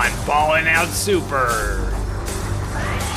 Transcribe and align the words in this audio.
On 0.00 0.26
Ballin' 0.26 0.66
Out 0.66 0.88
Super, 0.88 1.92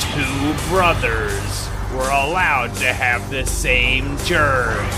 two 0.00 0.54
brothers 0.68 1.70
were 1.94 2.10
allowed 2.10 2.74
to 2.74 2.92
have 2.92 3.30
the 3.30 3.46
same 3.46 4.18
germs. 4.18 4.94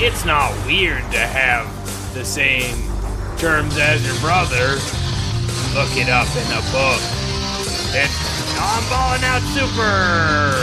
It's 0.00 0.24
not 0.24 0.50
weird 0.64 1.02
to 1.12 1.18
have 1.18 1.66
the 2.14 2.24
same 2.24 2.74
germs 3.36 3.76
as 3.76 4.02
your 4.06 4.18
brother. 4.20 4.76
Look 5.74 5.94
it 5.94 6.08
up 6.08 6.34
in 6.34 6.50
a 6.52 6.62
book. 6.72 7.02
It's 7.92 8.56
on 8.58 8.82
Ballin' 8.88 9.24
Out 9.24 9.42
Super. 9.52 10.54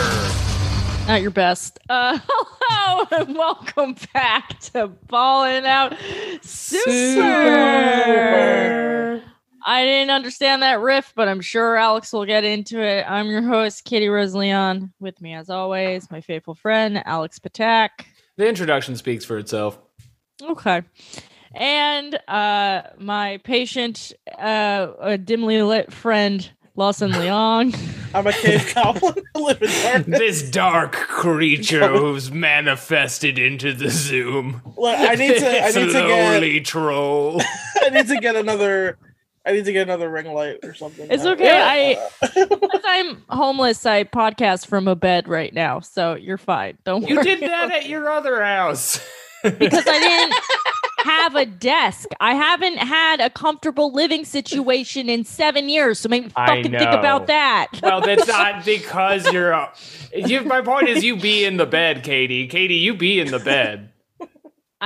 Not 1.06 1.22
your 1.22 1.30
best. 1.30 1.78
Uh, 1.88 2.18
hello 2.28 3.06
and 3.12 3.32
welcome 3.36 3.94
back 4.12 4.58
to 4.72 4.88
Ballin' 4.88 5.66
Out 5.66 5.94
Super. 6.42 7.76
I 9.68 9.84
didn't 9.84 10.10
understand 10.10 10.62
that 10.62 10.80
riff, 10.80 11.12
but 11.16 11.26
I'm 11.26 11.40
sure 11.40 11.76
Alex 11.76 12.12
will 12.12 12.24
get 12.24 12.44
into 12.44 12.80
it. 12.80 13.04
I'm 13.08 13.26
your 13.26 13.42
host, 13.42 13.84
Katie 13.84 14.08
Rose 14.08 14.32
Leon. 14.32 14.92
With 15.00 15.20
me, 15.20 15.34
as 15.34 15.50
always, 15.50 16.08
my 16.08 16.20
faithful 16.20 16.54
friend, 16.54 17.02
Alex 17.04 17.40
Patak. 17.40 17.88
The 18.36 18.48
introduction 18.48 18.94
speaks 18.94 19.24
for 19.24 19.38
itself. 19.38 19.76
Okay. 20.40 20.82
And 21.52 22.14
uh, 22.28 22.82
my 22.96 23.38
patient, 23.38 24.12
uh, 24.38 24.92
a 25.00 25.18
dimly 25.18 25.60
lit 25.62 25.92
friend, 25.92 26.48
Lawson 26.76 27.10
Leong. 27.12 27.76
I'm 28.14 28.26
a 28.26 28.32
cave 28.32 28.72
goblin. 28.72 29.14
I 29.34 29.38
live 29.38 29.62
in 29.62 29.68
darkness. 29.82 30.18
This 30.20 30.50
dark 30.50 30.92
creature 30.92 31.88
who's 31.98 32.30
manifested 32.30 33.38
into 33.38 33.72
the 33.72 33.90
Zoom. 33.90 34.62
Look, 34.76 34.96
I 34.96 35.16
need 35.16 35.38
to. 35.38 35.64
I 35.64 35.70
need 35.70 35.86
to 35.86 35.92
get. 35.92 36.34
lowly 36.34 36.60
troll. 36.60 37.42
I 37.82 37.88
need 37.88 38.06
to 38.06 38.20
get 38.20 38.36
another. 38.36 38.96
I 39.46 39.52
need 39.52 39.64
to 39.66 39.72
get 39.72 39.82
another 39.82 40.08
ring 40.10 40.26
light 40.32 40.58
or 40.64 40.74
something. 40.74 41.06
It's 41.10 41.24
okay. 41.24 41.50
I 41.62 42.10
Because 42.34 42.82
I'm 42.84 43.22
homeless, 43.28 43.86
I 43.86 44.02
podcast 44.04 44.66
from 44.66 44.88
a 44.88 44.96
bed 44.96 45.28
right 45.28 45.54
now, 45.54 45.80
so 45.80 46.14
you're 46.14 46.36
fine. 46.38 46.76
Don't 46.84 47.08
You 47.08 47.16
worry. 47.16 47.24
did 47.24 47.40
that 47.42 47.70
at 47.70 47.88
your 47.88 48.10
other 48.10 48.42
house. 48.42 48.98
because 49.42 49.86
I 49.86 49.98
didn't 50.00 50.34
have 51.06 51.36
a 51.36 51.46
desk. 51.46 52.08
I 52.20 52.34
haven't 52.34 52.78
had 52.78 53.20
a 53.20 53.30
comfortable 53.30 53.92
living 53.92 54.24
situation 54.24 55.08
in 55.08 55.22
seven 55.24 55.68
years, 55.68 56.00
so 56.00 56.08
maybe 56.08 56.32
I 56.34 56.48
fucking 56.48 56.72
think 56.72 56.90
about 56.90 57.28
that. 57.28 57.68
well, 57.82 58.00
that's 58.00 58.26
not 58.28 58.64
because 58.64 59.30
you're. 59.32 59.52
A, 59.52 59.70
you, 60.12 60.40
my 60.42 60.60
point 60.62 60.88
is, 60.88 61.04
you 61.04 61.16
be 61.16 61.44
in 61.44 61.56
the 61.58 61.66
bed, 61.66 62.02
Katie. 62.02 62.48
Katie, 62.48 62.74
you 62.74 62.94
be 62.94 63.20
in 63.20 63.30
the 63.30 63.38
bed. 63.38 63.90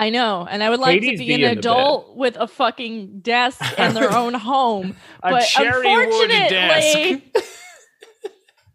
I 0.01 0.09
know, 0.09 0.49
and 0.51 0.63
I 0.63 0.71
would 0.71 0.81
like 0.81 1.03
Katie's 1.03 1.21
to 1.21 1.27
be 1.27 1.35
an 1.35 1.41
be 1.41 1.45
in 1.45 1.51
the 1.53 1.59
adult 1.59 2.17
with 2.17 2.35
a 2.39 2.49
fucking 2.49 3.21
desk 3.21 3.61
and 3.77 3.95
their 3.95 4.11
own 4.11 4.33
home. 4.51 4.97
But 5.21 5.43
cherry 5.43 5.93
unfortunately, 5.93 6.49
desk. 6.49 7.21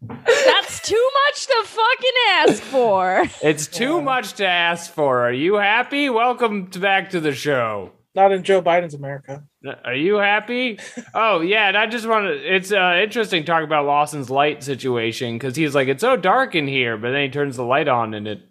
that's 0.24 0.80
too 0.82 1.10
much 1.24 1.46
to 1.48 1.62
fucking 1.64 2.12
ask 2.28 2.62
for. 2.62 3.24
It's 3.42 3.66
too 3.66 4.00
much 4.00 4.34
to 4.34 4.46
ask 4.46 4.92
for. 4.92 5.22
Are 5.22 5.32
you 5.32 5.56
happy? 5.56 6.08
Welcome 6.08 6.68
to 6.68 6.78
back 6.78 7.10
to 7.10 7.18
the 7.18 7.32
show. 7.32 7.90
Not 8.14 8.30
in 8.30 8.44
Joe 8.44 8.62
Biden's 8.62 8.94
America. 8.94 9.42
Are 9.84 9.96
you 9.96 10.18
happy? 10.18 10.78
oh 11.14 11.40
yeah, 11.40 11.66
and 11.66 11.76
I 11.76 11.88
just 11.88 12.06
want 12.06 12.26
to. 12.26 12.54
It's 12.54 12.70
uh, 12.70 13.00
interesting 13.02 13.44
talking 13.44 13.66
about 13.66 13.84
Lawson's 13.84 14.30
light 14.30 14.62
situation 14.62 15.34
because 15.34 15.56
he's 15.56 15.74
like, 15.74 15.88
it's 15.88 16.02
so 16.02 16.16
dark 16.16 16.54
in 16.54 16.68
here, 16.68 16.96
but 16.96 17.10
then 17.10 17.22
he 17.22 17.30
turns 17.30 17.56
the 17.56 17.64
light 17.64 17.88
on 17.88 18.14
and 18.14 18.28
it 18.28 18.42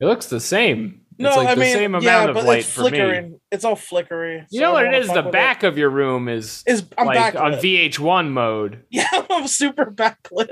it 0.00 0.06
looks 0.06 0.26
the 0.26 0.38
same. 0.38 1.01
No, 1.18 1.28
it's 1.28 1.36
like 1.36 1.48
I 1.48 1.54
the 1.54 1.60
mean, 1.60 1.72
same 1.74 1.94
amount 1.94 2.04
yeah, 2.04 2.24
of 2.28 2.34
but 2.34 2.44
light 2.44 2.60
it's 2.60 2.70
for 2.72 2.82
me. 2.84 2.88
flickering. 2.90 3.40
It's 3.50 3.64
all 3.64 3.76
flickery. 3.76 4.46
You 4.50 4.60
so 4.60 4.66
know 4.66 4.72
what 4.72 4.82
don't 4.84 4.94
it 4.94 4.96
wanna 4.96 4.98
is? 5.04 5.06
fuck 5.08 5.14
The 5.16 5.22
with 5.24 5.32
back 5.32 5.62
of 5.62 5.78
your 5.78 5.90
room 5.90 6.28
is 6.28 6.62
Is 6.66 6.84
I'm 6.96 7.06
like 7.06 7.34
on. 7.34 7.52
VH1 7.54 8.30
mode. 8.30 8.84
Yeah, 8.90 9.06
I'm 9.30 9.46
super 9.46 9.86
backlit. 9.86 10.50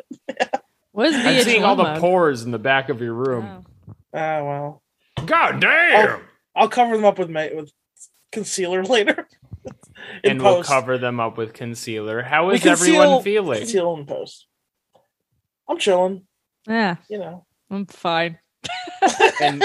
What 0.93 1.07
is 1.09 1.15
I'm 1.17 1.23
VH1 1.25 1.45
seeing 1.45 1.65
all 1.65 1.77
the 1.77 1.97
pores 1.99 2.43
in 2.43 2.51
the 2.51 2.59
back 2.59 2.89
of 2.89 3.01
your 3.01 3.15
room. 3.15 3.65
Oh. 3.67 3.95
Ah, 4.13 4.43
well, 4.45 4.83
God 5.27 5.61
damn! 5.61 6.21
I'll 6.57 6.69
cover 6.69 6.97
them 6.97 7.05
up 7.05 7.19
with 7.19 7.31
ma- 7.31 7.47
with 7.55 7.71
concealer 8.33 8.83
later. 8.85 9.29
in 10.25 10.33
and 10.33 10.43
we'll 10.43 10.65
cover 10.65 10.99
them 10.99 11.21
up 11.21 11.37
with 11.39 11.53
concealer. 11.53 12.23
How 12.23 12.51
is 12.51 12.65
We 12.65 12.71
is 12.71 12.81
everyone 12.81 13.23
feeling? 13.23 13.59
Conceal 13.59 13.95
in 13.95 14.07
post. 14.07 14.47
I'm 15.69 15.79
chilling. 15.79 16.27
Yeah, 16.67 16.97
You 17.09 17.19
know. 17.19 17.47
I'm 17.71 17.87
fine. 17.87 18.39
And 19.41 19.63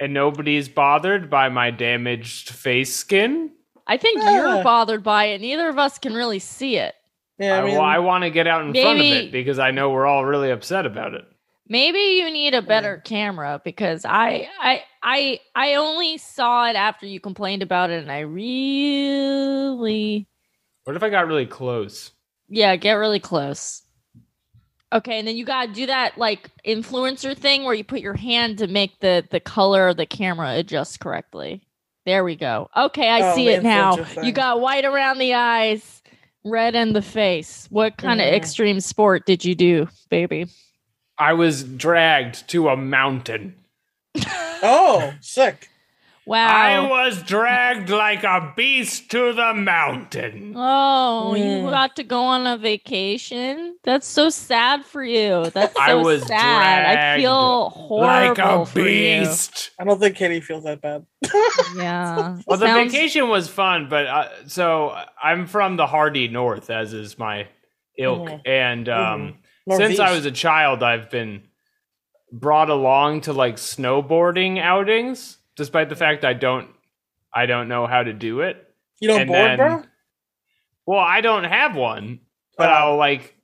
and 0.00 0.12
nobody's 0.14 0.68
bothered 0.68 1.30
by 1.30 1.48
my 1.48 1.70
damaged 1.70 2.50
face 2.50 2.94
skin. 2.94 3.50
I 3.86 3.96
think 3.96 4.22
Yeah. 4.22 4.54
you're 4.56 4.64
bothered 4.64 5.02
by 5.02 5.26
it. 5.26 5.40
Neither 5.40 5.68
of 5.68 5.78
us 5.78 5.98
can 5.98 6.14
really 6.14 6.38
see 6.40 6.76
it. 6.76 6.94
Yeah, 7.38 7.56
I, 7.56 7.60
I 7.60 7.64
mean, 7.64 7.74
well, 7.74 7.82
I 7.82 7.98
want 7.98 8.24
to 8.24 8.30
get 8.30 8.46
out 8.46 8.62
in 8.64 8.72
front 8.72 8.98
of 8.98 9.04
it 9.04 9.30
because 9.32 9.58
I 9.58 9.70
know 9.70 9.90
we're 9.90 10.06
all 10.06 10.24
really 10.24 10.50
upset 10.50 10.86
about 10.86 11.14
it. 11.14 11.24
Maybe 11.68 11.98
you 11.98 12.30
need 12.30 12.54
a 12.54 12.62
better 12.62 13.02
camera 13.04 13.60
because 13.64 14.04
I 14.04 14.48
I 14.60 14.84
I 15.02 15.40
I 15.54 15.74
only 15.74 16.16
saw 16.16 16.68
it 16.70 16.76
after 16.76 17.06
you 17.06 17.18
complained 17.20 17.62
about 17.62 17.90
it 17.90 18.02
and 18.02 18.10
I 18.12 18.20
really 18.20 20.28
What 20.84 20.96
if 20.96 21.02
I 21.02 21.10
got 21.10 21.26
really 21.26 21.46
close? 21.46 22.12
yeah, 22.48 22.76
get 22.76 22.92
really 22.94 23.20
close. 23.20 23.82
Okay, 24.96 25.18
and 25.18 25.28
then 25.28 25.36
you 25.36 25.44
gotta 25.44 25.70
do 25.72 25.86
that 25.86 26.16
like 26.16 26.48
influencer 26.66 27.36
thing 27.36 27.64
where 27.64 27.74
you 27.74 27.84
put 27.84 28.00
your 28.00 28.14
hand 28.14 28.58
to 28.58 28.66
make 28.66 28.98
the 29.00 29.26
the 29.30 29.40
color 29.40 29.88
of 29.88 29.96
the 29.98 30.06
camera 30.06 30.54
adjust 30.54 31.00
correctly. 31.00 31.60
There 32.06 32.24
we 32.24 32.34
go. 32.36 32.70
Okay, 32.74 33.08
I 33.08 33.30
Oh, 33.32 33.34
see 33.34 33.48
it 33.48 33.62
now. 33.62 33.96
You 34.22 34.32
got 34.32 34.60
white 34.60 34.84
around 34.86 35.18
the 35.18 35.34
eyes, 35.34 36.02
red 36.44 36.74
in 36.74 36.92
the 36.94 37.02
face. 37.02 37.66
What 37.70 37.96
kind 37.98 38.20
of 38.20 38.26
Mhm. 38.28 38.36
extreme 38.36 38.80
sport 38.80 39.26
did 39.26 39.44
you 39.44 39.54
do, 39.54 39.88
baby? 40.08 40.46
I 41.18 41.32
was 41.34 41.62
dragged 41.64 42.48
to 42.50 42.68
a 42.68 42.76
mountain. 42.76 43.54
oh, 44.62 45.12
sick. 45.20 45.68
Wow. 46.26 46.48
I 46.48 46.88
was 46.90 47.22
dragged 47.22 47.88
like 47.88 48.24
a 48.24 48.52
beast 48.56 49.12
to 49.12 49.32
the 49.32 49.54
mountain. 49.54 50.54
Oh, 50.56 51.36
you 51.36 51.44
Mm. 51.44 51.70
got 51.70 51.94
to 51.96 52.02
go 52.02 52.20
on 52.24 52.48
a 52.48 52.56
vacation. 52.58 53.76
That's 53.84 54.08
so 54.08 54.28
sad 54.28 54.84
for 54.84 55.04
you. 55.04 55.50
That's 55.50 55.72
so 55.76 55.80
I 55.80 55.94
was 55.94 56.26
sad. 56.26 56.96
I 56.98 57.20
feel 57.20 57.70
horrible 57.70 58.28
Like 58.28 58.38
a 58.38 58.66
for 58.66 58.80
you. 58.80 59.20
beast. 59.20 59.70
I 59.78 59.84
don't 59.84 60.00
think 60.00 60.16
Katie 60.16 60.40
feels 60.40 60.64
that 60.64 60.80
bad. 60.80 61.06
Yeah. 61.76 62.38
Well, 62.46 62.58
the 62.58 62.66
Sounds- 62.66 62.92
vacation 62.92 63.28
was 63.28 63.46
fun, 63.48 63.88
but 63.88 64.06
uh, 64.06 64.28
so 64.48 64.96
I'm 65.22 65.46
from 65.46 65.76
the 65.76 65.86
hardy 65.86 66.26
north, 66.26 66.70
as 66.70 66.92
is 66.92 67.18
my 67.18 67.46
ilk, 67.98 68.28
Mhm. 68.28 68.40
and 68.44 68.88
um, 68.88 69.34
Mhm. 69.68 69.76
since 69.76 70.00
I 70.00 70.10
was 70.12 70.26
a 70.26 70.30
child, 70.32 70.82
I've 70.82 71.08
been 71.08 71.42
brought 72.32 72.68
along 72.70 73.20
to 73.22 73.32
like 73.32 73.56
snowboarding 73.56 74.58
outings, 74.60 75.35
despite 75.56 75.88
the 75.88 75.96
fact 75.96 76.24
I 76.24 76.32
don't, 76.34 76.68
I 77.34 77.46
don't 77.46 77.68
know 77.68 77.86
how 77.86 78.02
to 78.02 78.12
do 78.12 78.40
it. 78.40 78.62
You 79.00 79.08
don't 79.08 79.20
and 79.22 79.28
board, 79.28 79.40
then- 79.50 79.56
bro? 79.58 79.82
Well, 80.86 81.00
I 81.00 81.20
don't 81.20 81.44
have 81.44 81.74
one, 81.74 82.20
but 82.56 82.68
Oh. 82.68 82.72
I'll 82.72 82.96
like 82.96 83.34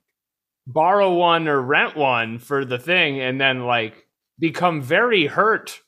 borrow 0.65 1.13
one 1.13 1.47
or 1.49 1.61
rent 1.61 1.95
one 1.97 2.39
for 2.39 2.63
the 2.63 2.77
thing, 2.79 3.19
and 3.19 3.39
then 3.39 3.65
like 3.65 4.07
become 4.39 4.81
very 4.81 5.25
hurt 5.25 5.81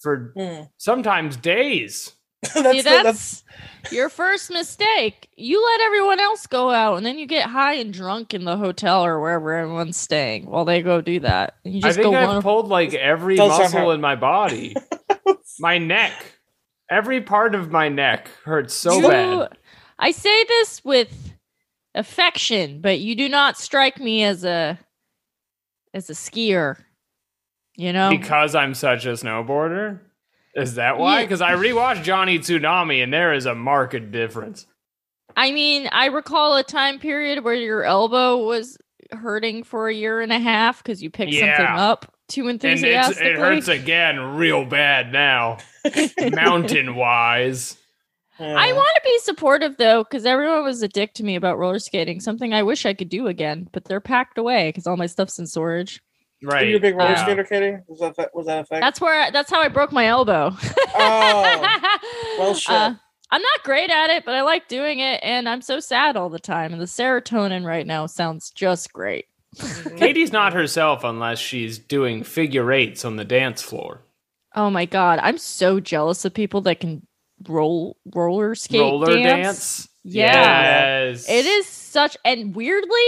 for 0.00 0.32
Hmm. 0.36 0.62
sometimes 0.78 1.36
days. 1.36 2.12
that's, 2.42 2.54
See, 2.54 2.80
the- 2.80 2.82
that's, 2.90 3.44
that's 3.82 3.92
your 3.92 4.08
first 4.08 4.50
mistake. 4.50 5.28
You 5.36 5.62
let 5.64 5.80
everyone 5.82 6.18
else 6.20 6.46
go 6.46 6.70
out, 6.70 6.96
and 6.96 7.04
then 7.06 7.18
you 7.18 7.26
get 7.26 7.48
high 7.50 7.74
and 7.74 7.92
drunk 7.92 8.32
in 8.34 8.44
the 8.44 8.56
hotel 8.56 9.04
or 9.04 9.20
wherever 9.20 9.52
everyone's 9.52 9.96
staying 9.98 10.46
while 10.46 10.64
they 10.64 10.80
go 10.82 11.00
do 11.02 11.20
that. 11.20 11.54
And 11.64 11.74
you 11.74 11.80
I 11.84 11.88
just 11.88 11.98
think 11.98 12.12
go 12.12 12.18
I've 12.18 12.28
one. 12.28 12.42
pulled 12.42 12.68
like 12.68 12.94
every 12.94 13.36
muscle 13.36 13.68
hurt. 13.68 13.92
in 13.94 14.00
my 14.00 14.16
body. 14.16 14.74
my 15.62 15.78
neck. 15.78 16.12
Every 16.90 17.22
part 17.22 17.54
of 17.54 17.70
my 17.70 17.88
neck 17.88 18.28
hurts 18.44 18.74
so 18.74 18.98
You- 18.98 19.08
bad. 19.08 19.56
I 19.98 20.10
say 20.10 20.44
this 20.44 20.84
with 20.84 21.32
affection, 21.94 22.80
but 22.80 22.98
you 23.00 23.14
do 23.14 23.28
not 23.28 23.56
strike 23.56 23.98
me 23.98 24.24
as 24.24 24.44
a 24.44 24.78
as 25.94 26.10
a 26.10 26.14
skier. 26.14 26.76
You 27.76 27.92
know, 27.92 28.10
Because 28.10 28.54
I'm 28.54 28.74
such 28.74 29.06
a 29.06 29.10
snowboarder? 29.12 30.00
Is 30.54 30.74
that 30.74 30.98
why? 30.98 31.20
Yeah. 31.20 31.24
Because 31.24 31.40
I 31.40 31.52
rewatched 31.52 32.02
Johnny 32.02 32.38
Tsunami 32.38 33.02
and 33.02 33.10
there 33.12 33.32
is 33.32 33.46
a 33.46 33.54
marked 33.54 34.10
difference. 34.10 34.66
I 35.36 35.50
mean, 35.52 35.88
I 35.92 36.06
recall 36.06 36.56
a 36.56 36.62
time 36.62 36.98
period 36.98 37.42
where 37.44 37.54
your 37.54 37.84
elbow 37.84 38.44
was 38.44 38.76
hurting 39.12 39.64
for 39.64 39.88
a 39.88 39.94
year 39.94 40.20
and 40.20 40.30
a 40.32 40.38
half 40.38 40.82
because 40.82 41.02
you 41.02 41.08
picked 41.08 41.32
Yeah. 41.32 41.56
something 41.56 41.74
up 41.78 42.11
too 42.32 42.48
And 42.48 42.56
it's, 42.56 42.64
enthusiastically. 42.64 43.30
it 43.30 43.36
hurts 43.38 43.68
again 43.68 44.18
real 44.36 44.64
bad 44.64 45.12
now, 45.12 45.58
mountain 46.32 46.94
wise. 46.96 47.76
Yeah. 48.40 48.56
I 48.58 48.72
want 48.72 48.90
to 48.96 49.00
be 49.04 49.18
supportive 49.20 49.76
though, 49.76 50.02
because 50.04 50.24
everyone 50.26 50.64
was 50.64 50.82
a 50.82 50.88
dick 50.88 51.14
to 51.14 51.22
me 51.24 51.36
about 51.36 51.58
roller 51.58 51.78
skating. 51.78 52.18
Something 52.20 52.52
I 52.54 52.62
wish 52.62 52.86
I 52.86 52.94
could 52.94 53.08
do 53.08 53.26
again, 53.28 53.68
but 53.72 53.84
they're 53.84 54.00
packed 54.00 54.38
away 54.38 54.68
because 54.70 54.86
all 54.86 54.96
my 54.96 55.06
stuff's 55.06 55.38
in 55.38 55.46
storage. 55.46 56.00
Right. 56.42 56.64
Are 56.64 56.68
you 56.70 56.76
a 56.76 56.80
big 56.80 56.96
roller 56.96 57.10
Uh, 57.10 57.12
yeah. 57.12 57.22
skater, 57.24 57.44
Katie? 57.44 57.76
Was 57.86 58.00
that, 58.00 58.16
that 58.16 58.34
was 58.34 58.46
that 58.46 58.62
a 58.62 58.64
thing? 58.64 58.80
That's 58.80 59.00
where 59.00 59.30
that's 59.30 59.50
how 59.50 59.60
I 59.60 59.68
broke 59.68 59.92
my 59.92 60.06
elbow. 60.06 60.50
Oh, 60.94 61.78
well, 62.38 62.54
shit. 62.56 62.74
Uh, 62.74 62.94
I'm 63.30 63.40
not 63.42 63.62
great 63.64 63.90
at 63.90 64.10
it, 64.10 64.24
but 64.24 64.34
I 64.34 64.42
like 64.42 64.66
doing 64.68 64.98
it, 64.98 65.20
and 65.22 65.48
I'm 65.48 65.62
so 65.62 65.78
sad 65.80 66.16
all 66.16 66.28
the 66.28 66.40
time. 66.40 66.72
And 66.72 66.80
the 66.82 66.86
serotonin 66.86 67.64
right 67.64 67.86
now 67.86 68.06
sounds 68.06 68.50
just 68.50 68.92
great. 68.92 69.26
Katie's 69.96 70.32
not 70.32 70.52
herself 70.52 71.04
unless 71.04 71.38
she's 71.38 71.78
doing 71.78 72.22
figure 72.24 72.72
eights 72.72 73.04
on 73.04 73.16
the 73.16 73.24
dance 73.24 73.62
floor. 73.62 74.00
Oh 74.54 74.70
my 74.70 74.84
god, 74.84 75.18
I'm 75.22 75.38
so 75.38 75.80
jealous 75.80 76.24
of 76.24 76.34
people 76.34 76.60
that 76.62 76.80
can 76.80 77.06
roll 77.48 77.96
roller 78.14 78.54
skate 78.54 78.80
Roller 78.80 79.14
dance. 79.14 79.26
dance. 79.26 79.88
Yeah. 80.04 80.32
Yes. 81.10 81.28
It 81.28 81.46
is 81.46 81.66
such 81.66 82.16
and 82.24 82.54
weirdly 82.54 82.98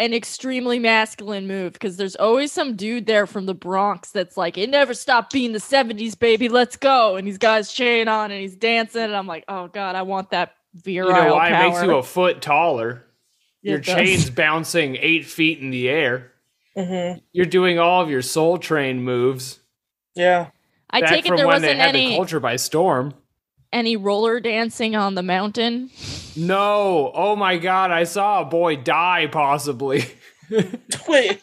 an 0.00 0.12
extremely 0.12 0.78
masculine 0.78 1.46
move 1.46 1.72
because 1.72 1.96
there's 1.96 2.16
always 2.16 2.50
some 2.50 2.74
dude 2.76 3.06
there 3.06 3.26
from 3.26 3.46
the 3.46 3.54
Bronx 3.54 4.10
that's 4.10 4.36
like, 4.36 4.58
it 4.58 4.68
never 4.70 4.92
stopped 4.92 5.32
being 5.32 5.52
the 5.52 5.58
70s, 5.60 6.18
baby. 6.18 6.48
Let's 6.48 6.76
go. 6.76 7.14
And 7.16 7.26
he's 7.26 7.38
got 7.38 7.58
his 7.58 7.72
chain 7.72 8.08
on 8.08 8.30
and 8.32 8.40
he's 8.40 8.56
dancing. 8.56 9.02
And 9.02 9.14
I'm 9.16 9.26
like, 9.28 9.44
oh 9.48 9.68
God, 9.68 9.94
I 9.94 10.02
want 10.02 10.30
that 10.30 10.54
virile 10.74 11.10
You 11.10 11.14
know 11.28 11.34
why 11.34 11.50
power. 11.50 11.64
it 11.66 11.68
makes 11.70 11.82
you 11.82 11.94
a 11.96 12.02
foot 12.02 12.42
taller. 12.42 13.04
Yeah, 13.64 13.70
your 13.72 13.80
does. 13.80 13.94
chain's 13.94 14.30
bouncing 14.30 14.96
eight 15.00 15.24
feet 15.26 15.58
in 15.58 15.70
the 15.70 15.88
air. 15.88 16.30
hmm 16.76 17.14
You're 17.32 17.46
doing 17.46 17.78
all 17.80 18.02
of 18.02 18.10
your 18.10 18.22
soul 18.22 18.58
train 18.58 19.02
moves. 19.02 19.58
Yeah. 20.14 20.50
I 20.90 21.00
Back 21.00 21.10
take 21.10 21.26
it 21.26 21.36
there 21.36 21.46
wasn't 21.46 21.76
had 21.78 21.94
the 21.94 21.98
any 21.98 22.14
culture 22.16 22.38
by 22.40 22.56
storm. 22.56 23.14
any 23.72 23.96
roller 23.96 24.38
dancing 24.38 24.94
on 24.94 25.14
the 25.16 25.22
mountain. 25.24 25.90
No. 26.36 27.10
Oh 27.14 27.34
my 27.34 27.56
god, 27.58 27.90
I 27.90 28.04
saw 28.04 28.42
a 28.42 28.44
boy 28.44 28.76
die 28.76 29.26
possibly. 29.26 30.04
Wait, 31.08 31.42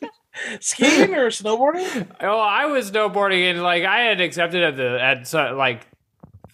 skiing 0.61 1.15
or 1.15 1.27
snowboarding? 1.31 2.07
oh, 2.21 2.39
I 2.39 2.67
was 2.67 2.91
snowboarding 2.91 3.49
and 3.49 3.61
like 3.63 3.83
I 3.83 4.01
had 4.03 4.21
accepted 4.21 4.63
at 4.63 4.77
the 4.77 5.01
at 5.01 5.27
so, 5.27 5.55
like 5.57 5.87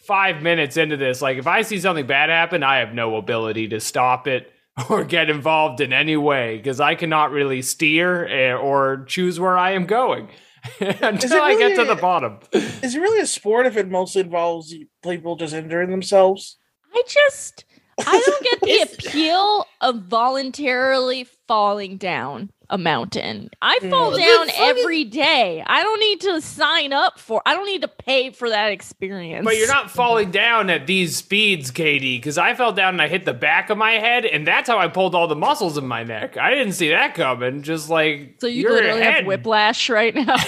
five 0.08 0.42
minutes 0.42 0.78
into 0.78 0.98
this. 0.98 1.22
Like 1.22 1.38
if 1.38 1.46
I 1.46 1.62
see 1.64 1.80
something 1.80 2.08
bad 2.08 2.30
happen, 2.30 2.64
I 2.64 2.78
have 2.78 2.94
no 2.94 3.18
ability 3.18 3.68
to 3.70 3.80
stop 3.80 4.28
it 4.28 4.52
or 4.90 5.04
get 5.04 5.30
involved 5.30 5.82
in 5.82 5.94
any 5.94 6.18
way 6.18 6.58
because 6.58 6.80
I 6.80 6.96
cannot 6.96 7.32
really 7.32 7.62
steer 7.62 8.28
eh, 8.28 8.54
or 8.54 9.06
choose 9.06 9.40
where 9.40 9.58
I 9.58 9.72
am 9.72 9.86
going 9.86 10.30
until 10.80 11.42
I 11.42 11.56
get 11.58 11.76
to 11.76 11.86
the 11.86 11.96
bottom. 11.96 12.40
Is 12.52 12.96
it 12.96 13.00
really 13.00 13.22
a 13.22 13.28
sport 13.28 13.66
if 13.66 13.78
it 13.78 13.90
mostly 13.90 14.22
involves 14.22 14.74
people 15.04 15.36
just 15.36 15.54
injuring 15.54 15.92
themselves? 15.92 16.58
I 16.94 17.04
just 17.08 17.66
I 18.06 18.22
don't 18.26 18.44
get 18.44 18.62
the 18.62 18.82
appeal 19.08 19.66
of 19.82 20.04
voluntarily 20.04 21.28
falling 21.48 21.98
down 21.98 22.52
a 22.70 22.78
mountain. 22.78 23.50
I 23.62 23.80
Mm. 23.82 23.90
fall 23.90 24.12
The 24.12 24.18
down 24.18 24.48
fucking- 24.48 24.62
every 24.80 25.04
day. 25.06 25.64
I 25.66 25.84
don't 25.84 26.00
need 26.02 26.22
to 26.22 26.42
sign 26.42 26.92
up 26.92 27.18
for. 27.20 27.42
I 27.46 27.54
don't 27.54 27.66
need 27.66 27.82
to 27.84 27.88
pay 27.88 28.30
for 28.32 28.50
that 28.50 28.72
experience. 28.72 29.46
But 29.46 29.58
you're 29.58 29.68
not 29.68 29.90
falling 29.90 30.32
down 30.32 30.70
at 30.70 30.86
these 30.86 31.16
speeds, 31.16 31.72
Katie, 31.72 32.18
because 32.18 32.38
I 32.38 32.56
fell 32.56 32.74
down 32.74 32.96
and 32.96 33.02
I 33.02 33.08
hit 33.08 33.24
the 33.26 33.34
back 33.34 33.70
of 33.70 33.78
my 33.78 33.94
head, 33.94 34.26
and 34.26 34.46
that's 34.46 34.70
how 34.70 34.78
I 34.80 34.90
pulled 34.90 35.16
all 35.16 35.28
the 35.28 35.36
muscles 35.36 35.78
in 35.78 35.88
my 35.88 36.04
neck. 36.04 36.36
I 36.38 36.50
didn't 36.52 36.74
see 36.74 36.90
that 36.90 37.16
coming. 37.16 37.62
Just 37.64 37.90
like 37.90 38.36
So 38.42 38.48
you 38.48 38.70
literally 38.70 39.02
head 39.02 39.14
have 39.14 39.26
whiplash 39.26 39.90
right 39.90 40.14
now. 40.14 40.36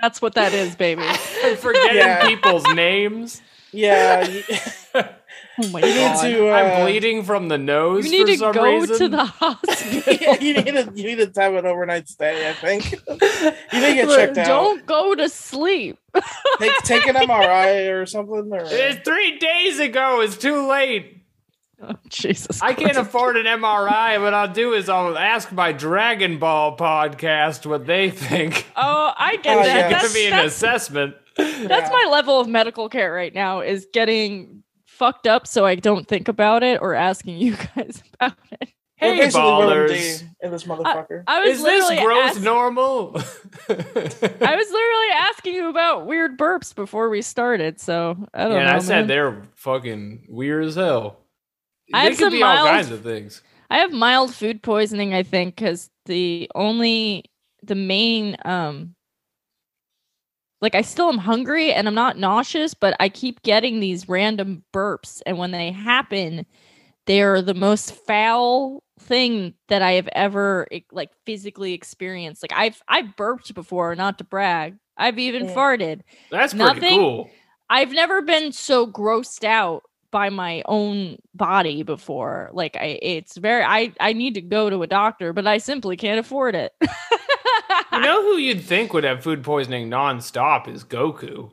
That's 0.00 0.20
what 0.20 0.34
that 0.34 0.52
is, 0.52 0.76
baby. 0.76 1.02
forgetting 1.58 1.96
Yeah. 1.96 2.26
people's 2.28 2.66
names. 2.74 3.40
Yeah. 3.72 4.26
You, 5.58 5.64
Oh 5.66 5.68
my 5.70 5.78
you 5.80 5.86
need 5.86 5.94
god. 5.94 6.22
to. 6.22 6.48
Uh, 6.48 6.52
I'm 6.52 6.82
bleeding 6.82 7.22
from 7.22 7.46
the 7.48 7.58
nose 7.58 8.04
You 8.06 8.10
need 8.10 8.22
for 8.22 8.32
to 8.32 8.38
some 8.38 8.52
go 8.54 8.64
reason. 8.80 8.98
to 8.98 9.08
the 9.08 9.24
hospital. 9.24 10.34
you 10.40 10.54
need 10.54 10.72
to 10.74 10.92
you 10.94 11.16
need 11.16 11.34
to 11.34 11.40
have 11.40 11.54
an 11.54 11.64
overnight 11.64 12.08
stay. 12.08 12.50
I 12.50 12.54
think 12.54 12.90
you 13.08 13.14
need 13.14 13.20
to 13.20 13.94
get 13.94 14.08
checked 14.08 14.38
out. 14.38 14.46
Don't 14.46 14.84
go 14.84 15.14
to 15.14 15.28
sleep. 15.28 15.98
Take, 16.58 16.76
take 16.78 17.06
an 17.06 17.14
MRI 17.14 17.92
or 17.92 18.04
something. 18.06 18.52
Or 18.52 18.62
It's 18.64 19.00
three 19.08 19.38
days 19.38 19.78
ago. 19.78 20.22
It's 20.22 20.36
too 20.36 20.66
late. 20.66 21.20
Oh, 21.82 21.92
Jesus. 22.08 22.60
I 22.62 22.72
can't 22.72 22.94
Christ. 22.94 22.98
afford 23.08 23.36
an 23.36 23.46
MRI. 23.46 24.20
What 24.20 24.34
I'll 24.34 24.52
do 24.52 24.72
is 24.72 24.88
I'll 24.88 25.16
ask 25.18 25.52
my 25.52 25.70
Dragon 25.70 26.38
Ball 26.38 26.76
podcast 26.76 27.64
what 27.66 27.86
they 27.86 28.10
think. 28.10 28.66
Oh, 28.74 29.12
I 29.16 29.36
get 29.36 29.56
Oh, 29.56 29.62
that. 29.62 29.66
yeah. 29.66 29.88
Give 29.90 30.00
That's, 30.00 30.14
me 30.14 30.24
an 30.26 30.30
that's, 30.32 30.54
assessment. 30.56 31.14
that's 31.36 31.58
Yeah. 31.60 31.90
my 31.92 32.08
level 32.10 32.40
of 32.40 32.48
medical 32.48 32.88
care 32.88 33.12
right 33.12 33.32
now 33.34 33.60
is 33.60 33.86
getting 33.92 34.62
fucked 34.94 35.26
up 35.26 35.46
so 35.46 35.66
I 35.66 35.74
don't 35.74 36.06
think 36.08 36.28
about 36.28 36.62
it 36.62 36.80
or 36.80 36.94
asking 36.94 37.38
you 37.38 37.56
guys 37.76 38.02
about 38.14 38.36
it. 38.60 38.68
We're 39.02 39.08
Hey, 39.14 39.18
basically 39.18 39.40
ballers. 39.42 40.22
in 40.40 40.50
this 40.52 40.64
motherfucker. 40.64 41.24
I 41.26 41.40
was 41.40 41.58
Is 41.58 41.62
this 41.64 41.88
literally 41.90 42.04
growth 42.06 42.30
ask- 42.30 42.40
normal? 42.42 43.10
I 43.68 43.76
was 44.56 44.70
literally 44.70 45.10
asking 45.18 45.54
you 45.54 45.68
about 45.68 46.06
weird 46.06 46.38
burps 46.38 46.74
before 46.74 47.10
we 47.10 47.20
started, 47.20 47.80
so 47.80 48.16
I 48.32 48.44
don't 48.44 48.52
yeah, 48.52 48.66
know. 48.70 48.76
I 48.76 48.78
said 48.78 49.08
they're 49.08 49.42
fucking 49.56 50.26
weird 50.28 50.64
as 50.64 50.76
hell. 50.76 51.18
I 51.92 52.04
they 52.04 52.10
have 52.10 52.18
could 52.18 52.24
some 52.26 52.32
be 52.32 52.42
all 52.42 52.64
kinds 52.66 52.90
of 52.90 53.02
things. 53.02 53.42
I 53.68 53.78
have 53.78 53.92
mild 53.92 54.32
food 54.32 54.62
poisoning, 54.62 55.12
I 55.12 55.22
think, 55.24 55.56
because 55.56 55.90
the 56.06 56.48
only 56.54 57.24
the 57.62 57.74
main 57.74 58.36
um 58.44 58.93
like 60.64 60.74
I 60.74 60.80
still 60.82 61.08
am 61.08 61.18
hungry 61.18 61.72
and 61.72 61.86
I'm 61.86 61.94
not 61.94 62.18
nauseous, 62.18 62.74
but 62.74 62.96
I 62.98 63.08
keep 63.08 63.42
getting 63.42 63.78
these 63.78 64.08
random 64.08 64.64
burps, 64.72 65.20
and 65.26 65.38
when 65.38 65.50
they 65.52 65.70
happen, 65.70 66.46
they're 67.06 67.42
the 67.42 67.54
most 67.54 67.92
foul 68.06 68.82
thing 68.98 69.52
that 69.68 69.82
I 69.82 69.92
have 69.92 70.08
ever 70.12 70.66
like 70.90 71.10
physically 71.26 71.74
experienced. 71.74 72.42
Like 72.42 72.52
I've 72.58 72.82
I've 72.88 73.14
burped 73.14 73.52
before, 73.54 73.94
not 73.94 74.18
to 74.18 74.24
brag. 74.24 74.76
I've 74.96 75.18
even 75.18 75.44
Yeah. 75.44 75.54
farted. 75.54 76.00
That's 76.30 76.54
pretty 76.54 76.64
Nothing- 76.80 76.98
cool. 76.98 77.30
I've 77.68 77.92
never 77.92 78.22
been 78.22 78.52
so 78.52 78.86
grossed 78.86 79.44
out 79.44 79.82
by 80.10 80.30
my 80.30 80.62
own 80.66 81.16
body 81.34 81.82
before. 81.82 82.50
Like 82.52 82.76
I 82.76 82.98
it's 83.02 83.36
very 83.36 83.64
I 83.64 83.92
I 84.00 84.12
need 84.12 84.34
to 84.34 84.40
go 84.40 84.70
to 84.70 84.82
a 84.82 84.86
doctor, 84.86 85.32
but 85.32 85.46
I 85.46 85.58
simply 85.58 85.96
can't 85.96 86.20
afford 86.20 86.54
it. 86.54 86.72
You 87.92 88.00
know 88.00 88.22
who 88.22 88.36
you'd 88.38 88.62
think 88.62 88.92
would 88.92 89.04
have 89.04 89.22
food 89.22 89.42
poisoning 89.44 89.88
nonstop 89.90 90.68
is 90.68 90.84
Goku. 90.84 91.50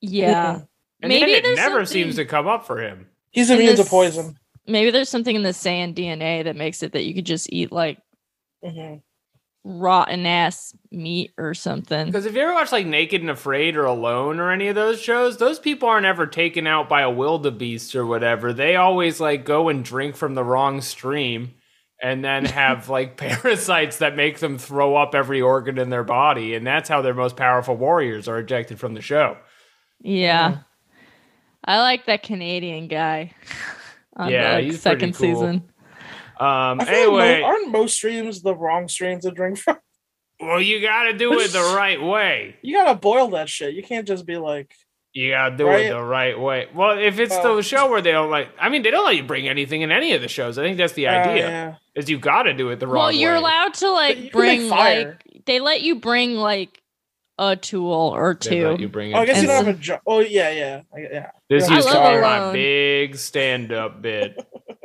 yeah. 0.00 0.60
And 1.02 1.08
Maybe 1.10 1.32
yet 1.32 1.38
it 1.38 1.44
there's 1.44 1.56
never 1.58 1.84
something- 1.84 2.04
seems 2.04 2.16
to 2.16 2.24
come 2.24 2.46
up 2.46 2.66
for 2.66 2.80
him. 2.80 3.08
He's 3.30 3.50
in 3.50 3.58
immune 3.60 3.76
to 3.76 3.84
poison. 3.84 4.38
Maybe 4.66 4.90
there's 4.90 5.08
something 5.10 5.36
in 5.36 5.42
the 5.42 5.50
Saiyan 5.50 5.94
DNA 5.94 6.44
that 6.44 6.56
makes 6.56 6.82
it 6.82 6.92
that 6.92 7.04
you 7.04 7.14
could 7.14 7.26
just 7.26 7.52
eat 7.52 7.70
like 7.72 7.98
Mhm. 8.64 9.02
rotten 9.64 10.24
ass 10.24 10.74
meat 10.90 11.32
or 11.36 11.52
something. 11.52 12.06
Because 12.06 12.24
if 12.26 12.34
you 12.34 12.40
ever 12.40 12.54
watch 12.54 12.72
like 12.72 12.86
Naked 12.86 13.20
and 13.20 13.30
Afraid 13.30 13.76
or 13.76 13.84
Alone 13.84 14.40
or 14.40 14.50
any 14.50 14.68
of 14.68 14.74
those 14.74 15.00
shows, 15.00 15.36
those 15.36 15.58
people 15.58 15.88
aren't 15.88 16.06
ever 16.06 16.26
taken 16.26 16.66
out 16.66 16.88
by 16.88 17.02
a 17.02 17.10
wildebeest 17.10 17.94
or 17.94 18.06
whatever. 18.06 18.52
They 18.52 18.76
always 18.76 19.20
like 19.20 19.44
go 19.44 19.68
and 19.68 19.84
drink 19.84 20.16
from 20.16 20.34
the 20.34 20.44
wrong 20.44 20.80
stream 20.80 21.54
and 22.02 22.24
then 22.24 22.44
have 22.44 22.88
like 22.88 23.16
parasites 23.18 23.98
that 23.98 24.16
make 24.16 24.38
them 24.38 24.58
throw 24.58 24.96
up 24.96 25.14
every 25.14 25.40
organ 25.40 25.78
in 25.78 25.90
their 25.90 26.04
body. 26.04 26.54
And 26.54 26.66
that's 26.66 26.88
how 26.88 27.02
their 27.02 27.14
most 27.14 27.36
powerful 27.36 27.76
warriors 27.76 28.28
are 28.28 28.38
ejected 28.38 28.78
from 28.78 28.94
the 28.94 29.00
show. 29.02 29.36
Yeah. 30.00 30.58
I 31.64 31.78
like 31.80 32.06
that 32.06 32.22
Canadian 32.22 32.88
guy 32.88 33.32
on 34.16 34.30
Yeah, 34.30 34.50
the 34.50 34.54
like, 34.56 34.64
he's 34.64 34.80
second 34.82 35.14
cool. 35.14 35.34
season. 35.34 35.54
Um, 36.38 36.80
I 36.80 36.84
feel 36.84 37.12
like 37.12 37.24
anyway, 37.24 37.42
aren't 37.42 37.70
most 37.70 37.94
streams 37.94 38.42
the 38.42 38.54
wrong 38.54 38.88
streams 38.88 39.24
to 39.24 39.30
drink 39.30 39.56
from? 39.58 39.78
well, 40.40 40.60
you 40.60 40.80
got 40.82 41.04
to 41.04 41.12
do 41.16 41.32
it 41.38 41.52
the 41.52 41.72
right 41.76 42.02
way. 42.02 42.56
You 42.60 42.76
gotta 42.76 42.98
boil 42.98 43.28
that 43.28 43.48
shit. 43.48 43.72
You 43.72 43.84
can't 43.84 44.06
just 44.06 44.26
be 44.26 44.36
like, 44.36 44.74
You 45.14 45.30
gotta 45.30 45.56
do 45.56 45.66
Right? 45.68 45.86
it 45.86 45.90
the 45.90 46.02
right 46.02 46.38
way. 46.38 46.66
Well, 46.74 46.98
if 46.98 47.18
it's 47.20 47.34
Oh. 47.36 47.56
the 47.56 47.62
show 47.62 47.88
where 47.88 48.02
they 48.02 48.10
don't 48.12 48.30
like, 48.30 48.48
I 48.58 48.68
mean, 48.68 48.82
they 48.82 48.90
don't 48.90 49.04
let 49.06 49.14
you 49.16 49.22
bring 49.22 49.48
anything 49.48 49.82
in 49.82 49.92
any 49.92 50.12
of 50.12 50.20
the 50.20 50.28
shows. 50.28 50.58
I 50.58 50.62
think 50.64 50.76
that's 50.76 50.94
the 50.94 51.06
uh, 51.06 51.12
idea. 51.12 51.48
yeah. 51.48 51.74
Is 51.94 52.10
you 52.10 52.18
got 52.18 52.42
to 52.42 52.52
do 52.52 52.70
it 52.70 52.80
the 52.80 52.86
wrong 52.88 52.96
Well, 52.96 53.06
way. 53.08 53.14
you're 53.14 53.34
allowed 53.34 53.74
to 53.74 53.90
like 53.92 54.32
bring 54.32 54.68
fire. 54.68 55.18
like 55.32 55.44
they 55.46 55.60
let 55.60 55.82
you 55.82 55.94
bring 56.00 56.34
like 56.34 56.80
a 57.38 57.54
tool 57.54 58.12
or 58.14 58.36
They 58.42 58.50
two. 58.50 58.68
let 58.68 58.80
you 58.80 58.88
bring 58.88 59.14
Oh, 59.14 59.18
I 59.20 59.26
guess 59.26 59.40
you 59.40 59.46
don't 59.46 59.64
have 59.64 59.76
a 59.76 59.78
job. 59.78 60.00
Oh 60.06 60.18
yeah, 60.18 60.50
yeah, 60.50 60.82
yeah. 60.96 61.30
This 61.48 61.68
I 61.68 61.76
used 61.76 61.88
to 61.88 61.94
love 61.94 62.14
be 62.16 62.20
my 62.20 62.52
big 62.52 63.16
stand-up 63.16 64.02
bit. 64.02 64.44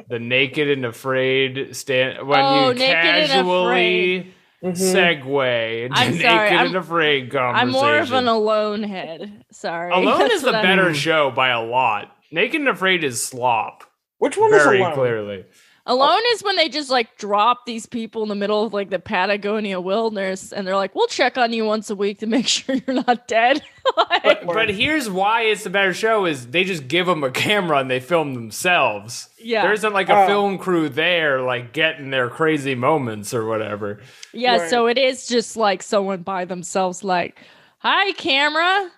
the 0.10 0.20
naked 0.20 0.70
and 0.70 0.86
afraid 0.86 1.76
stand 1.76 2.28
when 2.28 2.40
Oh, 2.40 2.70
you 2.70 2.74
Naked 2.76 2.90
and 2.96 3.28
casually 3.32 4.34
Mhm. 4.64 4.74
segue 4.74 5.84
into 5.86 5.98
I'm 5.98 6.12
naked 6.12 6.22
sorry, 6.22 6.50
I'm- 6.50 6.66
and 6.68 6.76
afraid 6.76 7.32
conversation. 7.32 7.56
I'm 7.68 7.72
more 7.72 7.98
of 7.98 8.12
an 8.12 8.28
alone 8.28 8.84
head. 8.84 9.46
Sorry. 9.52 9.92
Alone 9.92 10.20
That's 10.20 10.34
is 10.36 10.42
the 10.42 10.48
what 10.48 10.56
I'm- 10.56 10.66
better 10.66 10.94
show 10.94 11.32
by 11.32 11.50
a 11.50 11.62
lot. 11.62 12.12
Naked 12.32 12.60
and 12.62 12.70
Afraid 12.70 13.04
is 13.04 13.24
slop. 13.24 13.84
Which 14.18 14.38
one 14.38 14.52
Very 14.52 14.78
is 14.80 14.82
alone? 14.86 14.94
clearly. 14.96 15.46
Alone 15.90 16.22
is 16.34 16.44
when 16.44 16.56
they 16.56 16.70
just 16.70 16.92
like 16.92 17.18
drop 17.18 17.66
these 17.66 17.88
people 17.88 18.22
in 18.22 18.30
the 18.30 18.36
middle 18.36 18.64
of 18.64 18.74
like 18.74 18.92
the 18.92 19.00
Patagonia 19.00 19.82
wilderness 19.82 20.54
and 20.54 20.68
they're 20.68 20.76
like, 20.76 20.94
we'll 20.94 21.08
check 21.08 21.36
on 21.36 21.52
you 21.52 21.66
once 21.66 21.90
a 21.90 21.96
week 21.96 22.20
to 22.20 22.28
make 22.28 22.48
sure 22.56 22.76
you're 22.76 23.04
not 23.08 23.28
dead. 23.28 23.62
Like, 23.98 24.24
But, 24.24 24.46
but 24.46 24.70
here's 24.70 25.10
why 25.10 25.44
it's 25.44 25.66
a 25.66 25.70
better 25.72 25.96
show 25.96 26.26
is 26.28 26.48
they 26.48 26.64
just 26.64 26.88
give 26.88 27.08
them 27.08 27.24
a 27.24 27.32
camera 27.32 27.80
and 27.80 27.90
they 27.90 28.00
film 28.00 28.36
themselves. 28.36 29.30
yeah. 29.40 29.64
There 29.64 29.74
isn't 29.74 29.94
like 29.94 30.10
a 30.10 30.24
Oh. 30.24 30.28
film 30.28 30.58
crew 30.60 30.90
there 30.90 31.42
like 31.42 31.74
getting 31.74 32.12
their 32.12 32.30
crazy 32.30 32.76
moments 32.76 33.34
or 33.34 33.46
whatever. 33.46 34.00
yeah. 34.32 34.58
Right. 34.58 34.70
So 34.70 34.86
it 34.86 35.00
is 35.00 35.26
just 35.28 35.58
like 35.58 35.82
someone 35.82 36.22
by 36.22 36.46
themselves, 36.46 37.04
like, 37.04 37.40
hi, 37.80 38.12
camera. 38.12 38.92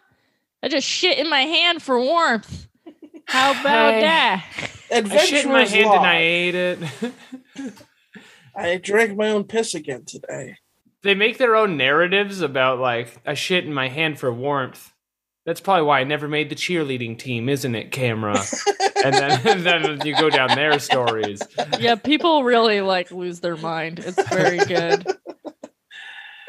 I 0.62 0.68
just 0.68 0.86
shit 0.88 1.18
in 1.18 1.30
my 1.30 1.42
hand 1.44 1.82
for 1.82 1.98
warmth. 2.02 2.68
How 3.32 3.52
about 3.52 3.94
Hey. 3.94 4.02
that? 4.02 4.46
Adventure 4.92 5.22
I 5.22 5.26
shit 5.26 5.46
in 5.46 5.52
my 5.52 5.66
hand 5.66 5.86
Law. 5.88 5.98
and 5.98 6.06
I 6.06 6.18
ate 6.18 6.56
it. 6.56 6.80
I 8.56 8.78
drank 8.78 9.16
my 9.18 9.30
own 9.30 9.46
piss 9.46 9.74
again 9.74 10.04
today. 10.06 10.58
they 11.04 11.16
make 11.16 11.38
their 11.38 11.56
own 11.56 11.78
narratives 11.78 12.42
about 12.42 12.80
like 12.80 13.16
I 13.26 13.34
shit 13.34 13.66
in 13.66 13.74
my 13.74 13.88
hand 13.88 14.20
for 14.20 14.32
warmth. 14.34 14.92
That's 15.46 15.62
probably 15.62 15.84
why 15.84 16.02
I 16.02 16.04
never 16.04 16.28
made 16.28 16.50
the 16.50 16.56
cheerleading 16.56 17.18
team, 17.18 17.50
isn't 17.50 17.74
it, 17.74 17.92
camera? 17.92 18.38
and 19.04 19.16
then 19.16 19.48
and 19.48 19.66
then 19.66 20.06
you 20.06 20.16
go 20.16 20.30
down 20.30 20.50
their 20.50 20.78
stories. 20.78 21.42
Yeah, 21.80 21.96
people 21.96 22.44
really 22.44 22.82
like 22.82 23.10
lose 23.12 23.40
their 23.40 23.58
mind. 23.58 24.00
It's 24.00 24.22
very 24.30 24.58
good. 24.60 25.08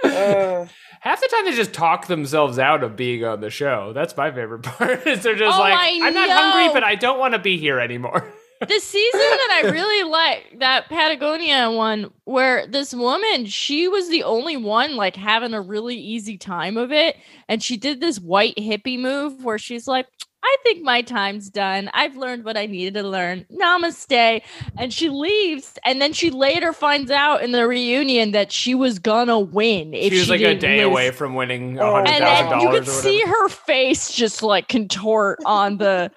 Uh, 0.02 0.66
Half 1.00 1.20
the 1.20 1.28
time 1.28 1.44
they 1.44 1.52
just 1.52 1.72
talk 1.72 2.06
themselves 2.06 2.60
out 2.60 2.84
of 2.84 2.94
being 2.94 3.24
on 3.24 3.40
the 3.40 3.50
show. 3.50 3.92
That's 3.92 4.16
my 4.16 4.30
favorite 4.30 4.62
part. 4.62 5.04
Is 5.06 5.22
they're 5.24 5.34
just 5.34 5.56
Oh, 5.58 5.60
like, 5.60 5.74
I 5.76 5.98
I'm 6.06 6.14
not 6.14 6.30
hungry, 6.30 6.72
but 6.72 6.84
I 6.84 6.94
don't 6.94 7.18
want 7.18 7.34
to 7.34 7.40
be 7.40 7.58
here 7.58 7.80
anymore. 7.80 8.32
the 8.60 8.78
season 8.78 9.20
that 9.20 9.62
I 9.64 9.70
really 9.70 10.08
like, 10.08 10.60
that 10.60 10.88
Patagonia 10.88 11.72
one, 11.72 12.12
where 12.24 12.68
this 12.68 12.94
woman, 12.94 13.46
she 13.46 13.88
was 13.88 14.08
the 14.10 14.22
only 14.22 14.56
one 14.56 14.94
like 14.94 15.16
having 15.16 15.54
a 15.54 15.60
really 15.60 15.96
easy 15.96 16.38
time 16.38 16.76
of 16.76 16.92
it. 16.92 17.16
And 17.48 17.60
she 17.60 17.76
did 17.76 18.00
this 18.00 18.20
white 18.20 18.54
hippie 18.56 19.00
move 19.00 19.42
where 19.42 19.58
she's 19.58 19.88
like, 19.88 20.06
I 20.44 20.56
think 20.64 20.82
my 20.82 21.02
time's 21.02 21.50
done. 21.50 21.90
I've 21.94 22.16
learned 22.16 22.44
what 22.44 22.56
I 22.56 22.66
needed 22.66 22.94
to 22.94 23.02
learn. 23.02 23.46
Namaste. 23.52 24.42
And 24.76 24.92
she 24.92 25.08
leaves. 25.08 25.78
And 25.84 26.02
then 26.02 26.12
she 26.12 26.30
later 26.30 26.72
finds 26.72 27.10
out 27.10 27.42
in 27.42 27.52
the 27.52 27.66
reunion 27.66 28.32
that 28.32 28.50
she 28.50 28.74
was 28.74 28.98
gonna 28.98 29.38
win. 29.38 29.94
If 29.94 30.12
she 30.12 30.18
was 30.18 30.30
like 30.30 30.40
a 30.40 30.54
didn't 30.54 30.60
day 30.60 30.84
lose. 30.84 30.92
away 30.92 31.10
from 31.12 31.34
winning 31.34 31.78
Oh, 31.78 31.90
a 31.90 31.92
hundred 31.92 32.10
and 32.10 32.24
thousand 32.24 32.50
then 32.50 32.60
you 32.60 32.70
could 32.70 32.88
see 32.88 33.20
her 33.22 33.48
face 33.48 34.12
just 34.12 34.42
like 34.42 34.68
contort 34.68 35.38
on 35.46 35.78
the 35.78 36.10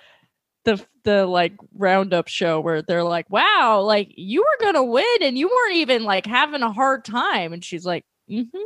the 0.64 0.84
the 1.04 1.26
like 1.26 1.54
roundup 1.76 2.28
show 2.28 2.60
where 2.60 2.82
they're 2.82 3.04
like 3.04 3.30
wow 3.30 3.82
like 3.86 4.12
you 4.16 4.42
were 4.42 4.66
gonna 4.66 4.84
win 4.84 5.06
and 5.22 5.38
you 5.38 5.48
weren't 5.48 5.78
even 5.78 6.04
like 6.04 6.26
having 6.26 6.64
a 6.64 6.72
hard 6.72 7.06
time 7.06 7.54
and 7.54 7.64
she's 7.64 7.86
like 7.86 8.04
mm-hmm. 8.30 8.58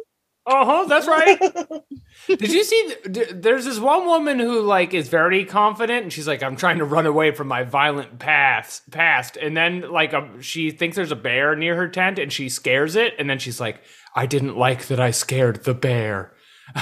Uh 0.46 0.66
huh. 0.66 0.86
That's 0.88 1.08
right. 1.08 1.40
Did 2.28 2.52
you 2.52 2.64
see? 2.64 2.94
th- 3.14 3.30
There's 3.36 3.66
this 3.66 3.80
one 3.80 4.06
woman 4.06 4.40
who 4.40 4.62
like 4.62 4.94
is 4.94 5.08
very 5.08 5.46
confident, 5.46 6.04
and 6.04 6.14
she's 6.14 6.28
like, 6.28 6.42
"I'm 6.42 6.56
trying 6.56 6.80
to 6.80 6.86
run 6.86 7.06
away 7.06 7.32
from 7.32 7.48
my 7.48 7.64
violent 7.64 8.18
past." 8.20 8.90
Past, 8.90 9.38
and 9.38 9.56
then 9.56 9.92
like 9.92 10.14
um, 10.14 10.42
she 10.42 10.72
thinks 10.72 10.96
there's 10.96 11.12
a 11.12 11.16
bear 11.16 11.56
near 11.56 11.76
her 11.76 11.88
tent, 11.88 12.18
and 12.20 12.32
she 12.34 12.50
scares 12.50 12.96
it, 12.96 13.14
and 13.20 13.30
then 13.30 13.38
she's 13.40 13.60
like, 13.60 13.82
"I 14.16 14.26
didn't 14.26 14.58
like 14.58 14.88
that 14.88 15.00
I 15.00 15.12
scared 15.12 15.64
the 15.66 15.74
bear. 15.76 16.34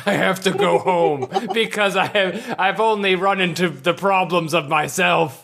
I 0.05 0.13
have 0.13 0.41
to 0.43 0.51
go 0.51 0.79
home 0.79 1.27
because 1.53 1.95
I 1.97 2.07
have 2.07 2.55
I've 2.59 2.79
only 2.79 3.15
run 3.15 3.41
into 3.41 3.69
the 3.69 3.93
problems 3.93 4.53
of 4.53 4.69
myself." 4.69 5.43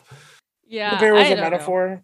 yeah 0.65 0.95
the 0.95 0.99
bear 0.99 1.13
was 1.13 1.23
I 1.23 1.25
a 1.25 1.29
don't 1.29 1.37
know. 1.37 1.49
metaphor. 1.49 2.03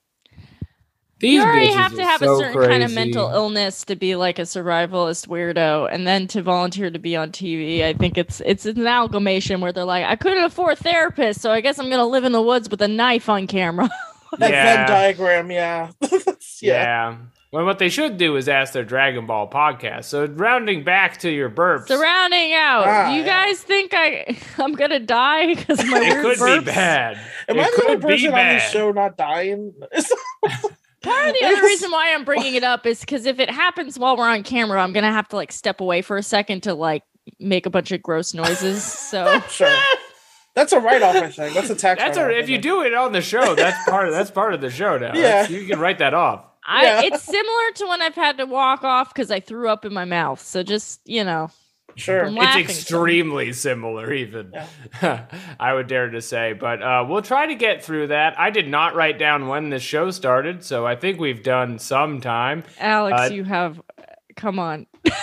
These 1.19 1.33
you 1.33 1.41
already 1.43 1.67
have 1.71 1.93
to 1.95 2.03
have 2.03 2.19
so 2.21 2.35
a 2.35 2.37
certain 2.37 2.69
kind 2.69 2.83
of 2.83 2.93
mental 2.93 3.29
illness 3.29 3.83
to 3.85 3.95
be 3.95 4.15
like 4.15 4.39
a 4.39 4.43
survivalist 4.43 5.27
weirdo 5.27 5.89
and 5.93 6.07
then 6.07 6.27
to 6.27 6.41
volunteer 6.41 6.89
to 6.89 6.99
be 6.99 7.15
on 7.17 7.31
tv 7.31 7.83
i 7.83 7.91
think 7.93 8.17
it's 8.17 8.41
it's 8.45 8.65
an 8.65 8.79
amalgamation 8.79 9.59
where 9.59 9.73
they're 9.73 9.83
like 9.83 10.05
i 10.05 10.15
couldn't 10.15 10.43
afford 10.45 10.77
therapists 10.77 11.39
so 11.39 11.51
i 11.51 11.59
guess 11.59 11.77
i'm 11.77 11.89
gonna 11.89 12.05
live 12.07 12.23
in 12.23 12.31
the 12.31 12.41
woods 12.41 12.69
with 12.69 12.81
a 12.81 12.87
knife 12.87 13.27
on 13.27 13.47
camera 13.47 13.89
That 14.37 14.51
Yeah. 14.51 14.75
Venn 14.77 14.87
diagram, 14.87 15.51
yeah. 15.51 15.91
yeah. 16.01 16.21
Yeah. 16.61 17.17
Well, 17.51 17.65
what 17.65 17.79
they 17.79 17.89
should 17.89 18.17
do 18.17 18.35
is 18.35 18.47
ask 18.47 18.73
their 18.73 18.83
Dragon 18.85 19.25
Ball 19.25 19.49
podcast. 19.49 20.03
So, 20.05 20.27
rounding 20.27 20.83
back 20.83 21.17
to 21.21 21.31
your 21.31 21.49
burps, 21.49 21.87
Surrounding 21.87 22.53
out. 22.53 22.83
Ah, 22.87 23.11
you 23.11 23.21
yeah. 23.23 23.45
guys 23.47 23.59
think 23.63 23.91
I 23.95 24.37
I'm 24.59 24.73
gonna 24.75 24.99
die 24.99 25.47
because 25.47 25.83
my 25.83 25.97
it 25.97 26.01
weird 26.01 26.21
could 26.23 26.37
burps? 26.37 26.59
be 26.59 26.65
bad. 26.65 27.17
Am 27.47 27.57
it 27.57 27.61
I 27.61 27.63
the 27.63 27.81
only 27.85 27.95
could 27.95 28.01
be 28.01 28.07
person 28.07 28.33
on 28.35 28.47
this 28.53 28.69
show 28.69 28.91
not 28.91 29.17
dying? 29.17 29.73
Part 31.01 31.29
of 31.29 31.33
the 31.39 31.45
other 31.45 31.61
reason 31.61 31.91
why 31.91 32.13
I'm 32.13 32.25
bringing 32.25 32.55
it 32.55 32.63
up 32.63 32.85
is 32.85 32.99
because 32.99 33.25
if 33.25 33.39
it 33.39 33.49
happens 33.49 33.97
while 33.97 34.17
we're 34.17 34.27
on 34.27 34.43
camera, 34.43 34.81
I'm 34.81 34.91
gonna 34.93 35.11
have 35.11 35.27
to 35.29 35.35
like 35.35 35.51
step 35.51 35.79
away 35.81 36.01
for 36.01 36.17
a 36.17 36.23
second 36.23 36.63
to 36.63 36.73
like 36.73 37.03
make 37.39 37.65
a 37.65 37.69
bunch 37.69 37.91
of 37.91 38.01
gross 38.01 38.33
noises. 38.33 38.83
So 38.83 39.39
sure. 39.49 39.73
That's 40.55 40.73
a 40.73 40.79
write 40.79 41.01
off, 41.01 41.15
I 41.15 41.29
think. 41.29 41.53
That's 41.53 41.69
a 41.69 41.75
tax 41.75 42.01
That's 42.01 42.17
a, 42.17 42.37
if 42.37 42.49
you 42.49 42.57
do 42.57 42.81
it 42.81 42.93
on 42.93 43.11
the 43.13 43.21
show, 43.21 43.55
that's 43.55 43.87
part 43.89 44.07
of 44.07 44.13
that's 44.13 44.31
part 44.31 44.53
of 44.53 44.61
the 44.61 44.69
show 44.69 44.97
now. 44.97 45.13
Yeah. 45.13 45.21
That's- 45.21 45.49
you 45.51 45.65
can 45.65 45.79
write 45.79 45.99
that 45.99 46.13
off. 46.13 46.45
I 46.65 46.83
Yeah. 46.83 47.01
it's 47.03 47.23
similar 47.23 47.71
to 47.75 47.87
when 47.87 48.01
I've 48.01 48.15
had 48.15 48.37
to 48.37 48.45
walk 48.45 48.83
off 48.83 49.13
because 49.13 49.31
I 49.31 49.39
threw 49.39 49.69
up 49.69 49.85
in 49.85 49.93
my 49.93 50.05
mouth. 50.05 50.41
So 50.41 50.63
just 50.63 50.99
you 51.05 51.23
know, 51.23 51.49
Sure. 51.95 52.21
I'm 52.25 52.27
It's 52.27 52.37
laughing 52.37 52.61
extremely 52.63 53.53
similar, 53.53 54.13
even 54.13 54.53
Yeah. 55.01 55.25
I 55.59 55.73
would 55.73 55.87
dare 55.87 56.09
to 56.09 56.21
say. 56.21 56.53
But 56.53 56.81
uh, 56.81 57.05
we'll 57.07 57.21
try 57.21 57.47
to 57.47 57.55
get 57.55 57.83
through 57.83 58.07
that. 58.07 58.39
I 58.39 58.49
did 58.51 58.67
not 58.67 58.95
write 58.95 59.19
down 59.19 59.47
when 59.47 59.69
this 59.69 59.83
show 59.83 60.11
started, 60.11 60.63
so 60.63 60.85
I 60.85 60.95
think 60.95 61.19
we've 61.19 61.43
done 61.43 61.79
some 61.79 62.21
time. 62.21 62.63
Alex, 62.79 63.19
Uh, 63.21 63.33
you 63.33 63.43
have 63.43 63.81
come 64.35 64.59
on. 64.59 64.87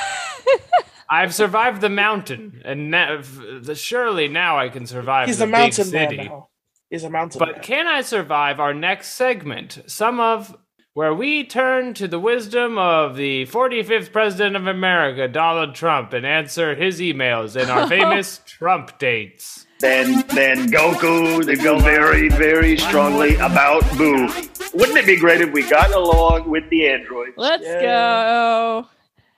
I've 1.09 1.33
survived 1.35 1.81
the 1.81 1.89
mountain, 1.89 2.63
and 2.65 2.91
na- 2.91 3.19
f- 3.21 3.77
surely 3.79 4.27
now 4.27 4.59
I 4.59 4.69
can 4.69 4.87
survive 4.87 5.29
He's 5.29 5.39
the 5.39 5.45
a 5.45 5.47
mountain 5.47 5.91
big 5.91 6.17
man 6.17 6.27
now. 6.27 6.49
He's 6.91 7.05
a 7.05 7.11
mountain 7.11 7.39
But 7.39 7.53
man. 7.53 7.63
can 7.63 7.87
I 7.87 8.03
survive 8.03 8.59
our 8.59 8.75
next 8.75 9.11
segment? 9.15 9.79
Some 9.87 10.19
of 10.19 10.57
where 10.97 11.13
we 11.13 11.45
turn 11.45 11.93
to 11.93 12.09
the 12.09 12.19
wisdom 12.19 12.79
of 12.79 13.17
the 13.17 13.45
45th 13.49 14.11
President 14.13 14.57
of 14.57 14.67
America, 14.67 15.29
Donald 15.29 15.75
Trump, 15.75 16.15
and 16.15 16.25
answer 16.25 16.75
his 16.75 17.01
emails 17.01 17.55
in 17.55 17.69
our 17.69 17.87
famous 17.97 18.41
Trump 18.47 18.99
dates. 18.99 19.67
then 19.81 20.25
then 20.29 20.71
Goku 20.71 21.45
they 21.45 21.57
go 21.57 21.79
very 21.79 22.31
very 22.31 22.79
strongly 22.79 23.35
about 23.37 23.83
Buu. 23.99 24.27
Wouldn't 24.75 24.97
it 24.97 25.05
be 25.05 25.17
great 25.17 25.43
if 25.43 25.53
we 25.53 25.69
got 25.69 25.91
along 25.93 26.49
with 26.49 26.67
the 26.71 26.89
androids? 26.89 27.35
Let's 27.37 27.63
Yeah. 27.63 27.83
go. 27.83 28.87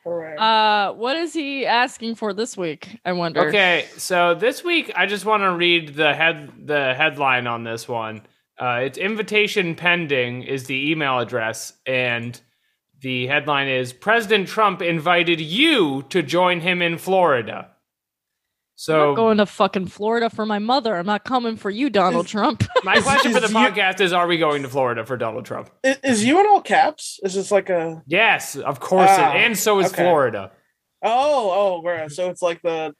Uh, 0.06 0.92
what 0.92 1.16
is 1.16 1.34
he 1.34 1.66
asking 1.66 2.14
for 2.14 2.32
this 2.32 2.56
week? 2.56 3.00
I 3.04 3.12
wonder. 3.14 3.48
Okay, 3.48 3.84
so 3.96 4.34
this 4.36 4.62
week 4.62 4.92
I 4.94 5.06
just 5.06 5.24
want 5.24 5.42
to 5.42 5.50
read 5.52 5.96
the 5.96 6.14
head 6.14 6.52
the 6.66 6.94
headline 6.94 7.48
on 7.48 7.64
this 7.64 7.88
one. 7.88 8.22
Uh, 8.60 8.80
it's 8.82 8.98
invitation 8.98 9.74
pending 9.74 10.42
is 10.42 10.64
the 10.66 10.90
email 10.90 11.18
address, 11.20 11.72
and 11.86 12.40
the 13.00 13.26
headline 13.28 13.68
is 13.68 13.92
President 13.92 14.48
Trump 14.48 14.82
invited 14.82 15.40
you 15.40 16.02
to 16.10 16.22
join 16.22 16.60
him 16.60 16.82
in 16.82 16.98
Florida. 16.98 17.70
So 18.74 18.94
I'm 18.94 19.00
So 19.00 19.08
not 19.10 19.16
going 19.16 19.36
to 19.38 19.46
fucking 19.46 19.86
Florida 19.86 20.30
for 20.30 20.46
my 20.46 20.58
mother. 20.60 20.96
I'm 20.96 21.06
not 21.06 21.24
coming 21.24 21.56
for 21.56 21.68
you, 21.70 21.90
Donald 21.90 22.26
Trump. 22.28 22.64
My 22.84 23.00
question 23.00 23.32
for 23.32 23.40
the 23.40 23.46
Is 23.46 23.52
you- 23.52 23.56
podcast 23.58 24.00
is: 24.00 24.12
Are 24.12 24.26
we 24.28 24.38
going 24.38 24.62
to 24.62 24.68
Florida 24.68 25.04
for 25.04 25.16
Donald 25.16 25.44
Trump? 25.44 25.70
is, 25.82 25.96
is 26.04 26.24
you 26.24 26.38
in 26.40 26.46
all 26.46 26.60
caps? 26.60 27.18
Is 27.24 27.34
this 27.34 27.50
like 27.50 27.70
a 27.70 28.02
Yes, 28.06 28.54
of 28.56 28.78
course, 28.80 29.10
Ah, 29.10 29.32
and 29.32 29.58
so 29.58 29.80
is 29.80 29.86
okay. 29.92 30.02
Florida. 30.04 30.52
oh 31.02 31.82
oh 31.84 32.08
so 32.08 32.30
it's 32.30 32.42
like 32.42 32.62
the 32.62 32.94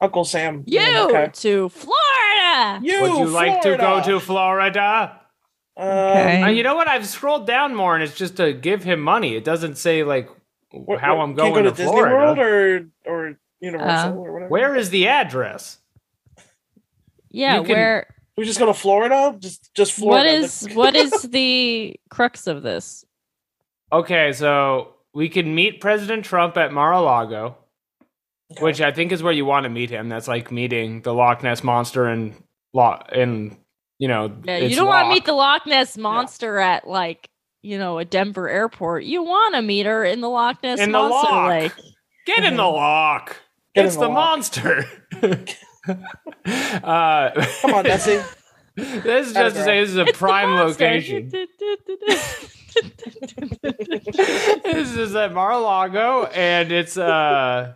Uncle 0.00 0.24
Sam 0.24 0.62
you 0.66 0.80
thing, 0.80 0.96
okay. 0.96 1.30
to 1.32 1.68
Florida. 1.70 2.80
You 2.82 3.02
Would 3.02 3.18
you 3.18 3.26
like 3.26 3.62
to 3.62 3.76
go 3.76 4.02
to 4.02 4.20
Florida? 4.20 5.12
Um, 5.76 5.86
Okay. 5.88 6.42
Uh, 6.42 6.48
you 6.48 6.62
know 6.62 6.74
what? 6.74 6.88
I've 6.88 7.06
scrolled 7.06 7.46
down 7.46 7.74
more, 7.74 7.94
and 7.94 8.02
it's 8.02 8.14
just 8.16 8.36
to 8.38 8.54
give 8.54 8.82
him 8.82 8.98
money. 9.00 9.36
It 9.36 9.44
doesn't 9.44 9.76
say 9.76 10.04
like 10.04 10.30
what- 10.70 11.00
how 11.00 11.16
what- 11.18 11.24
I'm 11.24 11.34
going 11.34 11.52
go 11.52 11.62
to, 11.62 11.70
to, 11.70 11.76
Disney 11.76 11.92
Florida. 11.92 12.14
World 12.14 12.38
or 12.38 12.86
or 13.04 13.38
Universal 13.60 14.12
Uh, 14.12 14.14
or 14.14 14.32
whatever. 14.32 14.50
Where 14.50 14.74
is 14.74 14.88
the 14.88 15.08
address? 15.08 15.78
Yeah, 17.30 17.56
you 17.58 17.62
can- 17.64 17.76
where 17.76 18.14
we 18.38 18.44
just 18.44 18.58
go 18.58 18.66
to 18.66 18.74
Florida? 18.74 19.36
Just 19.38 19.74
just 19.74 19.92
Florida. 19.92 20.24
what 20.24 20.26
is 20.26 20.68
what 20.74 20.96
is 20.96 21.10
the 21.22 21.96
crux 22.10 22.46
of 22.46 22.62
this? 22.62 23.04
Okay, 23.92 24.32
so 24.32 24.94
we 25.12 25.28
can 25.28 25.54
meet 25.54 25.80
President 25.80 26.24
Trump 26.24 26.56
at 26.56 26.72
Mar-a-Lago, 26.72 27.56
Okay. 28.52 28.62
which 28.62 28.80
I 28.80 28.92
think 28.92 29.12
is 29.12 29.22
where 29.22 29.32
you 29.32 29.44
want 29.44 29.64
to 29.64 29.70
meet 29.70 29.90
him. 29.90 30.08
That's 30.08 30.28
like 30.28 30.52
meeting 30.52 31.02
the 31.02 31.12
Loch 31.12 31.42
Ness 31.42 31.64
monster 31.64 32.06
and 32.06 32.34
Lo- 32.72 33.02
and 33.10 33.56
you 33.98 34.08
know. 34.08 34.32
Yeah, 34.44 34.58
you 34.58 34.76
don't 34.76 34.86
want 34.86 35.06
to 35.06 35.14
meet 35.14 35.24
the 35.24 35.32
Loch 35.32 35.66
Ness 35.66 35.98
monster 35.98 36.58
at 36.58 36.86
like 36.86 37.28
you 37.66 37.78
know, 37.78 37.98
a 37.98 38.04
Denver 38.04 38.48
airport, 38.48 39.02
you 39.02 39.24
want 39.24 39.56
to 39.56 39.62
meet 39.62 39.86
her 39.86 40.04
in 40.04 40.20
the 40.20 40.28
Loch 40.28 40.62
Ness 40.62 40.78
In 40.78 40.92
the 40.92 40.98
Monster 40.98 41.32
lock. 41.32 41.48
Lake. 41.48 41.72
Get 42.24 42.44
in 42.44 42.56
the 42.56 42.62
lock. 42.62 43.36
Get 43.74 43.86
it's 43.86 43.96
the, 43.96 44.02
the 44.02 44.08
lock. 44.08 44.14
monster. 44.14 44.84
uh, 46.84 47.30
Come 47.62 47.74
on, 47.74 47.82
Nessie. 47.82 48.20
this 48.76 49.26
is 49.28 49.32
just 49.32 49.56
to 49.56 49.64
say 49.64 49.80
this 49.80 49.90
is 49.90 49.96
a 49.96 50.06
It's 50.06 50.16
prime 50.16 50.54
location. 50.54 51.28
this 54.62 54.96
is 54.96 55.16
at 55.16 55.34
Mar-a-Lago, 55.34 56.26
and 56.26 56.70
it's 56.70 56.96
uh 56.96 57.74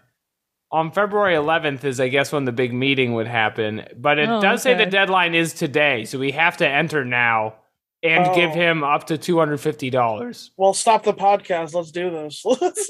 on 0.73 0.93
February 0.93 1.35
11th 1.35 1.85
is 1.85 2.01
I 2.01 2.09
guess 2.09 2.31
when 2.33 2.45
the 2.45 2.53
big 2.53 2.73
meeting 2.73 3.15
would 3.15 3.27
happen. 3.27 3.85
But 3.97 4.19
it 4.19 4.29
Oh, 4.29 4.41
does 4.41 4.63
say 4.63 4.75
the 4.75 4.87
deadline 4.87 5.35
is 5.35 5.53
today, 5.55 6.05
so 6.05 6.19
we 6.19 6.31
have 6.33 6.57
to 6.59 6.69
enter 6.69 7.05
now 7.05 7.55
and 8.03 8.29
Oh. 8.29 8.35
give 8.35 8.53
him 8.53 8.83
up 8.83 9.09
to 9.09 9.19
two 9.19 9.39
hundred 9.39 9.59
fifty 9.59 9.91
dollars. 9.91 10.53
Well, 10.57 10.73
stop 10.73 11.03
the 11.03 11.13
podcast. 11.13 11.75
Let's 11.75 11.91
do 11.91 12.11
this. 12.11 12.43
Let's, 12.61 12.89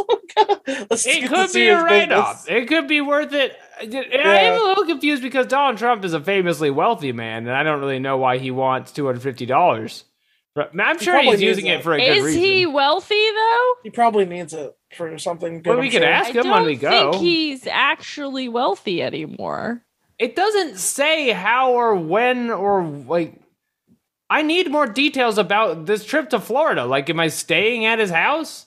let's 0.90 1.06
It 1.06 1.28
could 1.28 1.52
be 1.52 1.68
a 1.68 1.82
write-off. 1.82 2.48
It 2.48 2.68
could 2.68 2.86
be 2.86 3.00
worth 3.00 3.32
it. 3.32 3.56
And 3.82 3.94
I 3.96 4.40
am 4.42 4.60
a 4.62 4.64
little 4.64 4.84
confused 4.84 5.22
because 5.22 5.46
Donald 5.46 5.78
Trump 5.78 6.04
is 6.04 6.12
a 6.12 6.20
famously 6.20 6.70
wealthy 6.70 7.12
man, 7.12 7.46
and 7.48 7.56
I 7.56 7.62
don't 7.64 7.80
really 7.80 7.98
know 7.98 8.18
why 8.18 8.38
he 8.38 8.50
wants 8.50 8.92
two 8.92 9.06
hundred 9.06 9.22
fifty 9.22 9.46
dollars. 9.46 10.04
But 10.54 10.72
I'm 10.78 10.98
He 10.98 11.04
sure 11.04 11.14
probably 11.14 11.32
he's 11.32 11.42
using 11.42 11.66
it. 11.66 11.78
it 11.78 11.82
for 11.82 11.94
a 11.94 11.98
good 11.98 12.16
Is 12.18 12.24
reason. 12.24 12.42
Is 12.42 12.48
he 12.48 12.66
wealthy 12.66 13.30
though? 13.34 13.74
He 13.84 13.90
probably 13.90 14.24
needs 14.26 14.52
it 14.52 14.76
for 14.96 15.16
something 15.18 15.62
good. 15.62 15.70
Well, 15.70 15.78
we 15.78 15.86
I'm 15.86 15.92
could 15.92 16.02
sure. 16.02 16.10
ask 16.10 16.30
him 16.34 16.48
when 16.50 16.64
we 16.64 16.76
go. 16.76 17.12
think 17.12 17.22
he's 17.22 17.66
actually 17.68 18.48
wealthy 18.48 19.02
anymore. 19.02 19.82
It 20.18 20.34
doesn't 20.36 20.76
say 20.78 21.30
how 21.30 21.72
or 21.74 21.94
when 21.94 22.50
or 22.50 22.82
like. 22.84 23.34
I 24.28 24.42
need 24.42 24.70
more 24.70 24.86
details 24.86 25.38
about 25.38 25.86
this 25.86 26.04
trip 26.04 26.30
to 26.30 26.38
Florida. 26.40 26.84
Like, 26.84 27.10
am 27.10 27.18
I 27.18 27.28
staying 27.28 27.84
at 27.84 27.98
his 27.98 28.10
house? 28.10 28.66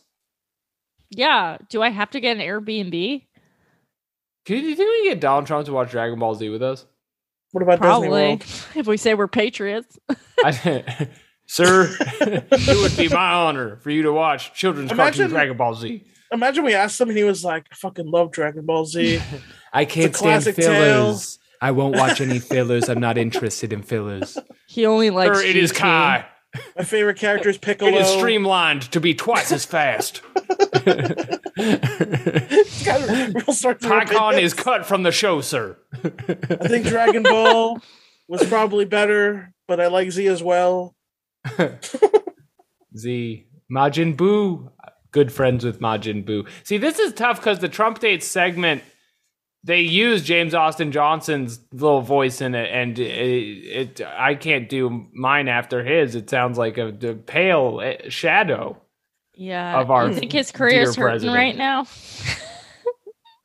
Yeah. 1.10 1.58
Do 1.70 1.82
I 1.82 1.90
have 1.90 2.10
to 2.12 2.20
get 2.20 2.36
an 2.38 2.44
Airbnb? 2.44 3.24
Could 4.46 4.62
you 4.62 4.76
think 4.76 4.90
we 4.90 5.10
get 5.10 5.22
Donald 5.22 5.46
Trump 5.48 5.66
to 5.68 5.72
watch 5.72 5.92
Dragon 5.92 6.20
Ball 6.20 6.36
Z 6.36 6.50
with 6.50 6.62
us? 6.64 6.86
What 7.52 7.62
about 7.62 7.76
Disney 7.76 7.88
Probably. 7.88 8.10
World? 8.10 8.46
If 8.76 8.88
we 8.88 8.98
say 8.98 9.14
we're 9.14 9.28
patriots. 9.30 9.98
I, 10.44 11.08
Sir, 11.46 11.96
it 12.00 12.82
would 12.82 12.98
be 12.98 13.14
my 13.14 13.34
honor 13.34 13.78
for 13.78 13.90
you 13.90 14.04
to 14.04 14.14
watch 14.14 14.54
children's 14.54 14.92
Imagine- 14.92 15.20
cartoon 15.20 15.30
Dragon 15.30 15.58
Ball 15.58 15.76
Z. 15.76 16.04
Imagine 16.32 16.64
we 16.64 16.74
asked 16.74 17.00
him 17.00 17.10
and 17.10 17.18
he 17.18 17.24
was 17.24 17.46
like, 17.46 17.68
"I 17.72 17.76
fucking 17.76 18.10
love 18.10 18.32
Dragon 18.32 18.66
Ball 18.66 18.86
Z." 18.86 19.22
I 19.74 19.86
can't 19.86 20.16
stand 20.16 20.44
classic 20.44 20.56
fillers. 20.56 21.40
I 21.62 21.72
won't 21.72 21.96
watch 21.96 22.22
any 22.22 22.40
fillers. 22.40 22.90
I'm 22.90 23.00
not 23.00 23.18
interested 23.18 23.72
in 23.72 23.84
fillers. 23.84 24.38
He 24.68 24.86
only 24.86 25.10
likes. 25.10 25.40
Sir, 25.40 25.46
it 25.46 25.56
is 25.56 25.72
Kai. 25.72 26.26
My 26.76 26.84
favorite 26.84 27.18
character 27.18 27.50
is 27.50 27.58
Piccolo. 27.58 27.92
It 27.92 28.02
is 28.02 28.08
streamlined 28.08 28.84
to 28.92 29.00
be 29.00 29.14
twice 29.14 29.52
as 29.52 29.66
fast. 29.66 30.22
He's 31.56 31.78
start 33.58 33.82
to 33.82 34.40
is 34.40 34.54
cut 34.54 34.86
from 34.86 35.04
the 35.04 35.12
show, 35.12 35.42
sir. 35.42 35.78
I 36.04 36.68
think 36.68 36.86
Dragon 36.86 37.24
Ball 37.24 37.80
was 38.28 38.48
probably 38.48 38.86
better, 38.86 39.54
but 39.68 39.80
I 39.80 39.88
like 39.88 40.12
Z 40.12 40.28
as 40.28 40.44
well. 40.44 40.96
Z. 42.98 43.48
Majin 43.72 44.16
Buu. 44.16 44.72
Good 45.12 45.32
friends 45.32 45.64
with 45.64 45.80
Majin 45.80 46.26
Buu. 46.26 46.48
See, 46.64 46.78
this 46.78 47.00
is 47.00 47.14
tough 47.14 47.38
because 47.38 47.60
the 47.60 47.70
Trump 47.70 48.00
date 48.00 48.24
segment, 48.24 48.84
they 49.64 49.82
use 49.82 50.24
James 50.24 50.54
Austin 50.54 50.92
Johnson's 50.92 51.60
little 51.72 52.02
voice 52.02 52.42
in 52.42 52.56
it, 52.56 52.70
and 52.72 52.98
it, 52.98 53.06
it 53.06 54.02
I 54.02 54.36
can't 54.36 54.68
do 54.68 55.08
mine 55.14 55.48
after 55.48 55.84
his. 55.84 56.16
It 56.16 56.30
sounds 56.30 56.58
like 56.58 56.78
a, 56.78 56.92
the 56.92 57.14
pale 57.14 57.80
eh, 57.84 58.10
shadow. 58.10 58.82
Yeah. 59.36 59.80
Of 59.80 59.92
our 59.92 60.10
you 60.10 60.16
think 60.16 60.32
his 60.32 60.52
career 60.52 60.82
is 60.82 60.96
hurting 60.96 61.30
president. 61.30 61.36
right 61.36 61.58
now? 61.58 61.86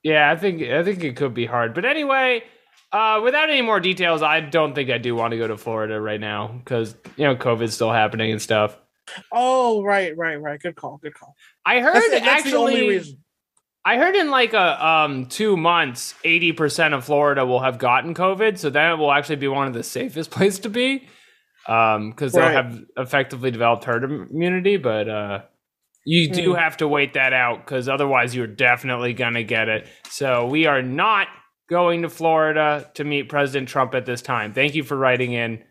Yeah, 0.02 0.30
I 0.30 0.36
think 0.36 0.62
I 0.62 0.82
think 0.84 1.02
it 1.02 1.16
could 1.16 1.34
be 1.34 1.46
hard. 1.46 1.74
But 1.74 1.84
anyway, 1.84 2.42
uh, 2.92 3.20
without 3.22 3.50
any 3.50 3.62
more 3.62 3.80
details, 3.80 4.22
I 4.22 4.40
don't 4.40 4.74
think 4.74 4.90
I 4.90 4.98
do 4.98 5.14
want 5.14 5.32
to 5.32 5.38
go 5.38 5.46
to 5.46 5.56
Florida 5.56 6.00
right 6.00 6.20
now 6.20 6.48
because 6.48 6.94
you 7.16 7.24
know 7.24 7.36
COVID's 7.36 7.74
still 7.74 7.92
happening 7.92 8.30
and 8.32 8.40
stuff. 8.42 8.76
Oh, 9.32 9.82
right, 9.82 10.16
right, 10.16 10.36
right. 10.40 10.60
Good 10.60 10.76
call. 10.76 10.98
Good 10.98 11.14
call. 11.14 11.34
I 11.64 11.80
heard 11.80 11.94
That's, 11.94 12.10
that's 12.10 12.24
actually. 12.28 12.50
the 12.52 12.56
only 12.58 12.88
reason. 12.88 13.18
I 13.84 13.96
heard 13.96 14.16
in 14.16 14.30
like 14.30 14.52
a 14.52 14.86
um 14.86 15.26
two 15.26 15.56
months, 15.56 16.14
eighty 16.24 16.52
percent 16.52 16.92
of 16.94 17.04
Florida 17.04 17.46
will 17.46 17.60
have 17.60 17.78
gotten 17.78 18.14
COVID, 18.14 18.58
so 18.58 18.68
then 18.70 18.92
it 18.92 18.96
will 18.96 19.12
actually 19.12 19.36
be 19.36 19.48
one 19.48 19.66
of 19.66 19.72
the 19.74 19.82
safest 19.82 20.30
places 20.32 20.60
to 20.60 20.68
be, 20.70 21.08
um, 21.66 22.10
because 22.10 22.32
they'll 22.32 22.42
Right. 22.44 22.52
have 22.52 22.80
effectively 22.98 23.50
developed 23.50 23.84
herd 23.84 24.04
immunity. 24.04 24.76
But 24.76 25.08
uh, 25.08 25.40
you 26.04 26.28
do 26.30 26.52
Hmm. 26.52 26.58
have 26.58 26.76
to 26.78 26.88
wait 26.88 27.14
that 27.14 27.32
out 27.32 27.64
because 27.64 27.88
otherwise 27.88 28.34
you're 28.34 28.46
definitely 28.46 29.14
gonna 29.14 29.42
get 29.44 29.68
it. 29.68 29.86
So 30.10 30.46
we 30.46 30.66
are 30.66 30.82
not 30.82 31.28
going 31.68 32.02
to 32.02 32.08
Florida 32.08 32.90
to 32.94 33.04
meet 33.04 33.28
President 33.28 33.68
Trump 33.68 33.94
at 33.94 34.06
this 34.06 34.22
time. 34.22 34.52
Thank 34.52 34.74
you 34.74 34.82
for 34.82 34.96
writing 34.96 35.32
in, 35.32 35.62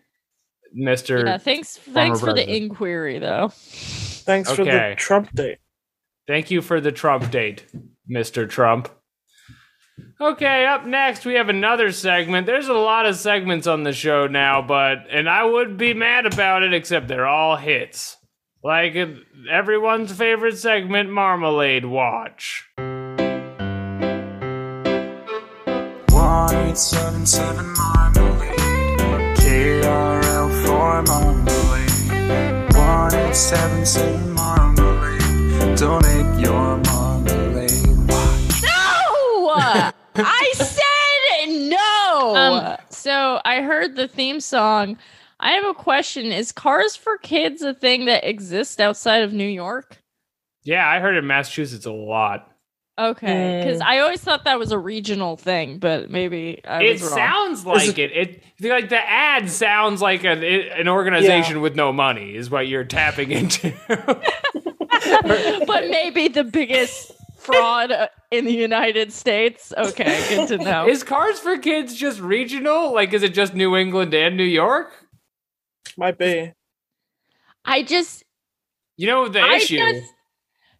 Mister. 0.73 1.25
Yeah. 1.25 1.37
Thanks. 1.37 1.77
Thanks 1.77 2.19
for 2.19 2.33
the 2.33 2.47
inquiry, 2.47 3.19
though. 3.19 3.49
Thanks 3.53 4.51
for 4.51 4.63
the 4.63 4.95
Trump 4.97 5.31
date. 5.33 5.59
Thank 6.27 6.51
you 6.51 6.61
for 6.61 6.81
the 6.81 6.91
Trump 6.91 7.31
date, 7.31 7.65
Mr. 8.09 8.49
Trump. 8.49 8.89
Okay, 10.19 10.65
up 10.65 10.85
next 10.85 11.25
we 11.25 11.35
have 11.35 11.49
another 11.49 11.91
segment. 11.91 12.45
There's 12.45 12.67
a 12.67 12.73
lot 12.73 13.05
of 13.05 13.15
segments 13.15 13.67
on 13.67 13.83
the 13.83 13.93
show 13.93 14.27
now, 14.27 14.61
but 14.61 15.07
and 15.09 15.29
I 15.29 15.43
would 15.43 15.77
be 15.77 15.93
mad 15.93 16.25
about 16.25 16.63
it 16.63 16.73
except 16.73 17.07
they're 17.07 17.27
all 17.27 17.55
hits. 17.55 18.17
Like 18.63 18.95
everyone's 19.49 20.11
favorite 20.11 20.57
segment, 20.57 21.11
Marmalade 21.11 21.85
Watch. 21.85 22.65
1877 26.47 27.73
Marmalade. 27.75 28.57
KRL 29.35 30.65
for 30.65 31.01
Marmalade. 31.03 31.91
1877 32.73 34.33
Marmalade. 34.33 35.77
Donate 35.77 36.39
your 36.39 36.77
Marmalade. 36.77 38.07
No! 38.63 39.55
I 40.15 40.51
said 40.55 41.67
no. 41.69 42.35
Um, 42.35 42.77
so 42.89 43.41
I 43.43 43.61
heard 43.61 43.97
the 43.97 44.07
theme 44.07 44.39
song. 44.39 44.97
I 45.41 45.51
have 45.51 45.65
a 45.65 45.73
question. 45.73 46.27
Is 46.27 46.53
Cars 46.53 46.95
for 46.95 47.17
Kids 47.17 47.61
a 47.61 47.73
thing 47.73 48.05
that 48.05 48.23
exists 48.23 48.79
outside 48.79 49.23
of 49.23 49.33
New 49.33 49.43
York? 49.43 50.01
Yeah, 50.63 50.87
I 50.87 50.99
heard 50.99 51.17
in 51.17 51.27
Massachusetts 51.27 51.85
a 51.85 51.91
lot. 51.91 52.49
Okay, 52.99 53.61
because 53.63 53.79
Mm. 53.79 53.85
I 53.85 53.99
always 53.99 54.21
thought 54.21 54.45
that 54.45 54.57
was 54.57 54.71
a 54.71 54.77
regional 54.79 55.37
thing, 55.37 55.77
but 55.77 56.09
maybe 56.09 56.61
I 56.65 56.81
It 56.83 56.91
was 56.93 57.01
wrong. 57.03 57.11
sounds 57.11 57.65
like 57.65 57.97
it- 57.99 58.11
it. 58.11 58.43
it. 58.59 58.69
Like 58.69 58.89
the 58.89 58.97
ad 58.99 59.51
sounds 59.51 60.01
like 60.01 60.23
an 60.23 60.43
an 60.43 60.87
organization 60.87 61.61
with 61.61 61.75
no 61.75 61.93
money 61.93 62.35
is 62.35 62.49
what 62.49 62.67
you're 62.67 62.83
tapping 62.85 63.29
into. 63.31 63.71
but 65.67 65.89
maybe 65.89 66.27
the 66.27 66.43
biggest 66.43 67.11
fraud 67.37 67.91
uh, 67.91 68.07
in 68.31 68.45
the 68.45 68.53
United 68.53 69.13
States. 69.13 69.73
Okay, 69.77 70.23
good 70.29 70.47
to 70.49 70.57
know. 70.57 70.87
Is 70.87 71.03
Cars 71.03 71.39
for 71.39 71.57
Kids 71.57 71.95
just 71.95 72.19
regional? 72.19 72.93
Like, 72.93 73.13
is 73.13 73.23
it 73.23 73.33
just 73.33 73.53
New 73.53 73.75
England 73.75 74.13
and 74.13 74.35
New 74.37 74.43
York? 74.43 74.91
Might 75.97 76.17
be. 76.17 76.51
I 77.63 77.83
just 77.83 78.23
You 78.97 79.07
know 79.07 79.27
the 79.27 79.41
I 79.41 79.55
issue. 79.57 79.77
just 79.77 80.13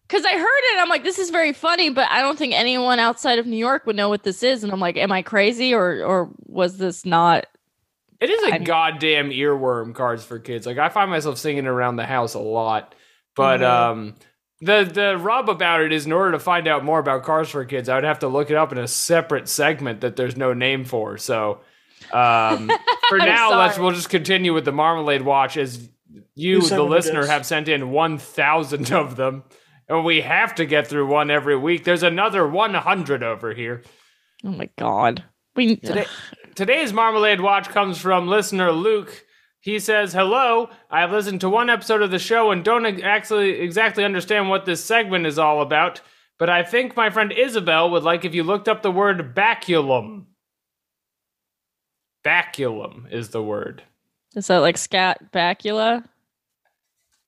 because 0.08 0.24
I 0.24 0.32
heard 0.32 0.60
it, 0.74 0.78
I'm 0.80 0.88
like, 0.88 1.04
this 1.04 1.18
is 1.18 1.30
very 1.30 1.52
funny, 1.52 1.90
but 1.90 2.08
I 2.10 2.22
don't 2.22 2.38
think 2.38 2.54
anyone 2.54 2.98
outside 2.98 3.38
of 3.38 3.46
New 3.46 3.56
York 3.58 3.86
would 3.86 3.94
know 3.96 4.08
what 4.08 4.22
this 4.24 4.42
is. 4.42 4.64
And 4.64 4.72
I'm 4.72 4.80
like, 4.80 4.96
am 4.96 5.12
I 5.12 5.22
crazy 5.22 5.74
or 5.74 6.02
or 6.04 6.30
was 6.46 6.78
this 6.78 7.04
not? 7.06 7.46
it 8.20 8.30
is 8.30 8.42
a 8.50 8.54
I- 8.54 8.58
goddamn 8.58 9.30
earworm. 9.30 9.94
cards 9.94 10.24
for 10.24 10.40
Kids. 10.40 10.66
Like, 10.66 10.78
I 10.78 10.88
find 10.88 11.08
myself 11.08 11.38
singing 11.38 11.66
around 11.68 11.96
the 11.96 12.04
house 12.06 12.34
a 12.34 12.40
lot. 12.40 12.96
But 13.36 13.60
Mhm. 13.60 13.70
um, 13.70 14.14
the 14.60 14.90
the 14.92 15.16
rub 15.16 15.48
about 15.48 15.82
it 15.82 15.92
is, 15.92 16.04
in 16.06 16.10
order 16.12 16.32
to 16.32 16.40
find 16.40 16.66
out 16.66 16.84
more 16.84 16.98
about 16.98 17.22
Cars 17.22 17.48
for 17.48 17.64
Kids, 17.64 17.88
I 17.88 17.94
would 17.94 18.02
have 18.04 18.18
to 18.20 18.28
look 18.28 18.50
it 18.50 18.56
up 18.56 18.72
in 18.72 18.78
a 18.78 18.88
separate 18.88 19.48
segment 19.48 20.00
that 20.00 20.16
there's 20.16 20.36
no 20.36 20.52
name 20.54 20.84
for. 20.84 21.16
So. 21.18 21.60
Um, 22.12 22.70
for 23.08 23.20
I'm 23.20 23.26
now, 23.28 23.58
let's 23.58 23.76
we'll 23.78 23.90
just 23.90 24.08
continue 24.08 24.54
with 24.54 24.64
the 24.64 24.72
Marmalade 24.72 25.22
Watch 25.22 25.56
as 25.56 25.78
you, 26.34 26.54
You 26.56 26.60
the 26.62 26.66
son 26.68 26.88
listener, 26.88 27.26
have 27.26 27.44
sent 27.44 27.68
in 27.68 27.90
one 27.90 28.18
thousand 28.18 28.90
of 28.92 29.16
them, 29.16 29.42
and 29.88 30.04
we 30.04 30.20
have 30.20 30.54
to 30.56 30.66
get 30.66 30.86
through 30.86 31.06
one 31.06 31.30
every 31.30 31.56
week. 31.56 31.84
There's 31.84 32.02
another 32.02 32.46
one 32.46 32.74
hundred 32.74 33.22
over 33.22 33.54
here. 33.54 33.82
Oh 34.44 34.50
my 34.50 34.68
god, 34.78 35.24
we 35.56 35.76
Today, 35.76 36.06
today's 36.54 36.92
Marmalade 36.92 37.40
Watch 37.40 37.68
comes 37.68 37.98
from 37.98 38.28
listener 38.28 38.70
Luke. 38.72 39.24
He 39.60 39.78
says, 39.80 40.12
"Hello, 40.12 40.70
I 40.90 41.00
have 41.00 41.10
listened 41.10 41.40
to 41.40 41.48
one 41.48 41.68
episode 41.68 42.02
of 42.02 42.10
the 42.10 42.18
show 42.18 42.50
and 42.50 42.64
don't 42.64 42.86
actually 43.02 43.60
exactly 43.60 44.04
understand 44.04 44.48
what 44.48 44.64
this 44.64 44.84
segment 44.84 45.26
is 45.26 45.38
all 45.38 45.60
about. 45.60 46.00
But 46.38 46.48
I 46.48 46.62
think 46.62 46.94
my 46.96 47.10
friend 47.10 47.32
Isabel 47.32 47.90
would 47.90 48.04
like 48.04 48.24
if 48.24 48.32
you 48.34 48.44
looked 48.44 48.68
up 48.68 48.82
the 48.82 48.92
word 48.92 49.34
baculum. 49.34 50.26
Baculum 52.24 53.12
is 53.12 53.30
the 53.30 53.42
word. 53.42 53.82
is 54.34 54.46
that 54.48 54.58
like 54.58 54.78
Scott 54.78 55.32
Bakula? 55.32 56.04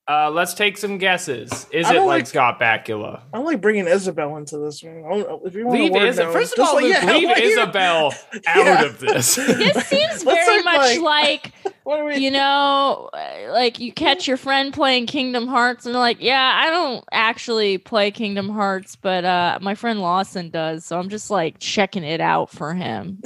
Uh, 0.09 0.29
let's 0.31 0.53
take 0.55 0.77
some 0.77 0.97
guesses. 0.97 1.51
Is 1.71 1.89
it 1.89 1.93
like 1.93 2.05
like- 2.05 2.27
Scott 2.27 2.59
Bakula? 2.59 3.21
I'm 3.33 3.43
like 3.45 3.61
bringing 3.61 3.87
Isabel 3.87 4.35
into 4.37 4.57
this 4.57 4.83
one. 4.83 5.05
I 5.05 5.19
don't- 5.19 5.45
If 5.45 5.53
you 5.55 5.65
want 5.67 5.79
Leave 5.79 5.93
to 5.93 6.05
Isabel. 6.07 6.33
First 6.33 6.57
of 6.57 6.67
all, 6.67 6.73
like- 6.75 6.83
leave, 6.85 6.93
yeah, 7.03 7.13
leave 7.13 7.37
Isabel 7.37 8.07
out 8.47 8.65
Yeah. 8.65 8.83
of 8.85 8.99
this. 8.99 9.35
This 9.35 9.87
seems 9.87 10.23
very 10.23 10.57
act 10.57 10.65
much 10.65 10.97
like- 10.97 11.53
like 11.63 11.73
What 11.83 11.99
are 11.99 12.05
we? 12.05 12.17
you 12.17 12.29
know, 12.31 13.09
uh, 13.13 13.51
like 13.51 13.79
you 13.79 13.91
catch 13.93 14.27
your 14.27 14.37
friend 14.37 14.73
playing 14.73 15.05
Kingdom 15.07 15.47
Hearts 15.47 15.85
and 15.85 15.95
they're 15.95 15.99
like, 15.99 16.17
yeah, 16.19 16.59
I 16.61 16.69
don't 16.69 17.03
actually 17.11 17.77
play 17.77 18.11
Kingdom 18.11 18.49
Hearts, 18.49 18.95
but 18.95 19.23
uh, 19.23 19.59
my 19.61 19.75
friend 19.75 19.99
Lawson 20.01 20.49
does, 20.49 20.83
so 20.85 20.99
I'm 20.99 21.09
just 21.09 21.31
like 21.31 21.57
checking 21.59 22.03
it 22.03 22.21
out 22.21 22.49
for 22.51 22.73
him. 22.73 23.19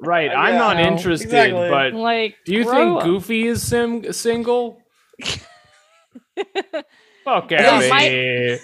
right. 0.00 0.30
I'm 0.30 0.54
Yeah, 0.54 0.58
not 0.58 0.80
interested, 0.80 1.26
exactly. 1.26 1.68
but 1.70 1.94
Like, 1.94 2.36
do 2.44 2.52
you 2.52 2.64
grow 2.64 2.72
think 2.74 2.96
up. 2.98 3.04
Goofy 3.04 3.46
is 3.46 3.62
sim- 3.66 4.12
single? 4.12 4.80
Fuck 7.24 7.50
No, 7.50 7.56
out 7.58 7.82
of 7.84 7.90
my- 7.90 8.02
here. 8.02 8.58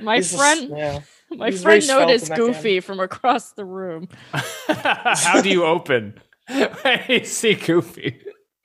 my 0.00 0.16
He's 0.16 0.30
just- 0.30 0.38
friend, 0.42 0.72
yeah. 0.76 1.00
my 1.30 1.50
he's 1.50 1.62
friend 1.62 1.86
noticed 1.88 2.28
that 2.28 2.36
Goofy 2.36 2.80
from 2.80 3.00
across 3.00 3.52
the 3.52 3.64
room. 3.64 4.08
How 4.32 5.40
do 5.40 5.48
you 5.48 5.64
open? 5.64 6.20
you 7.08 7.24
see 7.24 7.54
Goofy. 7.54 8.20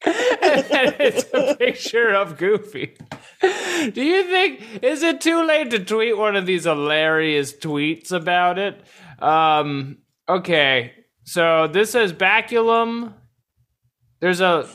and 0.06 0.16
it's 1.00 1.26
a 1.34 1.56
picture 1.56 2.14
of 2.14 2.38
Goofy. 2.38 2.98
Do 3.42 4.04
you 4.04 4.24
think 4.26 4.84
is 4.84 5.02
it 5.04 5.22
too 5.22 5.44
late 5.44 5.72
to 5.72 5.80
tweet 5.84 6.18
one 6.18 6.36
of 6.36 6.46
these 6.46 6.66
hilarious 6.66 7.54
tweets 7.54 8.12
about 8.12 8.60
it? 8.60 8.82
Um 9.20 9.98
okay. 10.28 10.94
So 11.24 11.68
this 11.68 11.92
says 11.92 12.14
baculum. 12.14 13.14
There's 14.20 14.42
a 14.42 14.68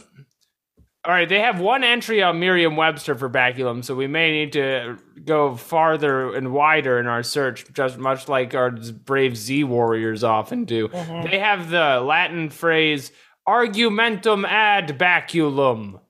all 1.05 1.13
right, 1.13 1.29
they 1.29 1.41
have 1.41 1.59
one 1.59 1.83
entry 1.83 2.23
on 2.23 2.39
Merriam 2.39 2.77
Webster 2.77 3.17
for 3.17 3.29
baculum, 3.29 3.85
so 3.85 3.95
we 3.97 4.07
may 4.07 4.31
need 4.31 4.53
to 4.53 4.99
go 5.25 5.57
farther 5.57 6.33
and 6.35 6.53
wider 6.53 7.01
in 7.01 7.07
our 7.09 7.25
search, 7.25 7.65
just 7.73 7.99
much 7.99 8.29
like 8.29 8.55
our 8.55 8.71
brave 8.71 9.37
Z 9.37 9.65
warriors 9.65 10.23
often 10.23 10.65
do. 10.65 10.87
Mm-hmm. 10.89 11.29
They 11.29 11.41
have 11.41 11.71
the 11.71 12.01
Latin 12.01 12.51
phrase 12.51 13.11
argumentum 13.49 14.45
ad 14.45 14.97
baculum, 14.97 16.01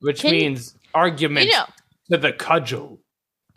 which 0.00 0.22
Can 0.22 0.32
you- 0.34 0.40
means 0.40 0.74
argument 0.94 1.46
You 1.46 1.52
know, 1.52 1.66
to 2.12 2.16
the 2.18 2.32
cudgel. 2.32 2.98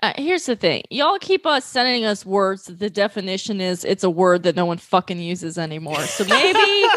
Uh, 0.04 0.14
here's 0.18 0.46
the 0.46 0.56
thing: 0.56 0.84
y'all 0.90 1.18
keep 1.20 1.46
us 1.46 1.66
sending 1.66 2.06
us 2.06 2.26
words 2.26 2.66
the 2.66 2.90
definition 2.90 3.62
is 3.62 3.84
it's 3.84 4.04
a 4.04 4.10
word 4.10 4.44
that 4.44 4.56
no 4.56 4.66
one 4.66 4.78
fucking 4.78 5.20
uses 5.20 5.58
anymore. 5.58 6.00
So 6.02 6.26
maybe 6.26 6.60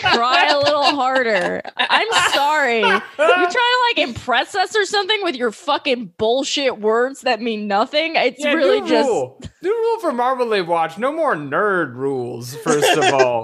try 0.00 0.48
a 0.50 0.58
little 0.58 0.84
harder. 0.84 1.62
I'm 1.76 2.06
sorry. 2.32 2.80
You 2.80 2.84
trying 3.18 3.50
to 3.50 3.84
like 3.88 3.98
impress 4.08 4.54
us 4.54 4.76
or 4.76 4.84
something 4.84 5.18
with 5.22 5.36
your 5.36 5.50
fucking 5.50 6.12
bullshit 6.18 6.78
words 6.80 7.22
that 7.22 7.40
mean 7.40 7.66
nothing? 7.68 8.14
It's 8.16 8.42
Yeah, 8.42 8.52
really 8.52 8.80
new 8.80 8.88
just 8.88 9.08
rule. 9.08 9.40
New 9.62 9.70
rule 9.74 9.98
for 10.00 10.12
Marvel 10.12 10.46
Marmalade 10.46 10.68
Watch: 10.68 10.98
no 10.98 11.12
more 11.12 11.34
nerd 11.34 11.94
rules. 11.94 12.54
First 12.56 12.96
of 12.98 13.14
all, 13.14 13.42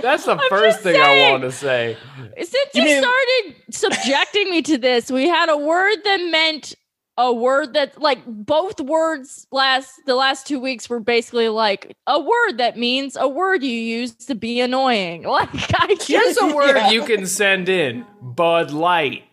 that's 0.00 0.24
the 0.24 0.36
first 0.48 0.76
just 0.76 0.80
thing 0.82 0.96
I 1.00 1.30
want 1.30 1.42
to 1.42 1.52
say. 1.52 1.96
since 2.36 2.54
You 2.74 2.82
you, 2.82 2.84
mean- 2.84 3.02
started 3.02 3.54
subjecting 3.70 4.50
me 4.50 4.62
to 4.62 4.78
this, 4.78 5.10
we 5.10 5.28
had 5.28 5.48
a 5.48 5.56
word 5.56 5.96
that 6.04 6.16
meant 6.30 6.74
a 7.16 7.32
word 7.32 7.74
that 7.74 8.00
like 8.00 8.20
both 8.26 8.80
words 8.80 9.46
last 9.52 10.00
the 10.06 10.14
last 10.14 10.46
two 10.46 10.58
weeks 10.58 10.88
were 10.88 11.00
basically 11.00 11.48
like 11.48 11.96
a 12.06 12.20
word 12.20 12.58
that 12.58 12.76
means 12.76 13.16
a 13.16 13.28
word 13.28 13.62
you 13.62 13.70
use 13.70 14.12
to 14.26 14.34
be 14.34 14.60
annoying. 14.60 15.24
Like 15.34 15.48
I 15.52 15.96
Here's 16.00 16.34
just 16.36 16.40
a 16.40 16.54
word 16.54 16.76
Yeah. 16.76 16.90
you 16.90 17.04
can 17.04 17.26
send 17.26 17.68
in: 17.68 18.04
Bud 18.20 18.70
Light, 18.70 19.24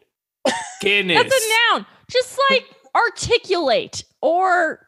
Guinness. 0.82 1.18
that's 1.24 1.46
a 1.46 1.74
noun. 1.74 1.86
Just 2.10 2.40
like 2.50 2.66
articulate 2.96 4.04
or 4.22 4.88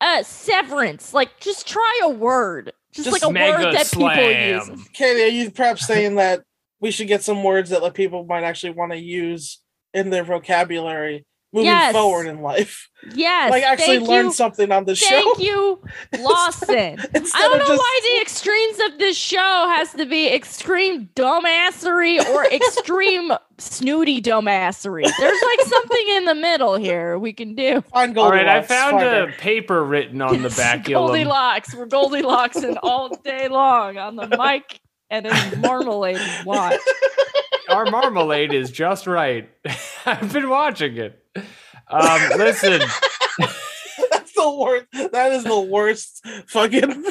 uh 0.00 0.22
severance. 0.22 1.14
Like 1.14 1.38
just 1.40 1.66
try 1.68 2.00
a 2.02 2.08
word. 2.08 2.72
Just, 2.92 3.08
Just 3.08 3.22
like 3.22 3.28
a 3.28 3.32
Mega 3.32 3.64
word 3.64 3.74
that 3.74 3.90
people 3.90 4.74
use. 4.76 4.88
Katie, 4.92 5.22
are 5.22 5.26
you 5.28 5.50
perhaps 5.50 5.86
saying 5.86 6.16
that 6.16 6.42
we 6.80 6.90
should 6.90 7.08
get 7.08 7.22
some 7.22 7.42
words 7.42 7.70
that 7.70 7.82
like 7.82 7.94
people 7.94 8.24
might 8.26 8.44
actually 8.44 8.72
want 8.72 8.92
to 8.92 8.98
use 8.98 9.60
in 9.94 10.10
their 10.10 10.24
vocabulary 10.24 11.24
moving 11.52 11.66
Yes. 11.66 11.92
forward 11.92 12.26
in 12.26 12.40
life? 12.40 12.88
Yes. 13.14 13.50
like 13.50 13.64
actually 13.64 13.96
thank 13.98 14.08
learn 14.08 14.26
you. 14.26 14.32
something 14.32 14.70
on 14.70 14.84
the 14.84 14.94
show. 14.94 15.08
Thank 15.08 15.38
you, 15.40 15.82
Lawson. 16.20 16.98
I 17.00 17.08
don't 17.18 17.58
know 17.58 17.66
just- 17.66 17.78
why 17.80 18.00
the 18.14 18.20
extremes 18.22 18.78
of 18.92 18.98
this 18.98 19.16
show 19.16 19.66
has 19.68 19.92
to 19.94 20.06
be 20.06 20.28
extreme 20.32 21.08
dumbassery 21.16 22.24
or 22.30 22.44
extreme 22.52 23.32
snooty 23.58 24.20
dumbassery. 24.22 25.02
There's 25.18 25.42
like 25.42 25.60
something 25.66 26.08
in 26.10 26.24
the 26.26 26.34
middle 26.34 26.76
here 26.76 27.18
we 27.18 27.32
can 27.32 27.54
do. 27.54 27.80
Find 27.92 28.16
All 28.16 28.30
right, 28.30 28.46
I 28.48 28.62
found 28.62 29.00
find 29.00 29.30
a 29.30 29.32
paper 29.38 29.84
written 29.84 30.22
on 30.22 30.42
the 30.42 30.48
baculum. 30.50 30.92
Goldilocks. 30.94 31.74
We're 31.74 31.86
Goldilocks 31.86 32.56
and 32.58 32.78
all 32.82 33.08
day 33.24 33.48
long 33.48 33.98
on 33.98 34.14
the 34.16 34.28
mic 34.28 34.80
and 35.12 35.26
in 35.26 35.60
marmalade 35.60 36.18
watch. 36.44 36.80
Our 37.68 37.86
marmalade 37.86 38.52
is 38.52 38.70
just 38.70 39.06
right. 39.06 39.48
I've 40.06 40.32
been 40.32 40.48
watching 40.48 40.96
it. 40.96 41.22
Um, 41.88 42.20
listen, 42.38 42.80
That's 44.10 44.32
the 44.34 44.56
worst. 44.58 45.12
That 45.12 45.32
is 45.32 45.44
the 45.44 45.60
worst 45.60 46.26
fucking. 46.48 47.04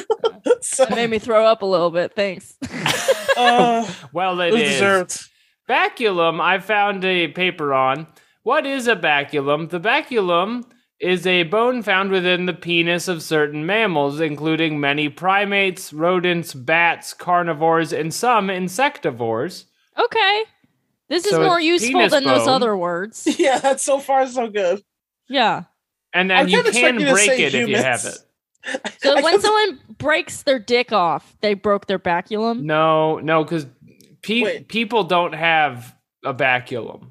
so, 0.60 0.84
It 0.84 0.90
made 0.90 1.10
me 1.10 1.18
throw 1.18 1.46
up 1.46 1.62
a 1.62 1.66
little 1.66 1.90
bit. 1.90 2.14
Thanks. 2.14 2.54
uh, 3.36 3.90
well, 4.12 4.40
it 4.40 4.48
it 4.48 4.52
was 4.52 4.62
is. 4.62 4.70
deserved. 4.72 5.20
Baculum, 5.68 6.40
I 6.40 6.58
found 6.58 7.04
a 7.04 7.28
paper 7.28 7.72
on. 7.72 8.06
What 8.42 8.66
is 8.66 8.88
a 8.88 8.96
baculum? 8.96 9.70
The 9.70 9.80
baculum 9.80 10.64
is 11.02 11.26
a 11.26 11.42
bone 11.42 11.82
found 11.82 12.10
within 12.10 12.46
the 12.46 12.52
penis 12.54 13.08
of 13.08 13.22
certain 13.22 13.66
mammals, 13.66 14.20
including 14.20 14.78
many 14.80 15.08
primates, 15.08 15.92
rodents, 15.92 16.54
bats, 16.54 17.12
carnivores, 17.12 17.92
and 17.92 18.14
some 18.14 18.48
insectivores. 18.48 19.64
Okay. 19.98 20.44
This 21.08 21.24
is 21.26 21.32
So 21.32 21.42
more 21.42 21.58
it's 21.58 21.66
useful 21.66 21.92
penis 22.00 22.12
than 22.12 22.24
those 22.24 22.46
bone. 22.46 22.54
other 22.54 22.76
words. 22.76 23.26
Yeah, 23.38 23.58
that's 23.58 23.82
so 23.82 23.98
far 23.98 24.26
so 24.26 24.48
good. 24.48 24.82
Yeah. 25.28 25.64
And 26.14 26.32
I 26.32 26.44
then 26.44 26.48
you 26.50 26.62
kinda 26.62 26.70
can 26.72 26.94
expect 26.96 27.08
to 27.08 27.12
break 27.12 27.30
say 27.30 27.42
it 27.44 27.54
if 27.54 27.68
you 27.68 27.76
have 27.76 28.00
humans. 28.00 28.16
it. 28.16 28.22
So 29.02 29.18
I 29.18 29.22
when 29.22 29.32
kept- 29.32 29.42
someone 29.42 29.80
breaks 29.98 30.42
their 30.44 30.60
dick 30.60 30.92
off, 30.92 31.34
they 31.40 31.54
broke 31.54 31.86
their 31.88 31.98
baculum. 31.98 32.62
No, 32.62 33.18
no, 33.18 33.42
because 33.42 33.66
pe- 34.22 34.42
Wait. 34.42 34.68
people 34.68 35.02
don't 35.02 35.32
have 35.34 35.96
a 36.24 36.32
baculum. 36.32 37.08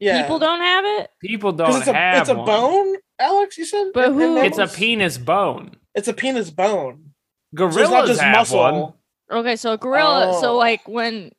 Yeah, 0.00 0.22
People 0.22 0.38
don't 0.38 0.60
have 0.60 0.84
it. 1.02 1.10
People 1.20 1.52
'Cause 1.52 1.58
don't 1.72 1.78
it's 1.80 1.88
a 1.88 1.92
have 1.92 2.20
it's 2.22 2.30
a 2.30 2.34
one. 2.34 2.46
bone, 2.46 2.94
Alex. 3.18 3.56
You 3.58 3.64
said, 3.64 3.88
But 3.94 4.08
In- 4.12 4.12
in 4.14 4.18
who- 4.18 4.36
It's 4.38 4.58
a 4.58 4.66
penis 4.66 5.18
bone. 5.18 5.76
It's 5.94 6.08
a 6.08 6.12
penis 6.12 6.50
bone. 6.50 7.10
Gorillas 7.54 7.74
So 7.76 7.82
it's 7.82 7.90
not 7.92 8.06
just 8.06 8.20
have 8.20 8.36
muscle. 8.36 8.60
one. 8.60 8.92
Okay, 9.40 9.56
so 9.56 9.72
a 9.72 9.78
gorilla. 9.78 10.38
So 10.40 10.52
Oh. 10.52 10.56
like 10.56 10.86
when 10.88 11.30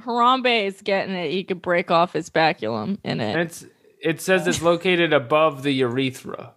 Harambe 0.00 0.66
is 0.66 0.80
getting 0.82 1.14
it, 1.14 1.30
he 1.30 1.44
could 1.44 1.60
break 1.62 1.90
off 1.90 2.12
his 2.12 2.30
baculum 2.30 2.98
in 3.04 3.20
And 3.20 3.38
it. 3.40 3.42
it's 3.46 3.66
it 4.00 4.20
says 4.20 4.46
it's 4.46 4.62
located 4.62 5.12
above 5.12 5.62
the 5.62 5.72
urethra. 5.72 6.54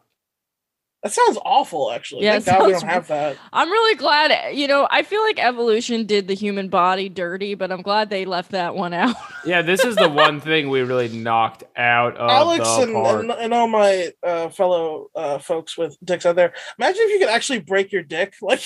That 1.06 1.12
sounds 1.12 1.38
awful. 1.46 1.91
Actually, 1.91 2.24
Yeah, 2.24 2.39
thank 2.39 2.48
it 2.48 2.60
God 2.60 2.65
we 2.65 2.72
don't 2.72 2.84
have 2.86 3.08
that. 3.10 3.38
I'm 3.54 3.70
really 3.70 3.96
glad. 3.96 4.56
You 4.56 4.68
know, 4.68 4.88
I 4.89 5.04
feel 5.04 5.22
like 5.22 5.38
evolution 5.38 6.08
did 6.08 6.28
the 6.28 6.34
human 6.34 6.68
body 6.68 7.10
dirty, 7.10 7.54
but 7.54 7.72
I'm 7.72 7.84
glad 7.84 8.10
they 8.10 8.26
left 8.26 8.50
that 8.52 8.74
one 8.74 8.91
out. 8.91 9.15
Yeah, 9.46 9.62
this 9.62 9.86
is 9.86 9.96
the 9.96 10.10
one 10.10 10.39
thing 10.39 10.70
we 10.70 10.82
really 10.82 11.08
knocked 11.08 11.63
out 11.78 12.18
of 12.18 12.32
Alex 12.32 12.68
the 12.78 12.82
and, 12.82 12.94
park. 12.94 13.20
and 13.22 13.32
and 13.32 13.54
all 13.54 13.68
my 13.68 14.12
uh, 14.24 14.50
fellow 14.50 15.12
uh, 15.13 15.38
folks 15.38 15.78
with 15.78 15.96
dicks 16.04 16.26
out 16.26 16.36
there. 16.36 16.52
Imagine 16.80 17.02
if 17.04 17.12
you 17.12 17.20
could 17.20 17.30
actually 17.30 17.60
break 17.60 17.91
your 17.91 18.02
dick. 18.02 18.34
Like, 18.41 18.62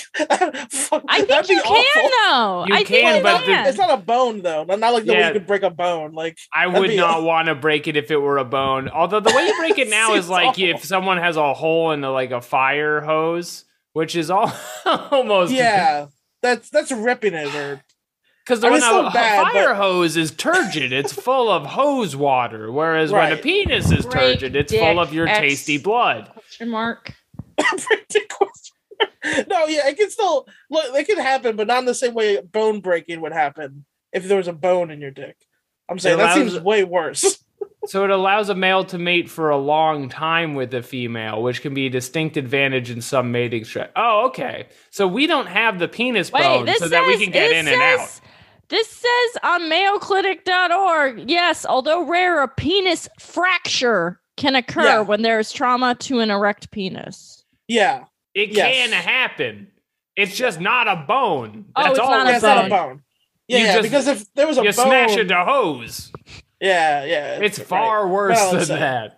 fuck, 0.71 1.03
I 1.09 1.17
think 1.17 1.27
that'd 1.27 1.49
be 1.49 1.55
you 1.55 1.61
can 1.61 2.11
though. 2.29 2.65
You 2.65 2.75
I 2.75 2.83
can, 2.83 2.85
think 2.85 3.17
you 3.17 3.23
but 3.23 3.45
the- 3.45 3.67
It's 3.67 3.77
not 3.77 3.91
a 3.91 4.01
bone 4.01 4.41
though. 4.41 4.63
Not 4.63 4.79
not 4.79 4.93
like 4.93 5.03
the 5.03 5.11
way 5.11 5.27
you 5.27 5.33
could 5.33 5.47
break 5.47 5.63
a 5.63 5.69
bone. 5.69 6.13
Like 6.13 6.37
I 6.53 6.71
that'd 6.71 6.95
not 6.95 7.23
want 7.23 7.47
to 7.49 7.55
break 7.55 7.89
it 7.89 7.97
if 7.97 8.09
it 8.09 8.17
were 8.17 8.37
a 8.37 8.45
bone. 8.45 8.87
Although 8.87 9.19
the 9.19 9.33
way 9.35 9.47
you 9.47 9.57
break 9.57 9.77
it 9.79 9.89
now 9.89 10.13
is 10.13 10.29
like 10.29 10.47
awful. 10.47 10.63
if 10.63 10.85
someone 10.85 11.17
has 11.17 11.35
a 11.35 11.53
hole 11.53 11.91
in 11.91 11.99
the, 11.99 12.09
like 12.09 12.28
a 12.31 12.41
fire 12.41 13.01
hose, 13.01 13.65
which 13.93 14.15
is 14.15 14.29
all 14.29 14.51
almost 14.85 15.51
yeah, 15.53 16.07
that's 16.41 16.69
that's 16.69 16.91
ripping 16.91 17.33
it. 17.33 17.53
Or 17.53 17.81
Because 18.45 18.61
the 18.61 18.67
I 18.67 18.71
mean, 18.71 18.81
one 18.81 19.05
it's 19.05 19.15
a, 19.15 19.17
bad, 19.17 19.39
a 19.47 19.51
fire 19.51 19.67
but- 19.69 19.77
hose 19.77 20.17
is 20.17 20.31
turgid; 20.31 20.91
it's 20.93 21.13
full 21.13 21.49
of 21.49 21.65
hose 21.65 22.15
water. 22.15 22.71
Whereas 22.71 23.11
when 23.11 23.31
a 23.31 23.37
penis 23.37 23.91
is 23.91 24.05
Break 24.05 24.39
turgid, 24.39 24.55
it's 24.55 24.73
full 24.73 24.99
of 24.99 25.13
your 25.13 25.27
X. 25.27 25.39
tasty 25.39 25.77
blood. 25.77 26.29
Question 26.33 26.69
mark. 26.69 27.13
no, 29.47 29.65
yeah, 29.67 29.87
it 29.87 29.97
can 29.97 30.09
still 30.09 30.47
look. 30.69 30.85
It 30.95 31.07
can 31.07 31.17
happen, 31.17 31.55
but 31.55 31.67
not 31.67 31.79
in 31.79 31.85
the 31.85 31.93
same 31.93 32.13
way 32.13 32.39
bone 32.41 32.79
breaking 32.81 33.21
would 33.21 33.33
happen 33.33 33.85
if 34.13 34.23
there 34.27 34.37
was 34.37 34.47
a 34.47 34.53
bone 34.53 34.91
in 34.91 35.01
your 35.01 35.11
dick. 35.11 35.35
I'm 35.89 35.99
saying 35.99 36.15
It 36.15 36.17
that 36.23 36.37
allows- 36.37 36.51
seems 36.51 36.63
way 36.63 36.83
worse. 36.83 37.38
So 37.85 38.03
it 38.03 38.09
allows 38.09 38.49
a 38.49 38.55
male 38.55 38.83
to 38.85 38.97
mate 38.97 39.29
for 39.29 39.49
a 39.49 39.57
long 39.57 40.09
time 40.09 40.53
with 40.53 40.73
a 40.73 40.83
female, 40.83 41.41
which 41.41 41.61
can 41.61 41.73
be 41.73 41.85
a 41.85 41.89
distinct 41.89 42.35
advantage 42.35 42.89
in 42.91 43.01
some 43.01 43.31
mating 43.31 43.63
strategies. 43.63 43.93
Oh, 43.95 44.25
okay. 44.27 44.67
So 44.89 45.07
we 45.07 45.27
don't 45.27 45.47
have 45.47 45.79
the 45.79 45.87
penis 45.87 46.31
Wait, 46.31 46.43
bone, 46.43 46.67
so 46.67 46.73
says 46.73 46.89
that 46.91 47.07
we 47.07 47.17
can 47.17 47.31
get 47.31 47.51
it 47.51 47.57
in 47.57 47.67
and 47.69 47.81
out. 47.81 48.19
This 48.67 48.87
says 48.89 49.41
on 49.43 49.61
mayoclinic.org, 49.61 51.29
yes, 51.29 51.65
although 51.65 52.05
rare, 52.05 52.43
a 52.43 52.47
penis 52.47 53.07
fracture 53.17 54.19
can 54.37 54.55
occur 54.55 54.83
Yeah. 54.83 54.99
when 55.01 55.21
there 55.21 55.39
is 55.39 55.51
trauma 55.51 55.95
to 55.95 56.19
an 56.19 56.29
erect 56.31 56.71
penis. 56.71 57.43
Yeah. 57.67 58.03
It 58.35 58.49
Yes. 58.49 58.73
can 58.73 58.91
happen. 58.91 59.67
It's 60.15 60.35
just 60.35 60.59
not 60.59 60.87
a 60.87 60.97
bone. 61.07 61.65
Oh, 61.75 61.89
it's 61.89 61.99
all 61.99 62.11
not 62.11 62.27
Yeah, 62.27 62.31
a 62.33 62.35
it's 62.35 62.43
not 62.43 62.57
a 62.65 62.69
bone. 62.69 62.69
bone. 62.69 63.01
Yeah, 63.47 63.57
You 63.57 63.65
yeah, 63.65 63.73
just- 63.75 63.83
because 63.83 64.07
if 64.07 64.33
there 64.35 64.47
was 64.47 64.57
a 64.57 64.63
You 64.63 64.71
bone, 64.73 64.85
smash 64.85 65.17
into 65.17 65.35
hose. 65.35 66.11
Yeah, 66.61 67.03
yeah, 67.05 67.39
It's 67.41 67.59
right. 67.59 67.67
far 67.67 68.07
worse 68.07 68.35
Well, 68.37 68.51
than 68.53 68.65
so- 68.65 68.75
that. 68.75 69.15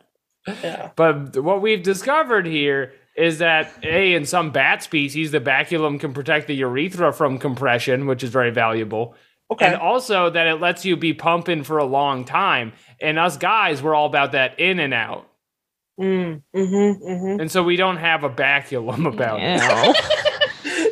Yeah, 0.63 0.89
But 0.95 1.37
what 1.43 1.61
we've 1.61 1.83
discovered 1.83 2.47
here 2.47 2.93
is 3.15 3.37
that 3.39 3.71
a 3.83 4.13
in 4.13 4.25
some 4.25 4.51
bat 4.51 4.81
species, 4.81 5.29
the 5.31 5.39
baculum 5.39 5.99
can 5.99 6.13
protect 6.13 6.47
the 6.47 6.55
urethra 6.55 7.13
from 7.13 7.37
compression, 7.37 8.07
which 8.07 8.23
is 8.23 8.29
very 8.31 8.49
valuable. 8.49 9.13
okay. 9.51 9.65
And 9.67 9.75
also 9.75 10.29
that 10.31 10.47
it 10.47 10.55
lets 10.61 10.83
you 10.85 10.95
be 10.97 11.13
pumping 11.13 11.63
for 11.63 11.77
a 11.77 11.83
long 11.85 12.25
time. 12.25 12.73
And 12.99 13.19
us 13.19 13.37
guys, 13.37 13.83
we're 13.83 13.93
all 13.93 14.07
about 14.07 14.31
that 14.31 14.59
in 14.59 14.79
and 14.79 14.93
out. 14.95 15.27
mm, 15.99 16.41
mm-hmm, 16.55 17.03
mm-hmm. 17.05 17.39
And 17.41 17.51
so 17.51 17.61
we 17.61 17.75
don't 17.75 17.97
have 17.97 18.23
a 18.23 18.29
baculum 18.29 19.05
about 19.13 19.39
it. 19.41 19.97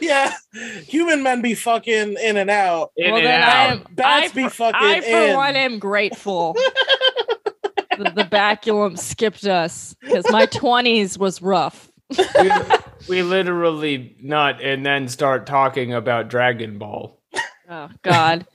Ew. 0.10 0.16
Yeah, 0.16 0.80
human 0.82 1.22
men 1.24 1.42
be 1.42 1.54
fucking 1.56 2.18
in 2.22 2.38
and 2.38 2.50
out. 2.50 2.92
In 2.98 3.12
well, 3.12 3.18
and 3.20 3.26
then 3.28 3.42
out. 3.42 3.50
I 3.50 3.66
am, 3.74 3.86
Bats 3.92 4.32
I, 4.32 4.36
be 4.36 4.50
fucking 4.50 4.76
I, 4.82 5.02
for 5.02 5.08
in. 5.30 5.36
one, 5.36 5.56
am 5.56 5.80
grateful 5.80 6.54
that 7.98 8.16
the 8.16 8.24
baculum 8.24 8.98
skipped 8.98 9.46
us 9.46 9.96
because 10.02 10.26
my 10.32 10.46
20s 10.48 11.18
was 11.18 11.42
rough. 11.42 11.92
we, 12.18 12.52
we 13.10 13.22
literally 13.22 14.16
nut 14.22 14.60
and 14.62 14.86
then 14.86 15.08
start 15.08 15.46
talking 15.46 15.94
about 15.94 16.28
Dragon 16.30 16.78
Ball. 16.80 17.20
Oh, 17.70 17.90
God. 18.02 18.48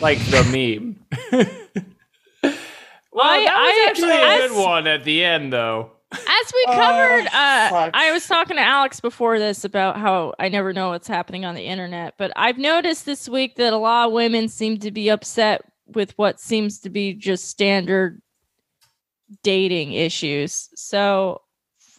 Like 0.00 0.18
the 0.26 0.42
meme. 0.52 0.96
well, 3.12 3.24
I- 3.24 3.44
that 3.44 3.56
was 3.56 3.74
I- 3.74 3.86
actually 3.88 4.10
a 4.44 4.48
good 4.48 4.62
one 4.64 4.86
at 4.86 5.04
the 5.04 5.24
end, 5.24 5.52
though. 5.52 5.92
As 6.12 6.52
we 6.54 6.64
Oh, 6.68 6.72
covered, 6.74 7.26
uh, 7.26 7.68
fuck. 7.70 7.90
I 7.94 8.12
was 8.12 8.26
talking 8.26 8.56
to 8.56 8.62
Alex 8.62 9.00
before 9.00 9.38
this 9.38 9.64
about 9.64 9.96
how 9.98 10.34
I 10.38 10.48
never 10.48 10.72
know 10.72 10.90
what's 10.90 11.08
happening 11.08 11.44
on 11.44 11.54
the 11.54 11.62
internet, 11.64 12.14
but 12.18 12.32
I've 12.36 12.58
noticed 12.58 13.06
this 13.06 13.28
week 13.28 13.56
that 13.56 13.72
a 13.72 13.76
lot 13.78 14.08
of 14.08 14.12
women 14.12 14.48
seem 14.48 14.78
to 14.80 14.90
be 14.90 15.08
upset 15.08 15.62
with 15.86 16.12
what 16.18 16.40
seems 16.40 16.80
to 16.80 16.90
be 16.90 17.14
just 17.14 17.48
standard 17.48 18.20
dating 19.42 19.92
issues. 19.92 20.68
So 20.74 21.40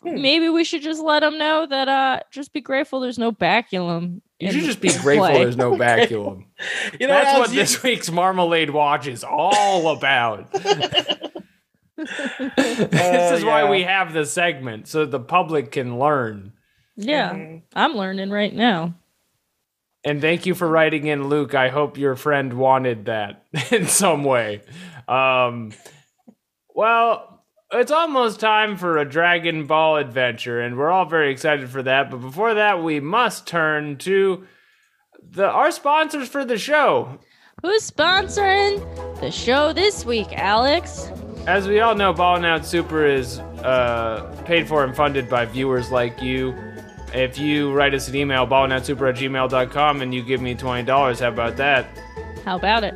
Hmm. 0.03 0.21
maybe 0.21 0.49
we 0.49 0.63
should 0.65 0.81
just 0.81 1.01
let 1.01 1.21
them 1.21 1.37
know 1.37 1.65
that 1.65 1.87
uh 1.87 2.19
just 2.29 2.51
be 2.53 2.59
grateful 2.61 2.99
there's 2.99 3.17
no 3.17 3.31
baculum. 3.31 4.21
You 4.39 4.51
should 4.51 4.63
just 4.65 4.81
be 4.81 4.89
grateful 5.01 5.27
play. 5.29 5.43
there's 5.43 5.55
no 5.57 5.75
vacuum. 5.75 6.47
You 6.99 7.07
know, 7.07 7.13
That's 7.13 7.29
Alex, 7.29 7.47
what 7.49 7.55
you- 7.55 7.61
this 7.61 7.81
week's 7.83 8.11
Marmalade 8.11 8.69
Watch 8.69 9.07
is 9.07 9.23
all 9.23 9.89
about. 9.89 10.53
this 11.97 13.31
is 13.39 13.45
why 13.45 13.69
we 13.69 13.83
have 13.83 14.13
the 14.13 14.25
segment, 14.25 14.87
so 14.87 15.05
the 15.05 15.19
public 15.19 15.71
can 15.71 15.99
learn. 15.99 16.53
Yeah, 16.95 17.33
Mhm. 17.33 17.61
I'm 17.75 17.93
learning 17.95 18.29
right 18.29 18.53
now. 18.53 18.93
And 20.05 20.19
thank 20.21 20.45
you 20.45 20.53
for 20.53 20.67
writing 20.67 21.07
in, 21.07 21.29
Luke. 21.29 21.55
I 21.55 21.69
hope 21.69 21.97
your 21.97 22.15
friend 22.15 22.53
wanted 22.53 23.05
that 23.05 23.45
in 23.71 23.87
some 23.87 24.23
way. 24.23 24.61
Um, 25.07 25.71
well, 26.75 27.43
it's 27.71 27.91
almost 27.91 28.39
time 28.39 28.75
for 28.77 28.97
a 28.97 29.05
Dragon 29.09 29.65
Ball 29.65 29.95
adventure, 29.97 30.59
and 30.61 30.77
we're 30.77 30.91
all 30.91 31.05
very 31.05 31.31
excited 31.31 31.69
for 31.69 31.81
that. 31.83 32.11
But 32.11 32.17
before 32.17 32.53
that, 32.55 32.83
we 32.83 32.99
must 32.99 33.47
turn 33.47 33.97
to 33.99 34.45
the 35.31 35.47
our 35.49 35.71
sponsors 35.71 36.27
for 36.27 36.43
the 36.43 36.57
show. 36.57 37.17
Who's 37.61 37.89
sponsoring 37.89 38.81
the 39.21 39.31
show 39.31 39.71
this 39.73 40.05
week, 40.05 40.27
Alex? 40.33 41.09
As 41.45 41.67
we 41.67 41.81
all 41.81 41.93
know, 41.93 42.13
Ballin' 42.13 42.45
Out 42.45 42.65
Super 42.65 43.05
is 43.05 43.39
uh, 43.39 44.33
paid 44.45 44.67
for 44.67 44.83
and 44.85 44.95
funded 44.95 45.29
by 45.29 45.45
viewers 45.45 45.91
like 45.91 46.21
you. 46.21 46.55
If 47.13 47.37
you 47.37 47.73
write 47.73 47.93
us 47.93 48.07
an 48.07 48.15
email, 48.15 48.47
ballingoutsuper 48.47 49.09
at 49.09 49.15
gmail.com, 49.15 50.01
and 50.01 50.13
you 50.13 50.23
give 50.23 50.41
me 50.41 50.55
$20, 50.55 51.19
how 51.19 51.27
about 51.27 51.57
that? 51.57 51.85
How 52.45 52.55
about 52.55 52.83
it? 52.85 52.95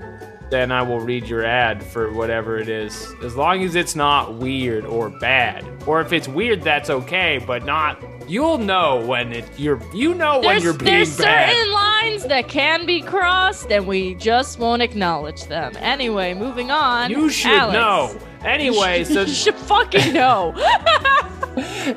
Then 0.50 0.72
I 0.72 0.82
will 0.82 1.02
read 1.02 1.28
your 1.28 1.46
ad 1.46 1.84
for 1.84 2.12
whatever 2.14 2.58
it 2.58 2.70
is. 2.70 3.14
As 3.22 3.36
long 3.36 3.64
as 3.64 3.76
it's 3.76 3.96
not 3.98 4.36
weird 4.36 4.86
or 4.86 5.10
bad. 5.10 5.66
Or 5.86 6.00
if 6.00 6.14
it's 6.14 6.30
weird, 6.30 6.62
that's 6.64 6.90
okay, 6.90 7.44
but 7.46 7.66
not. 7.66 8.02
You'll 8.30 8.58
know 8.58 9.06
when 9.06 9.34
it 9.34 9.46
you're 9.58 9.82
you 9.94 10.14
know 10.14 10.36
when 10.40 10.44
There's, 10.44 10.64
you're 10.64 10.74
being 10.74 10.86
there's 10.86 11.18
bad. 11.18 11.50
certain 11.54 11.74
lines 12.08 12.26
that 12.26 12.48
can 12.48 12.86
be 12.86 13.02
crossed, 13.02 13.72
and 13.72 13.88
we 13.88 14.16
just 14.16 14.60
won't 14.60 14.82
acknowledge 14.82 15.46
them. 15.46 15.74
Anyway, 15.78 16.34
moving 16.34 16.72
on. 16.72 17.10
You 17.10 17.30
should 17.30 17.52
Alex. 17.52 17.74
know. 17.74 18.20
Anyway, 18.48 19.04
so 19.04 19.22
you 19.22 19.34
should 19.34 19.56
fucking 19.56 20.14
know. 20.14 20.54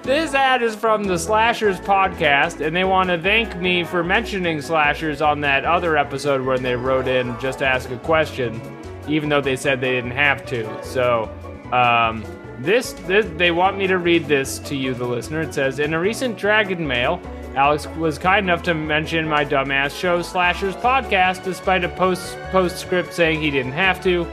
This 0.02 0.32
ad 0.32 0.62
is 0.62 0.74
from 0.74 1.04
the 1.04 1.18
Slashers 1.18 1.78
podcast, 1.80 2.64
and 2.64 2.74
they 2.74 2.84
want 2.84 3.10
to 3.10 3.20
thank 3.20 3.56
me 3.56 3.84
for 3.84 4.02
mentioning 4.02 4.62
Slashers 4.62 5.20
on 5.20 5.42
that 5.42 5.66
other 5.66 5.98
episode 5.98 6.40
when 6.40 6.62
they 6.62 6.74
wrote 6.76 7.06
in 7.06 7.38
just 7.40 7.58
to 7.58 7.66
ask 7.66 7.90
a 7.90 7.98
question, 7.98 8.58
even 9.06 9.28
though 9.28 9.42
they 9.42 9.56
said 9.56 9.82
they 9.82 9.90
didn't 9.90 10.12
have 10.12 10.46
to. 10.46 10.82
So, 10.82 11.24
um, 11.72 12.24
this, 12.60 12.94
this 13.06 13.26
they 13.36 13.50
want 13.50 13.76
me 13.76 13.86
to 13.88 13.98
read 13.98 14.26
this 14.26 14.60
to 14.60 14.74
you, 14.74 14.94
the 14.94 15.04
listener. 15.04 15.42
It 15.42 15.52
says, 15.52 15.78
in 15.78 15.92
a 15.92 16.00
recent 16.00 16.38
Dragon 16.38 16.86
Mail, 16.86 17.20
Alex 17.54 17.86
was 17.98 18.18
kind 18.18 18.46
enough 18.46 18.62
to 18.64 18.74
mention 18.74 19.28
my 19.28 19.44
dumbass 19.44 19.98
show 19.98 20.22
Slashers 20.22 20.76
podcast, 20.76 21.42
despite 21.42 21.82
a 21.84 21.88
post 21.88 22.38
postscript 22.52 23.12
saying 23.12 23.40
he 23.40 23.50
didn't 23.50 23.72
have 23.72 24.02
to. 24.04 24.26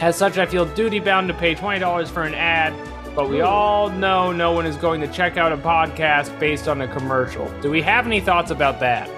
As 0.00 0.16
such, 0.16 0.38
I 0.38 0.46
feel 0.46 0.64
duty 0.74 0.98
bound 0.98 1.28
to 1.28 1.34
pay 1.34 1.54
$20 1.54 2.08
for 2.08 2.22
an 2.22 2.34
ad, 2.34 2.72
but 3.14 3.28
we 3.28 3.42
all 3.42 3.90
know 3.90 4.32
no 4.32 4.52
one 4.52 4.66
is 4.66 4.76
going 4.76 5.00
to 5.02 5.08
check 5.08 5.36
out 5.36 5.52
a 5.52 5.56
podcast 5.56 6.36
based 6.40 6.68
on 6.68 6.80
a 6.80 6.88
commercial. 6.88 7.48
Do 7.60 7.70
we 7.70 7.82
have 7.82 8.06
any 8.06 8.20
thoughts 8.20 8.50
about 8.50 8.80
that? 8.80 9.10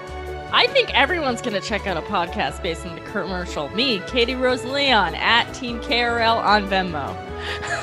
I 0.52 0.68
think 0.68 0.94
everyone's 0.94 1.42
gonna 1.42 1.60
check 1.60 1.88
out 1.88 1.96
a 1.96 2.02
podcast 2.02 2.62
based 2.62 2.86
on 2.86 2.94
the 2.94 3.00
commercial. 3.10 3.70
Me, 3.70 4.00
Katie 4.06 4.36
Rose 4.36 4.64
Leon 4.64 5.16
at 5.16 5.52
Team 5.52 5.80
KRL 5.80 6.36
on 6.36 6.68
Venmo. 6.68 7.16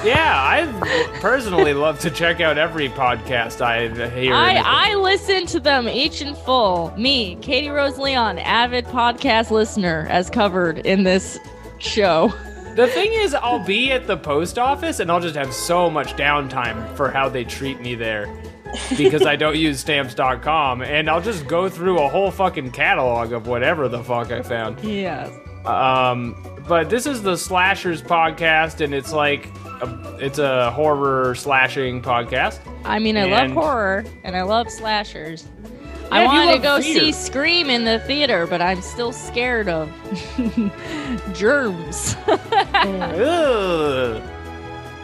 Yeah, 0.04 0.34
I 0.36 0.66
personally 1.20 1.74
love 1.74 2.00
to 2.00 2.10
check 2.10 2.40
out 2.42 2.58
every 2.58 2.90
podcast 2.90 3.62
I 3.62 3.88
hear. 4.10 4.34
I, 4.34 4.62
I 4.64 4.96
listen 4.96 5.46
to 5.48 5.60
them 5.60 5.88
each 5.88 6.22
in 6.22 6.34
full. 6.36 6.94
Me, 6.98 7.36
Katie 7.42 7.70
Rose 7.70 7.98
Leon, 8.00 8.40
avid 8.40 8.86
podcast 8.86 9.52
listener, 9.52 10.08
as 10.10 10.30
covered 10.30 10.80
in 10.80 11.04
this 11.04 11.38
show. 11.78 12.30
the 12.76 12.88
thing 12.88 13.14
is, 13.14 13.34
I'll 13.36 13.64
be 13.64 13.92
at 13.92 14.08
the 14.08 14.18
post 14.18 14.58
office 14.58 15.00
and 15.00 15.12
I'll 15.12 15.20
just 15.20 15.36
have 15.36 15.54
so 15.54 15.90
much 15.90 16.14
downtime 16.14 16.96
for 16.96 17.12
how 17.12 17.30
they 17.30 17.44
treat 17.44 17.80
me 17.80 17.94
there. 17.96 18.28
because 18.98 19.26
I 19.26 19.36
don't 19.36 19.58
use 19.58 19.82
stamps.com, 19.82 20.82
and 20.82 21.10
I'll 21.10 21.20
just 21.22 21.46
go 21.46 21.68
through 21.68 22.00
a 22.00 22.08
whole 22.08 22.32
fucking 22.32 22.72
catalog 22.72 23.34
of 23.34 23.46
whatever 23.46 23.90
the 23.90 24.02
fuck 24.02 24.32
I 24.32 24.42
found. 24.42 24.80
Yes. 24.82 25.30
Um, 25.66 26.42
but 26.68 26.90
this 26.90 27.06
is 27.06 27.24
the 27.24 27.36
Slashers 27.36 28.02
podcast, 28.02 28.82
and 28.82 28.94
it's 28.94 29.14
like 29.14 29.48
a, 29.82 30.18
it's 30.20 30.40
a 30.40 30.72
horror 30.72 31.36
slashing 31.36 32.02
podcast. 32.02 32.60
I 32.86 33.00
mean, 33.00 33.18
I 33.18 33.26
love 33.26 33.52
horror 33.52 34.06
and 34.24 34.36
I 34.36 34.44
love 34.44 34.70
slashers. 34.70 35.48
Yeah, 35.64 36.18
I 36.18 36.26
want 36.26 36.56
to 36.56 36.62
go 36.62 36.82
theater. 36.82 37.00
see 37.00 37.12
Scream 37.14 37.70
in 37.70 37.86
the 37.86 38.00
theater, 38.00 38.46
but 38.46 38.62
I'm 38.62 38.82
still 38.82 39.14
scared 39.14 39.70
of 39.70 39.90
germs. 41.34 42.16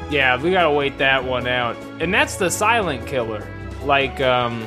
Yeah, 0.09 0.41
we 0.41 0.51
gotta 0.51 0.71
wait 0.71 0.97
that 0.99 1.25
one 1.25 1.47
out, 1.47 1.75
and 2.01 2.13
that's 2.13 2.37
the 2.37 2.49
silent 2.49 3.05
killer, 3.07 3.45
like 3.83 4.21
um, 4.21 4.65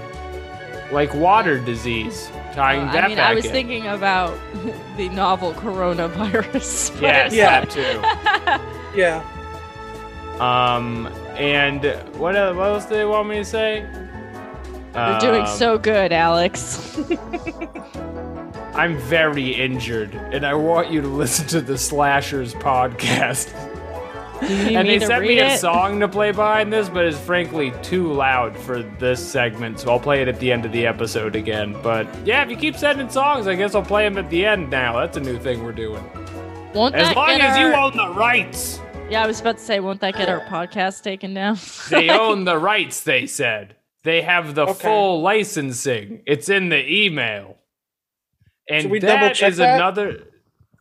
like 0.92 1.14
water 1.14 1.59
disease. 1.59 2.31
Tying 2.55 2.87
that 2.87 3.05
I 3.05 3.09
mean, 3.09 3.17
back 3.17 3.31
I 3.31 3.35
was 3.35 3.45
in. 3.47 3.53
telse 3.53 3.87
about 3.87 4.37
the 4.97 5.09
novel 5.11 5.53
coronavirus. 5.55 6.93
but- 6.95 7.03
Yes, 7.03 7.33
Yeah. 7.33 7.65
that 7.65 7.71
too. 7.71 8.67
Yeah. 8.99 9.23
Um, 10.41 11.07
and 11.37 11.85
what 12.19 12.35
el- 12.35 12.55
what 12.55 12.67
else 12.71 12.87
do 12.87 12.95
they 12.95 13.05
want 13.05 13.29
me 13.29 13.37
to 13.37 13.45
say? 13.45 13.87
You're 14.95 15.21
doing 15.21 15.43
Um, 15.43 15.47
so 15.47 15.79
good, 15.79 16.13
Alex. 16.13 16.99
I'm 18.75 18.97
very 18.99 19.51
injured, 19.51 20.15
and 20.15 20.45
I 20.45 20.55
want 20.55 20.91
you 20.91 21.01
to 21.03 21.07
listen 21.09 21.47
to 21.49 21.61
the 21.61 21.79
Slashers 21.79 22.55
podcast. 22.55 23.53
Do 24.40 24.46
you 24.57 24.64
need 24.64 24.76
and 24.76 24.88
they 24.88 24.98
sent 25.00 25.20
read 25.20 25.29
me 25.29 25.38
a 25.38 25.55
it? 25.55 25.59
song 25.59 26.00
to 26.00 26.09
play 26.09 26.33
behind 26.33 26.72
this, 26.72 26.88
but 26.88 27.05
it's 27.05 27.18
frankly 27.18 27.72
too 27.83 28.12
loud 28.12 28.57
for 28.57 28.83
this 28.83 29.24
segment, 29.26 29.81
so 29.81 29.90
I'll 29.90 30.00
play 30.00 30.22
it 30.22 30.29
at 30.29 30.38
the 30.40 30.50
end 30.50 30.64
of 30.64 30.72
the 30.72 30.87
episode 30.87 31.37
again. 31.37 31.76
But 31.83 32.07
yeah, 32.26 32.42
if 32.42 32.50
you 32.50 32.57
keep 32.57 32.76
sending 32.76 33.09
songs, 33.11 33.46
I 33.46 33.55
guess 33.55 33.74
I'll 33.74 33.83
play 33.83 34.05
them 34.09 34.16
at 34.18 34.31
the 34.31 34.46
end 34.46 34.70
now. 34.70 34.98
That's 35.00 35.16
a 35.16 35.20
new 35.20 35.38
thing 35.38 35.62
we're 35.62 35.72
doing. 35.72 36.03
Won't 36.74 36.94
As 36.94 37.09
that 37.09 37.16
long 37.16 37.29
get 37.37 37.40
as 37.40 37.59
you 37.59 37.74
own 37.74 37.96
the 37.96 38.09
rights. 38.18 38.81
Yeah, 39.11 39.24
I 39.24 39.26
was 39.26 39.40
about 39.40 39.59
to 39.59 39.62
say, 39.62 39.81
won't 39.81 40.00
that 40.00 40.14
get 40.16 40.29
our 40.29 40.40
podcast 40.46 41.03
taken 41.03 41.35
down? 41.35 41.59
They 41.90 42.09
own 42.16 42.44
the 42.44 42.57
rights, 42.59 43.00
they 43.03 43.26
said. 43.26 43.76
They 44.05 44.22
have 44.22 44.55
the 44.55 44.62
Okay. 44.66 44.72
full 44.88 45.20
licensing. 45.20 46.22
It's 46.26 46.48
in 46.48 46.68
the 46.70 46.88
email. 46.90 47.57
And 48.70 48.83
Should 48.83 48.90
we 48.92 49.00
that 49.00 49.20
double-check 49.20 49.50
is 49.50 49.57
that? 49.59 49.74
another. 49.74 50.18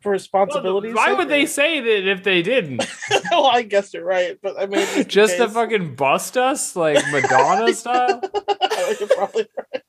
For 0.02 0.14
responsibilities. 0.14 0.96
Why 0.96 1.12
would 1.12 1.28
they 1.28 1.46
say 1.46 1.82
that 1.82 2.10
if 2.10 2.24
they 2.24 2.42
didn't? 2.42 2.86
well, 3.32 3.48
I 3.48 3.64
guess 3.64 3.94
you're 3.94 4.06
right, 4.06 4.38
but 4.42 4.58
I 4.58 4.66
mean, 4.66 4.88
in 4.96 5.08
Just 5.08 5.36
to 5.38 5.50
fucking 5.50 5.96
bust 5.96 6.38
us 6.38 6.74
like 6.76 7.04
Madonna 7.12 7.74
style? 7.74 8.22
you're 9.00 9.10
probably 9.10 9.46
right. 9.58 9.84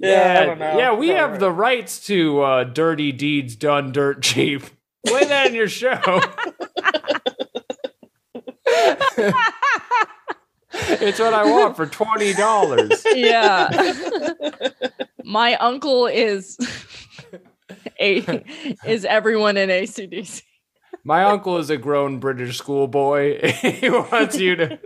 Yeah, 0.00 0.38
I 0.40 0.46
don't 0.46 0.58
know. 0.58 0.78
Yeah, 0.78 0.94
we 0.94 1.08
have 1.08 1.32
right. 1.32 1.40
the 1.40 1.50
rights 1.50 2.06
to 2.06 2.40
uh, 2.40 2.64
dirty 2.64 3.12
deeds 3.12 3.54
done 3.54 3.92
dirt 3.92 4.22
cheap. 4.22 4.62
Play 5.06 5.24
that 5.24 5.48
in 5.48 5.54
your 5.54 5.68
show. 5.68 6.00
it's 10.74 11.18
what 11.18 11.34
I 11.34 11.44
want 11.44 11.76
for 11.76 11.86
twenty 11.86 12.32
dollars. 12.32 13.02
yeah. 13.14 13.92
My 15.24 15.54
uncle 15.56 16.06
is 16.06 16.56
a 18.00 18.44
is 18.86 19.04
everyone 19.04 19.56
in 19.56 19.68
ACDC. 19.68 20.42
My 21.04 21.24
uncle 21.24 21.58
is 21.58 21.70
a 21.70 21.76
grown 21.76 22.18
British 22.20 22.58
schoolboy. 22.58 23.50
he 23.52 23.90
wants 23.90 24.38
you 24.38 24.56
to 24.56 24.78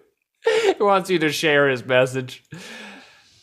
he 0.44 0.74
wants 0.80 1.10
you 1.10 1.18
to 1.18 1.30
share 1.30 1.68
his 1.68 1.84
message. 1.84 2.42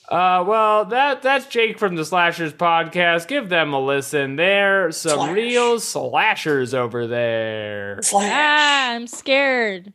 Uh, 0.10 0.44
well, 0.48 0.86
that 0.86 1.22
that's 1.22 1.46
Jake 1.48 1.80
from 1.80 1.96
the 1.96 2.06
Slashers 2.06 2.54
podcast. 2.54 3.28
Give 3.28 3.50
them 3.50 3.74
a 3.74 3.80
listen. 3.80 4.36
They're 4.36 4.92
some 4.92 5.18
Slash. 5.18 5.32
real 5.36 5.80
slashers 5.80 6.74
over 6.74 7.08
there. 7.08 8.00
Slash. 8.02 8.30
Ah, 8.32 8.92
I'm 8.92 9.08
scared. 9.08 9.94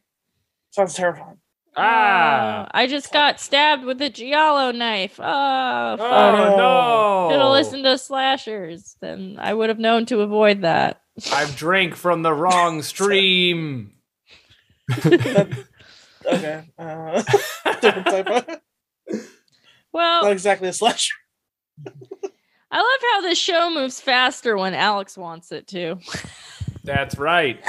Sounds 0.70 0.94
terrifying. 0.94 1.38
Ah, 1.76 2.62
Uh, 2.64 2.68
I 2.72 2.86
just 2.86 3.12
got 3.12 3.40
stabbed 3.40 3.84
with 3.84 4.00
a 4.02 4.10
giallo 4.10 4.72
knife. 4.72 5.18
Oh, 5.20 5.96
oh 5.98 6.56
no! 6.56 7.28
Should 7.30 7.40
have 7.40 7.50
listened 7.52 7.84
to 7.84 7.98
slashers. 7.98 8.96
Then 9.00 9.36
I 9.38 9.54
would 9.54 9.68
have 9.68 9.78
known 9.78 10.06
to 10.06 10.20
avoid 10.20 10.62
that. 10.62 11.00
I've 11.32 11.54
drank 11.56 11.94
from 11.94 12.22
the 12.22 12.32
wrong 12.32 12.82
stream. 12.92 13.92
Okay. 16.26 16.62
Uh, 16.78 17.22
different 17.80 18.06
type 18.06 18.26
of, 18.26 18.60
Well, 19.92 20.24
not 20.24 20.32
exactly 20.32 20.68
a 20.68 20.72
slasher. 20.74 21.14
I 22.70 22.76
love 22.76 23.00
how 23.12 23.20
this 23.22 23.38
show 23.38 23.70
moves 23.72 23.98
faster 24.00 24.58
when 24.58 24.74
Alex 24.74 25.16
wants 25.16 25.52
it 25.52 25.66
to. 25.68 25.96
That's 26.84 27.16
right. 27.16 27.60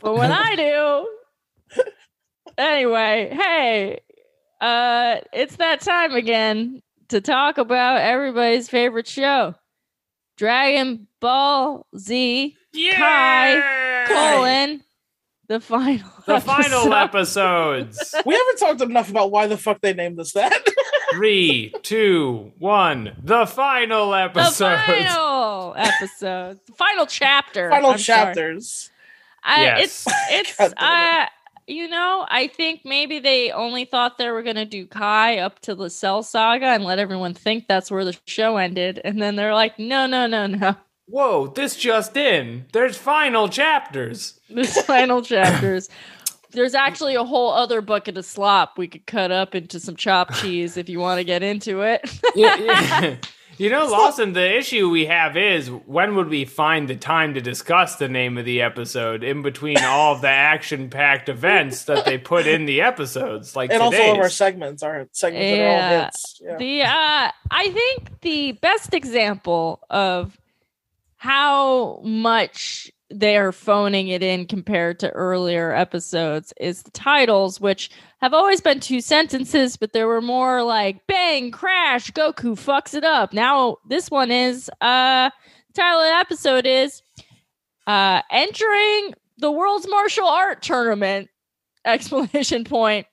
But 0.00 0.16
when 0.16 0.32
I 0.32 0.56
do, 0.56 1.82
anyway, 2.58 3.30
hey, 3.32 4.00
uh, 4.60 5.16
it's 5.32 5.56
that 5.56 5.80
time 5.80 6.14
again 6.14 6.82
to 7.08 7.20
talk 7.20 7.58
about 7.58 8.00
everybody's 8.00 8.68
favorite 8.68 9.08
show, 9.08 9.54
Dragon 10.36 11.06
Ball 11.20 11.86
Z: 11.96 12.56
Yeah. 12.72 14.06
colon 14.06 14.82
the 15.48 15.60
final 15.60 16.08
The 16.26 16.40
final 16.40 16.94
episodes. 16.94 18.14
We 18.24 18.34
haven't 18.34 18.58
talked 18.58 18.80
enough 18.82 19.10
about 19.10 19.32
why 19.32 19.48
the 19.48 19.56
fuck 19.58 19.80
they 19.80 19.92
named 19.92 20.16
this 20.16 20.32
that. 20.32 20.64
Three, 21.12 21.74
two, 21.82 22.52
one. 22.58 23.16
The 23.20 23.46
final 23.46 24.14
episode. 24.14 24.66
The 24.66 24.78
episodes. 24.78 25.14
final 25.14 25.74
episode, 25.76 26.60
final 26.76 27.06
chapter, 27.06 27.68
Final 27.68 27.90
I'm 27.90 27.98
sorry. 27.98 28.34
Chapters. 29.44 29.44
I, 29.44 29.62
Yes. 29.62 30.06
It's 30.30 30.54
it's 30.60 30.74
damn 30.74 31.24
uh 31.24 31.26
you 31.70 31.86
know, 31.86 32.26
I 32.28 32.48
think 32.48 32.80
maybe 32.84 33.20
they 33.20 33.52
only 33.52 33.84
thought 33.84 34.18
they 34.18 34.30
were 34.30 34.42
gonna 34.42 34.66
do 34.66 34.86
Kai 34.86 35.38
up 35.38 35.60
to 35.60 35.74
the 35.74 35.88
Cell 35.88 36.22
Saga 36.22 36.66
and 36.66 36.84
let 36.84 36.98
everyone 36.98 37.32
think 37.32 37.68
that's 37.68 37.90
where 37.90 38.04
the 38.04 38.18
show 38.26 38.56
ended, 38.56 39.00
and 39.04 39.22
then 39.22 39.36
they're 39.36 39.54
like, 39.54 39.78
no, 39.78 40.06
no, 40.06 40.26
no, 40.26 40.46
no. 40.46 40.74
Whoa, 41.06 41.48
this 41.48 41.76
just 41.76 42.16
in. 42.16 42.66
There's 42.72 42.96
final 42.96 43.48
chapters. 43.48 44.38
There's 44.50 44.80
final 44.82 45.22
chapters. 45.22 45.88
There's 46.52 46.74
actually 46.74 47.14
a 47.14 47.24
whole 47.24 47.52
other 47.52 47.80
bucket 47.80 48.18
of 48.18 48.24
slop 48.24 48.76
we 48.76 48.88
could 48.88 49.06
cut 49.06 49.30
up 49.30 49.54
into 49.54 49.78
some 49.78 49.94
chopped 49.94 50.34
cheese 50.34 50.76
if 50.76 50.88
you 50.88 50.98
want 50.98 51.18
to 51.18 51.24
get 51.24 51.42
into 51.42 51.82
it. 51.82 52.20
Yeah, 52.34 52.56
yeah. 52.58 53.16
You 53.60 53.68
know, 53.68 53.86
Lawson, 53.88 54.32
the 54.32 54.56
issue 54.56 54.88
we 54.88 55.04
have 55.04 55.36
is 55.36 55.68
when 55.70 56.14
would 56.16 56.28
we 56.30 56.46
find 56.46 56.88
the 56.88 56.96
time 56.96 57.34
to 57.34 57.42
discuss 57.42 57.96
the 57.96 58.08
name 58.08 58.38
of 58.38 58.46
the 58.46 58.62
episode 58.62 59.22
in 59.22 59.42
between 59.42 59.76
all 59.84 60.14
of 60.14 60.22
the 60.22 60.28
action 60.28 60.88
packed 60.88 61.28
events 61.28 61.84
that 61.84 62.06
they 62.06 62.16
put 62.16 62.46
in 62.46 62.64
the 62.64 62.80
episodes? 62.80 63.54
Like 63.54 63.70
And 63.70 63.82
also 63.82 63.98
all 64.00 64.12
of 64.12 64.16
our 64.16 64.22
today's. 64.24 64.34
segments, 64.36 64.82
our 64.82 65.06
segments 65.12 65.50
that 65.50 65.60
are 65.60 65.68
all 65.68 65.76
Yeah. 65.76 66.04
hits. 66.04 66.40
Yeah. 66.42 66.56
The 66.56 66.82
uh 66.84 67.30
I 67.50 67.68
think 67.70 68.20
the 68.22 68.52
best 68.52 68.94
example 68.94 69.80
of 69.90 70.38
how 71.16 72.00
much 72.02 72.90
they're 73.10 73.52
phoning 73.52 74.08
it 74.08 74.22
in 74.22 74.46
compared 74.46 75.00
to 75.00 75.10
earlier 75.10 75.70
episodes 75.74 76.54
is 76.58 76.82
the 76.84 76.90
titles, 76.92 77.60
which 77.60 77.90
have 78.20 78.34
always 78.34 78.60
been 78.60 78.80
two 78.80 79.00
sentences, 79.00 79.76
but 79.76 79.92
there 79.92 80.06
were 80.06 80.20
more 80.20 80.62
like 80.62 81.06
bang, 81.06 81.50
crash, 81.50 82.10
Goku 82.12 82.52
fucks 82.54 82.94
it 82.94 83.04
up. 83.04 83.32
Now 83.32 83.78
this 83.88 84.10
one 84.10 84.30
is 84.30 84.70
uh 84.80 85.30
the 85.68 85.72
title 85.74 86.00
of 86.00 86.06
the 86.08 86.14
episode 86.16 86.66
is 86.66 87.02
uh 87.86 88.22
entering 88.30 89.14
the 89.38 89.50
world's 89.50 89.88
martial 89.88 90.26
art 90.26 90.62
tournament 90.62 91.28
explanation 91.84 92.64
point. 92.64 93.06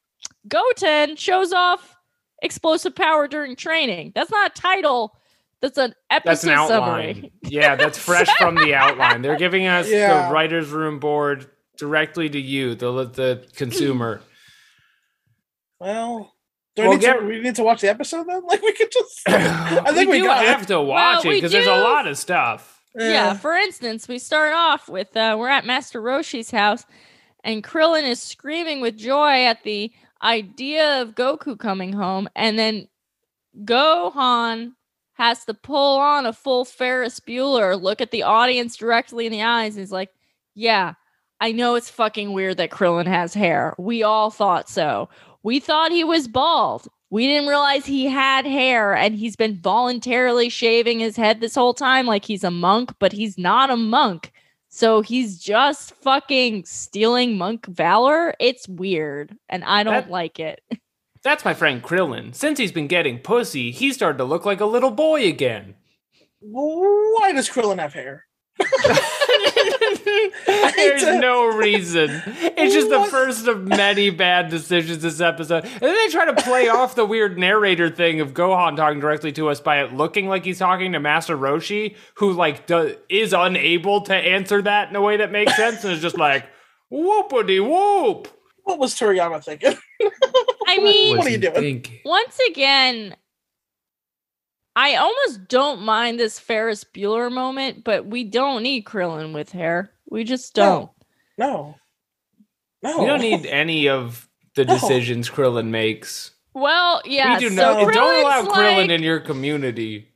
Goten 0.48 1.16
shows 1.16 1.52
off 1.54 1.96
explosive 2.42 2.96
power 2.96 3.28
during 3.28 3.56
training. 3.56 4.12
That's 4.16 4.32
not 4.32 4.52
a 4.58 4.62
title. 4.62 5.14
That's 5.62 5.78
an 5.78 5.96
episode 6.12 6.30
That's 6.30 6.44
an 6.44 6.50
outline. 6.52 7.16
summary. 7.16 7.32
Yeah, 7.44 7.76
that's 7.76 7.98
fresh 7.98 8.30
from 8.38 8.56
the 8.56 8.76
outline. 8.76 9.22
They're 9.24 9.38
giving 9.38 9.66
us 9.66 9.90
Yeah. 9.92 10.28
the 10.28 10.34
writer's 10.34 10.70
room 10.70 11.00
board 11.00 11.50
directly 11.78 12.30
to 12.30 12.40
you, 12.40 12.76
the 12.76 13.06
the 13.06 13.48
consumer. 13.56 14.22
Well, 15.80 16.34
do 16.76 16.84
I 16.84 16.88
need 16.90 17.02
get- 17.02 17.20
to, 17.20 17.26
we 17.26 17.40
need 17.40 17.56
to 17.56 17.64
watch 17.64 17.82
the 17.82 17.90
episode 17.90 18.28
then? 18.28 18.42
Like 18.48 18.62
we 18.62 18.74
could 18.74 18.92
just. 18.92 19.22
I 19.28 19.92
think 19.94 20.10
we, 20.10 20.20
do 20.20 20.26
got 20.26 20.46
have 20.46 20.64
it. 20.64 20.68
to 20.70 20.82
watch 20.82 21.24
Well, 21.26 21.34
it 21.34 21.38
because 21.38 21.52
there's 21.52 21.68
a 21.68 21.82
lot 21.82 22.08
of 22.08 22.18
stuff. 22.18 22.82
Yeah. 22.96 23.34
For 23.36 23.54
instance, 23.54 24.08
we 24.08 24.18
start 24.20 24.54
off 24.54 24.90
with 24.90 25.16
uh, 25.16 25.36
we're 25.38 25.50
at 25.50 25.66
Master 25.66 26.02
Roshi's 26.02 26.50
house, 26.52 26.84
and 27.44 27.64
Krillin 27.64 28.04
is 28.04 28.22
screaming 28.22 28.82
with 28.82 28.98
joy 28.98 29.46
at 29.46 29.64
the 29.64 29.92
idea 30.24 31.02
of 31.02 31.14
Goku 31.14 31.60
coming 31.60 31.94
home, 31.94 32.28
and 32.36 32.58
then 32.58 32.88
Gohan 33.64 34.74
has 35.14 35.46
to 35.46 35.54
pull 35.54 36.00
on 36.00 36.26
a 36.26 36.34
full 36.34 36.66
Ferris 36.66 37.20
Bueller, 37.20 37.80
look 37.80 38.02
at 38.02 38.12
the 38.12 38.24
audience 38.24 38.76
directly 38.76 39.26
in 39.26 39.32
the 39.32 39.44
eyes, 39.44 39.76
and 39.76 39.82
he's 39.82 39.92
like, 39.92 40.10
"Yeah, 40.56 40.94
I 41.40 41.52
know 41.52 41.76
it's 41.76 41.90
fucking 41.90 42.34
weird 42.34 42.58
that 42.58 42.72
Krillin 42.72 43.08
has 43.08 43.34
hair. 43.34 43.76
We 43.78 44.04
all 44.04 44.30
thought 44.32 44.70
so. 44.70 45.10
We 45.44 45.60
thought 45.60 45.92
he 45.92 46.04
was 46.04 46.28
bald. 46.28 46.88
We 47.10 47.26
didn't 47.28 47.48
realize 47.48 47.86
he 47.86 48.06
had 48.08 48.46
hair 48.46 48.94
and 48.94 49.16
he's 49.16 49.36
been 49.38 49.58
voluntarily 49.62 50.50
shaving 50.50 51.00
his 51.00 51.16
head 51.16 51.40
this 51.40 51.56
whole 51.56 51.74
time 51.74 52.06
like 52.06 52.26
he's 52.26 52.44
a 52.44 52.52
monk, 52.52 52.92
but 53.00 53.14
he's 53.14 53.38
not 53.38 53.70
a 53.70 53.78
monk. 53.78 54.34
So 54.70 55.02
he's 55.02 55.40
just 55.40 55.94
fucking 55.96 56.66
stealing 56.66 57.38
monk 57.38 57.66
valor. 57.68 58.34
It's 58.40 58.68
weird 58.68 59.38
and 59.48 59.64
I 59.64 59.84
don't 59.84 59.94
That- 59.94 60.10
like 60.12 60.40
it. 60.40 60.62
That's 61.24 61.44
my 61.46 61.54
friend 61.54 61.82
Krillin. 61.84 62.34
Since 62.36 62.60
he's 62.60 62.72
been 62.72 62.88
getting 62.88 63.20
pussy, 63.20 63.72
he's 63.72 63.96
started 63.96 64.18
to 64.20 64.24
look 64.24 64.46
like 64.46 64.62
a 64.62 64.66
little 64.66 64.92
boy 64.92 65.28
again. 65.28 65.76
Why 66.40 67.32
does 67.34 67.50
Krillin 67.50 67.80
have 67.80 67.94
hair? 67.94 68.26
There's 70.76 71.04
no 71.20 71.46
reason. 71.58 72.10
It's 72.26 72.74
just 72.74 72.90
the 72.90 73.04
first 73.06 73.48
of 73.48 73.64
many 73.68 74.10
bad 74.10 74.50
decisions 74.50 75.02
this 75.04 75.20
episode. 75.22 75.64
And 75.66 75.82
then 75.82 75.94
they 75.94 76.08
try 76.10 76.26
to 76.26 76.42
play 76.42 76.70
off 76.70 76.96
the 76.96 77.06
weird 77.06 77.38
narrator 77.38 77.90
thing 77.90 78.22
of 78.22 78.34
Gohan 78.34 78.76
talking 78.76 79.00
directly 79.00 79.32
to 79.34 79.50
us 79.50 79.60
by 79.60 79.82
it 79.84 79.94
looking 79.94 80.28
like 80.28 80.46
he's 80.46 80.60
talking 80.60 80.92
to 80.94 81.00
Master 81.00 81.38
Roshi, 81.38 81.96
who 82.16 82.34
like 82.34 82.68
do- 82.68 82.96
is 83.10 83.34
unable 83.34 84.02
to 84.02 84.16
answer 84.16 84.62
that 84.62 84.90
in 84.90 84.96
a 84.96 85.02
way 85.02 85.18
that 85.18 85.32
makes 85.32 85.56
sense, 85.56 85.84
and 85.84 85.94
is 85.94 86.02
just 86.02 86.18
like 86.18 86.46
whoopity 86.92 87.60
whoop. 87.64 88.28
What 88.64 88.80
was 88.80 88.94
Toriyama 88.96 89.44
thinking? 89.44 89.76
I 90.68 90.78
mean, 90.82 91.18
What 91.18 91.28
are 91.28 91.30
you 91.30 91.38
doing? 91.38 91.86
once 92.04 92.38
again, 92.50 93.16
I 94.76 94.96
almost 94.96 95.48
don't 95.48 95.82
mind 95.82 96.20
this 96.20 96.38
Ferris 96.38 96.84
Bueller 96.84 97.32
moment, 97.32 97.84
but 97.84 98.06
we 98.06 98.24
don't 98.24 98.62
need 98.62 98.86
Krillin 98.86 99.34
with 99.34 99.52
hair. 99.52 99.92
We 100.10 100.24
just 100.24 100.54
don't. 100.54 100.90
No. 101.38 101.76
No. 102.82 103.02
You 103.02 103.08
don't 103.08 103.22
need 103.22 103.46
any 103.46 103.90
of 103.90 104.28
the 104.56 104.66
No. 104.66 104.74
decisions 104.76 105.30
Krillin 105.30 105.68
makes. 105.68 106.32
Well, 106.54 107.02
yeah. 107.06 107.34
we 107.36 107.40
do 107.40 107.50
so 107.50 107.56
not. 107.84 107.94
Don't 107.94 108.22
allow 108.22 108.42
Krillin 108.44 108.78
like- 108.78 108.90
in 108.90 109.04
your 109.04 109.20
community. 109.20 110.10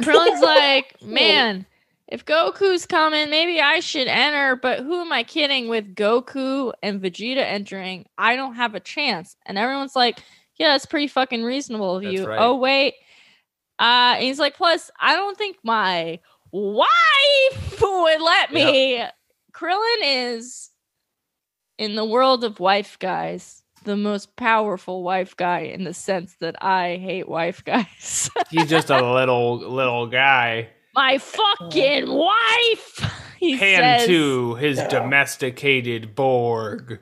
Krillin's 0.00 0.40
like, 0.42 1.00
man, 1.02 1.66
if 2.08 2.24
Goku's 2.24 2.86
coming, 2.86 3.30
maybe 3.30 3.60
I 3.60 3.80
should 3.80 4.08
enter. 4.08 4.56
But 4.56 4.80
who 4.80 5.00
am 5.00 5.12
I 5.12 5.22
kidding? 5.22 5.68
With 5.68 5.94
Goku 5.94 6.72
and 6.82 7.00
Vegeta 7.00 7.38
entering, 7.38 8.06
I 8.18 8.36
don't 8.36 8.54
have 8.56 8.74
a 8.74 8.80
chance. 8.80 9.36
And 9.46 9.56
everyone's 9.58 9.96
like, 9.96 10.20
yeah, 10.56 10.68
that's 10.72 10.86
pretty 10.86 11.06
fucking 11.08 11.42
reasonable 11.42 11.96
of 11.96 12.02
That's 12.02 12.14
you. 12.14 12.26
right. 12.26 12.38
Oh 12.40 12.56
wait, 12.56 12.94
Uh, 13.78 14.14
and 14.16 14.22
he's 14.24 14.38
like, 14.38 14.56
plus, 14.56 14.90
I 15.00 15.14
don't 15.16 15.36
think 15.36 15.56
my 15.64 16.20
wife 16.54 17.80
would 17.82 18.20
let 18.20 18.52
me. 18.52 19.02
Krillin 19.52 20.02
is 20.02 20.70
in 21.78 21.96
the 21.96 22.04
world 22.04 22.44
of 22.44 22.60
wife 22.60 22.96
guys, 23.00 23.62
the 23.84 23.96
most 23.96 24.36
powerful 24.36 25.02
wife 25.02 25.36
guy 25.36 25.60
in 25.60 25.84
the 25.84 25.92
sense 25.94 26.36
that 26.40 26.54
I 26.62 26.96
hate 27.02 27.28
wife 27.28 27.64
guys. 27.64 28.30
He's 28.50 28.68
just 28.68 28.90
a 28.90 29.12
little 29.12 29.58
little 29.58 30.06
guy. 30.06 30.68
my 30.94 31.18
fucking 31.18 32.08
wife. 32.12 33.12
He 33.38 33.56
Hand 33.56 34.00
says, 34.02 34.06
to 34.06 34.54
his 34.54 34.78
Yeah. 34.78 34.88
domesticated 34.88 36.14
Borg. 36.14 37.00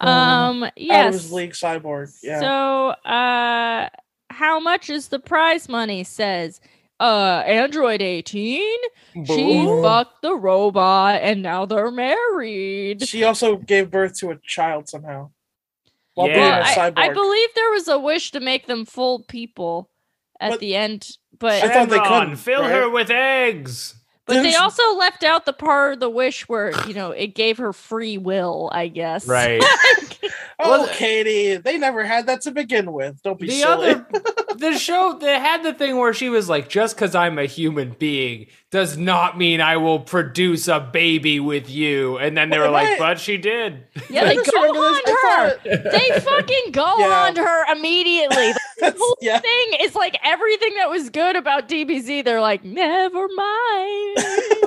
Um, 0.00 0.62
Out 0.64 0.68
of 0.68 0.72
yes. 0.76 1.12
his 1.14 1.32
league 1.32 1.52
cyborg. 1.52 2.14
Yeah. 2.22 2.40
So, 2.40 2.88
uh, 3.10 3.88
how 4.30 4.60
much 4.60 4.88
is 4.90 5.08
the 5.08 5.18
prize 5.18 5.68
money? 5.68 6.04
Says, 6.04 6.60
uh, 7.00 7.42
Android 7.46 8.02
18. 8.02 8.60
She 9.26 9.64
fucked 9.82 10.22
the 10.22 10.34
robot 10.34 11.20
and 11.22 11.42
now 11.42 11.64
they're 11.66 11.90
married. 11.90 13.08
she 13.08 13.24
also 13.24 13.56
gave 13.56 13.90
birth 13.90 14.16
to 14.18 14.30
a 14.30 14.36
child 14.36 14.88
somehow. 14.88 15.30
While 16.14 16.28
Yeah. 16.28 16.34
being 16.34 16.46
Well, 16.46 16.60
a 16.60 16.64
I, 16.64 16.74
cyborg. 16.74 16.98
I 16.98 17.12
believe 17.12 17.48
there 17.54 17.70
was 17.70 17.88
a 17.88 17.98
wish 17.98 18.30
to 18.32 18.40
make 18.40 18.66
them 18.66 18.84
full 18.84 19.24
people 19.24 19.88
at 20.38 20.50
But- 20.50 20.60
the 20.60 20.76
end, 20.76 21.08
but 21.38 21.62
I 21.64 21.68
thought 21.72 21.88
they 21.88 21.98
couldn't, 21.98 22.36
fill 22.36 22.62
right? 22.62 22.70
her 22.70 22.90
with 22.90 23.10
eggs. 23.10 23.94
But 24.34 24.42
they 24.42 24.54
also 24.54 24.96
left 24.96 25.24
out 25.24 25.44
the 25.44 25.52
part 25.52 25.94
of 25.94 26.00
the 26.00 26.10
wish 26.10 26.48
where 26.48 26.72
you 26.86 26.94
know 26.94 27.10
it 27.10 27.34
gave 27.34 27.58
her 27.58 27.72
free 27.72 28.18
will. 28.18 28.70
I 28.72 28.88
guess. 28.88 29.26
Right. 29.26 29.62
oh, 30.58 30.88
Katie, 30.92 31.56
they 31.56 31.78
never 31.78 32.04
had 32.04 32.26
that 32.26 32.42
to 32.42 32.50
begin 32.50 32.92
with. 32.92 33.22
Don't 33.22 33.38
be 33.38 33.48
the 33.48 33.60
silly. 33.60 33.90
other 33.90 34.06
the 34.60 34.78
show 34.78 35.16
they 35.20 35.38
had 35.38 35.62
the 35.62 35.72
thing 35.72 35.96
where 35.96 36.12
she 36.12 36.28
was 36.28 36.48
like 36.48 36.68
just 36.68 36.94
because 36.94 37.14
i'm 37.14 37.38
a 37.38 37.46
human 37.46 37.96
being 37.98 38.46
does 38.70 38.96
not 38.96 39.36
mean 39.36 39.60
i 39.60 39.76
will 39.76 39.98
produce 40.00 40.68
a 40.68 40.78
baby 40.80 41.40
with 41.40 41.68
you 41.68 42.16
and 42.18 42.36
then 42.36 42.50
they 42.50 42.58
Well, 42.58 42.68
were 42.68 42.72
like 42.72 42.88
right. 42.88 42.98
but 42.98 43.18
she 43.18 43.36
did 43.36 43.84
Yeah, 44.08 44.24
they 44.26 44.36
just 44.36 44.52
go 44.52 44.60
on 44.60 45.00
this. 45.04 45.16
I 45.22 45.58
her. 45.64 45.90
They 45.90 46.20
fucking 46.20 46.72
go 46.72 46.86
Yeah. 46.98 47.26
on 47.28 47.36
her 47.36 47.72
immediately. 47.72 48.52
The 48.78 48.94
whole 48.98 49.16
yeah. 49.20 49.38
thing 49.40 49.66
is 49.80 49.94
like 49.94 50.16
everything 50.24 50.74
that 50.76 50.88
was 50.88 51.10
good 51.10 51.36
about 51.36 51.68
DBZ. 51.68 52.24
They're 52.24 52.40
like, 52.40 52.64
never 52.64 53.26
mind. 53.28 54.18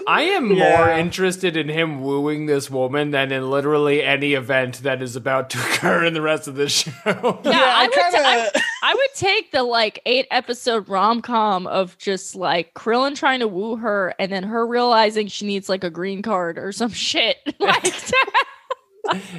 i 0.08 0.22
am 0.36 0.50
more 0.58 0.90
interested 0.90 1.56
in 1.58 1.68
him 1.70 2.02
wooing 2.02 2.46
this 2.46 2.70
woman 2.70 3.12
than 3.12 3.32
in 3.32 3.50
literally 3.50 4.04
any 4.04 4.34
event 4.34 4.84
that 4.84 5.02
is 5.02 5.16
about 5.16 5.50
to 5.52 5.58
occur 5.60 6.04
in 6.06 6.14
the 6.14 6.22
rest 6.22 6.48
of 6.48 6.56
the 6.56 6.70
show 6.70 6.92
Yeah, 7.06 7.40
Yeah, 7.44 7.52
I 7.54 7.84
I 7.84 7.88
would 7.88 7.94
kind 8.14 8.48
of. 8.56 8.62
I 8.84 8.94
would 8.94 9.14
take 9.16 9.52
the 9.52 9.64
like 9.64 10.02
eight 10.06 10.28
episode 10.30 10.88
rom 10.90 11.22
com 11.22 11.68
of 11.68 11.98
just 11.98 12.36
like 12.36 12.74
Krillin 12.74 13.16
trying 13.16 13.40
to 13.40 13.48
woo 13.48 13.78
her 13.78 13.93
and 14.20 14.32
then 14.32 14.44
her 14.44 14.66
realizing 14.66 15.28
she 15.28 15.46
needs 15.46 15.70
like 15.70 15.84
a 15.84 15.90
green 15.90 16.22
card 16.22 16.58
or 16.58 16.72
some 16.72 16.92
shit. 16.92 17.38
like 17.60 17.94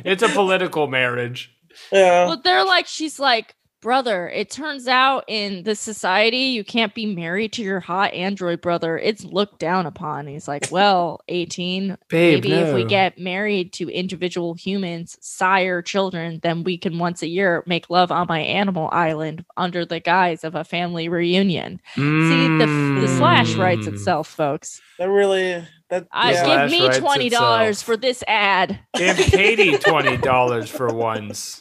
it's 0.04 0.22
a 0.22 0.28
political 0.28 0.86
marriage 0.86 1.50
Yeah. 1.92 2.26
but 2.26 2.44
they're 2.44 2.64
like, 2.64 2.86
she's 2.86 3.18
like, 3.18 3.54
brother, 3.84 4.30
it 4.30 4.50
turns 4.50 4.88
out 4.88 5.24
in 5.28 5.62
this 5.62 5.78
society, 5.78 6.38
you 6.38 6.64
can't 6.64 6.94
be 6.94 7.04
married 7.04 7.52
to 7.52 7.62
your 7.62 7.80
hot 7.80 8.14
android 8.14 8.62
brother. 8.62 8.96
It's 8.98 9.22
looked 9.24 9.58
down 9.58 9.84
upon. 9.84 10.26
He's 10.26 10.48
like, 10.48 10.68
well, 10.72 11.20
18, 11.28 11.98
Babe, 12.08 12.42
maybe 12.42 12.54
if 12.54 12.74
we 12.74 12.84
get 12.86 13.18
married 13.18 13.74
to 13.74 13.90
individual 13.90 14.54
humans, 14.54 15.18
sire 15.20 15.82
children, 15.82 16.40
then 16.42 16.64
we 16.64 16.78
can 16.78 16.98
once 16.98 17.22
a 17.22 17.28
year 17.28 17.62
make 17.66 17.90
love 17.90 18.10
on 18.10 18.26
my 18.26 18.40
animal 18.40 18.88
island 18.90 19.44
under 19.58 19.84
the 19.84 20.00
guise 20.00 20.44
of 20.44 20.54
a 20.54 20.64
family 20.64 21.08
reunion. 21.10 21.78
See, 21.94 22.00
the, 22.02 22.98
the 23.02 23.08
slash 23.18 23.54
writes 23.54 23.86
Mm. 23.86 23.92
itself, 23.94 24.28
folks. 24.28 24.80
That 24.98 25.10
really. 25.10 25.62
That. 25.90 26.06
I 26.10 26.32
yeah. 26.32 26.66
Give 26.68 26.80
me 26.80 26.88
$20 26.88 27.82
for 27.82 27.98
this 27.98 28.24
ad. 28.26 28.78
Give 28.94 29.14
Katie 29.16 29.76
twenty 29.76 30.16
dollars 30.16 30.70
for 30.70 30.86
once. 30.94 31.60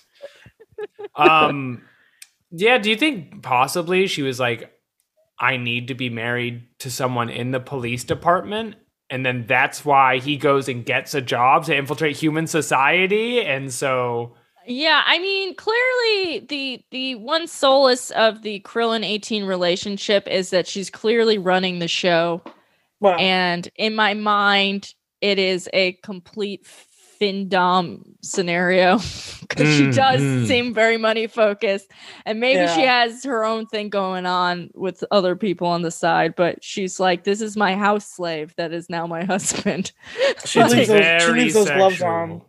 Um, 1.15 1.81
yeah. 2.53 2.77
Do 2.77 2.89
you 2.89 2.95
think 2.95 3.41
possibly 3.41 4.07
she 4.07 4.21
was 4.21 4.39
like, 4.39 4.71
"I 5.39 5.57
need 5.57 5.87
to 5.89 5.95
be 5.95 6.09
married 6.09 6.63
to 6.79 6.91
someone 6.91 7.29
in 7.29 7.51
the 7.51 7.59
police 7.59 8.03
department," 8.03 8.75
and 9.09 9.25
then 9.25 9.45
that's 9.47 9.83
why 9.83 10.19
he 10.19 10.37
goes 10.37 10.69
and 10.69 10.85
gets 10.85 11.13
a 11.13 11.21
job 11.21 11.65
to 11.65 11.75
infiltrate 11.75 12.15
human 12.15 12.47
society, 12.47 13.41
and 13.41 13.73
so 13.73 14.35
Yeah, 14.65 15.01
I 15.05 15.19
mean, 15.19 15.55
clearly 15.55 16.45
the 16.47 16.81
the 16.91 17.15
one 17.15 17.47
solace 17.47 18.11
of 18.11 18.43
the 18.43 18.59
Krillin 18.61 19.03
18 19.03 19.45
relationship 19.45 20.27
is 20.27 20.51
that 20.51 20.67
she's 20.67 20.89
clearly 20.89 21.37
running 21.37 21.79
the 21.79 21.87
show. 21.87 22.41
Well, 22.99 23.17
And 23.19 23.67
in 23.75 23.95
my 23.95 24.13
mind, 24.13 24.93
it 25.21 25.39
is 25.39 25.69
a 25.73 25.93
complete 26.03 26.65
Findom 27.23 28.01
scenario 28.21 28.97
because 29.41 29.75
she 29.75 29.91
does 29.91 30.21
Mhm. 30.21 30.47
seem 30.47 30.73
very 30.73 30.97
money 30.97 31.27
focused. 31.27 31.89
And 32.25 32.39
maybe 32.39 32.67
she 32.73 32.81
has 32.81 33.23
her 33.23 33.45
own 33.45 33.65
thing 33.65 33.89
going 33.89 34.25
on 34.25 34.69
with 34.73 35.03
other 35.11 35.35
people 35.35 35.67
on 35.67 35.81
the 35.83 35.91
side, 35.91 36.35
but 36.35 36.63
she's 36.63 36.99
like, 36.99 37.23
this 37.23 37.41
is 37.41 37.55
my 37.55 37.75
house 37.75 38.05
slave 38.05 38.53
that 38.57 38.73
is 38.73 38.89
now 38.89 39.07
my 39.07 39.23
husband. 39.33 39.91
she 40.45 40.59
Like- 40.59 40.71
leaves 40.71 40.87
those, 40.89 41.23
she 41.23 41.31
leaves 41.31 41.53
those 41.53 41.69
gloves 41.69 41.95
sexual. 41.97 42.09
on. 42.09 42.41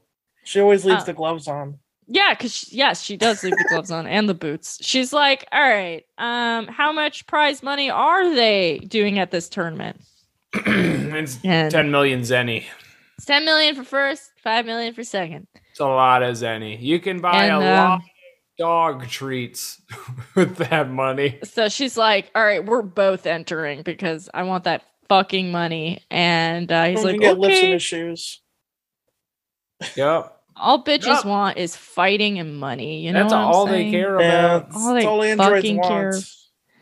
She 0.44 0.60
always 0.60 0.84
leaves 0.84 1.02
Uh, 1.02 1.06
the 1.06 1.12
gloves 1.14 1.46
on. 1.48 1.78
Yeah, 2.06 2.34
because 2.34 2.70
yes, 2.72 3.00
she 3.00 3.16
does 3.16 3.42
leave 3.42 3.56
the 3.56 3.66
gloves 3.70 3.90
on 3.90 4.06
and 4.06 4.28
the 4.28 4.34
boots. 4.34 4.78
She's 4.82 5.12
like, 5.12 5.46
all 5.52 5.62
right, 5.62 6.04
um, 6.18 6.66
how 6.66 6.92
much 6.92 7.26
prize 7.26 7.62
money 7.62 7.88
are 7.90 8.34
they 8.34 8.78
doing 8.88 9.18
at 9.18 9.30
this 9.30 9.48
tournament? 9.48 10.00
it's 10.54 11.38
And 11.42 11.70
ten 11.70 11.90
million 11.90 12.20
zeni. 12.20 12.64
it's 13.16 13.24
ten 13.24 13.46
million 13.46 13.74
for 13.74 13.84
first, 13.84 14.32
five 14.44 14.66
million 14.66 14.94
per 14.94 15.02
second. 15.02 15.48
It's 15.72 15.80
a 15.80 15.86
lot 15.86 16.22
as 16.22 16.42
any. 16.44 16.76
You 16.76 17.00
can 17.00 17.20
buy 17.20 17.44
And, 17.46 17.52
a 17.52 17.56
um, 17.56 17.62
lot 17.64 17.94
of 17.98 18.00
dog 18.58 19.08
treats 19.08 19.80
with 20.36 20.56
that 20.58 20.88
money. 20.90 21.40
So 21.42 21.68
she's 21.68 21.96
like, 21.96 22.30
all 22.34 22.44
right, 22.44 22.64
we're 22.64 22.82
both 22.82 23.26
entering 23.26 23.82
because 23.82 24.30
I 24.32 24.44
want 24.44 24.64
that 24.64 24.84
fucking 25.08 25.50
money. 25.50 26.02
And 26.10 26.70
uh, 26.70 26.84
he's 26.84 26.98
He's 27.00 27.04
like, 27.04 27.20
get 27.20 27.38
lifts 27.38 27.58
in 27.58 27.64
okay. 27.64 27.72
his 27.72 27.82
shoes. 27.82 28.40
Yep. 29.96 30.30
All 30.56 30.84
bitches 30.84 31.06
Yup. 31.06 31.24
want 31.24 31.58
is 31.58 31.74
fighting 31.74 32.38
and 32.38 32.56
money. 32.60 33.00
You 33.04 33.12
know, 33.12 33.22
That's 33.22 33.32
what 33.32 33.40
I'm 33.40 33.46
all 33.48 33.66
they 33.66 33.90
care 33.90 34.14
about. 34.14 34.68
it's, 34.68 34.76
All 34.76 34.92
they 34.94 34.98
it's 35.00 35.06
all 35.06 35.22
androids 35.22 35.56
fucking 35.56 35.76
want. 35.78 35.88
care. 35.88 36.12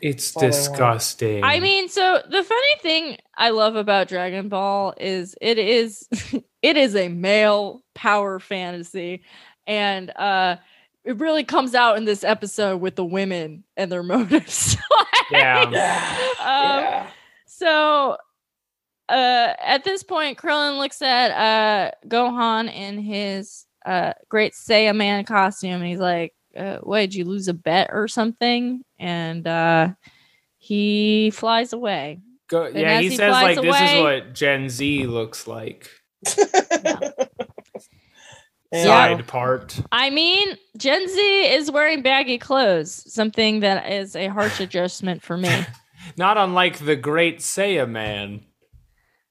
It's 0.03 0.35
all 0.35 0.41
they 0.41 0.47
want. 0.47 0.53
disgusting. 0.53 1.43
I 1.43 1.59
mean, 1.59 1.89
so 1.89 2.21
the 2.29 2.43
funny 2.43 2.75
thing 2.81 3.17
I 3.35 3.49
love 3.49 3.75
about 3.75 4.07
Dragon 4.09 4.49
Ball 4.49 4.93
is 4.99 5.35
it 5.41 5.57
is 5.57 6.07
it 6.61 6.77
is 6.77 6.95
a 6.95 7.07
male 7.07 7.83
power 7.95 8.39
fantasy, 8.39 9.23
and 9.65 10.09
uh 10.17 10.57
it 11.05 11.17
really 11.19 11.43
comes 11.43 11.75
out 11.75 11.97
in 11.97 12.05
this 12.05 12.23
episode 12.23 12.77
with 12.77 12.95
the 12.95 13.03
women 13.05 13.63
and 13.75 13.91
their 13.91 14.03
motives. 14.15 14.77
Yeah. 15.31 15.69
Yeah. 15.69 16.17
Um, 16.39 16.83
yeah. 16.83 17.07
So 17.45 18.17
uh 19.09 19.53
at 19.59 19.83
this 19.83 20.03
point 20.03 20.37
Krillin 20.37 20.77
looks 20.77 21.01
at 21.01 21.31
uh 21.31 21.91
Gohan 22.07 22.73
in 22.73 22.97
his 22.99 23.65
uh 23.85 24.13
great 24.29 24.53
Saiyaman 24.53 25.25
costume 25.27 25.81
and 25.81 25.85
he's 25.85 25.99
like, 25.99 26.33
uh, 26.57 26.77
what 26.79 26.99
did 26.99 27.15
you 27.15 27.25
lose 27.25 27.47
a 27.47 27.53
bet 27.53 27.89
or 27.91 28.07
something? 28.07 28.83
And 28.99 29.47
uh 29.47 29.89
he 30.57 31.31
flies 31.31 31.73
away. 31.73 32.19
Go, 32.47 32.67
yeah, 32.67 32.99
he, 32.99 33.09
he 33.09 33.15
says 33.15 33.31
flies 33.31 33.57
like 33.57 33.65
this 33.65 33.91
is 33.91 34.01
what 34.01 34.33
Gen 34.33 34.69
Z 34.69 35.07
looks 35.07 35.47
like. 35.47 35.89
Yeah. 38.73 38.83
Side 38.85 39.27
part. 39.27 39.79
I 39.91 40.09
mean, 40.09 40.57
Gen 40.77 41.07
Z 41.07 41.53
is 41.53 41.69
wearing 41.69 42.01
baggy 42.01 42.39
clothes, 42.39 43.13
something 43.13 43.59
that 43.59 43.91
is 43.91 44.15
a 44.15 44.27
harsh 44.29 44.59
adjustment 44.59 45.21
for 45.21 45.37
me. 45.37 45.65
Not 46.17 46.37
unlike 46.39 46.79
the 46.79 46.95
great 46.95 47.39
Saiyaman 47.39 48.45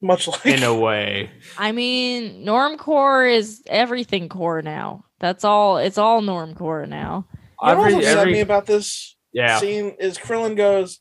Much 0.00 0.28
like 0.28 0.46
in 0.46 0.62
a 0.62 0.74
way. 0.74 1.30
I 1.58 1.72
mean, 1.72 2.46
normcore 2.46 3.32
is 3.32 3.62
everything 3.66 4.28
core 4.28 4.62
now. 4.62 5.04
That's 5.22 5.44
all. 5.44 5.78
It's 5.78 5.96
all 5.96 6.20
normcore 6.20 6.86
now. 6.86 7.26
You 7.62 7.68
know 7.68 7.76
what's 7.78 7.92
Every- 7.94 7.94
upset 8.04 8.18
every- 8.18 8.32
me 8.34 8.40
about 8.40 8.66
this 8.66 9.16
yeah. 9.32 9.58
scene 9.58 9.94
is 10.00 10.18
Krillin 10.18 10.56
goes, 10.56 10.98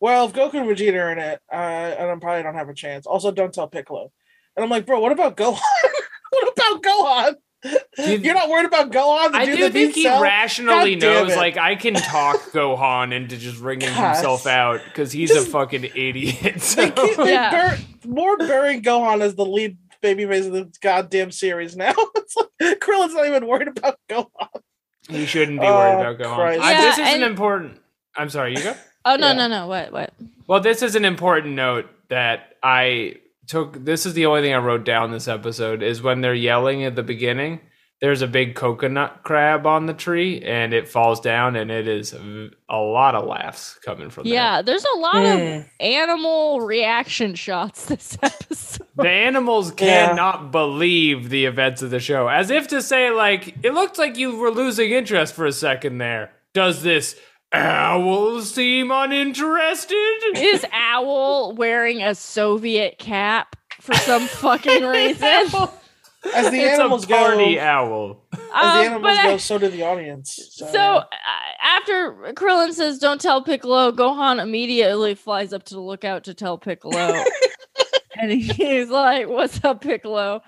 "Well, 0.00 0.26
if 0.26 0.32
Goku 0.32 0.54
and 0.54 0.68
Vegeta 0.70 0.94
are 1.02 1.12
in 1.12 1.18
it, 1.18 1.40
uh, 1.52 1.56
and 1.56 2.08
I 2.10 2.14
probably 2.20 2.44
don't 2.44 2.54
have 2.54 2.68
a 2.70 2.74
chance. 2.74 3.04
Also, 3.06 3.30
don't 3.32 3.52
tell 3.52 3.66
Piccolo." 3.68 4.10
And 4.56 4.62
I'm 4.64 4.70
like, 4.70 4.86
"Bro, 4.86 5.00
what 5.00 5.10
about 5.12 5.36
Gohan? 5.36 5.58
what 6.30 6.52
about 6.56 6.82
Gohan? 6.82 7.34
You- 7.98 8.18
You're 8.18 8.34
not 8.34 8.48
worried 8.50 8.66
about 8.66 8.92
Gohan? 8.92 9.32
The 9.32 9.38
I 9.38 9.46
dude 9.46 9.56
do 9.56 9.62
that 9.64 9.72
think 9.72 9.86
beats 9.88 9.96
he 9.96 10.02
Cell? 10.04 10.20
rationally 10.22 10.96
God 10.96 11.02
knows, 11.06 11.32
it. 11.32 11.36
like, 11.36 11.56
I 11.56 11.74
can 11.76 11.94
talk 11.94 12.36
Gohan 12.52 13.12
into 13.14 13.36
just 13.38 13.58
ringing 13.58 13.88
Gosh. 13.88 14.16
himself 14.16 14.46
out 14.46 14.82
because 14.84 15.10
he's 15.12 15.30
Just- 15.30 15.48
a 15.48 15.50
fucking 15.50 15.84
idiot. 15.96 16.36
They 16.42 16.58
so- 16.60 16.90
keep, 16.90 17.16
they 17.16 17.32
Yeah. 17.32 17.50
bur- 17.70 17.78
more 18.06 18.36
burying 18.36 18.82
Gohan 18.82 19.20
as 19.22 19.34
the 19.34 19.46
lead 19.46 19.78
babyface 20.04 20.46
of 20.46 20.52
the 20.52 20.70
goddamn 20.80 21.30
series 21.30 21.76
now. 21.76 21.94
it's 22.16 22.36
like 22.36 22.78
Krillin's 22.80 23.14
not 23.14 23.26
even 23.26 23.46
worried 23.46 23.68
about 23.68 23.98
Gohan. 24.08 24.28
You 25.08 25.26
shouldn't 25.26 25.60
be 25.60 25.66
worried 25.66 25.96
Oh, 26.06 26.10
about 26.10 26.18
Gohan. 26.18 26.32
Uh, 26.32 26.36
Christ. 26.36 26.60
I, 26.62 26.72
Yeah, 26.72 26.80
this 26.82 26.98
isn't 26.98 27.14
and- 27.14 27.22
important. 27.24 27.80
I'm 28.16 28.28
sorry, 28.30 28.54
you 28.56 28.62
go. 28.62 28.74
Oh 29.06 29.16
no 29.16 29.26
Yeah. 29.28 29.32
no 29.34 29.48
no! 29.48 29.66
What 29.66 29.92
what? 29.92 30.14
Well, 30.46 30.60
this 30.60 30.80
is 30.80 30.94
an 30.94 31.04
important 31.04 31.54
note 31.54 31.86
that 32.08 32.54
I 32.62 33.16
took. 33.46 33.84
This 33.84 34.06
is 34.06 34.14
the 34.14 34.24
only 34.24 34.40
thing 34.40 34.54
I 34.54 34.58
wrote 34.58 34.84
down 34.84 35.10
this 35.10 35.28
episode 35.28 35.82
is 35.82 36.00
when 36.00 36.22
they're 36.22 36.32
yelling 36.32 36.84
at 36.84 36.96
the 36.96 37.02
beginning. 37.02 37.60
There's 38.04 38.20
a 38.20 38.26
big 38.26 38.54
coconut 38.54 39.20
crab 39.22 39.64
on 39.66 39.86
the 39.86 39.94
tree, 39.94 40.42
and 40.42 40.74
it 40.74 40.86
falls 40.88 41.20
down, 41.22 41.56
and 41.56 41.70
it 41.70 41.88
is 41.88 42.12
a 42.12 42.50
a 42.68 42.76
lot 42.76 43.14
of 43.14 43.24
laughs 43.26 43.78
coming 43.82 44.10
from 44.10 44.26
Yeah, 44.26 44.60
there's 44.60 44.84
a 44.94 44.98
lot 44.98 45.14
Mm. 45.14 45.60
of 45.60 45.66
animal 45.80 46.60
reaction 46.60 47.34
shots 47.34 47.86
this 47.86 48.18
episode. 48.22 48.86
The 48.96 49.08
animals 49.08 49.72
Yeah. 49.78 50.08
cannot 50.08 50.52
believe 50.52 51.30
the 51.30 51.46
events 51.46 51.80
of 51.80 51.88
the 51.88 51.98
show, 51.98 52.28
as 52.28 52.50
if 52.50 52.68
to 52.68 52.82
say, 52.82 53.08
like, 53.10 53.54
it 53.62 53.72
looked 53.72 53.96
like 53.96 54.18
you 54.18 54.36
were 54.36 54.50
losing 54.50 54.90
interest 54.90 55.32
for 55.32 55.46
a 55.46 55.52
second 55.52 55.96
there. 55.96 56.32
Does 56.52 56.82
this 56.82 57.16
owl 57.54 58.42
seem 58.42 58.90
uninterested? 58.90 59.96
Is 60.36 60.66
Owl 60.72 61.54
wearing 61.54 62.02
a 62.02 62.14
Soviet 62.14 62.98
cap 62.98 63.56
for 63.80 63.94
some 63.94 64.26
fucking 64.26 64.84
reason? 64.98 65.46
As 66.34 66.50
the 66.50 66.58
it's 66.60 66.78
animals 66.78 67.04
a 67.04 67.08
party 67.08 67.54
go, 67.56 67.60
owl. 67.60 68.26
as 68.32 68.38
the 68.40 68.56
Um, 68.56 68.76
animals 68.86 69.02
but 69.02 69.16
I- 69.18 69.24
go, 69.30 69.36
so 69.38 69.58
do 69.58 69.68
the 69.68 69.82
audience. 69.82 70.38
So, 70.52 70.66
So 70.66 70.78
uh, 70.80 71.04
after 71.62 72.12
Krillin 72.34 72.72
says, 72.72 72.98
"Don't 72.98 73.20
tell 73.20 73.42
Piccolo," 73.42 73.92
Gohan 73.92 74.40
immediately 74.42 75.14
flies 75.14 75.52
up 75.52 75.64
to 75.64 75.74
the 75.74 75.80
lookout 75.80 76.24
to 76.24 76.34
tell 76.34 76.56
Piccolo, 76.58 77.22
and 78.20 78.32
he's 78.32 78.88
like, 78.88 79.28
"What's 79.28 79.62
up, 79.64 79.80
Piccolo? 79.80 80.42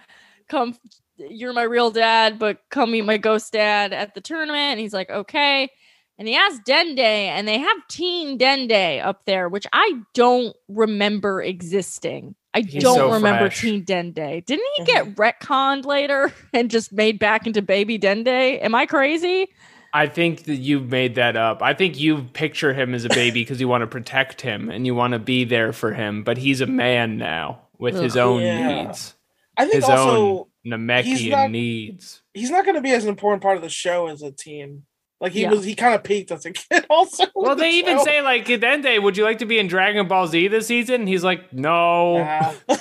Come, 0.49 0.77
you're 1.17 1.53
my 1.53 1.63
real 1.65 1.91
dad, 1.91 2.39
but 2.39 2.59
come 2.71 2.93
meet 2.93 3.03
my 3.05 3.17
ghost 3.19 3.53
dad 3.53 3.93
at 3.93 4.15
the 4.15 4.21
tournament." 4.21 4.73
And 4.73 4.81
he's 4.81 4.95
like, 4.95 5.11
"Okay." 5.11 5.71
And 6.19 6.27
he 6.27 6.35
asks 6.35 6.61
Dende, 6.67 6.99
and 7.01 7.47
they 7.47 7.59
have 7.59 7.77
Teen 7.91 8.39
Dende 8.39 9.05
up 9.05 9.27
there, 9.27 9.51
which 9.51 9.67
I 9.75 9.93
don't 10.15 10.57
remember 10.67 11.43
existing. 11.43 12.35
I 12.57 12.61
He's 12.61 12.83
don't 12.83 12.97
so 12.97 13.13
remember 13.13 13.51
fresh. 13.51 13.61
Teen 13.61 13.85
Dende. 13.85 14.43
Didn't 14.47 14.67
he 14.77 14.85
get 14.85 15.05
mm-hmm. 15.05 15.21
retconned 15.21 15.85
later 15.85 16.33
and 16.55 16.71
just 16.71 16.91
made 16.91 17.19
back 17.19 17.47
into 17.47 17.61
Baby 17.61 17.99
Dende? 17.99 18.63
Am 18.63 18.75
I 18.75 18.87
crazy? 18.87 19.49
I 19.93 20.07
think 20.07 20.45
that 20.45 20.57
you've 20.57 20.89
made 20.89 21.17
that 21.17 21.37
up. 21.37 21.61
I 21.63 21.75
think 21.75 22.01
you 22.01 22.23
picture 22.33 22.73
him 22.73 22.95
as 22.95 23.05
a 23.05 23.11
baby 23.11 23.43
because 23.43 23.61
you 23.61 23.69
want 23.69 23.83
to 23.83 23.87
protect 23.87 24.41
him 24.41 24.71
and 24.71 24.87
you 24.87 24.95
want 24.95 25.13
to 25.13 25.19
be 25.19 25.45
there 25.45 25.75
for 25.75 25.93
him, 25.93 26.25
but 26.25 26.39
he's 26.39 26.63
a 26.63 26.67
man 26.67 27.19
now 27.19 27.61
with 27.79 27.95
his 27.95 28.17
own 28.17 28.41
Yeah. 28.41 28.85
needs, 28.85 29.15
I 29.59 29.65
think 29.65 29.75
his 29.75 29.85
also 29.85 30.39
own 30.39 30.45
he's 30.63 30.73
Namekian 30.73 31.31
not- 31.31 31.51
needs. 31.51 32.23
he's 32.33 32.51
not 32.51 32.65
going 32.65 32.77
to 32.77 32.81
be 32.81 32.93
as 32.93 33.05
an 33.05 33.11
important 33.11 33.43
part 33.43 33.57
of 33.57 33.63
the 33.63 33.69
show 33.69 34.07
as 34.07 34.23
a 34.23 34.33
teen. 34.33 34.85
Like 35.21 35.33
he 35.33 35.43
Yeah. 35.43 35.51
was, 35.51 35.65
he 35.65 35.75
kind 35.75 35.95
of 35.95 36.05
peaked 36.05 36.31
as 36.31 36.45
a 36.45 36.53
kid. 36.53 36.85
Also, 36.91 37.25
with 37.25 37.33
Well, 37.35 37.57
the 37.57 37.63
they 37.63 37.71
even 37.73 37.99
show. 37.99 38.05
say 38.05 38.23
like 38.23 38.47
Dende, 38.47 39.03
would 39.03 39.17
you 39.17 39.25
like 39.25 39.39
to 39.39 39.47
be 39.47 39.59
in 39.59 39.67
Dragon 39.67 40.07
Ball 40.09 40.27
Z 40.27 40.49
this 40.49 40.67
season? 40.67 40.97
And 41.03 41.09
he's 41.09 41.25
like, 41.25 41.53
no, 41.53 42.19
Nah. 42.19 42.53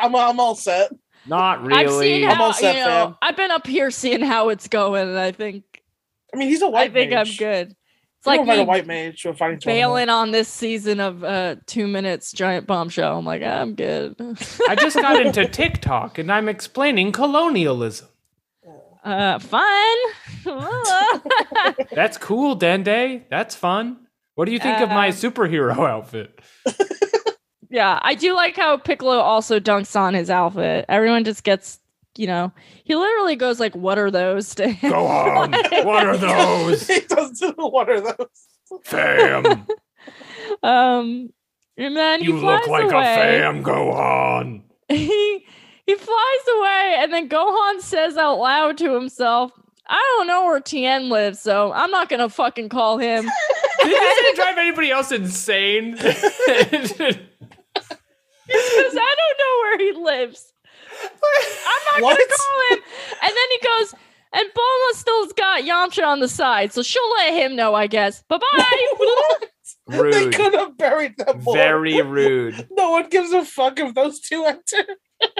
I'm, 0.00 0.14
I'm 0.14 0.40
all 0.40 0.54
set. 0.54 0.90
not 1.26 1.60
I've 1.72 1.90
seen 1.90 2.22
really. 2.22 2.26
I'm 2.26 2.36
how, 2.36 2.44
all 2.44 2.52
set, 2.52 2.76
you 2.76 2.84
know, 2.84 3.16
I've 3.20 3.36
been 3.36 3.50
up 3.50 3.66
here 3.66 3.90
seeing 3.90 4.20
how 4.22 4.48
it's 4.50 4.68
going, 4.68 5.08
and 5.08 5.18
I 5.18 5.32
think 5.32 5.64
I 6.32 6.36
mean, 6.36 6.48
he's 6.48 6.62
a 6.62 6.68
white. 6.68 6.90
I 6.90 6.92
think 6.92 7.12
I'm 7.12 7.26
good. 7.36 7.68
It's 7.70 8.26
He's 8.26 8.36
like 8.38 8.46
like 8.46 8.58
a 8.58 8.64
white 8.64 8.86
mage 8.86 9.22
to 9.22 9.30
a 9.30 9.34
fighting 9.34 9.58
tournament. 9.58 9.80
bailing 9.82 10.08
on 10.10 10.30
this 10.30 10.46
season 10.46 11.00
of 11.00 11.24
uh 11.24 11.56
two 11.66 11.86
minutes 11.88 12.32
giant 12.32 12.66
bombshell. 12.66 13.18
I'm 13.18 13.24
like, 13.24 13.42
I'm 13.42 13.74
good. 13.74 14.14
I 14.68 14.74
just 14.76 14.94
got 14.96 15.20
into 15.26 15.46
TikTok 15.48 16.18
and 16.18 16.30
I'm 16.30 16.46
explaining 16.48 17.12
colonialism. 17.12 18.08
Uh, 19.04 19.38
fun. 19.38 19.96
That's 21.92 22.18
cool, 22.18 22.56
Dende. 22.58 23.24
That's 23.30 23.54
fun. 23.54 24.06
What 24.34 24.44
do 24.46 24.52
you 24.52 24.58
think 24.58 24.80
of 24.80 24.88
my 24.88 25.08
Um, 25.08 25.12
superhero 25.12 25.76
outfit? 25.88 26.38
yeah, 27.70 27.98
I 28.02 28.14
do 28.14 28.34
like 28.34 28.56
how 28.56 28.76
Piccolo 28.78 29.18
also 29.18 29.60
dunks 29.60 29.98
on 29.98 30.14
his 30.14 30.30
outfit. 30.30 30.86
Everyone 30.88 31.24
just 31.24 31.44
gets, 31.44 31.78
you 32.16 32.26
know, 32.26 32.52
he 32.84 32.94
literally 32.94 33.36
goes 33.36 33.60
like, 33.60 33.74
"What 33.76 33.98
are 33.98 34.10
those?" 34.10 34.54
to 34.56 34.68
him. 34.68 34.90
Go 34.92 35.06
on. 35.06 35.52
What 35.84 36.06
are 36.06 36.16
those? 36.16 36.86
he 36.86 37.00
does 37.00 37.38
do 37.38 37.52
what 37.56 37.88
are 37.90 38.00
those? 38.00 38.80
Fam. 38.84 39.66
Um, 40.62 41.30
and 41.76 41.96
then 41.96 42.20
he 42.20 42.26
You 42.26 42.40
flies 42.40 42.60
look 42.60 42.68
like 42.68 42.92
away. 42.92 43.12
a 43.12 43.16
fam. 43.16 43.62
Go 43.62 43.92
on. 43.92 44.64
he 44.88 45.44
he 45.86 45.94
flies 45.94 46.56
away 46.58 46.96
and 46.98 47.12
then 47.12 47.28
Gohan 47.28 47.80
says 47.80 48.16
out 48.16 48.38
loud 48.38 48.78
to 48.78 48.94
himself, 48.94 49.52
I 49.88 50.00
don't 50.16 50.26
know 50.28 50.44
where 50.44 50.60
Tien 50.60 51.08
lives, 51.08 51.40
so 51.40 51.72
I'm 51.72 51.90
not 51.90 52.08
gonna 52.08 52.28
fucking 52.28 52.68
call 52.68 52.98
him. 52.98 53.24
Did 53.82 53.90
this 53.90 54.36
drive 54.36 54.58
anybody 54.58 54.90
else 54.90 55.10
insane? 55.12 55.98
Because 58.46 58.96
I 58.96 59.14
don't 59.16 59.38
know 59.38 59.56
where 59.62 59.78
he 59.78 59.92
lives. 60.04 60.52
I'm 61.02 61.92
not 61.92 62.02
What? 62.02 62.18
gonna 62.18 62.28
call 62.36 62.76
him. 62.76 62.82
And 63.22 63.30
then 63.30 63.46
he 63.52 63.58
goes, 63.66 63.94
and 64.32 64.48
Bulma 64.48 64.92
still's 64.98 65.32
got 65.34 65.62
Yamcha 65.62 66.04
on 66.04 66.18
the 66.20 66.26
side, 66.28 66.72
so 66.72 66.82
she'll 66.82 67.10
let 67.18 67.32
him 67.34 67.54
know, 67.54 67.74
I 67.76 67.86
guess. 67.86 68.22
Bye 68.28 68.38
bye. 68.38 68.86
Rude. 69.96 70.14
They 70.14 70.30
could 70.30 70.54
have 70.54 70.76
buried 70.76 71.16
them. 71.18 71.40
Very 71.52 72.00
rude. 72.02 72.68
No 72.72 72.90
one 72.90 73.08
gives 73.08 73.32
a 73.32 73.44
fuck 73.44 73.78
if 73.80 73.94
those 73.94 74.20
two 74.20 74.44
enter. 74.44 74.84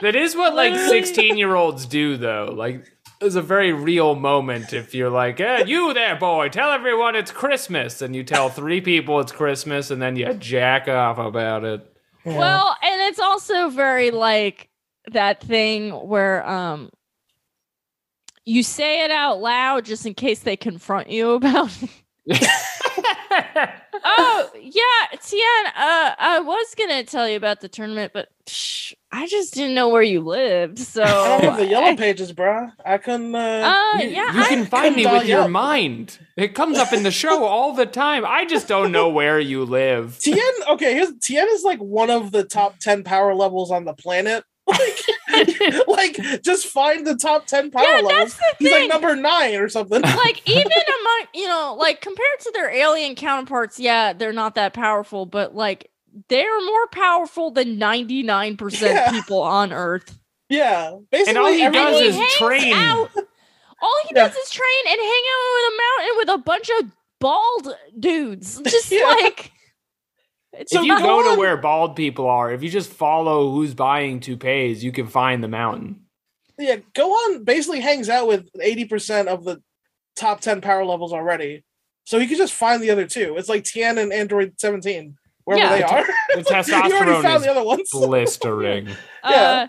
That 0.02 0.16
is 0.16 0.34
what 0.34 0.54
like 0.54 0.74
16 0.74 1.36
year 1.36 1.54
olds 1.54 1.86
do 1.86 2.16
though. 2.16 2.52
Like 2.54 2.90
it's 3.20 3.34
a 3.34 3.42
very 3.42 3.72
real 3.72 4.14
moment 4.14 4.72
if 4.72 4.94
you're 4.94 5.10
like, 5.10 5.40
eh, 5.40 5.64
you 5.66 5.92
there, 5.92 6.16
boy, 6.16 6.48
tell 6.48 6.70
everyone 6.70 7.16
it's 7.16 7.30
Christmas. 7.30 8.00
And 8.00 8.16
you 8.16 8.24
tell 8.24 8.48
three 8.48 8.80
people 8.80 9.20
it's 9.20 9.32
Christmas 9.32 9.90
and 9.90 10.00
then 10.00 10.16
you 10.16 10.32
jack 10.34 10.88
off 10.88 11.18
about 11.18 11.64
it. 11.64 11.86
well, 12.24 12.76
and 12.82 13.02
it's 13.02 13.20
also 13.20 13.68
very 13.68 14.10
like 14.10 14.68
that 15.12 15.42
thing 15.42 15.90
where 15.90 16.46
um 16.48 16.90
you 18.44 18.62
say 18.62 19.04
it 19.04 19.10
out 19.10 19.40
loud 19.40 19.84
just 19.84 20.06
in 20.06 20.14
case 20.14 20.40
they 20.40 20.56
confront 20.56 21.10
you 21.10 21.32
about 21.32 21.70
it. 21.82 21.90
oh 24.04 24.50
yeah, 24.60 25.18
Tien. 25.22 25.66
Uh, 25.66 26.14
I 26.18 26.40
was 26.44 26.74
gonna 26.76 27.04
tell 27.04 27.28
you 27.28 27.36
about 27.36 27.60
the 27.60 27.68
tournament, 27.68 28.12
but 28.14 28.28
shh, 28.46 28.94
I 29.12 29.26
just 29.26 29.54
didn't 29.54 29.74
know 29.74 29.88
where 29.88 30.02
you 30.02 30.20
lived. 30.20 30.78
So 30.78 31.02
I 31.02 31.06
don't 31.38 31.42
have 31.44 31.56
the 31.58 31.66
yellow 31.74 31.86
I- 31.88 31.96
pages, 31.96 32.32
bruh. 32.32 32.72
I 32.84 32.98
couldn't. 32.98 33.34
Uh, 33.34 33.38
Uh, 33.38 33.98
You, 34.02 34.08
yeah, 34.10 34.32
you 34.34 34.42
I- 34.42 34.48
can 34.48 34.66
find 34.66 34.96
me 34.96 35.06
with 35.06 35.26
your 35.26 35.38
you 35.40 35.44
up. 35.44 35.50
mind. 35.50 36.18
It 36.36 36.54
comes 36.54 36.78
up 36.78 36.92
in 36.92 37.02
the 37.02 37.10
show 37.10 37.44
all 37.52 37.72
the 37.74 37.86
time. 37.86 38.24
I 38.26 38.44
just 38.46 38.68
don't 38.68 38.92
know 38.92 39.08
where 39.08 39.38
you 39.40 39.64
live. 39.64 40.18
Tien, 40.18 40.38
okay, 40.68 40.94
here's 40.94 41.12
Tien 41.20 41.46
is 41.50 41.62
like 41.64 41.78
one 41.80 42.10
of 42.10 42.32
the 42.32 42.44
top 42.44 42.78
ten 42.78 43.04
power 43.04 43.34
levels 43.34 43.70
on 43.70 43.84
the 43.84 43.94
planet. 43.94 44.44
Like, 45.32 45.86
like 46.18 46.42
just 46.42 46.66
find 46.66 47.06
the 47.06 47.14
top 47.16 47.46
ten 47.46 47.70
power 47.70 47.84
Yeah, 47.84 48.00
levels. 48.00 48.10
that's 48.10 48.36
the 48.36 48.44
He's 48.58 48.70
like 48.72 48.80
thing. 48.80 48.88
number 48.88 49.14
nine 49.16 49.54
or 49.56 49.68
something. 49.68 50.00
like 50.02 50.42
even 50.48 50.66
among 50.72 51.26
you 51.34 51.46
know 51.46 51.76
like 51.78 52.00
compared 52.00 52.40
to 52.40 52.50
their 52.52 52.70
alien 52.70 53.14
counterparts 53.14 53.78
yeah 53.78 54.12
they're 54.12 54.32
not 54.32 54.56
that 54.56 54.72
powerful 54.74 55.26
but 55.26 55.54
like 55.54 55.90
they're 56.28 56.60
more 56.64 56.86
powerful 56.88 57.52
than 57.52 57.78
99% 57.78 58.80
Yeah. 58.80 59.10
people 59.10 59.40
on 59.42 59.72
earth 59.72 60.18
yeah, 60.48 60.96
basically 61.12 61.28
And 61.30 61.38
all 61.38 61.52
he 61.52 61.62
everyone- 61.62 61.92
does 61.92 62.00
he 62.00 62.06
is 62.08 62.16
hangs 62.16 62.34
train. 62.36 62.72
out- 62.74 63.10
all 63.82 63.98
he 64.08 64.14
Yeah. 64.16 64.26
does 64.26 64.36
is 64.36 64.50
train 64.50 64.84
and 64.88 65.00
hang 65.00 65.22
out 65.32 65.54
with 65.54 65.72
a 65.72 65.76
mountain 65.76 66.16
with 66.16 66.28
a 66.28 66.38
bunch 66.38 66.70
of 66.80 66.90
bald 67.20 67.76
dudes 67.98 68.60
just 68.62 68.90
Yeah. 68.90 69.04
like 69.04 69.52
it's 70.52 70.74
if 70.74 70.82
you 70.82 70.88
not- 70.88 71.02
go 71.02 71.32
to 71.34 71.38
where 71.38 71.56
bald 71.56 71.96
people 71.96 72.28
are, 72.28 72.52
if 72.52 72.62
you 72.62 72.70
just 72.70 72.90
follow 72.92 73.50
who's 73.50 73.74
buying 73.74 74.20
toupees, 74.20 74.82
you 74.84 74.92
can 74.92 75.06
find 75.06 75.42
the 75.44 75.48
mountain. 75.48 76.02
yeah, 76.58 76.76
Gohan 76.94 77.44
basically 77.44 77.80
hangs 77.80 78.08
out 78.08 78.26
with 78.28 78.48
eighty 78.60 78.84
percent 78.84 79.28
of 79.28 79.44
the 79.44 79.62
top 80.16 80.40
ten 80.40 80.60
power 80.60 80.84
levels 80.84 81.12
already, 81.12 81.64
so 82.04 82.18
he 82.18 82.26
can 82.26 82.36
just 82.36 82.52
find 82.52 82.82
the 82.82 82.90
other 82.90 83.06
two. 83.06 83.36
It's 83.36 83.48
like 83.48 83.64
Tien 83.64 83.96
and 83.98 84.12
Android 84.12 84.54
seventeen, 84.58 85.16
wherever 85.44 85.64
Yeah. 85.64 85.76
they 85.76 85.82
are. 85.84 86.04
The 86.04 86.40
you 86.68 86.74
already 86.74 87.12
testosterone 87.12 87.22
found 87.22 87.36
is 87.36 87.42
the 87.44 87.50
other 87.50 87.64
ones. 87.64 87.88
blistering. 87.92 88.88
Uh, 89.22 89.30
Yeah. 89.30 89.66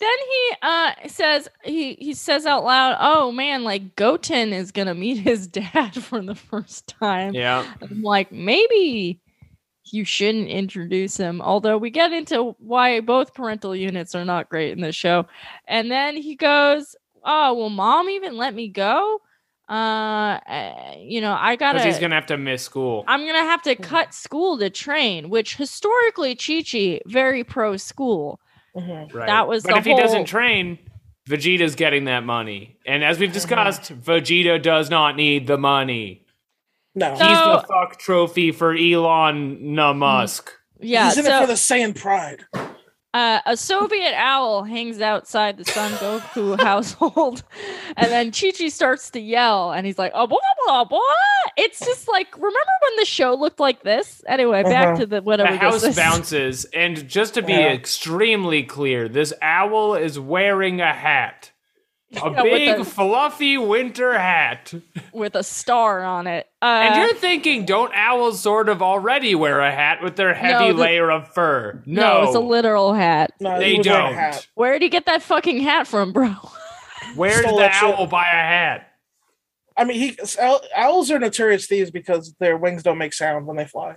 then 0.00 0.18
he 0.30 0.54
uh 0.62 0.92
says 1.08 1.48
he 1.64 1.94
he 1.94 2.14
says 2.14 2.46
out 2.46 2.64
loud, 2.64 2.96
"Oh 2.98 3.30
man, 3.30 3.62
like 3.62 3.94
Goten 3.94 4.52
is 4.52 4.72
gonna 4.72 4.94
meet 4.94 5.18
his 5.18 5.46
dad 5.60 6.02
for 6.02 6.22
the 6.22 6.34
first 6.34 6.88
time." 6.88 7.34
Yeah. 7.34 7.64
I'm 7.82 8.02
like, 8.02 8.32
maybe 8.32 9.20
you 9.92 10.04
shouldn't 10.04 10.48
introduce 10.48 11.16
him. 11.16 11.40
Although 11.40 11.78
we 11.78 11.90
get 11.90 12.12
into 12.12 12.54
why 12.58 13.00
both 13.00 13.34
parental 13.34 13.74
units 13.74 14.14
are 14.14 14.24
not 14.24 14.48
great 14.48 14.72
in 14.72 14.80
this 14.80 14.96
show, 14.96 15.26
and 15.66 15.90
then 15.90 16.16
he 16.16 16.34
goes, 16.36 16.96
"Oh, 17.24 17.54
will 17.54 17.70
mom 17.70 18.08
even 18.10 18.36
let 18.36 18.54
me 18.54 18.68
go?" 18.68 19.20
Uh, 19.68 20.40
uh, 20.48 20.94
you 20.98 21.20
know, 21.20 21.36
I 21.38 21.56
gotta. 21.56 21.78
Because 21.78 21.94
he's 21.94 22.00
going 22.00 22.10
to 22.10 22.16
have 22.16 22.26
to 22.26 22.38
miss 22.38 22.62
school. 22.62 23.04
I'm 23.06 23.26
gonna 23.26 23.40
have 23.40 23.60
to 23.62 23.76
cut 23.76 24.14
school 24.14 24.58
to 24.58 24.70
train, 24.70 25.28
which 25.28 25.56
historically 25.56 26.34
Chi 26.34 26.62
Chi 26.62 27.00
very 27.06 27.44
pro 27.44 27.76
school. 27.76 28.40
Mhm. 28.74 29.12
Right. 29.12 29.26
that 29.26 29.48
was 29.48 29.64
But 29.64 29.72
the 29.72 29.78
if 29.78 29.84
he 29.84 29.94
doesn't 29.94 30.26
train, 30.26 30.78
Vegeta's 31.28 31.74
getting 31.74 32.04
that 32.04 32.24
money. 32.24 32.76
And 32.86 33.04
as 33.04 33.18
we've 33.18 33.32
discussed, 33.32 33.92
Vegeta 33.92 34.60
does 34.62 34.88
not 34.88 35.16
need 35.16 35.46
the 35.46 35.58
money. 35.58 36.24
No, 36.94 37.14
So- 37.16 37.24
He's 37.26 37.38
the 37.38 37.64
fuck 37.68 37.98
trophy 37.98 38.52
for 38.52 38.74
Elon 38.74 39.74
na 39.74 39.92
Musk. 39.92 40.52
Yeah, 40.80 41.06
he's 41.08 41.18
in 41.18 41.24
so 41.24 41.36
it 41.36 41.40
for 41.42 41.46
the 41.48 41.52
Saiyan 41.54 41.94
pride. 41.98 42.44
uh, 43.14 43.40
a 43.46 43.56
Soviet 43.56 44.14
owl 44.16 44.62
hangs 44.62 45.00
outside 45.00 45.56
the 45.56 45.64
Son 45.64 45.90
Goku 45.92 46.60
household, 46.62 47.42
and 47.96 48.10
then 48.12 48.30
Chi 48.30 48.52
Chi 48.56 48.68
starts 48.68 49.10
to 49.10 49.20
yell, 49.20 49.72
and 49.72 49.84
he's 49.86 49.98
like, 49.98 50.12
"Oh, 50.14 50.26
blah 50.28 50.38
blah 50.66 50.84
blah." 50.84 51.00
It's 51.56 51.80
just 51.80 52.06
like, 52.06 52.32
remember 52.36 52.58
when 52.82 52.96
the 52.98 53.04
show 53.06 53.34
looked 53.34 53.58
like 53.58 53.82
this? 53.82 54.22
Anyway, 54.28 54.62
back 54.62 54.88
Uh-huh. 54.88 54.96
to 54.98 55.06
the 55.06 55.22
whatever. 55.22 55.50
The 55.50 55.56
house 55.58 55.80
this 55.80 55.90
is. 55.90 55.96
bounces, 55.96 56.64
and 56.66 57.08
just 57.08 57.34
to 57.34 57.42
be 57.42 57.52
Yeah. 57.54 57.72
extremely 57.72 58.62
clear, 58.62 59.08
this 59.08 59.32
owl 59.42 59.94
is 59.96 60.18
wearing 60.20 60.80
a 60.80 60.92
hat. 60.92 61.50
A 62.12 62.30
Yeah, 62.30 62.42
big, 62.42 62.78
the- 62.78 62.84
fluffy 62.86 63.58
winter 63.58 64.18
hat. 64.18 64.72
with 65.12 65.34
a 65.34 65.42
star 65.42 66.02
on 66.04 66.26
it. 66.26 66.46
Uh, 66.62 66.64
And 66.64 66.96
you're 66.96 67.14
thinking, 67.14 67.66
don't 67.66 67.92
owls 67.94 68.40
sort 68.40 68.70
of 68.70 68.80
already 68.80 69.34
wear 69.34 69.60
a 69.60 69.70
hat 69.70 70.02
with 70.02 70.16
their 70.16 70.32
heavy 70.32 70.68
the- 70.68 70.78
layer 70.78 71.10
of 71.10 71.32
fur? 71.34 71.82
No, 71.84 72.22
no, 72.22 72.26
it's 72.26 72.34
a 72.34 72.40
literal 72.40 72.94
hat. 72.94 73.32
No, 73.40 73.58
they 73.58 73.72
he 73.72 73.78
was 73.78 73.86
wearing 73.86 74.04
a 74.04 74.08
don't. 74.08 74.14
hat. 74.18 74.46
Where 74.54 74.72
did 74.72 74.82
he 74.82 74.88
get 74.88 75.04
that 75.06 75.20
fucking 75.22 75.60
hat 75.60 75.86
from, 75.86 76.12
bro? 76.12 76.34
Where 77.14 77.30
did 77.36 77.40
Stole 77.46 77.56
the 77.56 77.62
that 77.64 77.74
shit. 77.74 77.82
owl 77.98 78.06
buy 78.06 78.22
a 78.24 78.24
hat? 78.32 78.84
I 79.76 79.84
mean, 79.84 79.98
he 80.00 80.18
owls 80.74 81.10
are 81.10 81.18
notorious 81.18 81.66
thieves 81.66 81.90
because 81.90 82.34
their 82.40 82.56
wings 82.56 82.82
don't 82.82 82.98
make 82.98 83.12
sound 83.12 83.46
when 83.46 83.56
they 83.56 83.64
fly. 83.66 83.96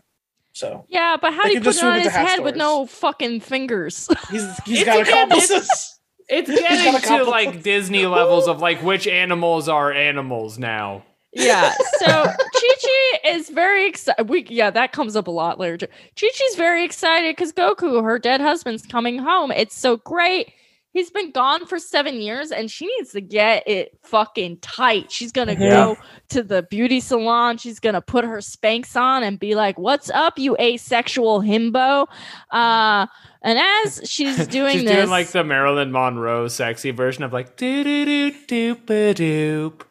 So 0.53 0.85
Yeah, 0.89 1.15
but 1.19 1.33
how 1.33 1.43
They 1.43 1.49
do 1.49 1.53
you 1.55 1.59
put 1.61 1.65
just 1.65 1.79
it 1.81 1.85
on 1.85 1.93
swoop 1.93 2.03
his 2.03 2.07
into 2.07 2.19
hat 2.19 2.27
head 2.27 2.43
with 2.43 2.55
no 2.57 2.85
fucking 2.85 3.39
fingers? 3.39 4.09
he's 4.29 4.43
he's 4.65 4.79
It's 4.81 4.83
got 4.85 4.99
again, 4.99 5.13
accomplices. 5.13 5.99
It's 6.31 6.49
getting 6.49 7.01
to 7.01 7.23
like 7.25 7.61
Disney 7.61 8.05
levels 8.05 8.47
of 8.47 8.61
like 8.61 8.81
which 8.81 9.05
animals 9.05 9.67
are 9.67 9.91
animals 9.91 10.57
now. 10.57 11.03
yeah. 11.33 11.73
So 11.99 12.07
Chi 12.07 12.67
Chi 12.81 13.19
is 13.29 13.49
very 13.49 13.87
excited. 13.87 14.29
We 14.29 14.45
yeah, 14.49 14.69
that 14.71 14.91
comes 14.93 15.15
up 15.15 15.27
a 15.27 15.31
lot 15.31 15.59
later. 15.59 15.87
Chi 15.87 16.27
Chi's 16.33 16.55
very 16.55 16.83
excited 16.85 17.35
because 17.35 17.51
Goku, 17.53 18.03
her 18.03 18.17
dead 18.17 18.41
husband's 18.41 18.85
coming 18.85 19.19
home. 19.19 19.51
It's 19.51 19.77
so 19.77 19.97
great. 19.97 20.53
He's 20.93 21.09
been 21.09 21.31
gone 21.31 21.65
for 21.65 21.79
seven 21.79 22.15
years 22.21 22.51
and 22.51 22.69
she 22.69 22.85
needs 22.97 23.11
to 23.11 23.21
get 23.21 23.67
it 23.67 23.97
fucking 24.03 24.57
tight. 24.57 25.11
She's 25.11 25.31
gonna 25.31 25.55
Mhm. 25.55 25.59
go 25.69 25.97
to 26.29 26.43
the 26.43 26.63
beauty 26.63 26.99
salon. 26.99 27.57
She's 27.57 27.79
gonna 27.79 28.01
put 28.01 28.25
her 28.25 28.37
Spanx 28.39 28.95
on 28.99 29.23
and 29.23 29.39
be 29.39 29.55
like, 29.55 29.79
What's 29.79 30.09
up, 30.09 30.37
you 30.37 30.57
asexual 30.59 31.41
himbo? 31.41 32.07
Uh 32.51 33.07
and 33.41 33.57
as 33.85 34.01
she's 34.09 34.47
doing 34.47 34.65
this. 34.65 34.73
She's 34.73 34.83
this, 34.83 34.95
doing 34.97 35.09
like 35.09 35.27
the 35.29 35.43
Marilyn 35.43 35.91
Monroe 35.91 36.47
sexy 36.47 36.91
version 36.91 37.23
of 37.23 37.31
like 37.31 37.55
doo 37.55 37.83
doo 37.83 38.31
doo 38.47 38.75
ba 38.75 39.13
doop. 39.13 39.81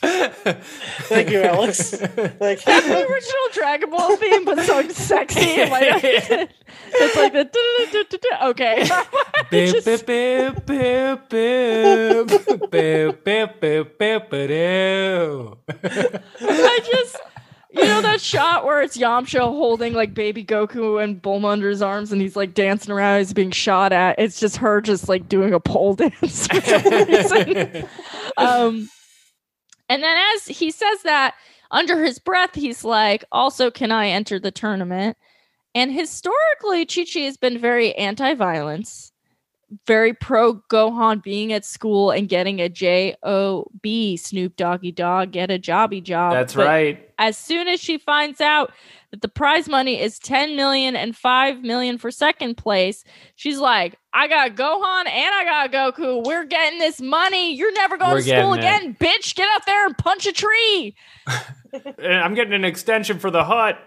Thank 0.00 1.30
you, 1.30 1.42
Alex. 1.42 1.90
Thank 1.90 2.62
That's 2.62 2.86
the 2.86 3.06
original 3.06 3.48
Dragon 3.52 3.90
Ball 3.90 4.16
theme, 4.16 4.44
but 4.44 4.60
so 4.60 4.86
sexy. 4.90 5.40
and 5.60 5.70
like, 5.72 5.84
it's 6.04 7.16
like 7.16 7.32
the 7.32 7.44
du-du-du-du-du-du. 7.44 8.46
okay. 8.50 8.84
Boop, 9.50 9.72
Just- 9.72 9.86
boop, 10.06 10.64
boop, 10.66 11.28
boop, 11.28 11.28
boop. 11.28 12.26
Boop, 12.28 13.22
boop, 13.24 13.60
boop, 13.60 13.86
boop, 13.98 14.30
ba 14.30 14.46
doo. 14.48 15.56
I 16.42 16.80
just, 16.92 17.16
you 17.70 17.84
know, 17.84 18.00
that 18.00 18.20
shot 18.20 18.64
where 18.64 18.80
it's 18.80 18.96
Yamcha 18.96 19.40
holding 19.40 19.92
like 19.92 20.14
baby 20.14 20.44
Goku 20.44 21.02
and 21.02 21.20
Bulma 21.20 21.50
under 21.50 21.68
his 21.68 21.82
arms, 21.82 22.12
and 22.12 22.20
he's 22.20 22.36
like 22.36 22.54
dancing 22.54 22.92
around, 22.92 23.18
he's 23.18 23.32
being 23.32 23.50
shot 23.50 23.92
at. 23.92 24.18
It's 24.18 24.40
just 24.40 24.56
her 24.56 24.80
just 24.80 25.08
like 25.08 25.28
doing 25.28 25.52
a 25.52 25.60
pole 25.60 25.94
dance 25.96 26.46
for 26.46 26.60
some 26.60 26.82
reason. 26.84 27.88
um, 28.36 28.88
and 29.88 30.02
then 30.02 30.16
as 30.34 30.46
he 30.46 30.70
says 30.70 31.02
that 31.04 31.34
under 31.70 32.02
his 32.02 32.18
breath, 32.18 32.54
he's 32.54 32.84
like, 32.84 33.24
"Also, 33.32 33.70
can 33.70 33.92
I 33.92 34.08
enter 34.08 34.38
the 34.38 34.50
tournament?" 34.50 35.16
And 35.74 35.92
historically, 35.92 36.86
Chi 36.86 37.04
Chi 37.04 37.20
has 37.20 37.36
been 37.36 37.58
very 37.58 37.94
anti-violence, 37.94 39.07
very 39.86 40.14
pro 40.14 40.54
Gohan 40.70 41.22
being 41.22 41.52
at 41.52 41.64
school 41.64 42.10
and 42.10 42.28
getting 42.28 42.60
a 42.60 42.68
J 42.68 43.16
O 43.22 43.66
B 43.82 44.16
Snoop 44.16 44.56
Doggy 44.56 44.92
Dogg, 44.92 45.32
get 45.32 45.50
a 45.50 45.58
jobby 45.58 46.02
job. 46.02 46.32
That's 46.32 46.54
But 46.54 46.66
right. 46.66 47.10
As 47.18 47.36
soon 47.36 47.68
as 47.68 47.80
she 47.80 47.98
finds 47.98 48.40
out 48.40 48.72
that 49.10 49.22
the 49.22 49.28
prize 49.28 49.68
money 49.68 50.00
is 50.00 50.18
10 50.18 50.56
million 50.56 50.94
and 50.94 51.16
5 51.16 51.62
million 51.62 51.98
for 51.98 52.10
second 52.10 52.56
place, 52.56 53.04
she's 53.34 53.58
like, 53.58 53.98
I 54.12 54.28
got 54.28 54.54
Gohan 54.54 55.08
and 55.08 55.34
I 55.34 55.44
got 55.44 55.72
Goku. 55.72 56.24
We're 56.24 56.44
getting 56.44 56.78
this 56.78 57.00
money. 57.00 57.54
You're 57.54 57.72
never 57.72 57.96
going 57.96 58.12
We're 58.12 58.22
to 58.22 58.28
school 58.28 58.52
again, 58.52 58.96
bitch. 59.00 59.34
Get 59.34 59.48
out 59.54 59.66
there 59.66 59.86
and 59.86 59.98
punch 59.98 60.26
a 60.26 60.32
tree. 60.32 60.94
I'm 62.02 62.34
getting 62.34 62.54
an 62.54 62.64
extension 62.64 63.18
for 63.18 63.30
the 63.30 63.44
hut. 63.44 63.78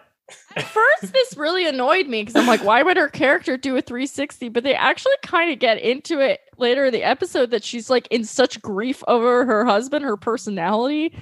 At 0.56 0.64
first, 0.64 1.14
this 1.14 1.38
really 1.38 1.66
annoyed 1.68 2.08
me 2.08 2.22
because 2.24 2.36
I'm 2.36 2.48
like, 2.48 2.64
why 2.64 2.84
would 2.84 2.98
her 2.98 3.08
character 3.08 3.58
do 3.58 3.76
a 3.78 3.82
360? 3.82 4.50
But 4.50 4.64
they 4.64 4.74
actually 4.76 5.14
kind 5.24 5.52
of 5.52 5.60
get 5.60 5.80
into 5.80 6.20
it 6.20 6.42
later 6.58 6.86
in 6.86 6.94
the 6.94 7.04
episode 7.04 7.52
that 7.52 7.64
she's 7.64 7.90
like 7.90 8.08
in 8.12 8.24
such 8.24 8.62
grief 8.62 9.04
over 9.08 9.46
her 9.46 9.66
husband, 9.66 10.04
her 10.06 10.18
personality 10.18 11.14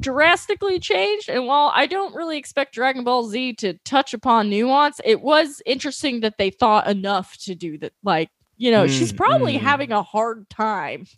drastically 0.00 0.78
changed. 0.78 1.28
And 1.28 1.46
while 1.46 1.72
I 1.74 1.86
don't 1.86 2.14
really 2.14 2.38
expect 2.38 2.74
Dragon 2.74 3.04
Ball 3.04 3.24
Z 3.24 3.54
to 3.54 3.74
touch 3.84 4.12
upon 4.14 4.50
nuance, 4.50 5.00
it 5.04 5.20
was 5.22 5.62
interesting 5.66 6.20
that 6.20 6.38
they 6.38 6.50
thought 6.50 6.86
enough 6.86 7.36
to 7.44 7.54
do 7.54 7.78
that. 7.78 7.92
Like, 8.04 8.30
you 8.58 8.70
know, 8.70 8.86
she's 8.86 9.12
Mm, 9.12 9.16
probably 9.16 9.54
mm. 9.54 9.60
having 9.60 9.92
a 9.92 10.02
hard 10.02 10.48
time. 10.50 11.06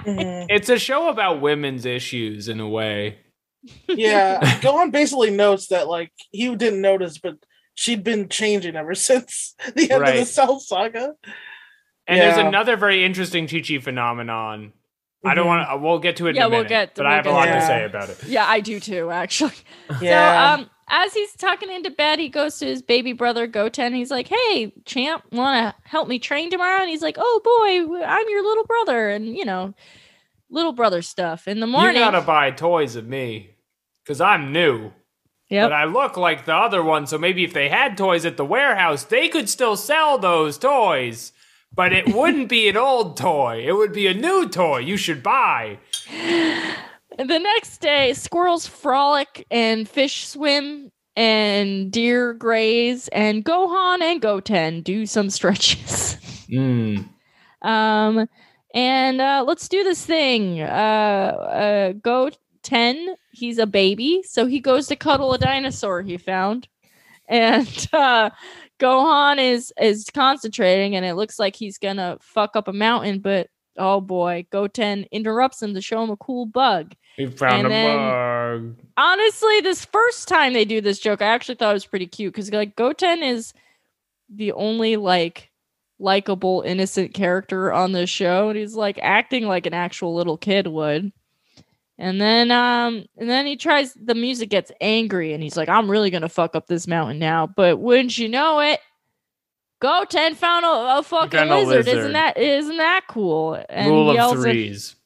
Mhm. 0.00 0.46
It's 0.48 0.70
a 0.70 0.78
show 0.78 1.10
about 1.10 1.42
women's 1.42 1.84
issues 1.84 2.48
in 2.48 2.58
a 2.58 2.66
way. 2.66 3.18
Yeah, 3.88 4.40
Gohan 4.60 4.90
basically 4.92 5.30
notes 5.30 5.68
that 5.68 5.88
like 5.88 6.12
he 6.30 6.54
didn't 6.56 6.80
notice, 6.80 7.18
but 7.18 7.36
she'd 7.74 8.02
been 8.04 8.28
changing 8.28 8.76
ever 8.76 8.94
since 9.08 9.54
the 9.74 9.90
end 9.90 10.02
of 10.04 10.14
the 10.14 10.24
Cell 10.24 10.60
Saga. 10.60 11.14
And 12.06 12.20
there's 12.20 12.38
another 12.38 12.76
very 12.76 13.04
interesting 13.04 13.46
Chi 13.46 13.60
Chi 13.60 13.78
phenomenon. 13.78 14.72
I 15.24 15.34
don't 15.34 15.44
Mhm. 15.44 15.48
want 15.48 15.68
to. 15.70 15.76
We'll 15.76 15.98
get 15.98 16.16
to 16.16 16.28
it. 16.28 16.34
Yeah, 16.34 16.46
in 16.46 16.46
a 16.46 16.50
we'll 16.50 16.58
minute, 16.60 16.68
get- 16.70 16.94
But 16.94 17.04
we'll 17.04 17.12
I 17.12 17.16
have 17.16 17.26
a 17.26 17.30
lot 17.30 17.44
to 17.44 17.52
to 17.52 17.60
say 17.66 17.84
about 17.84 18.08
it. 18.08 18.24
yeah, 18.26 18.46
I 18.46 18.60
do 18.60 18.80
too, 18.80 19.10
actually. 19.10 19.52
Yeah. 20.00 20.56
So 20.56 20.62
um 20.62 20.70
as 20.92 21.14
he's 21.14 21.32
tucking 21.34 21.70
into 21.70 21.90
bed, 21.90 22.18
he 22.18 22.28
goes 22.28 22.58
to 22.58 22.66
his 22.66 22.82
baby 22.82 23.12
brother 23.12 23.46
Goten. 23.46 23.92
He's 23.94 24.10
like, 24.10 24.26
"Hey, 24.28 24.72
champ, 24.86 25.22
want 25.30 25.74
to 25.76 25.88
help 25.88 26.08
me 26.08 26.18
train 26.18 26.50
tomorrow?" 26.50 26.80
And 26.80 26.90
he's 26.90 27.02
like, 27.02 27.16
"Oh 27.18 27.40
boy, 27.44 28.02
I'm 28.04 28.28
your 28.28 28.42
little 28.42 28.64
brother," 28.64 29.10
and 29.10 29.36
you 29.36 29.44
know, 29.44 29.72
little 30.50 30.72
brother 30.72 31.02
stuff. 31.02 31.48
In 31.48 31.60
the 31.60 31.66
morning, 31.66 31.96
You 31.96 32.00
gotta 32.02 32.20
buy 32.20 32.50
toys 32.50 32.96
of 32.96 33.06
me, 33.06 33.56
cause 34.06 34.20
I'm 34.20 34.52
new. 34.52 34.92
yep, 35.48 35.66
But 35.66 35.72
I 35.72 35.84
look 35.84 36.16
like 36.16 36.44
the 36.44 36.54
other 36.54 36.82
one, 36.82 37.06
so 37.06 37.18
maybe 37.18 37.44
if 37.44 37.52
they 37.52 37.68
had 37.68 37.96
toys 37.96 38.24
at 38.26 38.36
the 38.36 38.44
warehouse, 38.44 39.04
they 39.04 39.28
could 39.28 39.48
still 39.48 39.76
sell 39.76 40.18
those 40.18 40.58
toys. 40.58 41.32
But 41.72 41.92
it 41.92 42.14
wouldn't 42.14 42.48
be 42.48 42.68
an 42.68 42.76
old 42.76 43.16
toy. 43.16 43.64
It 43.66 43.72
would 43.72 43.92
be 43.92 44.06
a 44.08 44.14
new 44.14 44.48
toy 44.48 44.78
you 44.78 44.96
should 44.96 45.22
buy. 45.22 45.78
the 47.18 47.38
next 47.38 47.78
day, 47.78 48.12
squirrels 48.12 48.66
frolic 48.66 49.46
and 49.50 49.88
fish 49.88 50.26
swim 50.26 50.90
and 51.16 51.90
deer 51.92 52.32
graze 52.34 53.08
and 53.08 53.44
Gohan 53.44 54.00
and 54.00 54.20
Goten 54.22 54.80
do 54.82 55.06
some 55.06 55.30
stretches. 55.30 56.16
Mm. 56.50 57.08
Um, 57.62 58.26
and 58.74 59.20
uh, 59.20 59.44
let's 59.46 59.68
do 59.68 59.82
this 59.84 60.04
thing. 60.04 60.60
Uh, 60.60 60.64
uh, 60.64 61.92
go 61.92 62.30
10. 62.62 63.14
He's 63.32 63.58
a 63.58 63.66
baby, 63.66 64.22
so 64.24 64.46
he 64.46 64.60
goes 64.60 64.86
to 64.88 64.96
cuddle 64.96 65.32
a 65.32 65.38
dinosaur 65.38 66.02
he 66.02 66.16
found. 66.16 66.68
And 67.28 67.68
uh, 67.92 68.30
Gohan 68.80 69.38
is 69.38 69.72
is 69.80 70.06
concentrating, 70.12 70.96
and 70.96 71.04
it 71.04 71.14
looks 71.14 71.38
like 71.38 71.54
he's 71.56 71.78
gonna 71.78 72.18
fuck 72.20 72.56
up 72.56 72.66
a 72.68 72.72
mountain. 72.72 73.20
But 73.20 73.48
oh 73.78 74.00
boy, 74.00 74.46
Goten 74.50 75.06
interrupts 75.12 75.62
him 75.62 75.74
to 75.74 75.80
show 75.80 76.02
him 76.02 76.10
a 76.10 76.16
cool 76.16 76.46
bug. 76.46 76.94
We 77.18 77.26
found 77.26 77.54
And 77.58 77.66
a 77.66 77.70
then- 77.70 77.96
bug. 78.76 78.76
Honestly, 78.96 79.60
this 79.60 79.84
first 79.84 80.26
time 80.28 80.52
they 80.52 80.64
do 80.64 80.80
this 80.80 80.98
joke, 80.98 81.22
I 81.22 81.26
actually 81.26 81.54
thought 81.54 81.70
it 81.70 81.74
was 81.74 81.86
pretty 81.86 82.06
cute 82.06 82.32
because 82.34 82.50
like 82.52 82.74
Goten 82.76 83.22
is 83.22 83.52
the 84.28 84.52
only 84.52 84.96
like 84.96 85.49
likable 86.00 86.62
innocent 86.66 87.14
character 87.14 87.72
on 87.72 87.92
the 87.92 88.06
show 88.06 88.48
and 88.48 88.58
he's 88.58 88.74
like 88.74 88.98
acting 89.02 89.46
like 89.46 89.66
an 89.66 89.74
actual 89.74 90.14
little 90.14 90.36
kid 90.38 90.66
would 90.66 91.12
and 91.98 92.18
then 92.20 92.50
um 92.50 93.04
and 93.18 93.28
then 93.28 93.44
he 93.46 93.54
tries 93.56 93.92
the 93.94 94.14
music 94.14 94.48
gets 94.48 94.72
angry 94.80 95.34
and 95.34 95.42
he's 95.42 95.56
like 95.58 95.68
i'm 95.68 95.90
really 95.90 96.08
gonna 96.10 96.28
fuck 96.28 96.56
up 96.56 96.66
this 96.66 96.86
mountain 96.86 97.18
now 97.18 97.46
but 97.46 97.78
wouldn't 97.78 98.16
you 98.16 98.28
know 98.30 98.60
it 98.60 98.80
goten 99.80 100.34
found 100.34 100.64
a, 100.64 100.98
a 100.98 101.02
fucking 101.02 101.30
Found 101.38 101.50
a 101.50 101.58
lizard. 101.64 101.88
isn't 101.88 102.12
that 102.12 102.36
isn't 102.38 102.76
that 102.78 103.02
cool 103.08 103.62
and 103.68 103.90
Rule 103.90 104.04
he 104.04 104.10
of 104.10 104.14
yells 104.16 104.32
at- 104.36 104.42
threes. 104.42 104.96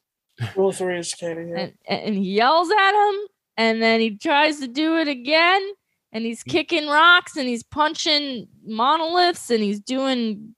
Rule 0.57 0.73
three 0.73 0.99
is 0.99 1.15
Katie. 1.15 1.47
Yeah. 1.49 1.57
and, 1.59 1.73
and 1.89 2.15
he 2.17 2.33
yells 2.35 2.69
at 2.71 2.93
him 3.09 3.15
and 3.57 3.83
then 3.83 4.01
he 4.01 4.17
tries 4.17 4.61
to 4.61 4.69
do 4.69 4.97
it 4.99 5.09
again 5.09 5.61
and 6.15 6.25
he's 6.25 6.43
kicking 6.43 6.87
rocks 6.89 7.37
and 7.37 7.47
he's 7.47 7.63
punching 7.63 8.49
monoliths 8.65 9.51
and 9.51 9.63
he's 9.63 9.81
doing 9.81 10.55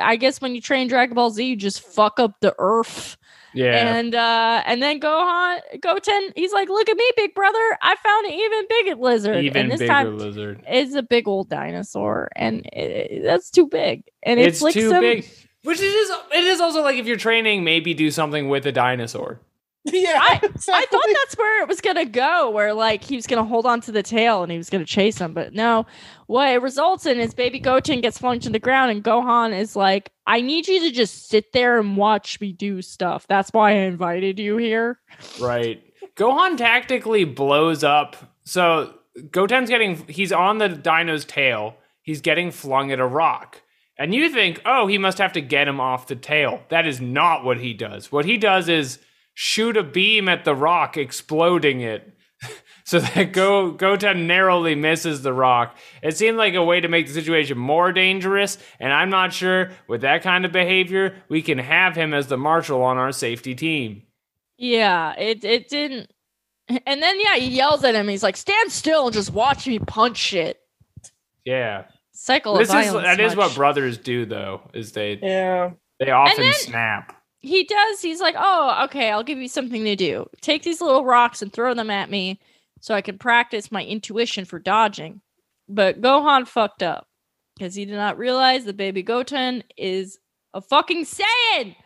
i 0.00 0.16
guess 0.16 0.40
when 0.40 0.54
you 0.54 0.60
train 0.60 0.88
dragon 0.88 1.14
ball 1.14 1.30
z 1.30 1.44
you 1.44 1.54
just 1.54 1.80
fuck 1.80 2.18
up 2.18 2.40
the 2.40 2.52
earth 2.58 3.16
Yeah. 3.56 3.96
And 3.96 4.16
uh 4.16 4.64
and 4.66 4.82
then 4.82 4.98
Gohan 4.98 5.60
Goten, 5.80 6.32
he's 6.34 6.52
like, 6.52 6.68
look 6.68 6.88
at 6.88 6.96
me, 6.96 7.08
big 7.16 7.34
brother. 7.34 7.78
I 7.80 7.94
found 7.94 8.26
an 8.26 8.32
even 8.32 8.64
bigger 8.68 9.00
lizard. 9.00 9.44
Even 9.44 9.62
and 9.62 9.70
this 9.70 9.78
bigger 9.78 9.92
time 9.92 10.18
lizard. 10.18 10.64
it's 10.66 10.96
a 10.96 11.04
big 11.04 11.28
old 11.28 11.48
dinosaur, 11.48 12.30
and 12.34 12.66
it, 12.72 13.22
that's 13.22 13.50
too 13.50 13.68
big. 13.68 14.10
And 14.24 14.40
It's, 14.40 14.56
it's, 14.56 14.62
like 14.62 14.74
too 14.74 14.90
some, 14.90 15.00
big. 15.00 15.28
Which 15.62 15.78
it 15.80 15.84
is. 15.84 16.10
It 16.32 16.44
is 16.44 16.60
also 16.60 16.82
like 16.82 16.96
if 16.96 17.06
you're 17.06 17.16
training, 17.16 17.62
maybe 17.62 17.94
do 17.94 18.10
something 18.10 18.48
with 18.48 18.66
a 18.66 18.72
dinosaur. 18.72 19.38
yeah, 19.92 20.18
I- 20.20 20.40
I 20.42 20.86
thought 20.86 21.04
that's 21.14 21.36
where 21.36 21.62
it 21.62 21.68
was 21.68 21.80
gonna 21.80 22.04
go, 22.06 22.50
where 22.50 22.72
like 22.72 23.04
he 23.04 23.16
was 23.16 23.26
gonna 23.26 23.44
hold 23.44 23.66
on 23.66 23.80
to 23.82 23.92
the 23.92 24.02
tail 24.02 24.42
and 24.42 24.50
he 24.50 24.58
was 24.58 24.70
gonna 24.70 24.84
chase 24.86 25.18
him, 25.18 25.34
but 25.34 25.52
no. 25.52 25.86
What 26.26 26.50
it 26.52 26.62
results 26.62 27.04
in 27.06 27.20
is 27.20 27.34
Baby 27.34 27.58
Goten 27.60 28.00
gets 28.00 28.16
flung 28.18 28.40
to 28.40 28.50
the 28.50 28.58
ground, 28.58 28.90
and 28.90 29.04
Gohan 29.04 29.56
is 29.58 29.76
like, 29.76 30.10
"I 30.26 30.40
need 30.40 30.66
you 30.68 30.80
to 30.80 30.90
just 30.90 31.28
sit 31.28 31.52
there 31.52 31.78
and 31.78 31.96
watch 31.98 32.40
me 32.40 32.52
do 32.52 32.80
stuff. 32.80 33.26
That's 33.28 33.50
why 33.52 33.72
I 33.72 33.74
invited 33.74 34.38
you 34.38 34.56
here." 34.56 34.98
Right. 35.40 35.82
Gohan 36.16 36.56
tactically 36.56 37.24
blows 37.24 37.84
up. 37.84 38.16
So 38.44 38.94
Goten's 39.30 39.68
getting 39.68 40.06
he's 40.08 40.32
on 40.32 40.58
the 40.58 40.68
dino's 40.70 41.24
tail. 41.26 41.76
He's 42.02 42.20
getting 42.22 42.50
flung 42.50 42.90
at 42.90 43.00
a 43.00 43.06
rock. 43.06 43.60
And 43.98 44.14
you 44.14 44.28
think, 44.30 44.60
"Oh, 44.64 44.86
he 44.86 44.96
must 44.98 45.18
have 45.18 45.32
to 45.34 45.40
get 45.42 45.68
him 45.68 45.78
off 45.80 46.06
the 46.06 46.16
tail." 46.16 46.62
That 46.70 46.86
is 46.86 47.00
not 47.02 47.44
what 47.44 47.58
he 47.58 47.74
does. 47.74 48.10
What 48.10 48.24
he 48.24 48.36
does 48.38 48.68
is 48.68 48.98
shoot 49.34 49.76
a 49.76 49.82
beam 49.82 50.28
at 50.28 50.44
the 50.44 50.54
rock, 50.54 50.96
exploding 50.96 51.80
it. 51.80 52.10
so 52.84 53.00
that 53.00 53.32
Go 53.32 53.70
Goten 53.70 54.26
narrowly 54.26 54.74
misses 54.74 55.22
the 55.22 55.32
rock. 55.32 55.76
It 56.02 56.16
seemed 56.16 56.36
like 56.36 56.54
a 56.54 56.64
way 56.64 56.80
to 56.80 56.88
make 56.88 57.06
the 57.06 57.12
situation 57.12 57.56
more 57.58 57.92
dangerous, 57.92 58.58
and 58.80 58.92
I'm 58.92 59.10
not 59.10 59.32
sure 59.32 59.70
with 59.88 60.02
that 60.02 60.22
kind 60.22 60.44
of 60.44 60.52
behavior 60.52 61.16
we 61.28 61.42
can 61.42 61.58
have 61.58 61.96
him 61.96 62.12
as 62.14 62.26
the 62.26 62.36
marshal 62.36 62.82
on 62.82 62.96
our 62.98 63.12
safety 63.12 63.54
team. 63.54 64.02
Yeah, 64.58 65.14
it 65.18 65.44
it 65.44 65.68
didn't. 65.68 66.10
And 66.86 67.02
then 67.02 67.20
yeah, 67.20 67.36
he 67.36 67.48
yells 67.48 67.84
at 67.84 67.94
him. 67.94 68.08
He's 68.08 68.22
like, 68.22 68.38
"Stand 68.38 68.72
still 68.72 69.04
and 69.06 69.12
just 69.14 69.30
watch 69.32 69.66
me 69.66 69.78
punch 69.78 70.16
shit." 70.16 70.58
Yeah. 71.44 71.84
Cycle 72.12 72.56
this 72.56 72.70
of 72.70 72.76
is 72.80 72.86
violence. 72.86 73.04
that 73.06 73.20
is 73.20 73.36
what 73.36 73.54
brothers 73.54 73.98
do 73.98 74.24
though 74.24 74.62
is 74.72 74.92
they 74.92 75.18
Yeah, 75.20 75.72
they 76.00 76.10
often 76.10 76.42
then- 76.42 76.54
snap 76.54 77.20
he 77.44 77.64
does. 77.64 78.00
He's 78.02 78.20
like, 78.20 78.34
"Oh, 78.38 78.84
okay, 78.84 79.10
I'll 79.10 79.22
give 79.22 79.38
you 79.38 79.48
something 79.48 79.84
to 79.84 79.96
do. 79.96 80.26
Take 80.40 80.62
these 80.62 80.80
little 80.80 81.04
rocks 81.04 81.42
and 81.42 81.52
throw 81.52 81.74
them 81.74 81.90
at 81.90 82.10
me, 82.10 82.40
so 82.80 82.94
I 82.94 83.02
can 83.02 83.18
practice 83.18 83.70
my 83.72 83.84
intuition 83.84 84.44
for 84.44 84.58
dodging." 84.58 85.20
But 85.68 86.00
Gohan 86.00 86.46
fucked 86.46 86.82
up 86.82 87.08
because 87.54 87.74
he 87.74 87.84
did 87.84 87.96
not 87.96 88.18
realize 88.18 88.64
that 88.64 88.76
Baby 88.76 89.02
Goten 89.02 89.62
is 89.76 90.18
a 90.52 90.60
fucking 90.60 91.04
Saiyan. 91.04 91.76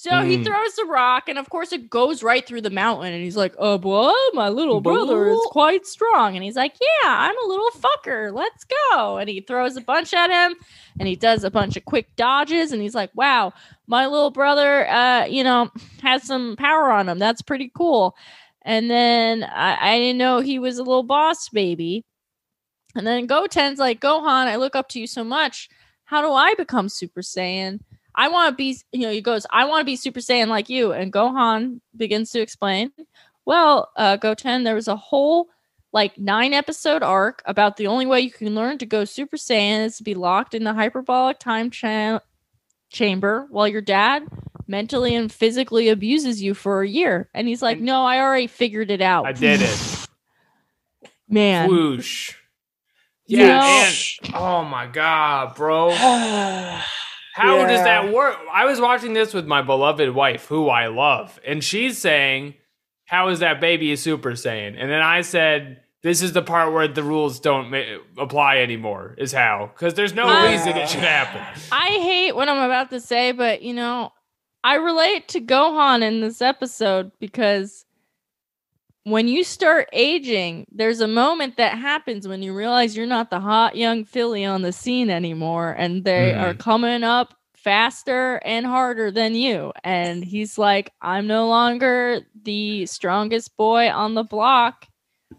So 0.00 0.24
he 0.24 0.38
Mm. 0.38 0.44
throws 0.44 0.74
the 0.76 0.84
rock, 0.84 1.28
and 1.28 1.40
of 1.40 1.50
course, 1.50 1.72
it 1.72 1.90
goes 1.90 2.22
right 2.22 2.46
through 2.46 2.60
the 2.60 2.70
mountain. 2.70 3.12
And 3.12 3.20
he's 3.24 3.36
like, 3.36 3.52
"Oh, 3.58 3.78
boy, 3.78 4.12
my 4.32 4.48
little 4.48 4.80
brother 4.80 5.28
is 5.28 5.40
quite 5.50 5.86
strong." 5.88 6.36
And 6.36 6.44
he's 6.44 6.54
like, 6.54 6.76
"Yeah, 6.80 7.08
I'm 7.08 7.34
a 7.44 7.48
little 7.48 7.70
fucker. 7.70 8.32
Let's 8.32 8.64
go." 8.92 9.16
And 9.18 9.28
he 9.28 9.40
throws 9.40 9.76
a 9.76 9.80
bunch 9.80 10.14
at 10.14 10.30
him, 10.30 10.54
and 11.00 11.08
he 11.08 11.16
does 11.16 11.42
a 11.42 11.50
bunch 11.50 11.76
of 11.76 11.84
quick 11.84 12.14
dodges. 12.14 12.70
And 12.70 12.80
he's 12.80 12.94
like, 12.94 13.10
"Wow, 13.16 13.52
my 13.88 14.06
little 14.06 14.30
brother, 14.30 14.88
uh, 14.88 15.24
you 15.24 15.42
know, 15.42 15.68
has 16.02 16.22
some 16.22 16.54
power 16.54 16.92
on 16.92 17.08
him. 17.08 17.18
That's 17.18 17.42
pretty 17.42 17.68
cool." 17.76 18.14
And 18.62 18.88
then 18.88 19.42
I, 19.42 19.94
I 19.94 19.98
didn't 19.98 20.18
know 20.18 20.38
he 20.38 20.60
was 20.60 20.78
a 20.78 20.84
little 20.84 21.02
boss 21.02 21.48
baby. 21.48 22.04
And 22.94 23.04
then 23.06 23.26
Goten's 23.26 23.78
like, 23.80 24.00
Gohan, 24.00 24.46
I 24.46 24.56
look 24.56 24.76
up 24.76 24.88
to 24.90 25.00
you 25.00 25.06
so 25.08 25.24
much. 25.24 25.68
How 26.04 26.22
do 26.22 26.32
I 26.32 26.54
become 26.54 26.88
Super 26.88 27.20
Saiyan? 27.22 27.80
I 28.18 28.26
want 28.28 28.50
to 28.50 28.54
be, 28.56 28.76
you 28.90 29.02
know, 29.02 29.12
he 29.12 29.20
goes, 29.20 29.46
I 29.48 29.64
want 29.66 29.80
to 29.82 29.84
be 29.84 29.94
Super 29.94 30.18
Saiyan 30.18 30.48
like 30.48 30.68
you. 30.68 30.92
And 30.92 31.12
Gohan 31.12 31.80
begins 31.96 32.32
to 32.32 32.40
explain, 32.40 32.90
well, 33.46 33.90
uh, 33.96 34.16
Goten, 34.16 34.64
there 34.64 34.74
was 34.74 34.88
a 34.88 34.96
whole 34.96 35.46
like 35.92 36.18
nine 36.18 36.52
episode 36.52 37.04
arc 37.04 37.42
about 37.46 37.76
the 37.76 37.86
only 37.86 38.06
way 38.06 38.20
you 38.20 38.32
can 38.32 38.56
learn 38.56 38.76
to 38.78 38.86
go 38.86 39.04
Super 39.04 39.36
Saiyan 39.36 39.84
is 39.86 39.96
to 39.98 40.02
be 40.02 40.14
locked 40.14 40.52
in 40.52 40.64
the 40.64 40.74
hyperbolic 40.74 41.38
time 41.38 41.70
cha- 41.70 42.18
chamber 42.90 43.46
while 43.50 43.68
your 43.68 43.80
dad 43.82 44.24
mentally 44.66 45.14
and 45.14 45.32
physically 45.32 45.88
abuses 45.88 46.42
you 46.42 46.54
for 46.54 46.82
a 46.82 46.88
year. 46.88 47.30
And 47.34 47.46
he's 47.46 47.62
like, 47.62 47.78
no, 47.78 48.04
I 48.04 48.18
already 48.20 48.48
figured 48.48 48.90
it 48.90 49.00
out. 49.00 49.26
i 49.26 49.32
did 49.32 49.60
it 49.62 50.08
Man. 51.28 51.70
whoosh 51.70 52.34
You 53.26 53.38
yeah 53.38 53.58
know- 53.60 53.86
and 54.24 54.34
oh 54.34 54.64
my 54.64 54.88
god 54.88 55.54
bro 55.54 55.90
yeah. 57.38 57.44
how 57.44 57.66
does 57.66 57.82
that 57.84 58.12
work? 58.12 58.36
I 58.52 58.64
was 58.66 58.80
watching 58.80 59.12
this 59.14 59.32
with 59.32 59.46
my 59.46 59.62
beloved 59.62 60.10
wife 60.14 60.46
who 60.46 60.68
i 60.68 60.86
love 60.88 61.38
and 61.46 61.62
she's 61.64 61.98
saying 61.98 62.54
how 63.06 63.28
is 63.28 63.38
that 63.38 63.60
baby 63.60 63.90
a 63.92 63.96
super 63.96 64.32
saiyan? 64.32 64.74
And 64.78 64.90
then 64.90 65.00
i 65.02 65.22
said 65.22 65.80
this 66.02 66.22
is 66.22 66.32
the 66.32 66.42
part 66.42 66.72
where 66.72 66.86
the 66.86 67.02
rules 67.02 67.40
don't 67.40 67.70
ma- 67.70 67.98
apply 68.18 68.58
anymore 68.58 69.16
is 69.18 69.32
how. 69.32 69.70
Because 69.74 69.94
there's 69.94 70.14
no 70.14 70.28
Uh, 70.28 70.48
reason 70.48 70.76
it 70.76 70.88
should 70.88 71.00
happen. 71.00 71.42
I 71.72 71.86
hate 71.86 72.36
what 72.36 72.48
I'm 72.48 72.62
about 72.64 72.90
to 72.90 73.00
say, 73.00 73.32
but 73.32 73.62
you 73.62 73.74
know, 73.74 74.12
I 74.62 74.76
relate 74.76 75.26
to 75.28 75.40
Gohan 75.40 76.02
in 76.02 76.20
this 76.20 76.40
episode 76.40 77.10
because 77.18 77.84
when 79.10 79.28
you 79.28 79.44
start 79.44 79.88
aging, 79.92 80.66
there's 80.72 81.00
a 81.00 81.08
moment 81.08 81.56
that 81.56 81.78
happens 81.78 82.26
when 82.26 82.42
you 82.42 82.54
realize 82.54 82.96
you're 82.96 83.06
not 83.06 83.30
the 83.30 83.40
hot 83.40 83.76
young 83.76 84.04
filly 84.04 84.44
on 84.44 84.62
the 84.62 84.72
scene 84.72 85.10
anymore, 85.10 85.74
and 85.78 86.04
they 86.04 86.32
Mhm. 86.32 86.40
are 86.40 86.54
coming 86.54 87.02
up 87.04 87.34
faster 87.54 88.40
and 88.44 88.64
harder 88.66 89.10
than 89.10 89.34
you. 89.34 89.72
And 89.84 90.24
he's 90.24 90.56
like, 90.58 90.92
I'm 91.02 91.26
no 91.26 91.48
longer 91.48 92.22
the 92.42 92.86
strongest 92.86 93.56
boy 93.56 93.90
on 93.90 94.14
the 94.14 94.22
block. 94.24 94.86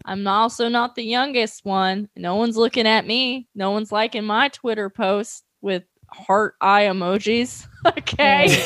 I'm 0.04 0.26
also 0.26 0.68
not 0.68 0.94
the 0.94 1.02
youngest 1.04 1.64
one. 1.64 2.08
No 2.16 2.36
one's 2.36 2.56
looking 2.56 2.86
at 2.86 3.06
me. 3.06 3.48
No 3.54 3.70
one's 3.72 3.90
liking 3.90 4.24
my 4.24 4.48
Twitter 4.48 4.88
post 4.90 5.44
with 5.60 5.82
heart 6.10 6.54
eye 6.60 6.84
emojis. 6.84 7.66
okay. 7.86 8.62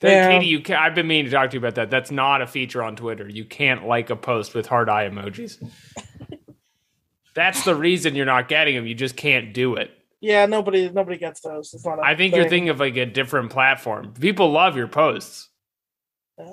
That- 0.00 0.10
Yeah. 0.10 0.28
Katie, 0.30 0.46
you 0.46 0.60
can, 0.60 0.76
I've 0.76 0.94
been 0.94 1.06
meaning 1.06 1.26
to 1.26 1.30
talk 1.30 1.50
to 1.50 1.54
you 1.54 1.60
about 1.60 1.74
that. 1.76 1.90
That's 1.90 2.10
not 2.10 2.42
a 2.42 2.46
feature 2.46 2.82
on 2.82 2.96
Twitter. 2.96 3.28
You 3.28 3.44
can't 3.44 3.86
like 3.86 4.10
a 4.10 4.16
post 4.16 4.54
with 4.54 4.66
hard 4.66 4.88
eye 4.88 5.08
emojis. 5.08 5.62
That's 7.34 7.64
the 7.64 7.74
reason 7.74 8.14
you're 8.14 8.26
not 8.26 8.48
getting 8.48 8.74
them. 8.76 8.86
You 8.86 8.94
just 8.94 9.16
can't 9.16 9.54
do 9.54 9.76
it. 9.76 9.90
Yeah, 10.20 10.46
nobody 10.46 10.88
nobody 10.90 11.16
gets 11.18 11.40
those. 11.40 11.72
It's 11.74 11.84
not. 11.84 11.98
a 11.98 12.02
I 12.02 12.14
think 12.14 12.34
you're 12.34 12.48
thinking 12.48 12.68
of 12.68 12.78
like 12.78 12.96
a 12.96 13.06
different 13.06 13.50
platform. 13.50 14.12
People 14.12 14.52
love 14.52 14.76
your 14.76 14.86
posts. 14.86 15.48
Yeah. 16.38 16.52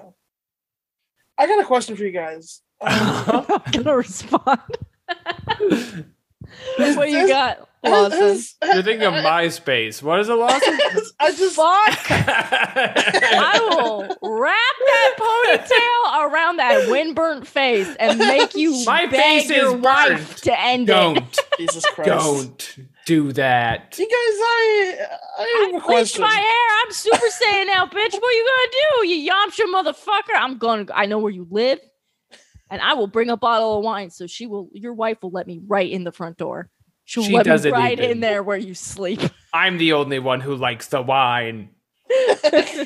I 1.37 1.45
got 1.47 1.59
a 1.61 1.65
question 1.65 1.95
for 1.95 2.03
you 2.03 2.11
guys. 2.11 2.61
Um, 2.81 2.91
I'm 3.27 3.45
not 3.49 3.71
gonna 3.73 3.95
respond. 3.97 4.61
Is 6.79 6.95
what 6.97 7.09
you 7.09 7.27
got, 7.27 7.57
has- 7.57 7.65
Lawson? 7.83 8.19
has- 8.19 8.55
You're 8.63 8.83
thinking 8.83 9.03
of 9.07 9.13
MySpace. 9.13 10.03
What 10.03 10.19
is 10.19 10.29
it, 10.29 10.33
Lawson? 10.33 10.59
I 11.19 11.31
just 11.31 11.55
Fuck! 11.55 12.11
I 12.11 13.59
will 13.69 14.01
wrap 14.41 14.75
that 14.85 15.15
ponytail 15.17 16.31
around 16.31 16.57
that 16.57 16.87
windburnt 16.89 17.45
face 17.47 17.87
and 17.99 18.19
make 18.19 18.55
you 18.55 18.83
My 18.85 19.05
beg 19.05 19.45
face 19.47 19.49
your 19.49 19.75
is 19.77 19.81
wife 19.81 20.41
to 20.41 20.59
end 20.59 20.83
it. 20.89 20.93
Don't, 20.93 21.39
Jesus 21.57 21.85
Christ. 21.93 22.09
don't 22.09 22.79
do 23.05 23.31
that. 23.33 23.95
You 23.97 24.05
guys, 24.05 24.13
I 24.13 24.97
I 25.39 25.41
have 25.41 25.49
I 25.63 25.67
a 25.67 25.71
bleached 25.71 25.85
question. 25.85 26.21
my 26.21 26.29
hair. 26.35 26.85
I'm 26.85 26.91
super 26.91 27.17
saiyan 27.17 27.67
now, 27.67 27.85
bitch. 27.85 28.13
What 28.13 28.35
you 28.35 28.49
gonna 28.49 28.71
do, 29.01 29.07
you 29.07 29.31
Yamcha 29.31 29.65
motherfucker? 29.73 30.35
I'm 30.35 30.57
gonna. 30.57 30.85
I 30.93 31.05
know 31.05 31.19
where 31.19 31.31
you 31.31 31.47
live, 31.49 31.79
and 32.69 32.81
I 32.81 32.93
will 32.93 33.07
bring 33.07 33.29
a 33.29 33.37
bottle 33.37 33.77
of 33.77 33.83
wine 33.83 34.09
so 34.09 34.27
she 34.27 34.47
will. 34.47 34.69
Your 34.73 34.93
wife 34.93 35.17
will 35.21 35.31
let 35.31 35.47
me 35.47 35.61
right 35.65 35.89
in 35.89 36.03
the 36.03 36.11
front 36.11 36.37
door. 36.37 36.69
She'll 37.09 37.23
She 37.23 37.33
let 37.33 37.47
me 37.47 37.51
doesn't 37.51 37.71
right 37.71 37.97
even. 37.97 38.11
in 38.11 38.19
there 38.19 38.43
where 38.43 38.55
you 38.55 38.75
sleep. 38.75 39.19
I'm 39.53 39.79
the 39.79 39.93
only 39.93 40.19
one 40.19 40.41
who 40.41 40.55
likes 40.55 40.89
the 40.89 41.01
wine. 41.01 41.69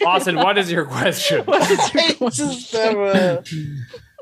Austin, 0.05 0.38
what 0.38 0.57
is 0.57 0.71
your 0.71 0.86
question? 0.86 1.43
What 1.45 1.69
is 1.69 1.93
your 1.93 2.13
question? 2.13 2.47
just 2.51 2.71
have 2.71 2.97
a- 2.97 3.43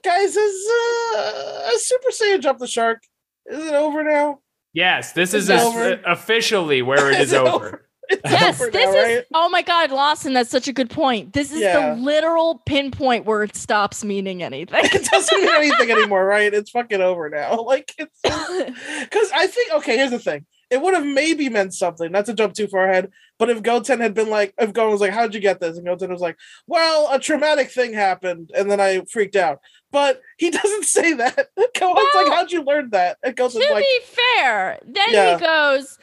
guys, 0.03 0.35
is 0.35 0.69
uh, 0.71 1.69
is 1.73 1.85
Super 1.87 2.09
Saiyan 2.09 2.41
Jump 2.41 2.57
the 2.57 2.65
Shark? 2.65 3.03
Is 3.45 3.63
it 3.67 3.73
over 3.75 4.03
now? 4.03 4.39
Yes, 4.73 5.11
this 5.13 5.35
is 5.35 5.49
It's 5.49 5.61
as- 5.61 5.67
over. 5.67 6.01
officially 6.07 6.81
where 6.81 7.11
it 7.11 7.15
is 7.21 7.27
Is 7.27 7.33
it 7.33 7.41
over. 7.41 7.67
It's 7.67 7.85
Yes, 8.25 8.57
this 8.59 8.73
now, 8.73 8.91
is. 8.93 8.95
right? 9.17 9.25
Oh 9.33 9.49
my 9.49 9.61
God, 9.61 9.91
Lawson, 9.91 10.33
that's 10.33 10.49
such 10.49 10.67
a 10.67 10.73
good 10.73 10.89
point. 10.89 11.33
This 11.33 11.51
is 11.51 11.59
Yeah. 11.59 11.95
the 11.95 12.01
literal 12.01 12.61
pinpoint 12.65 13.25
where 13.25 13.43
it 13.43 13.55
stops 13.55 14.03
meaning 14.03 14.43
anything. 14.43 14.83
It 14.85 15.05
doesn't 15.05 15.39
mean 15.41 15.49
anything 15.53 15.91
anymore, 15.97 16.25
right? 16.25 16.53
It's 16.53 16.71
fucking 16.71 17.01
over 17.01 17.29
now. 17.29 17.65
Like 17.71 17.93
it's 17.97 18.19
because 18.21 19.31
I 19.33 19.47
think 19.47 19.73
okay. 19.75 19.97
Here's 19.97 20.11
the 20.11 20.19
thing: 20.19 20.45
it 20.69 20.81
would 20.81 20.93
have 20.93 21.05
maybe 21.05 21.47
meant 21.49 21.73
something. 21.73 22.11
Not 22.11 22.25
to 22.25 22.33
jump 22.33 22.53
too 22.53 22.67
far 22.67 22.89
ahead, 22.89 23.09
but 23.39 23.49
if 23.49 23.61
Goten 23.63 23.99
had 24.01 24.13
been 24.13 24.29
like, 24.29 24.53
if 24.59 24.73
Goten 24.73 24.91
was 24.91 25.01
like, 25.01 25.11
"How'd 25.11 25.33
you 25.33 25.39
get 25.39 25.59
this?" 25.59 25.77
and 25.77 25.85
Goten 25.85 26.11
was 26.11 26.21
like, 26.21 26.37
"Well, 26.67 27.07
a 27.11 27.19
traumatic 27.19 27.71
thing 27.71 27.93
happened, 27.93 28.51
and 28.55 28.69
then 28.69 28.79
I 28.81 29.01
freaked 29.11 29.35
out." 29.35 29.59
But 29.91 30.21
he 30.37 30.49
doesn't 30.49 30.85
say 30.85 31.13
that. 31.13 31.47
Goten's 31.77 32.09
like, 32.15 32.27
"How'd 32.27 32.51
you 32.51 32.63
learn 32.63 32.89
that?" 32.91 33.17
And 33.23 33.35
Goten's 33.35 33.65
to 33.65 33.73
like, 33.73 33.83
be 33.83 33.99
fair, 34.03 34.79
then 34.85 35.05
Yeah. 35.09 35.37
he 35.37 35.45
goes, 35.45 35.97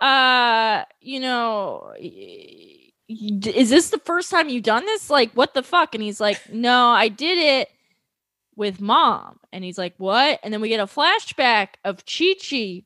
uh, 0.00 0.84
you 1.00 1.20
know, 1.20 1.92
is 3.08 3.70
this 3.70 3.90
the 3.90 3.98
first 3.98 4.30
time 4.30 4.48
you've 4.48 4.62
done 4.64 4.84
this? 4.86 5.10
Like, 5.10 5.32
what 5.32 5.54
the 5.54 5.62
fuck? 5.62 5.94
And 5.94 6.02
he's 6.02 6.20
like, 6.20 6.38
no, 6.52 6.88
I 6.88 7.08
did 7.08 7.38
it 7.38 7.68
with 8.56 8.80
mom. 8.80 9.38
And 9.52 9.64
he's 9.64 9.78
like, 9.78 9.94
what? 9.98 10.40
And 10.42 10.52
then 10.52 10.60
we 10.60 10.68
get 10.68 10.80
a 10.80 10.86
flashback 10.86 11.68
of 11.84 12.04
Chi 12.06 12.34
Chi 12.40 12.82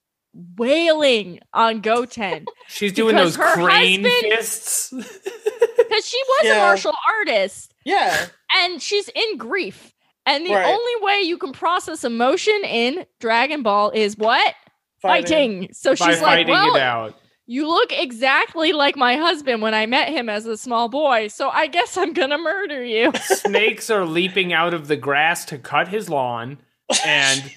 wailing 0.57 1.41
on 1.53 1.81
Goten 1.81 2.45
She's 2.69 2.93
doing 2.93 3.15
Because 3.17 3.37
those 3.37 3.47
her 3.47 3.55
crane 3.55 4.05
husband- 4.05 4.33
fists. 4.33 4.91
because 5.79 6.07
she 6.07 6.19
was 6.29 6.51
a 6.53 6.59
martial 6.59 6.95
artist 7.19 7.75
Yeah. 7.85 8.27
and 8.57 8.81
she's 8.81 9.09
in 9.09 9.37
grief. 9.39 9.93
And 10.27 10.45
the 10.47 10.53
Right. 10.55 10.67
only 10.67 11.07
way 11.07 11.23
you 11.23 11.39
can 11.39 11.53
process 11.53 12.05
emotion 12.05 12.61
in 12.65 13.07
Dragon 13.19 13.63
Ball 13.63 13.91
is 13.91 14.17
what? 14.19 14.55
Fighting. 15.01 15.69
So 15.73 15.91
by 15.91 15.95
she's 15.95 16.21
like, 16.21 16.47
fighting 16.47 16.49
well, 16.53 16.75
it 16.77 16.83
out. 16.83 17.15
you 17.47 17.69
look 17.69 17.93
exactly 17.93 18.73
like 18.73 18.97
my 18.97 19.17
husband 19.17 19.63
when 19.63 19.75
I 19.75 19.87
met 19.87 20.09
him 20.09 20.29
as 20.29 20.47
a 20.47 20.57
small 20.57 20.89
boy. 20.89 21.29
So 21.29 21.49
I 21.49 21.67
guess 21.67 21.97
I'm 21.97 22.13
gonna 22.13 22.39
murder 22.39 22.85
you. 22.85 23.13
Snakes 23.23 23.91
are 23.91 24.05
leaping 24.05 24.53
out 24.53 24.75
of 24.75 24.89
the 24.89 24.97
grass 24.97 25.45
to 25.47 25.59
cut 25.59 25.89
his 25.89 26.09
lawn, 26.09 26.59
and 27.07 27.55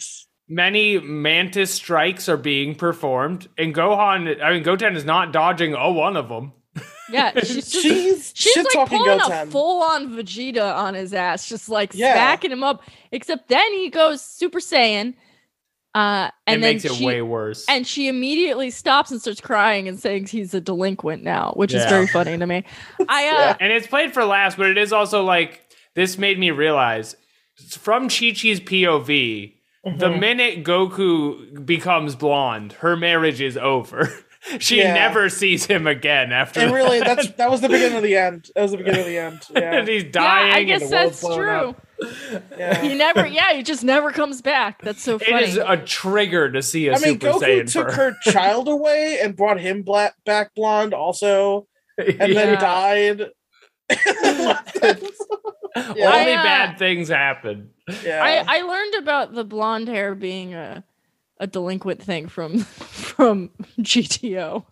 many 0.47 0.99
mantis 0.99 1.73
strikes 1.73 2.27
are 2.29 2.37
being 2.37 2.75
performed. 2.75 3.47
And 3.57 3.73
Gohan, 3.73 4.41
I 4.41 4.53
mean, 4.53 4.63
Goten 4.63 4.95
is 4.95 5.05
not 5.05 5.31
dodging 5.33 5.73
a 5.73 5.91
one 5.91 6.15
of 6.17 6.29
them. 6.29 6.53
Yeah, 7.09 7.31
she's 7.41 7.69
just 7.69 7.71
She's, 7.73 8.33
She's 8.33 8.55
like 8.63 8.71
talking 8.73 8.97
pulling 8.99 9.19
a 9.19 9.45
full 9.47 9.83
on 9.83 10.11
Vegeta 10.11 10.73
on 10.73 10.93
his 10.93 11.13
ass, 11.13 11.49
just 11.49 11.67
like 11.67 11.93
Yeah. 11.93 12.13
smacking 12.13 12.51
him 12.53 12.63
up. 12.63 12.83
Except 13.11 13.49
then 13.49 13.73
he 13.73 13.89
goes 13.89 14.21
Super 14.21 14.59
Saiyan. 14.59 15.15
Uh, 15.93 16.29
and 16.47 16.59
it 16.59 16.61
then 16.61 16.73
makes 16.75 16.85
it 16.85 16.93
she, 16.93 17.05
way 17.05 17.21
worse. 17.21 17.65
and 17.67 17.85
she 17.85 18.07
immediately 18.07 18.69
stops 18.69 19.11
and 19.11 19.19
starts 19.19 19.41
crying 19.41 19.87
and 19.89 19.99
saying 19.99 20.25
he's 20.25 20.53
a 20.53 20.61
delinquent 20.61 21.21
now, 21.21 21.51
which 21.57 21.73
is 21.73 21.83
very 21.85 22.07
funny 22.07 22.37
to 22.37 22.47
me. 22.47 22.63
I 23.09 23.27
uh, 23.27 23.31
Yeah. 23.31 23.57
and 23.59 23.73
it's 23.73 23.87
played 23.87 24.13
for 24.13 24.23
laughs, 24.23 24.55
but 24.55 24.67
it 24.69 24.77
is 24.77 24.93
also 24.93 25.23
like 25.25 25.61
this 25.93 26.17
made 26.17 26.39
me 26.39 26.51
realize 26.51 27.17
from 27.77 28.03
Chi 28.03 28.31
Chi's 28.31 28.61
POV, 28.61 29.53
the 29.83 29.89
Mhm. 30.07 30.19
minute 30.19 30.63
Goku 30.63 31.65
becomes 31.65 32.15
blonde, 32.15 32.73
her 32.79 32.95
marriage 32.95 33.41
is 33.41 33.57
over. 33.57 34.09
she 34.59 34.77
Yeah. 34.79 34.93
never 34.93 35.27
sees 35.29 35.65
him 35.65 35.87
again 35.87 36.31
after 36.31 36.61
And 36.61 36.71
that. 36.71 36.75
really, 36.75 36.99
that's 37.01 37.29
that 37.33 37.51
was 37.51 37.59
the 37.61 37.67
beginning 37.69 37.97
of 37.97 38.03
the 38.03 38.15
end. 38.15 38.49
That 38.55 38.61
was 38.61 38.71
the 38.71 38.77
beginning 38.77 39.01
of 39.01 39.05
the 39.07 39.17
end. 39.17 39.41
Yeah. 39.55 39.75
and 39.75 39.87
he's 39.87 40.05
dying. 40.05 40.13
yeah, 40.47 40.53
dying. 40.53 40.53
I 40.53 40.63
guess 40.63 40.81
and 40.83 40.91
the 40.91 40.95
that's 40.95 41.19
true. 41.35 41.51
up. 41.69 41.87
Yeah. 42.57 42.81
He 42.81 42.95
never, 42.95 43.25
yeah, 43.25 43.53
he 43.53 43.63
just 43.63 43.83
never 43.83 44.11
comes 44.11 44.41
back. 44.41 44.81
That's 44.81 45.01
so 45.01 45.15
It 45.15 45.23
funny. 45.27 45.43
is 45.45 45.57
a 45.57 45.77
trigger 45.77 46.51
to 46.51 46.61
see 46.61 46.87
a 46.87 46.95
I 46.95 46.99
mean, 46.99 47.19
Super 47.19 47.27
Goku 47.27 47.39
Saiyan 47.41 47.71
took 47.71 47.89
for 47.89 47.95
her 47.95 48.15
child 48.31 48.67
away 48.67 49.19
and 49.21 49.35
brought 49.35 49.59
him 49.59 49.83
black, 49.83 50.15
back 50.25 50.53
blonde 50.55 50.93
also, 50.93 51.67
and 51.97 52.15
Yeah. 52.17 52.27
then 52.27 52.59
died. 52.59 53.29
Yeah. 55.73 55.83
Only 56.13 56.33
I, 56.33 56.35
uh, 56.35 56.43
bad 56.43 56.77
things 56.77 57.07
happen. 57.07 57.69
yeah. 58.03 58.21
I, 58.21 58.57
I 58.57 58.61
learned 58.63 58.95
about 58.95 59.33
the 59.33 59.45
blonde 59.45 59.87
hair 59.87 60.15
being 60.15 60.53
a 60.53 60.83
a 61.39 61.47
delinquent 61.47 62.03
thing 62.03 62.27
from 62.27 62.59
from 62.59 63.49
GTO. 63.79 64.65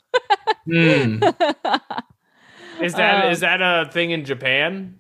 Hmm. 0.66 1.24
Is 2.84 2.94
that 2.96 3.32
is 3.32 3.42
Um, 3.44 3.50
that 3.50 3.62
a 3.62 3.90
thing 3.92 4.12
in 4.12 4.26
Japan? 4.26 4.99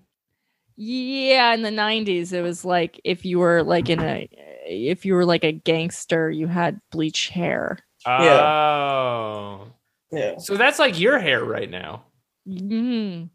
Yeah, 0.81 1.53
in 1.53 1.61
the 1.61 1.71
'90s, 1.71 2.31
it 2.31 2.41
was 2.41 2.63
like 2.63 3.01
if 3.03 3.25
you 3.25 3.39
were 3.39 3.63
like 3.63 3.89
in 3.89 3.99
a 3.99 4.29
if 4.65 5.05
you 5.05 5.13
were 5.13 5.25
like 5.25 5.43
a 5.43 5.51
gangster, 5.51 6.31
you 6.31 6.47
had 6.47 6.79
bleach 6.89 7.27
hair. 7.27 7.79
Oh, 8.05 9.67
yeah. 10.09 10.37
so 10.37 10.55
that's 10.55 10.79
like 10.79 10.97
your 10.97 11.19
hair 11.19 11.43
right 11.43 11.69
now. 11.69 12.05
Mm. 12.47 13.29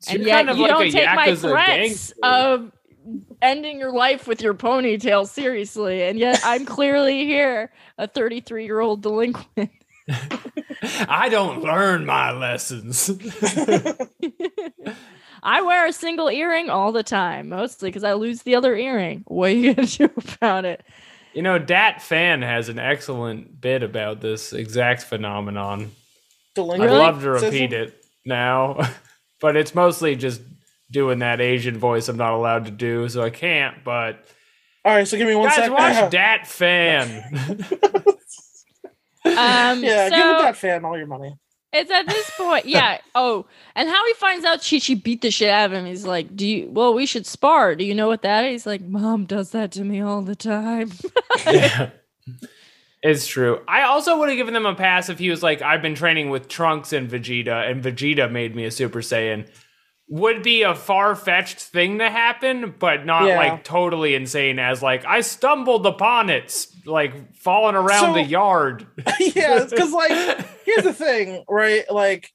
So 0.00 0.12
And 0.12 0.18
you're 0.20 0.28
yet 0.28 0.36
kind 0.36 0.50
of 0.50 0.56
you 0.58 0.62
like 0.64 0.70
don't 0.72 0.82
a 0.82 0.90
take 0.90 1.14
my 1.14 1.34
threats 1.34 2.12
gangster. 2.12 2.16
of 2.22 2.72
ending 3.40 3.78
your 3.78 3.92
life 3.92 4.26
with 4.26 4.42
your 4.42 4.52
ponytail 4.52 5.26
seriously, 5.26 6.02
and 6.02 6.18
yet 6.18 6.38
I'm 6.44 6.66
clearly 6.66 7.24
here, 7.24 7.72
a 7.96 8.06
33 8.06 8.66
year 8.66 8.80
old 8.80 9.00
delinquent. 9.00 9.70
I 11.08 11.30
don't 11.30 11.62
learn 11.62 12.04
my 12.04 12.30
lessons. 12.32 13.10
I 15.44 15.60
wear 15.62 15.86
a 15.86 15.92
single 15.92 16.28
earring 16.30 16.70
all 16.70 16.90
the 16.90 17.02
time, 17.02 17.50
mostly 17.50 17.90
because 17.90 18.02
I 18.04 18.14
lose 18.14 18.42
the 18.42 18.54
other 18.56 18.74
earring. 18.74 19.24
What 19.28 19.50
are 19.50 19.54
you 19.54 19.74
gonna 19.74 19.86
do 19.86 20.10
about 20.34 20.64
it? 20.64 20.82
you 21.34 21.42
know, 21.42 21.58
Dat 21.58 22.00
Phan 22.00 22.42
has 22.42 22.68
an 22.68 22.78
excellent 22.78 23.60
bit 23.60 23.82
about 23.82 24.20
this 24.20 24.52
exact 24.52 25.02
phenomenon. 25.02 25.90
I'd 26.56 26.62
love 26.62 27.22
to 27.22 27.38
Says- 27.38 27.52
repeat 27.52 27.72
it 27.72 28.04
now, 28.24 28.78
but 29.40 29.56
it's 29.56 29.74
mostly 29.74 30.14
just 30.16 30.40
doing 30.90 31.18
that 31.18 31.40
Asian 31.40 31.76
voice 31.76 32.08
I'm 32.08 32.16
not 32.16 32.34
allowed 32.34 32.66
to 32.66 32.70
do, 32.70 33.08
so 33.08 33.22
I 33.22 33.30
can't. 33.30 33.82
But 33.84 34.24
All 34.84 34.94
right, 34.94 35.06
so 35.08 35.16
give 35.16 35.26
me 35.26 35.34
one 35.34 35.48
guys, 35.48 35.56
second. 35.56 35.72
watch 35.74 36.10
Dat 36.12 36.46
Phan. 36.46 37.24
Um, 39.26 39.82
yeah, 39.82 40.08
so 40.08 40.16
give 40.16 40.26
it 40.26 40.42
that 40.42 40.56
fan 40.56 40.84
all 40.84 40.96
your 40.98 41.06
money. 41.06 41.34
It's 41.74 41.90
at 41.90 42.06
this 42.06 42.30
point, 42.36 42.66
yeah. 42.66 42.98
Oh, 43.14 43.46
and 43.74 43.88
how 43.88 44.06
he 44.06 44.14
finds 44.14 44.44
out 44.44 44.66
Chi 44.68 44.78
Chi 44.80 44.94
beat 44.94 45.20
the 45.22 45.30
shit 45.30 45.50
out 45.50 45.66
of 45.66 45.72
him, 45.72 45.86
he's 45.86 46.06
like, 46.06 46.34
"Do 46.36 46.46
you? 46.46 46.68
Well, 46.70 46.94
we 46.94 47.06
should 47.06 47.26
spar. 47.26 47.74
Do 47.74 47.84
you 47.84 47.94
know 47.94 48.08
what 48.08 48.22
that 48.22 48.44
is?" 48.44 48.52
He's 48.62 48.66
like, 48.66 48.80
"Mom 48.82 49.24
does 49.24 49.50
that 49.50 49.72
to 49.72 49.84
me 49.84 50.00
all 50.00 50.22
the 50.22 50.34
time." 50.36 50.90
yeah. 51.46 51.90
It's 53.02 53.26
true. 53.26 53.60
I 53.68 53.82
also 53.82 54.18
would 54.18 54.30
have 54.30 54.38
given 54.38 54.54
them 54.54 54.64
a 54.64 54.74
pass 54.74 55.10
if 55.10 55.18
he 55.18 55.28
was 55.28 55.42
like, 55.42 55.60
I've 55.60 55.82
been 55.82 55.94
training 55.94 56.30
with 56.30 56.48
Trunks 56.48 56.94
and 56.94 57.06
Vegeta, 57.10 57.70
and 57.70 57.84
Vegeta 57.84 58.30
made 58.32 58.56
me 58.56 58.64
a 58.64 58.70
Super 58.70 59.00
Saiyan. 59.00 59.46
Would 60.08 60.42
be 60.42 60.62
a 60.62 60.74
far 60.74 61.14
fetched 61.14 61.58
thing 61.60 61.98
to 61.98 62.08
happen, 62.10 62.74
but 62.78 63.04
not 63.04 63.26
Yeah. 63.26 63.36
like 63.36 63.62
totally 63.64 64.14
insane 64.14 64.58
as 64.58 64.82
like, 64.82 65.04
I 65.04 65.20
stumbled 65.20 65.86
upon 65.86 66.30
it, 66.30 66.66
like 66.86 67.34
falling 67.36 67.74
around 67.76 68.06
So- 68.08 68.12
the 68.14 68.22
yard. 68.22 68.86
yeah, 69.20 69.64
because 69.68 69.92
like 69.92 70.10
here's 70.64 70.84
the 70.84 70.92
thing, 70.94 71.44
right? 71.48 71.84
Like 71.90 72.30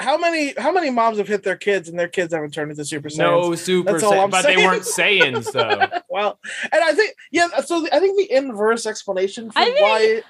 how 0.00 0.18
many 0.18 0.54
how 0.58 0.72
many 0.72 0.90
moms 0.90 1.18
have 1.18 1.28
hit 1.28 1.42
their 1.44 1.56
kids 1.56 1.88
and 1.88 1.98
their 1.98 2.08
kids 2.08 2.34
haven't 2.34 2.52
turned 2.52 2.70
into 2.70 2.84
Super 2.84 3.08
Saiyans? 3.08 3.18
no 3.18 3.54
Super 3.54 3.92
That's 3.92 4.04
all 4.04 4.12
Saiyan, 4.12 4.24
I'm 4.24 4.30
but 4.30 4.42
they 4.44 4.56
weren't 4.56 4.82
Saiyans 4.82 5.52
though. 5.52 6.00
Well, 6.10 6.38
and 6.72 6.82
I 6.82 6.92
think 6.94 7.14
yeah, 7.30 7.48
so 7.64 7.86
I 7.92 8.00
think 8.00 8.16
the 8.18 8.36
inverse 8.36 8.86
explanation 8.86 9.50
for 9.50 9.58
I 9.58 9.64
think- 9.66 9.80
why 9.80 10.22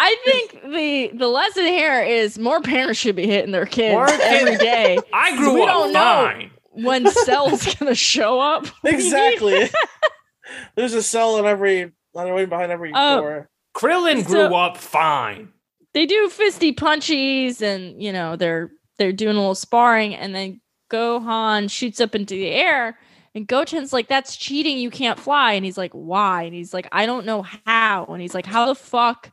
I 0.00 0.16
think 0.24 0.52
the 0.72 1.10
the 1.18 1.26
lesson 1.26 1.64
here 1.64 2.00
is 2.00 2.38
more 2.38 2.60
parents 2.60 3.00
should 3.00 3.16
be 3.16 3.26
hitting 3.26 3.50
their 3.50 3.66
kids 3.66 3.94
More 3.94 4.08
every 4.08 4.52
kids- 4.52 4.62
day. 4.62 4.98
I 5.12 5.36
grew 5.36 5.54
We 5.54 5.62
up 5.62 5.68
don't 5.68 5.92
know. 5.92 6.00
fine. 6.00 6.50
when 6.70 7.10
Cell's 7.10 7.74
gonna 7.74 7.96
show 7.96 8.38
up. 8.38 8.66
exactly. 8.84 9.68
There's 10.76 10.94
a 10.94 11.02
cell 11.02 11.38
in 11.38 11.44
every 11.46 11.90
on 12.14 12.26
the 12.26 12.34
way 12.34 12.44
behind 12.44 12.72
every 12.72 12.92
Oh. 12.94 13.20
door. 13.20 13.48
Krillin 13.76 14.22
So- 14.22 14.28
grew 14.48 14.54
up 14.56 14.76
fine. 14.76 15.48
they 15.94 16.04
do 16.06 16.28
fisty 16.28 16.72
punchies 16.74 17.62
and 17.62 18.00
you 18.02 18.12
know 18.12 18.36
they're 18.36 18.70
they're 18.98 19.12
doing 19.12 19.36
a 19.36 19.40
little 19.40 19.54
sparring 19.54 20.14
and 20.14 20.34
then 20.34 20.60
Gohan 20.90 21.70
shoots 21.70 22.00
up 22.00 22.14
into 22.14 22.34
the 22.34 22.48
air 22.48 22.98
and 23.34 23.46
Goten's 23.48 23.92
like 23.92 24.06
that's 24.08 24.36
cheating 24.36 24.78
you 24.78 24.90
can't 24.90 25.18
fly 25.18 25.52
and 25.54 25.64
he's 25.64 25.78
like 25.78 25.92
why 25.92 26.42
and 26.42 26.54
he's 26.54 26.74
like 26.74 26.88
I 26.92 27.06
don't 27.06 27.26
know 27.26 27.42
how 27.66 28.04
and 28.06 28.20
he's 28.20 28.34
like 28.34 28.46
how 28.46 28.66
the 28.66 28.74
fuck 28.74 29.30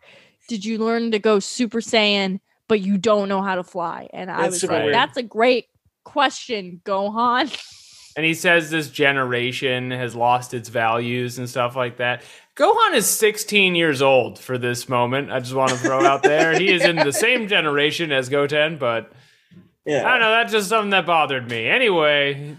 did 0.48 0.64
you 0.64 0.78
learn 0.78 1.12
to 1.12 1.20
go 1.20 1.40
super 1.40 1.82
saiyan 1.82 2.40
but 2.68 2.80
you 2.82 2.98
don't 2.98 3.30
know 3.30 3.42
how 3.42 3.56
to 3.56 3.64
fly 3.64 4.08
and 4.14 4.30
I 4.32 4.44
That's 4.44 4.62
was 4.62 4.70
like 4.70 4.84
weird. 4.84 4.94
that's 4.96 5.18
a 5.18 5.24
great 5.24 5.66
question 6.04 6.82
Gohan 6.86 7.52
And 8.18 8.26
he 8.26 8.34
says 8.34 8.70
this 8.70 8.90
generation 8.90 9.92
has 9.92 10.16
lost 10.16 10.54
its 10.54 10.70
values 10.70 11.38
and 11.38 11.50
stuff 11.50 11.76
like 11.76 11.98
that. 11.98 12.24
Gohan 12.56 12.96
is 12.96 13.06
16 13.08 13.76
years 13.76 14.02
old 14.02 14.40
for 14.40 14.58
this 14.58 14.88
moment. 14.88 15.32
I 15.32 15.40
just 15.42 15.54
want 15.54 15.72
to 15.72 15.78
throw 15.78 16.06
out 16.06 16.24
there. 16.24 16.58
He 16.58 16.72
is 16.72 16.84
in 16.86 16.96
the 16.96 17.12
same 17.26 17.48
generation 17.50 18.12
as 18.14 18.30
Goten, 18.30 18.78
but 18.78 19.12
I 19.86 19.92
don't 19.92 20.20
know. 20.22 20.32
That's 20.32 20.52
just 20.54 20.70
something 20.70 20.92
that 20.92 21.06
bothered 21.06 21.50
me. 21.50 21.68
Anyway. 21.68 22.56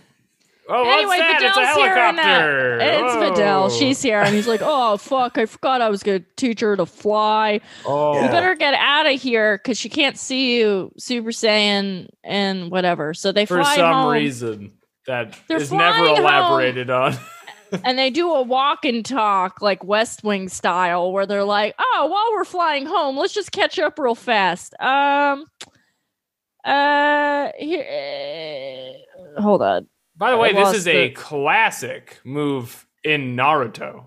Oh, 0.68 0.82
anyway, 0.82 1.06
what's 1.06 1.20
that? 1.20 1.42
It's 1.42 1.56
a 1.56 1.60
Videl's 1.60 1.76
here 1.76 1.94
helicopter. 1.94 2.78
It's 2.80 3.14
Whoa. 3.14 3.30
Videl. 3.70 3.78
She's 3.78 4.02
here, 4.02 4.20
and 4.20 4.34
he's 4.34 4.48
like, 4.48 4.60
"Oh 4.64 4.96
fuck, 4.96 5.38
I 5.38 5.46
forgot 5.46 5.80
I 5.80 5.88
was 5.88 6.02
gonna 6.02 6.24
teach 6.36 6.58
her 6.60 6.76
to 6.76 6.84
fly. 6.84 7.60
Oh. 7.86 8.20
You 8.20 8.28
better 8.28 8.56
get 8.56 8.74
out 8.74 9.06
of 9.06 9.20
here 9.22 9.58
because 9.58 9.78
she 9.78 9.88
can't 9.88 10.18
see 10.18 10.58
you, 10.58 10.90
Super 10.98 11.30
Saiyan, 11.30 12.08
and 12.24 12.70
whatever." 12.70 13.14
So 13.14 13.30
they 13.30 13.46
fly 13.46 13.58
For 13.58 13.62
fly 13.62 13.76
some 13.76 13.92
home, 13.94 14.12
reason 14.12 14.72
that 15.06 15.38
They're 15.46 15.58
is 15.58 15.72
never 15.72 15.98
flying 15.98 16.16
home. 16.16 16.24
elaborated 16.24 16.90
on. 16.90 17.16
and 17.84 17.98
they 17.98 18.10
do 18.10 18.30
a 18.32 18.42
walk 18.42 18.84
and 18.84 19.04
talk 19.04 19.60
like 19.62 19.82
West 19.84 20.22
Wing 20.24 20.48
style, 20.48 21.12
where 21.12 21.26
they're 21.26 21.44
like, 21.44 21.74
"Oh, 21.78 22.06
while 22.10 22.32
we're 22.32 22.44
flying 22.44 22.86
home, 22.86 23.16
let's 23.16 23.34
just 23.34 23.52
catch 23.52 23.78
up 23.78 23.98
real 23.98 24.14
fast." 24.14 24.74
Um, 24.80 25.46
uh, 26.64 27.48
here, 27.58 28.94
uh, 29.36 29.40
hold 29.40 29.62
on. 29.62 29.86
By 30.16 30.30
the 30.30 30.36
way, 30.36 30.50
I 30.50 30.52
this 30.52 30.64
lost 30.64 30.76
is 30.76 30.86
a 30.88 31.10
classic 31.10 32.20
move 32.24 32.86
in 33.04 33.36
Naruto. 33.36 34.04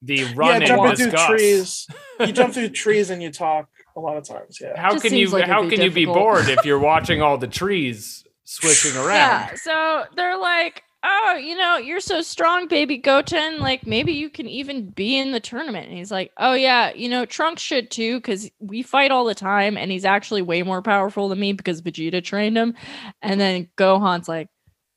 The 0.00 0.16
Yeah, 0.16 0.32
run 0.34 0.54
and 0.56 0.66
jumping 0.66 0.96
through 0.96 1.10
discuss. 1.10 1.28
trees. 1.28 1.86
You 2.20 2.32
jump 2.32 2.54
through 2.54 2.68
trees 2.84 3.10
and 3.10 3.22
you 3.22 3.30
talk 3.30 3.68
a 3.96 4.00
lot 4.00 4.16
of 4.16 4.26
times. 4.26 4.58
Yeah. 4.60 4.78
How 4.80 4.98
can 4.98 5.14
you 5.14 5.28
like 5.28 5.42
it'd 5.44 5.52
how 5.52 5.62
be 5.62 5.76
can 5.76 5.80
you 5.84 5.90
be 5.90 6.06
bored 6.06 6.48
if 6.48 6.64
you're 6.64 6.78
watching 6.78 7.22
all 7.22 7.38
the 7.38 7.46
trees 7.46 8.24
swishing 8.44 8.96
around. 8.96 9.06
Yeah. 9.08 9.54
So 9.54 10.04
they're 10.16 10.38
like, 10.38 10.82
oh, 11.04 11.34
you 11.34 11.56
know, 11.56 11.76
you're 11.76 12.00
so 12.00 12.22
strong, 12.22 12.68
baby 12.68 12.96
Goten. 12.96 13.58
Like, 13.58 13.86
maybe 13.86 14.12
you 14.12 14.30
can 14.30 14.48
even 14.48 14.90
be 14.90 15.18
in 15.18 15.32
the 15.32 15.40
tournament. 15.40 15.88
And 15.88 15.96
he's 15.96 16.10
like, 16.10 16.32
oh, 16.36 16.54
yeah, 16.54 16.92
you 16.94 17.08
know, 17.08 17.24
Trunks 17.24 17.62
should 17.62 17.90
too, 17.90 18.18
because 18.18 18.50
we 18.60 18.82
fight 18.82 19.10
all 19.10 19.24
the 19.24 19.34
time. 19.34 19.76
And 19.76 19.90
he's 19.90 20.04
actually 20.04 20.42
way 20.42 20.62
more 20.62 20.82
powerful 20.82 21.28
than 21.28 21.40
me 21.40 21.52
because 21.52 21.82
Vegeta 21.82 22.22
trained 22.22 22.56
him. 22.56 22.74
And 23.20 23.40
then 23.40 23.68
Gohan's 23.76 24.28
like, 24.28 24.48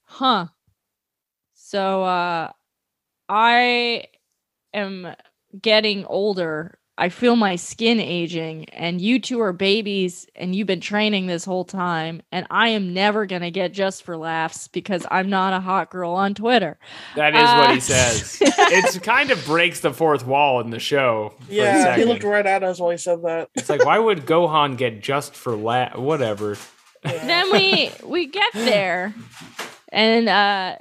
huh. 0.03 0.47
So, 1.53 2.03
uh, 2.03 2.51
I 3.27 4.05
am 4.73 5.15
getting 5.59 6.05
older. 6.05 6.77
I 6.97 7.09
feel 7.09 7.35
my 7.35 7.57
skin 7.57 7.99
aging, 7.99 8.69
and 8.69 9.01
you 9.01 9.19
two 9.19 9.41
are 9.41 9.51
babies, 9.51 10.27
and 10.33 10.55
you've 10.55 10.67
been 10.67 10.79
training 10.79 11.27
this 11.27 11.43
whole 11.43 11.65
time, 11.65 12.21
and 12.31 12.47
I 12.49 12.69
am 12.69 12.93
never 12.93 13.25
gonna 13.25 13.51
get 13.51 13.73
just 13.73 14.03
for 14.03 14.15
laughs 14.15 14.69
because 14.69 15.05
I'm 15.11 15.29
not 15.29 15.51
a 15.51 15.59
hot 15.59 15.89
girl 15.91 16.11
on 16.13 16.33
Twitter. 16.35 16.77
That 17.17 17.35
is 17.35 17.41
what 17.41 17.69
Uh, 17.69 17.73
he 17.73 17.79
says. 17.81 18.37
it 18.41 19.03
kind 19.03 19.29
of 19.31 19.43
breaks 19.45 19.81
the 19.81 19.91
fourth 19.93 20.25
wall 20.25 20.61
in 20.61 20.69
the 20.69 20.79
show. 20.79 21.33
Yeah, 21.49 21.97
he 21.97 22.05
looked 22.05 22.23
right 22.23 22.45
at 22.45 22.63
us 22.63 22.79
while 22.79 22.91
he 22.91 22.97
said 22.97 23.21
that. 23.23 23.49
It's 23.55 23.69
like, 23.69 23.83
why 23.83 23.99
would 23.99 24.25
Gohan 24.25 24.77
get 24.77 25.01
just 25.01 25.35
for 25.35 25.55
la 25.55 25.89
Whatever. 25.97 26.57
then 27.03 27.51
we 27.51 27.91
we 28.05 28.27
get 28.27 28.53
there, 28.53 29.13
and 29.91 30.29
uh, 30.29 30.77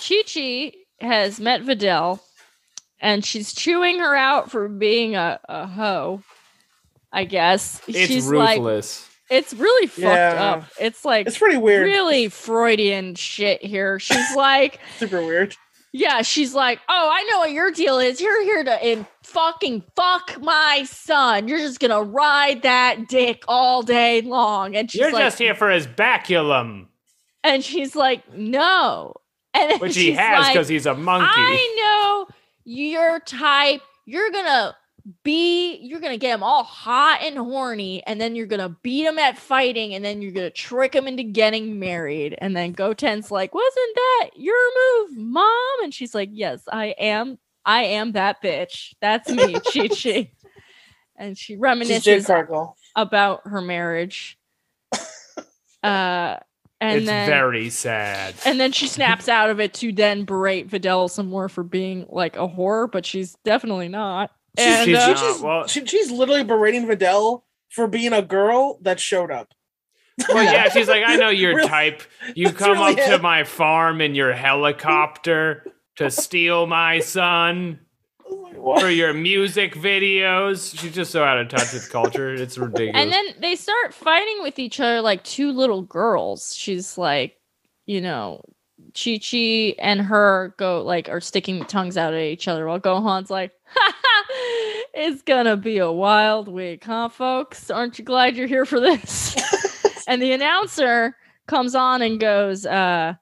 Chi 0.00 0.22
Chi 0.32 0.72
has 1.00 1.38
met 1.40 1.62
Videl, 1.62 2.20
and 3.02 3.22
she's 3.24 3.52
chewing 3.52 3.98
her 3.98 4.16
out 4.16 4.50
for 4.50 4.68
being 4.68 5.14
a, 5.16 5.38
a 5.48 5.66
hoe. 5.66 6.22
I 7.12 7.24
guess 7.24 7.82
It's 7.86 7.98
she's 7.98 8.30
like, 8.30 8.58
it's 9.28 9.52
really 9.52 9.86
fucked 9.86 10.00
Yeah. 10.02 10.54
up. 10.56 10.64
It's 10.80 11.04
like 11.04 11.26
It's 11.26 11.36
pretty 11.36 11.58
weird. 11.58 11.84
really 11.84 12.28
Freudian 12.28 13.14
shit 13.16 13.62
here. 13.62 13.98
She's 13.98 14.34
like, 14.36 14.80
Super 14.98 15.22
weird. 15.22 15.54
yeah, 15.92 16.22
she's 16.22 16.54
like, 16.54 16.78
oh, 16.88 17.10
I 17.12 17.22
know 17.30 17.40
what 17.40 17.50
your 17.52 17.70
deal 17.70 17.98
is. 17.98 18.18
You're 18.20 18.42
here 18.44 18.64
to 18.64 18.88
in 18.88 19.06
fucking 19.24 19.82
fuck 19.94 20.40
my 20.40 20.84
son. 20.88 21.48
You're 21.48 21.58
just 21.58 21.80
gonna 21.80 22.02
ride 22.02 22.62
that 22.62 23.08
dick 23.08 23.44
all 23.46 23.82
day 23.82 24.22
long. 24.22 24.74
And 24.74 24.90
she's 24.90 25.00
You're 25.02 25.12
like, 25.12 25.24
just 25.24 25.38
here 25.38 25.54
for 25.54 25.70
his 25.70 25.86
baculum, 25.86 26.86
and 27.44 27.62
she's 27.62 27.94
like, 27.94 28.32
no. 28.32 29.14
And 29.52 29.70
then 29.72 29.78
which 29.80 29.94
he 29.96 30.10
she's 30.10 30.18
has 30.18 30.44
like, 30.44 30.54
because 30.54 30.68
he's 30.68 30.86
a 30.86 30.94
monkey. 30.94 31.26
I 31.28 32.24
know 32.26 32.34
your 32.64 33.20
type. 33.20 33.82
You're 34.06 34.30
gonna 34.30 34.76
be, 35.24 35.76
you're 35.76 36.00
gonna 36.00 36.16
get 36.16 36.32
them 36.32 36.42
all 36.42 36.64
hot 36.64 37.20
and 37.22 37.36
horny, 37.36 38.02
and 38.06 38.20
then 38.20 38.36
you're 38.36 38.46
gonna 38.46 38.76
beat 38.82 39.04
them 39.04 39.18
at 39.18 39.38
fighting, 39.38 39.94
and 39.94 40.04
then 40.04 40.22
you're 40.22 40.32
gonna 40.32 40.50
trick 40.50 40.92
them 40.92 41.06
into 41.08 41.22
getting 41.24 41.78
married. 41.78 42.36
And 42.38 42.56
then 42.56 42.74
Goten's 42.74 43.30
like, 43.30 43.54
"Wasn't 43.54 43.94
that 43.94 44.30
your 44.36 44.56
move, 45.08 45.16
mom?" 45.18 45.82
And 45.82 45.92
she's 45.94 46.14
like, 46.14 46.30
"Yes, 46.32 46.62
I 46.70 46.86
am. 46.98 47.38
I 47.64 47.84
am 47.84 48.12
that 48.12 48.42
bitch. 48.42 48.94
That's 49.00 49.28
me, 49.28 49.54
Chi 49.72 49.88
Chi." 49.88 50.30
And 51.16 51.36
she 51.38 51.56
reminisces 51.56 52.26
about 52.96 53.42
her 53.46 53.60
marriage. 53.60 54.38
Uh, 55.82 56.38
and 56.82 56.98
it's 56.98 57.06
then 57.06 57.28
very 57.28 57.70
sad. 57.70 58.34
and 58.44 58.58
then 58.60 58.72
she 58.72 58.86
snaps 58.86 59.28
out 59.28 59.50
of 59.50 59.60
it 59.60 59.74
to 59.74 59.92
then 59.92 60.24
berate 60.24 60.68
Videl 60.68 61.08
some 61.10 61.26
more 61.26 61.48
for 61.48 61.62
being 61.62 62.06
like 62.08 62.36
a 62.36 62.48
whore, 62.48 62.90
but 62.90 63.06
she's 63.06 63.36
definitely 63.44 63.88
not. 63.88 64.30
And 64.58 64.84
she's 64.84 64.96
uh, 64.98 65.06
not- 65.08 65.18
She's, 65.18 65.40
well- 65.40 65.66
she, 65.66 65.86
she's 65.86 66.10
literally 66.10 66.44
berating 66.44 66.86
Videl 66.86 67.42
for 67.70 67.86
being 67.86 68.12
a 68.12 68.22
girl 68.22 68.78
that 68.82 69.00
showed 69.00 69.30
up. 69.30 69.52
Well, 70.28 70.42
yeah, 70.44 70.68
she's 70.72 70.88
like, 70.88 71.02
I 71.06 71.16
know 71.16 71.30
your 71.30 71.56
Really- 71.56 71.68
type. 71.68 72.02
You 72.34 72.46
That's 72.48 72.58
come 72.58 72.72
really 72.72 73.00
up 73.00 73.08
to 73.10 73.18
my 73.18 73.44
farm 73.44 74.00
in 74.00 74.14
your 74.14 74.32
helicopter 74.32 75.64
to 75.96 76.10
steal 76.10 76.66
my 76.66 77.00
son 77.00 77.80
What? 78.32 78.80
for 78.80 78.90
your 78.90 79.12
music 79.12 79.74
videos. 79.74 80.78
She's 80.78 80.94
just 80.94 81.10
so 81.10 81.24
out 81.24 81.38
of 81.38 81.48
touch 81.48 81.72
with 81.72 81.90
culture. 81.90 82.32
It's 82.34 82.56
ridiculous. 82.56 82.94
and 82.94 83.12
then 83.12 83.26
they 83.40 83.56
start 83.56 83.92
fighting 83.92 84.42
with 84.42 84.58
each 84.58 84.78
other 84.80 85.00
like 85.00 85.24
two 85.24 85.52
little 85.52 85.82
girls. 85.82 86.54
She's 86.54 86.96
like, 86.96 87.36
you 87.86 88.00
know, 88.00 88.42
Chi 88.94 89.18
Chi 89.18 89.74
and 89.78 90.00
her 90.00 90.54
go 90.58 90.82
like 90.82 91.08
are 91.08 91.20
sticking 91.20 91.64
tongues 91.64 91.96
out 91.96 92.14
at 92.14 92.22
each 92.22 92.46
other 92.48 92.66
while 92.66 92.80
Gohan's 92.80 93.30
like, 93.30 93.52
ha, 93.64 93.94
ha, 93.96 94.24
it's 94.94 95.22
gonna 95.22 95.56
be 95.56 95.78
a 95.78 95.90
wild 95.90 96.48
week, 96.48 96.84
huh, 96.84 97.08
folks? 97.08 97.70
Aren't 97.70 97.98
you 97.98 98.04
glad 98.04 98.36
you're 98.36 98.46
here 98.46 98.66
for 98.66 98.80
this? 98.80 99.36
and 100.06 100.20
the 100.20 100.32
announcer 100.32 101.16
comes 101.46 101.74
on 101.74 102.02
and 102.02 102.20
goes, 102.20 102.66
uh, 102.66 103.14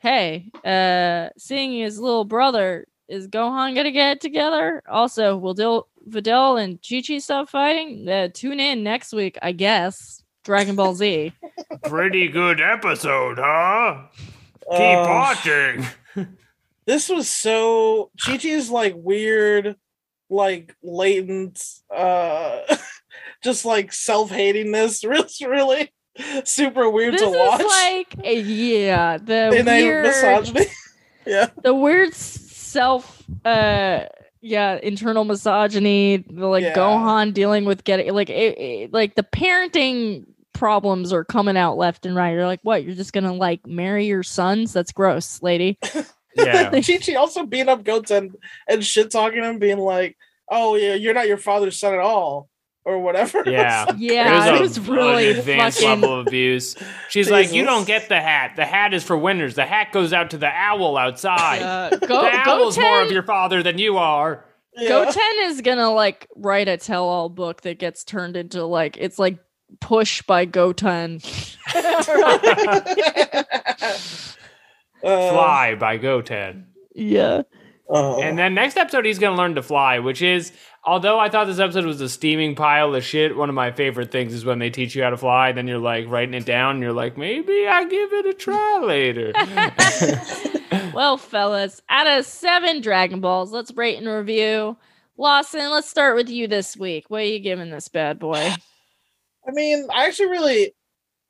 hey, 0.00 0.50
uh, 0.64 1.30
seeing 1.36 1.72
his 1.80 1.98
little 1.98 2.24
brother, 2.24 2.86
is 3.08 3.28
Gohan 3.28 3.74
gonna 3.74 3.90
get 3.90 4.12
it 4.12 4.20
together? 4.20 4.82
Also, 4.88 5.36
will 5.36 5.54
Dil- 5.54 5.88
Videl 6.08 6.62
and 6.62 6.78
Chi 6.86 7.02
Chi 7.06 7.18
stop 7.18 7.48
fighting? 7.48 8.08
Uh, 8.08 8.28
tune 8.32 8.60
in 8.60 8.82
next 8.82 9.12
week, 9.12 9.38
I 9.42 9.52
guess. 9.52 10.22
Dragon 10.44 10.76
Ball 10.76 10.94
Z. 10.94 11.32
Pretty 11.84 12.28
good 12.28 12.60
episode, 12.60 13.38
huh? 13.38 14.02
Keep 14.70 14.98
Uh, 14.98 15.04
watching. 15.08 15.86
this 16.86 17.08
was 17.08 17.28
so 17.28 18.10
Chi 18.24 18.36
Chi's 18.38 18.70
like 18.70 18.94
weird, 18.96 19.76
like 20.30 20.74
latent, 20.82 21.62
uh 21.94 22.60
just 23.42 23.64
like 23.64 23.92
self-hatingness. 23.92 25.04
It's 25.04 25.40
really 25.42 25.92
super 26.44 26.88
weird 26.90 27.14
this 27.14 27.20
to 27.22 27.28
is 27.28 27.36
watch. 27.36 27.62
like, 27.62 28.14
yeah, 28.24 29.18
the 29.18 29.52
and 29.56 29.68
I 29.68 29.82
weird, 29.82 30.04
misogyny. 30.06 30.66
yeah. 31.26 31.48
the 31.62 31.74
weird 31.74 32.14
self, 32.68 33.22
uh, 33.44 34.04
yeah, 34.40 34.78
internal 34.82 35.24
misogyny. 35.24 36.18
The 36.18 36.46
like 36.46 36.62
Yeah. 36.62 36.74
Gohan 36.74 37.32
dealing 37.34 37.64
with 37.64 37.84
getting 37.84 38.12
like 38.14 38.30
it, 38.30 38.58
it- 38.58 38.92
like 38.92 39.14
the 39.14 39.22
parenting 39.24 40.24
problems 40.52 41.12
are 41.12 41.24
coming 41.24 41.56
out 41.56 41.76
left 41.76 42.04
and 42.06 42.14
right. 42.16 42.32
You're 42.32 42.46
like, 42.46 42.60
what? 42.62 42.84
You're 42.84 42.94
just 42.94 43.12
gonna 43.12 43.32
like 43.34 43.66
marry 43.66 44.06
your 44.06 44.22
sons? 44.22 44.72
That's 44.72 44.92
gross, 44.92 45.42
lady. 45.42 45.78
Yeah. 46.36 46.70
Chi 46.82 46.98
Chi 46.98 47.14
also 47.14 47.44
beating 47.46 47.68
up 47.68 47.82
Goten 47.82 48.32
and 48.68 48.84
shit 48.84 49.10
talking 49.10 49.42
him, 49.42 49.58
being 49.58 49.78
like, 49.78 50.16
"Oh 50.48 50.76
yeah, 50.76 50.94
you're 50.94 51.14
not 51.14 51.26
your 51.26 51.38
father's 51.38 51.80
son 51.80 51.94
at 51.94 51.98
all," 51.98 52.48
or 52.88 52.98
whatever. 52.98 53.42
Yeah. 53.50 53.86
Yeah, 53.96 54.40
There's 54.40 54.46
it 54.46 54.58
a- 54.58 54.60
was 54.62 54.80
really 54.88 55.30
an 55.30 55.38
advanced 55.38 55.78
fucking. 55.80 56.00
level 56.00 56.20
of 56.20 56.26
abuse. 56.26 56.74
She's 57.08 57.30
like, 57.36 57.52
you 57.52 57.64
don't 57.64 57.86
get 57.86 58.08
the 58.08 58.20
hat. 58.20 58.52
The 58.56 58.64
hat 58.64 58.94
is 58.94 59.04
for 59.04 59.16
winners. 59.16 59.54
The 59.54 59.66
hat 59.66 59.92
goes 59.92 60.12
out 60.12 60.30
to 60.30 60.38
the 60.38 60.48
owl 60.48 60.96
outside. 60.96 61.62
Uh, 61.62 61.90
go, 61.96 62.06
the 62.22 62.48
owl's 62.48 62.76
Goten, 62.76 62.90
more 62.90 63.02
of 63.02 63.12
your 63.12 63.22
father 63.22 63.62
than 63.62 63.78
you 63.78 63.98
are. 63.98 64.44
Yeah. 64.76 64.88
Goten 64.88 65.22
is 65.42 65.60
gonna 65.60 65.90
like 65.92 66.26
write 66.36 66.68
a 66.68 66.76
tell-all 66.76 67.28
book 67.28 67.62
that 67.62 67.78
gets 67.78 68.04
turned 68.04 68.36
into 68.36 68.64
like 68.64 68.96
it's 68.96 69.18
like 69.18 69.38
push 69.80 70.22
by 70.22 70.44
Goten. 70.44 71.20
Uh, 71.74 72.02
Fly 75.00 75.74
by 75.78 75.96
Goten. 75.96 76.66
yeah. 76.94 77.42
oh. 77.88 78.20
And 78.20 78.38
then 78.38 78.54
next 78.54 78.76
episode, 78.76 79.04
he's 79.04 79.18
going 79.18 79.34
to 79.36 79.40
learn 79.40 79.54
to 79.54 79.62
fly, 79.62 79.98
which 80.00 80.22
is, 80.22 80.52
although 80.88 81.18
I 81.18 81.28
thought 81.28 81.46
this 81.46 81.58
episode 81.58 81.84
was 81.84 82.00
a 82.00 82.08
steaming 82.08 82.54
pile 82.54 82.94
of 82.94 83.04
shit, 83.04 83.36
one 83.36 83.48
of 83.48 83.54
my 83.54 83.70
favorite 83.70 84.10
things 84.10 84.32
is 84.34 84.44
when 84.44 84.58
they 84.58 84.70
teach 84.70 84.94
you 84.94 85.02
how 85.02 85.10
to 85.10 85.16
fly, 85.16 85.52
then 85.52 85.68
you're 85.68 85.78
like 85.78 86.08
writing 86.08 86.34
it 86.34 86.44
down, 86.46 86.76
and 86.76 86.82
you're 86.82 86.92
like, 86.92 87.16
maybe 87.16 87.66
I'll 87.68 87.86
give 87.88 88.12
it 88.12 88.26
a 88.26 88.34
try 88.34 88.78
later. 88.82 89.32
Well, 90.94 91.16
fellas, 91.16 91.80
out 91.88 92.06
of 92.06 92.26
seven 92.26 92.80
Dragon 92.80 93.20
Balls, 93.20 93.52
let's 93.52 93.72
rate 93.76 93.98
and 93.98 94.08
review. 94.08 94.76
Lawson, 95.16 95.70
let's 95.70 95.88
start 95.88 96.16
with 96.16 96.28
you 96.28 96.48
this 96.48 96.76
week. 96.76 97.04
What 97.08 97.20
are 97.20 97.24
you 97.24 97.38
giving 97.38 97.70
this 97.70 97.88
bad 97.88 98.18
boy? 98.18 98.36
I 99.46 99.50
mean, 99.52 99.86
I 99.94 100.06
actually 100.06 100.30
really, 100.30 100.74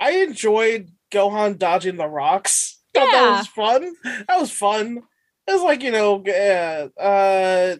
I 0.01 0.23
enjoyed 0.23 0.91
Gohan 1.11 1.59
dodging 1.59 1.97
the 1.97 2.07
rocks. 2.07 2.79
Thought 2.95 3.13
Yeah. 3.13 3.21
that 3.21 3.39
was 3.39 3.47
fun. 3.49 3.95
That 4.29 4.41
was 4.41 4.51
fun. 4.51 5.03
It 5.47 5.53
was 5.53 5.63
like 5.63 5.83
you 5.83 5.91
know, 5.91 6.23
yeah. 6.25 6.89
Uh, 6.99 7.77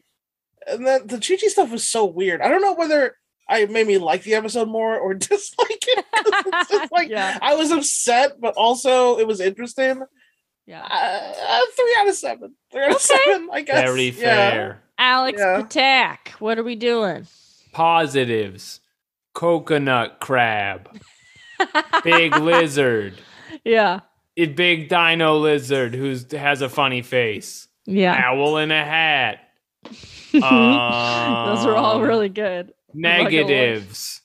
and 0.71 0.87
then 0.87 1.07
the 1.07 1.19
Chi 1.19 1.37
Chi 1.37 1.49
stuff 1.49 1.71
was 1.71 1.87
so 1.87 2.05
weird. 2.05 2.41
I 2.41 2.49
don't 2.49 2.61
know 2.63 2.75
whether 2.75 3.15
I 3.49 3.65
made 3.67 3.87
me 3.87 3.99
like 3.99 4.23
the 4.25 4.35
episode 4.35 4.69
more 4.69 4.99
or 4.99 5.15
dislike 5.15 5.69
it. 5.71 6.05
it's 6.15 6.71
just 6.71 6.93
like 6.93 7.09
Yeah. 7.09 7.39
I 7.41 7.55
was 7.55 7.71
upset, 7.71 8.41
but 8.41 8.55
also 8.57 9.19
it 9.19 9.27
was 9.27 9.41
interesting. 9.41 10.03
Yeah. 10.67 10.83
Uh, 10.83 11.33
uh, 11.49 11.61
three 11.75 11.97
out 11.99 12.09
of 12.09 12.15
seven. 12.15 12.55
Three 12.71 12.83
out 12.85 12.91
of 12.91 12.97
Okay. 12.97 13.05
seven. 13.27 13.49
I 13.53 13.63
guess. 13.63 13.81
Very 13.85 14.05
Yeah. 14.11 14.51
fair. 14.51 14.83
Alex 14.99 15.41
Yeah. 15.41 15.63
Patak, 15.63 16.29
what 16.41 16.59
are 16.59 16.63
we 16.65 16.75
doing? 16.77 17.27
Positives. 17.73 18.81
Coconut 19.35 20.19
crab. 20.21 20.91
Big 22.05 22.37
lizard. 22.39 23.15
Yeah. 23.65 24.01
A 24.37 24.47
big 24.47 24.89
dino 24.89 25.37
lizard 25.39 25.95
who 25.95 26.17
has 26.37 26.61
a 26.61 26.69
funny 26.69 27.03
face. 27.03 27.67
Yeah. 27.87 28.15
Owl 28.27 28.59
in 28.59 28.71
a 28.71 28.85
hat. 28.85 29.39
Those 30.33 30.43
are 30.43 31.75
all 31.77 31.97
Um, 31.97 32.03
really 32.03 32.29
good. 32.29 32.73
Negatives. 32.95 34.21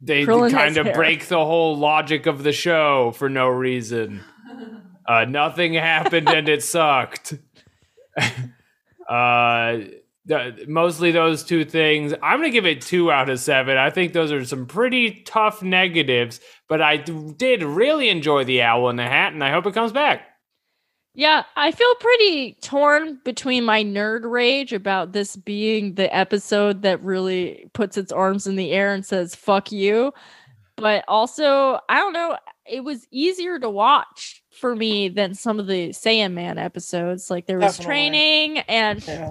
they 0.00 0.24
Krillin 0.24 0.50
kind 0.50 0.76
of 0.76 0.86
hair. 0.86 0.94
break 0.94 1.26
the 1.26 1.44
whole 1.44 1.76
logic 1.76 2.26
of 2.26 2.42
the 2.42 2.52
show 2.52 3.12
for 3.12 3.28
no 3.28 3.48
reason. 3.48 4.20
Uh, 5.08 5.24
nothing 5.24 5.74
happened 5.74 6.28
and 6.28 6.48
it 6.48 6.62
sucked. 6.62 7.34
uh, 9.08 9.78
mostly 10.68 11.10
those 11.10 11.42
two 11.42 11.64
things. 11.64 12.12
I'm 12.22 12.38
gonna 12.38 12.50
give 12.50 12.66
it 12.66 12.80
two 12.82 13.10
out 13.10 13.28
of 13.28 13.40
seven. 13.40 13.76
I 13.76 13.90
think 13.90 14.12
those 14.12 14.30
are 14.30 14.44
some 14.44 14.66
pretty 14.66 15.22
tough 15.22 15.62
negatives, 15.64 16.38
but 16.68 16.80
I 16.80 16.98
d- 16.98 17.32
did 17.36 17.64
really 17.64 18.08
enjoy 18.08 18.44
the 18.44 18.62
Owl 18.62 18.88
in 18.90 18.96
the 18.96 19.02
Hat, 19.02 19.32
and 19.32 19.42
I 19.42 19.50
hope 19.50 19.66
it 19.66 19.74
comes 19.74 19.90
back. 19.90 20.28
Yeah, 21.14 21.42
I 21.56 21.72
feel 21.72 21.92
pretty 21.96 22.54
torn 22.62 23.18
between 23.24 23.64
my 23.64 23.82
nerd 23.82 24.30
rage 24.30 24.72
about 24.72 25.12
this 25.12 25.34
being 25.36 25.94
the 25.94 26.14
episode 26.14 26.82
that 26.82 27.02
really 27.02 27.68
puts 27.72 27.96
its 27.96 28.12
arms 28.12 28.46
in 28.46 28.54
the 28.56 28.70
air 28.70 28.94
and 28.94 29.04
says 29.04 29.34
"fuck 29.34 29.72
you," 29.72 30.12
but 30.76 31.04
also 31.08 31.80
I 31.88 31.96
don't 31.98 32.12
know. 32.12 32.36
It 32.66 32.84
was 32.84 33.06
easier 33.10 33.58
to 33.58 33.68
watch 33.68 34.42
for 34.52 34.76
me 34.76 35.08
than 35.08 35.34
some 35.34 35.58
of 35.58 35.66
the 35.66 35.88
Saiyaman 35.90 36.58
episodes. 36.62 37.28
Like 37.30 37.46
there 37.46 37.58
was 37.58 37.76
Definitely. 37.78 37.86
training 37.86 38.58
and 38.60 39.04
Yeah. 39.06 39.30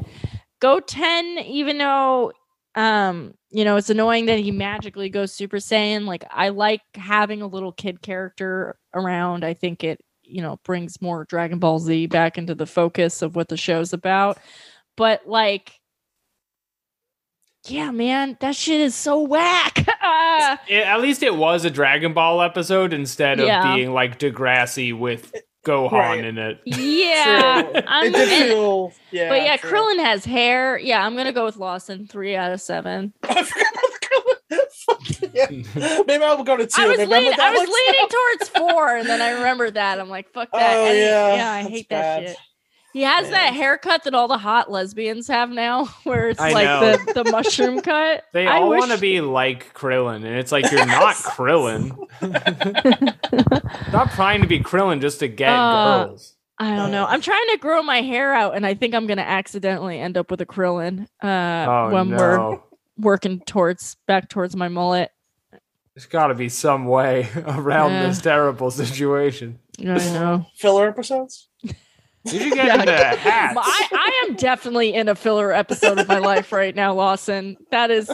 Goten, 0.60 1.40
even 1.40 1.78
though 1.78 2.34
um, 2.76 3.34
you 3.52 3.66
know, 3.66 3.78
it's 3.78 3.90
annoying 3.90 4.26
that 4.28 4.40
he 4.40 4.52
magically 4.52 5.10
goes 5.10 5.34
Super 5.34 5.58
Saiyan. 5.58 6.06
Like 6.06 6.24
I 6.30 6.50
like 6.50 6.82
having 6.96 7.42
a 7.42 7.48
little 7.48 7.72
kid 7.72 8.02
character 8.02 8.78
around. 8.94 9.44
I 9.44 9.54
think 9.54 9.84
it, 9.84 10.00
you 10.30 10.42
know, 10.42 10.60
brings 10.64 11.02
more 11.02 11.26
Dragon 11.26 11.60
Ball 11.60 11.80
Z 11.80 12.08
back 12.08 12.38
into 12.38 12.56
the 12.56 12.66
focus 12.66 13.22
of 13.22 13.36
what 13.36 13.50
the 13.50 13.58
show's 13.58 13.94
about. 13.94 14.38
But 14.98 15.28
like 15.28 15.74
yeah, 17.68 17.92
man, 17.92 18.38
that 18.40 18.56
shit 18.56 18.80
is 18.80 18.96
so 18.96 19.22
whack. 19.22 19.86
Uh, 20.02 20.58
It- 20.70 20.86
at 20.86 21.02
least 21.02 21.24
it 21.24 21.36
was 21.36 21.66
a 21.66 21.70
Dragon 21.70 22.14
Ball 22.14 22.42
episode 22.42 22.94
instead 22.94 23.40
of 23.40 23.48
Yeah. 23.48 23.76
being 23.76 23.94
like 23.94 24.18
Degrassi 24.18 24.98
with 24.98 25.34
Gohan 25.66 25.92
Right. 25.92 26.24
in 26.24 26.38
it. 26.38 26.62
yeah. 26.66 27.62
True. 27.64 27.82
I'm- 27.86 28.06
it 28.08 28.14
did 28.14 28.30
and- 28.30 28.50
feel 28.50 28.94
yeah. 29.12 29.28
but 29.30 29.42
yeah, 29.42 29.58
true. 29.58 29.72
Krillin 29.72 30.00
has 30.04 30.24
hair. 30.24 30.78
Yeah, 30.80 31.06
I'm 31.06 31.16
gonna 31.18 31.34
go 31.34 31.44
with 31.46 31.58
Lawson. 31.58 32.08
Three 32.08 32.36
out 32.36 32.52
of 32.54 32.62
seven. 32.62 33.14
I 33.24 33.44
forgot 33.44 33.68
about 33.74 33.84
the 33.92 34.08
Krillin. 34.08 34.60
Fuck 34.72 35.19
yeah. 35.34 35.46
Maybe 36.08 36.24
I'll 36.24 36.44
go 36.44 36.58
to 36.58 36.66
two. 36.68 36.82
I 36.82 36.88
was 36.88 36.98
Maybe 36.98 37.14
I'm 37.14 37.24
leaning, 37.24 37.40
I 37.40 37.52
was 37.52 37.60
leaning 37.70 38.02
now. 38.02 38.08
towards 38.38 38.50
four, 38.50 38.96
and 38.98 39.08
then 39.10 39.22
I 39.22 39.32
remember 39.32 39.70
that. 39.72 40.00
I'm 40.00 40.10
like, 40.10 40.32
fuck 40.34 40.52
that. 40.52 40.76
Oh, 40.78 40.86
And- 40.88 40.98
yeah, 40.98 41.36
yeah, 41.36 41.52
I 41.52 41.62
that's 41.64 41.70
hate 41.74 41.90
that 41.90 42.20
bad. 42.22 42.28
shit. 42.30 42.38
He 42.92 43.04
has 43.04 43.24
Man. 43.26 43.32
that 43.34 43.54
haircut 43.54 44.04
that 44.06 44.16
all 44.16 44.28
the 44.28 44.40
hot 44.40 44.72
lesbians 44.72 45.28
have 45.28 45.52
now, 45.52 45.86
where 46.06 46.30
it's 46.30 46.40
I 46.40 46.52
like 46.54 46.66
know. 46.66 46.98
the, 47.14 47.24
the 47.24 47.32
mushroom 47.32 47.82
cut. 47.82 48.24
They 48.34 48.48
I 48.48 48.58
all 48.58 48.70
wish- 48.70 48.80
want 48.80 48.92
to 48.94 48.98
be 48.98 49.22
like 49.22 49.74
Krillin, 49.76 50.18
and 50.18 50.26
it's 50.40 50.52
like 50.52 50.72
you're 50.72 50.86
not 50.88 51.14
Krillin. 51.16 51.92
Stop 53.90 54.12
trying 54.14 54.42
to 54.42 54.48
be 54.48 54.60
Krillin 54.60 55.02
just 55.02 55.20
to 55.20 55.28
get 55.28 55.50
Uh, 55.50 56.08
girls. 56.08 56.36
I 56.58 56.76
don't 56.76 56.92
know. 56.92 57.06
I'm 57.06 57.22
trying 57.22 57.46
to 57.52 57.58
grow 57.58 57.82
my 57.84 58.02
hair 58.02 58.34
out, 58.34 58.56
and 58.56 58.66
I 58.66 58.74
think 58.74 58.94
I'm 58.94 59.08
gonna 59.08 59.22
accidentally 59.22 60.00
end 60.00 60.18
up 60.18 60.30
with 60.32 60.42
a 60.42 60.46
Krillin 60.46 61.08
uh, 61.24 61.66
Oh 61.70 61.90
when 61.94 62.10
we're 62.10 62.60
working 62.98 63.40
towards 63.42 63.96
back 64.08 64.30
towards 64.30 64.56
my 64.56 64.68
mullet. 64.68 65.12
There's 66.00 66.08
got 66.08 66.28
to 66.28 66.34
be 66.34 66.48
some 66.48 66.86
way 66.86 67.28
around 67.46 67.92
Yeah. 67.92 68.08
this 68.08 68.22
terrible 68.22 68.72
situation. 68.72 69.60
I 69.82 69.84
know. 69.84 70.46
filler 70.56 70.88
episodes. 70.88 71.50
Did 72.26 72.42
you 72.42 72.56
get 72.56 72.66
Yeah. 72.68 72.80
into 72.80 72.94
hats. 72.94 73.58
I, 73.60 73.88
I 73.92 74.26
am 74.30 74.36
definitely 74.38 74.94
in 74.94 75.10
a 75.10 75.16
filler 75.16 75.52
episode 75.52 76.00
of 76.00 76.08
my 76.08 76.20
life 76.20 76.54
right 76.54 76.74
now, 76.74 76.94
Lawson. 76.94 77.58
That 77.72 77.92
is 77.92 78.10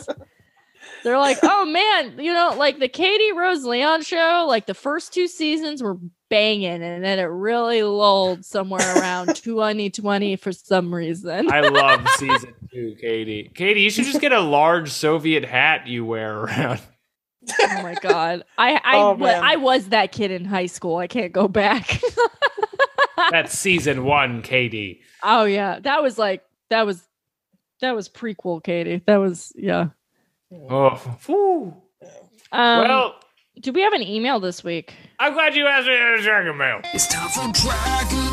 they're 1.04 1.20
like, 1.20 1.38
oh 1.44 1.66
man, 1.66 2.18
you 2.18 2.34
know, 2.34 2.56
like 2.58 2.80
the 2.80 2.88
Katie 2.88 3.34
Rose 3.34 3.64
Leon 3.66 4.02
show, 4.02 4.46
like 4.48 4.66
the 4.66 4.74
first 4.74 5.14
two 5.14 5.28
seasons 5.28 5.84
were 5.84 5.98
banging, 6.32 6.82
and 6.82 7.04
then 7.04 7.20
it 7.20 7.24
really 7.26 7.84
lulled 7.84 8.44
somewhere 8.46 8.98
around 9.00 9.36
2020 9.36 10.38
for 10.38 10.52
some 10.52 10.92
reason. 10.92 11.52
I 11.52 11.62
love 11.62 12.08
season 12.18 12.56
two, 12.74 12.96
Katie. 13.00 13.52
Katie, 13.54 13.82
you 13.82 13.92
should 13.92 14.06
just 14.06 14.22
get 14.22 14.32
a 14.32 14.40
large 14.42 14.90
Soviet 14.90 15.46
hat 15.46 15.86
you 15.86 16.04
wear 16.04 16.36
around. 16.36 16.80
Oh 17.62 17.84
my 17.84 17.96
god. 18.02 18.44
I 18.58 18.74
I, 18.84 18.98
Oh, 18.98 19.12
wa- 19.14 19.28
I 19.28 19.56
was 19.58 19.90
that 19.90 20.12
kid 20.12 20.32
in 20.32 20.46
high 20.46 20.66
school. 20.68 20.98
I 20.98 21.08
can't 21.08 21.32
go 21.32 21.48
back. 21.48 22.02
That's 23.32 23.58
season 23.58 24.04
one, 24.04 24.42
Katie. 24.42 25.02
oh 25.24 25.46
yeah. 25.46 25.80
That 25.80 26.04
was 26.04 26.18
like 26.18 26.44
that 26.70 26.86
was 26.86 27.02
that 27.82 27.96
was 27.96 28.10
prequel, 28.10 28.64
Katie. 28.64 29.02
That 29.06 29.18
was 29.18 29.52
yeah. 29.56 29.88
Oh. 30.70 31.74
Um, 32.52 32.88
well, 32.88 33.16
do 33.60 33.72
we 33.72 33.82
have 33.82 33.94
an 33.94 34.04
email 34.04 34.40
this 34.40 34.64
week? 34.64 34.94
I'm 35.20 35.34
glad 35.34 35.56
you 35.56 35.66
asked 35.66 35.88
me 35.88 35.96
to 35.96 36.22
Dragon 36.22 36.58
Mail. 36.58 36.82
It's 36.94 37.08
time 37.08 37.30
for 37.30 37.52
Dragon 37.62 38.25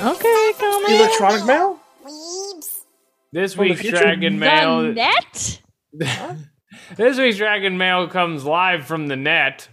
Okay, 0.00 0.52
come 0.58 0.84
in. 0.86 0.92
Electronic 1.00 1.44
mail. 1.46 1.78
This 3.32 3.54
From 3.54 3.64
week's 3.64 3.80
future? 3.82 3.98
Dragon 3.98 4.34
The 4.34 4.38
Mail. 4.40 4.82
net? 4.92 5.60
This 6.96 7.18
week's 7.18 7.36
Dragon 7.36 7.78
Mail 7.78 8.08
comes 8.08 8.44
live 8.44 8.86
from 8.86 9.08
the 9.08 9.16
net. 9.16 9.68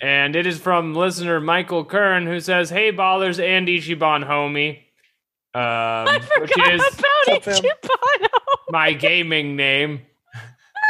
And 0.00 0.36
it 0.36 0.46
is 0.46 0.58
from 0.58 0.94
listener 0.94 1.40
Michael 1.40 1.84
Kern 1.84 2.26
who 2.26 2.40
says, 2.40 2.68
Hey 2.70 2.92
ballers 2.92 3.42
and 3.42 3.66
Ichiban 3.68 4.24
homie. 4.26 4.78
Um, 5.54 6.08
I 6.08 6.20
which 6.38 6.50
forgot 6.52 6.74
is 6.74 6.80
about 6.80 7.44
What's 7.46 7.58
it, 7.60 8.30
my 8.70 8.92
gaming 8.92 9.56
name. 9.56 10.02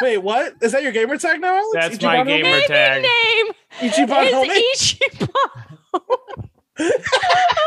Wait, 0.03 0.19
what? 0.19 0.55
Is 0.63 0.73
that 0.73 0.83
your 0.83 0.93
gamer 0.93 1.17
tag 1.17 1.41
now, 1.41 1.55
Alex? 1.57 1.69
That's 1.75 2.03
my 2.03 2.17
Ichiban 2.19 2.27
gamer 2.27 2.49
Homie? 2.61 2.67
tag. 2.67 3.03
name 3.03 3.47
Ichiban 3.91 4.31
Homie? 4.31 4.61
is 4.75 4.99
Ichiban. 4.99 6.49
Oh 6.79 6.91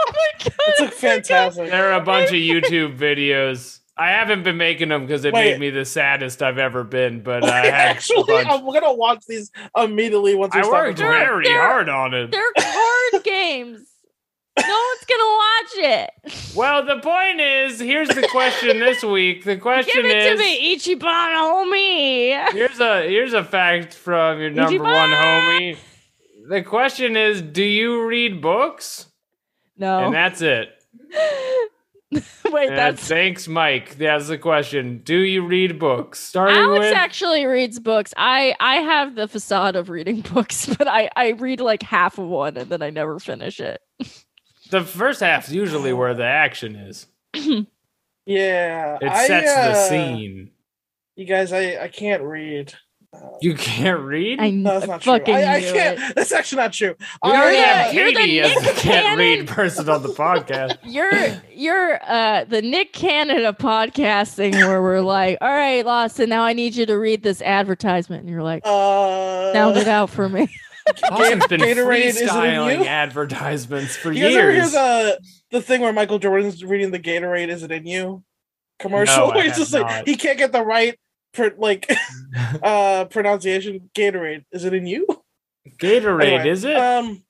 my 0.07 0.43
god. 0.43 0.53
It's 0.67 0.79
like 0.81 0.93
fantastic. 0.93 1.69
There 1.69 1.91
are 1.91 1.99
a 1.99 2.03
bunch 2.03 2.29
of 2.29 2.35
YouTube 2.35 2.97
videos. 2.97 3.79
I 3.99 4.09
haven't 4.11 4.43
been 4.43 4.57
making 4.57 4.89
them 4.89 5.07
because 5.07 5.25
it 5.25 5.33
Wait. 5.33 5.51
made 5.53 5.59
me 5.59 5.69
the 5.71 5.83
saddest 5.85 6.43
I've 6.43 6.59
ever 6.59 6.83
been, 6.83 7.23
but 7.23 7.43
I 7.43 7.67
Actually, 7.67 8.23
bunch. 8.27 8.47
I'm 8.47 8.63
gonna 8.65 8.93
watch 8.93 9.25
these 9.27 9.51
immediately 9.75 10.35
once 10.35 10.53
we 10.53 10.59
I 10.59 10.63
stop 10.63 10.73
worked 10.73 10.99
recording. 10.99 11.25
very 11.27 11.43
They're- 11.45 11.59
hard 11.59 11.89
on 11.89 12.13
it. 12.13 12.31
They're 12.31 12.51
card 12.59 13.23
games. 13.23 13.79
No 14.59 14.63
one's 14.65 15.05
gonna 15.07 15.37
watch 15.37 15.71
it. 16.25 16.55
Well, 16.55 16.83
the 16.85 16.97
point 16.99 17.39
is, 17.41 17.79
here's 17.79 18.07
the 18.09 18.27
question 18.31 18.79
this 18.79 19.03
week. 19.03 19.43
The 19.43 19.57
question 19.57 20.01
Give 20.03 20.05
it 20.11 20.17
is, 20.17 20.31
to 20.31 20.37
me, 20.39 20.75
Ichiban 20.75 21.35
homie. 21.35 22.51
here's 22.53 22.79
a 22.79 23.01
here's 23.07 23.33
a 23.33 23.43
fact 23.43 23.93
from 23.93 24.39
your 24.39 24.49
number 24.49 24.79
Ichiban! 24.79 24.81
one 24.83 25.09
homie. 25.11 25.77
The 26.47 26.61
question 26.61 27.17
is, 27.17 27.41
do 27.41 27.63
you 27.63 28.05
read 28.05 28.41
books? 28.41 29.07
No. 29.77 30.05
And 30.05 30.13
that's 30.13 30.41
it. 30.41 30.69
Wait, 32.11 32.69
And 32.69 32.77
that's 32.77 33.05
thanks, 33.05 33.49
Mike. 33.49 33.97
That's 33.97 34.29
the 34.29 34.37
question. 34.37 34.99
Do 35.03 35.17
you 35.17 35.45
read 35.45 35.77
books? 35.77 36.19
Starting 36.21 36.55
Alex 36.55 36.85
with 36.85 36.93
actually 36.93 37.45
reads 37.45 37.79
books. 37.79 38.13
I 38.15 38.55
I 38.61 38.75
have 38.75 39.15
the 39.15 39.27
facade 39.27 39.75
of 39.75 39.89
reading 39.89 40.21
books, 40.33 40.73
but 40.77 40.87
I 40.87 41.09
I 41.17 41.31
read 41.31 41.59
like 41.59 41.83
half 41.83 42.17
of 42.17 42.27
one 42.27 42.55
and 42.55 42.69
then 42.69 42.81
I 42.81 42.91
never 42.91 43.19
finish 43.19 43.59
it. 43.59 43.81
the 44.71 44.83
first 44.85 45.19
half's 45.19 45.51
usually 45.51 45.91
where 45.91 46.13
the 46.13 46.25
action 46.25 46.75
is. 46.75 47.07
Yeah, 48.29 48.97
It 49.01 49.09
I, 49.09 49.25
sets 49.25 49.53
the 49.53 49.61
uh, 49.61 49.87
scene. 49.87 50.51
You 51.15 51.25
guys, 51.25 51.53
I 51.53 51.77
I 51.83 51.87
can't 51.87 52.21
read. 52.23 52.73
You 53.39 53.53
can't 53.53 53.99
read. 54.01 54.39
I 54.39 54.49
No, 54.49 54.79
that's 54.79 54.87
not 54.87 55.01
true. 55.01 55.13
I, 55.13 55.17
I 55.57 55.61
can't. 55.61 55.99
it. 55.99 56.15
That's 56.15 56.31
actually 56.31 56.61
not 56.63 56.73
true. 56.73 56.95
we 57.23 57.31
I, 57.31 57.35
already 57.39 57.57
have 57.57 57.91
the- 57.91 57.95
you're 57.95 58.07
the 58.07 58.13
Katie 58.15 58.39
as 58.41 58.53
the 58.55 58.61
Nick 58.61 58.75
can't 58.77 59.17
read 59.19 59.47
person 59.47 59.89
on 59.89 60.01
the 60.01 60.09
podcast. 60.09 60.77
You're 60.83 61.11
you're 61.53 61.99
uh 62.03 62.45
the 62.45 62.61
Nick 62.63 62.93
Cannon 62.93 63.45
of 63.45 63.57
podcasting 63.59 64.53
where 64.53 64.81
we're 64.81 65.01
like, 65.01 65.37
all 65.41 65.49
right, 65.49 65.85
Lawson, 65.85 66.29
now 66.29 66.43
I 66.43 66.53
need 66.53 66.75
you 66.75 66.85
to 66.87 66.95
read 66.97 67.21
this 67.21 67.41
advertisement. 67.43 68.21
And 68.21 68.29
you're 68.31 68.41
like, 68.43 68.63
uh, 68.65 69.53
sound 69.53 69.77
it 69.77 69.87
out 69.87 70.09
for 70.09 70.27
me. 70.29 70.47
Austin's 71.11 71.45
been 71.47 71.59
Gatorade 71.61 72.05
isn't 72.05 72.23
in 72.23 72.29
freestyling 72.29 72.79
you? 72.79 72.85
advertisements 72.85 73.95
for 73.97 74.11
You 74.11 74.23
guys 74.23 74.35
ever 74.35 74.51
hear 74.51 74.69
the 74.69 75.19
the 75.51 75.61
thing 75.61 75.81
where 75.81 75.93
Michael 75.93 76.17
Jordan's 76.17 76.63
reading 76.63 76.91
the 76.91 76.99
Gatorade? 76.99 77.49
Is 77.49 77.61
it 77.61 77.71
in 77.71 77.85
you? 77.85 78.23
Commercial 78.79 79.27
No, 79.27 79.33
where 79.33 79.43
he's 79.43 79.51
have 79.57 79.59
just 79.59 79.73
like 79.73 80.07
he 80.07 80.15
can't 80.15 80.37
get 80.37 80.51
the 80.51 80.63
right 80.63 80.97
pr- 81.33 81.55
like 81.57 81.89
uh 82.63 83.05
pronunciation. 83.05 83.89
Gatorade. 83.95 84.45
Is 84.51 84.65
it 84.65 84.73
in 84.73 84.85
you? 84.87 85.05
Gatorade, 85.79 86.23
Anyway, 86.23 86.49
is 86.49 86.63
it? 86.63 86.75
Um, 86.77 87.23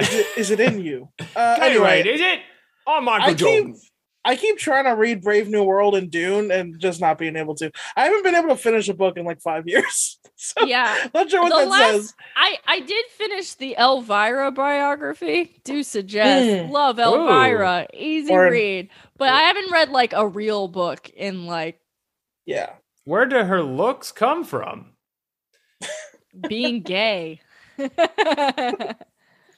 is 0.00 0.14
it 0.14 0.26
is 0.36 0.50
it 0.50 0.60
in 0.60 0.80
you? 0.84 1.08
Uh, 1.20 1.24
Gatorade, 1.34 1.60
anyway, 1.62 2.02
is 2.08 2.20
it? 2.20 2.40
Oh, 2.86 3.00
Michael 3.00 3.26
I 3.26 3.30
keep 3.30 3.38
Jordan. 3.38 3.76
I 4.24 4.34
keep 4.34 4.58
trying 4.58 4.84
to 4.86 4.90
read 4.96 5.22
Brave 5.22 5.48
New 5.48 5.62
World 5.62 5.94
and 5.94 6.10
Dune 6.10 6.50
and 6.50 6.80
just 6.80 7.00
not 7.00 7.16
being 7.16 7.36
able 7.36 7.54
to. 7.56 7.70
I 7.96 8.04
haven't 8.06 8.24
been 8.24 8.34
able 8.34 8.48
to 8.48 8.56
finish 8.56 8.88
a 8.88 8.94
book 8.94 9.16
in 9.16 9.24
like 9.24 9.40
five 9.40 9.68
years. 9.68 10.18
so 10.34 10.64
Yeah. 10.66 11.06
not 11.14 11.30
sure 11.30 11.42
what 11.42 11.50
The 11.50 11.56
that 11.58 11.68
last- 11.68 11.92
says. 11.92 12.14
I 12.34 12.56
I 12.66 12.80
did 12.80 13.04
finish 13.16 13.54
the 13.54 13.76
Elvira 13.78 14.50
biography. 14.50 15.60
Do 15.62 15.82
suggest 15.84 16.44
Mm. 16.44 16.70
love 16.70 16.98
Elvira, 16.98 17.86
easy 17.94 18.32
Or- 18.32 18.50
read. 18.50 18.88
But 19.16 19.28
I 19.28 19.42
haven't 19.42 19.70
read 19.70 19.90
like 19.90 20.12
a 20.12 20.26
real 20.26 20.66
book 20.66 21.08
in 21.10 21.46
like 21.46 21.80
Yeah. 22.46 22.72
Where 23.06 23.24
do 23.24 23.44
her 23.44 23.62
looks 23.62 24.12
come 24.12 24.44
from? 24.44 24.92
being 26.48 26.82
gay. 26.82 27.40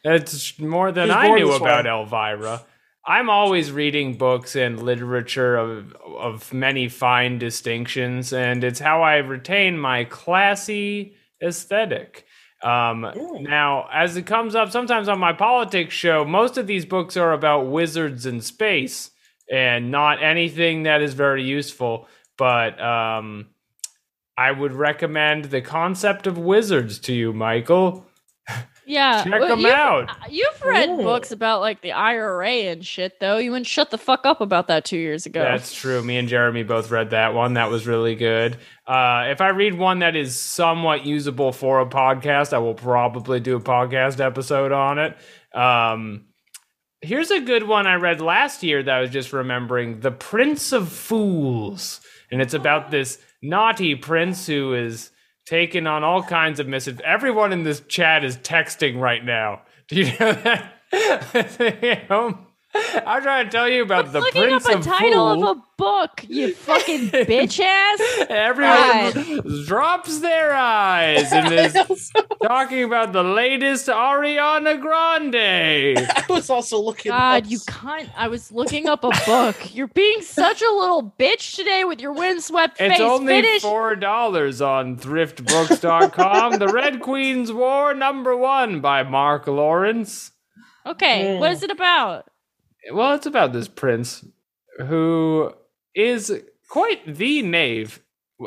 It's 0.05 0.59
more 0.61 0.93
than 0.93 1.09
She 1.09 1.13
I 1.13 1.35
knew 1.35 1.53
about 1.53 1.85
way. 1.85 1.91
Elvira. 1.91 2.63
I'm 3.05 3.29
always 3.29 3.73
reading 3.73 4.17
books 4.17 4.55
and 4.55 4.81
literature 4.83 5.57
of 5.57 5.93
of 5.95 6.53
many 6.53 6.89
fine 6.89 7.39
distinctions, 7.39 8.33
and 8.33 8.63
it's 8.63 8.79
how 8.79 9.03
I 9.03 9.17
retain 9.17 9.79
my 9.79 10.05
classy 10.05 11.15
aesthetic. 11.43 12.27
Um, 12.63 13.05
Ooh. 13.05 13.41
now, 13.41 13.89
as 13.93 14.17
it 14.17 14.27
comes 14.27 14.55
up 14.55 14.71
sometimes 14.71 15.09
on 15.09 15.19
my 15.19 15.33
politics 15.33 15.95
show, 15.95 16.25
most 16.25 16.59
of 16.59 16.67
these 16.67 16.85
books 16.87 17.17
are 17.17 17.33
about 17.33 17.67
wizards 17.71 18.25
in 18.25 18.41
space 18.41 19.11
and 19.51 19.91
not 19.91 20.23
anything 20.23 20.85
that 20.85 21.03
is 21.03 21.15
very 21.15 21.43
useful. 21.43 22.07
But 22.39 22.81
um, 22.81 23.49
I 24.39 24.51
would 24.51 24.73
recommend 24.73 25.47
the 25.47 25.61
concept 25.61 26.27
of 26.27 26.39
wizards 26.39 26.99
to 27.01 27.13
you, 27.13 27.35
Michael. 27.35 28.07
Yeah. 28.89 29.23
Check 29.23 29.41
well, 29.41 29.49
them 29.51 29.61
you've- 29.61 29.71
out. 29.71 30.09
You've 30.31 30.63
read 30.65 30.89
Ooh. 30.89 30.97
books 31.03 31.31
about 31.31 31.61
like 31.61 31.83
the 31.83 31.93
IRA 31.93 32.49
and 32.49 32.83
shit 32.85 33.21
though. 33.21 33.37
You 33.37 33.51
wouldn't 33.51 33.67
shut 33.67 33.91
the 33.91 33.99
fuck 33.99 34.25
up 34.25 34.41
about 34.41 34.69
that 34.69 34.87
two 34.87 34.97
years 34.97 35.27
ago. 35.27 35.43
That's 35.43 35.75
true. 35.75 36.03
Me 36.03 36.17
and 36.17 36.27
Jeremy 36.27 36.63
both 36.63 36.91
read 36.91 37.11
that 37.11 37.35
one. 37.35 37.53
That 37.53 37.69
was 37.69 37.87
really 37.87 38.15
good. 38.15 38.57
Uh, 38.87 39.27
if 39.29 39.43
I 39.43 39.49
read 39.49 39.75
one 39.75 39.99
that 39.99 40.17
is 40.17 40.39
somewhat 40.39 41.05
usable 41.05 41.53
for 41.53 41.81
a 41.81 41.87
podcast, 41.87 42.55
I 42.55 42.59
will 42.61 42.73
probably 42.73 43.41
do 43.41 43.57
a 43.57 43.61
podcast 43.61 44.21
episode 44.21 44.73
on 44.73 44.99
it. 44.99 45.19
Um, 45.55 46.25
here's 47.03 47.31
a 47.31 47.41
good 47.41 47.65
one 47.65 47.87
I 47.87 47.97
read 47.97 48.23
last 48.23 48.63
year 48.63 48.83
that 48.83 48.95
I 48.95 49.03
was 49.03 49.11
just 49.11 49.35
remembering 49.35 50.01
The 50.01 50.13
Prince 50.13 50.73
of 50.73 50.91
Fools. 50.91 52.01
And 52.31 52.41
it's 52.43 52.55
about 52.55 52.91
this 52.91 53.19
naughty 53.43 53.95
prince 53.95 54.47
who 54.47 54.75
is 54.75 55.11
taking 55.47 55.87
on 55.87 56.05
all 56.05 56.23
kinds 56.23 56.61
of 56.61 56.69
missive. 56.69 57.01
Everyone 57.01 57.53
in 57.53 57.63
this 57.63 57.81
chat 57.89 58.25
is 58.25 58.37
texting 58.39 59.01
right 59.01 59.25
now. 59.25 59.63
Do 59.89 59.97
you 59.97 60.07
know 60.19 60.33
that? 60.33 60.75
I'm 63.07 63.23
trying 63.23 63.47
to 63.47 63.51
tell 63.51 63.69
you 63.69 63.83
about 63.83 64.13
the 64.13 64.21
looking 64.21 64.43
Prince 64.43 64.67
up 64.67 64.73
a 64.75 64.79
of 64.79 64.85
title 64.85 65.35
Fool. 65.35 65.49
of 65.49 65.57
a 65.59 65.63
book, 65.77 66.25
you 66.29 66.55
fucking 66.55 67.09
bitch 67.11 67.61
ass. 67.61 68.27
Everyone 68.29 69.65
drops 69.67 70.21
their 70.21 70.53
eyes 70.55 71.33
and 71.33 71.53
is 71.55 72.11
talking 72.43 72.85
about 72.85 73.13
the 73.13 73.23
latest 73.23 73.87
Ariana 73.89 74.81
Grande. 74.81 75.99
I 75.99 76.25
was 76.29 76.51
also 76.51 76.81
looking. 76.81 77.11
God, 77.11 77.45
up- 77.45 77.51
you 77.51 77.59
can't. 77.67 78.09
I 78.17 78.29
was 78.29 78.51
looking 78.53 78.89
up 78.89 79.05
a 79.05 79.11
book. 79.27 79.75
You're 79.75 79.89
being 79.89 80.23
such 80.23 80.63
a 80.63 80.71
little 80.71 81.15
bitch 81.19 81.55
today 81.57 81.85
with 81.85 82.01
your 82.01 82.13
windswept 82.13 82.79
face. 82.79 82.93
It's 82.93 83.01
only 83.01 83.35
Finish. 83.43 83.63
four 83.63 83.95
dollars 83.97 84.61
on 84.61 84.97
thriftbooks.com. 84.97 86.59
the 86.59 86.69
Red 86.69 87.01
Queen's 87.01 87.53
War 87.53 87.95
number 87.95 88.37
one 88.37 88.81
by 88.81 89.03
Mark 89.03 89.47
Lawrence. 89.47 90.33
okay, 90.87 91.39
what 91.39 91.53
is 91.53 91.63
it 91.63 91.71
about? 91.71 92.27
Well, 92.93 93.15
it's 93.15 93.27
about 93.27 93.53
this 93.53 93.69
prince 93.69 94.25
who 94.87 95.53
is 95.95 96.33
quite 96.71 97.17
the 97.17 97.43
knave. 97.43 98.01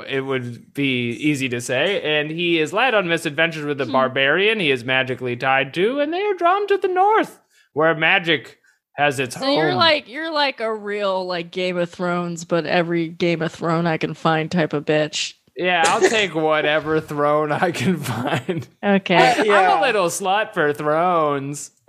It 0.07 0.21
would 0.21 0.73
be 0.73 1.09
easy 1.11 1.49
to 1.49 1.59
say, 1.59 2.01
and 2.01 2.31
he 2.31 2.59
is 2.59 2.71
led 2.71 2.93
on 2.95 3.09
misadventures 3.09 3.65
with 3.65 3.81
a 3.81 3.85
Hmm. 3.85 3.91
barbarian 3.91 4.59
he 4.61 4.71
is 4.71 4.85
magically 4.85 5.35
tied 5.35 5.73
to, 5.73 5.99
and 5.99 6.13
they 6.13 6.21
are 6.21 6.33
drawn 6.33 6.65
to 6.67 6.77
the 6.77 6.87
north, 6.87 7.41
where 7.73 7.93
magic 7.93 8.59
has 8.95 9.19
its 9.19 9.35
So 9.35 9.45
home. 9.45 9.57
you're 9.57 9.73
like 9.73 10.07
you're 10.07 10.31
like 10.31 10.61
a 10.61 10.73
real 10.73 11.25
like 11.25 11.51
Game 11.51 11.75
of 11.77 11.89
Thrones, 11.89 12.45
but 12.45 12.65
every 12.65 13.09
Game 13.09 13.41
of 13.41 13.51
Throne 13.51 13.85
I 13.85 13.97
can 13.97 14.13
find 14.13 14.49
type 14.49 14.71
of 14.71 14.85
bitch. 14.85 15.33
yeah, 15.57 15.83
I'll 15.85 15.99
take 16.09 16.33
whatever 16.35 17.01
throne 17.01 17.51
I 17.51 17.71
can 17.71 17.97
find. 17.97 18.65
Okay. 18.81 19.15
I- 19.15 19.43
yeah. 19.43 19.71
I'm 19.73 19.79
a 19.79 19.81
little 19.81 20.07
slut 20.07 20.53
for 20.53 20.71
thrones. 20.71 21.71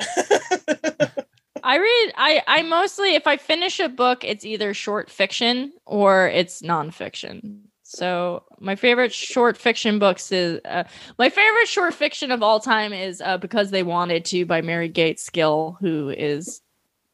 I 1.62 1.78
read 1.78 2.12
I 2.16 2.42
I 2.46 2.62
mostly 2.62 3.14
if 3.14 3.26
I 3.26 3.36
finish 3.36 3.80
a 3.80 3.88
book, 3.88 4.24
it's 4.24 4.44
either 4.44 4.74
short 4.74 5.10
fiction 5.10 5.72
or 5.86 6.28
it's 6.28 6.62
nonfiction. 6.62 7.60
So 7.84 8.44
my 8.58 8.74
favorite 8.74 9.12
short 9.12 9.56
fiction 9.56 9.98
books 9.98 10.32
is 10.32 10.60
uh, 10.64 10.84
my 11.18 11.28
favorite 11.28 11.68
short 11.68 11.92
fiction 11.92 12.30
of 12.30 12.42
all 12.42 12.58
time 12.58 12.92
is 12.92 13.20
uh, 13.20 13.36
because 13.36 13.70
they 13.70 13.82
wanted 13.82 14.24
to 14.26 14.46
by 14.46 14.62
Mary 14.62 14.88
Gaitskill, 14.88 15.76
who 15.80 16.08
is 16.08 16.62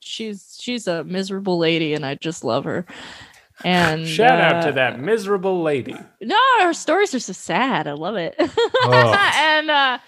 she's 0.00 0.56
she's 0.60 0.86
a 0.86 1.02
miserable 1.04 1.58
lady 1.58 1.94
and 1.94 2.06
I 2.06 2.14
just 2.14 2.44
love 2.44 2.64
her. 2.64 2.86
And 3.64 4.06
Shout 4.06 4.40
out 4.40 4.56
uh, 4.62 4.66
to 4.66 4.72
that 4.74 5.00
miserable 5.00 5.62
lady. 5.62 5.96
No, 6.22 6.36
her 6.60 6.72
stories 6.72 7.12
are 7.12 7.18
so 7.18 7.32
sad. 7.32 7.88
I 7.88 7.92
love 7.92 8.14
it. 8.14 8.36
Oh. 8.38 9.30
and 9.34 9.70
uh 9.70 9.98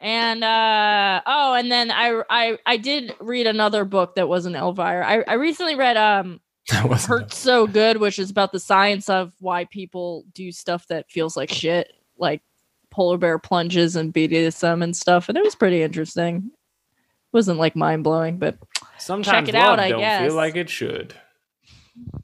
and 0.00 0.42
uh 0.42 1.20
oh, 1.26 1.54
and 1.54 1.70
then 1.70 1.90
I 1.90 2.22
I 2.28 2.58
I 2.66 2.76
did 2.76 3.14
read 3.20 3.46
another 3.46 3.84
book 3.84 4.14
that 4.16 4.28
wasn't 4.28 4.56
Elvira. 4.56 5.06
I 5.06 5.22
I 5.28 5.34
recently 5.34 5.74
read 5.76 5.96
um 5.96 6.40
That 6.70 6.88
wasn't 6.88 7.08
Hurt 7.08 7.32
So 7.32 7.66
Good, 7.66 7.98
which 7.98 8.18
is 8.18 8.30
about 8.30 8.52
the 8.52 8.60
science 8.60 9.08
of 9.08 9.32
why 9.40 9.64
people 9.66 10.24
do 10.34 10.52
stuff 10.52 10.86
that 10.88 11.10
feels 11.10 11.36
like 11.36 11.50
shit, 11.50 11.92
like 12.18 12.42
polar 12.90 13.18
bear 13.18 13.38
plunges 13.38 13.96
and 13.96 14.12
BDSM 14.12 14.82
and 14.82 14.96
stuff, 14.96 15.28
and 15.28 15.36
it 15.38 15.44
was 15.44 15.54
pretty 15.54 15.82
interesting. 15.82 16.36
It 16.46 17.32
wasn't 17.32 17.58
like 17.58 17.76
mind 17.76 18.04
blowing, 18.04 18.38
but 18.38 18.56
Sometimes 18.98 19.48
it 19.48 19.54
love 19.54 19.64
out, 19.74 19.80
I 19.80 19.88
don't 19.90 20.00
guess. 20.00 20.26
feel 20.26 20.34
like 20.36 20.56
it 20.56 20.68
should. 20.68 21.14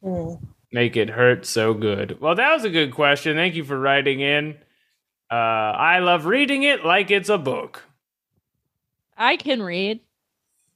Mm. 0.03 0.41
Make 0.73 0.97
it 0.97 1.09
hurt 1.09 1.47
so 1.47 1.75
good. 1.75 2.21
Well, 2.21 2.35
that 2.35 2.53
was 2.53 2.65
a 2.65 2.71
good 2.71 2.93
question. 2.93 3.37
Thank 3.37 3.55
you 3.55 3.65
for 3.65 3.79
writing 3.79 4.21
in. 4.21 4.57
Uh, 5.31 5.35
I 5.35 5.99
love 6.01 6.27
reading 6.27 6.63
it 6.63 6.85
like 6.85 7.11
it's 7.11 7.29
a 7.29 7.39
book. 7.39 7.83
I 9.17 9.37
can 9.37 9.63
read. 9.63 10.01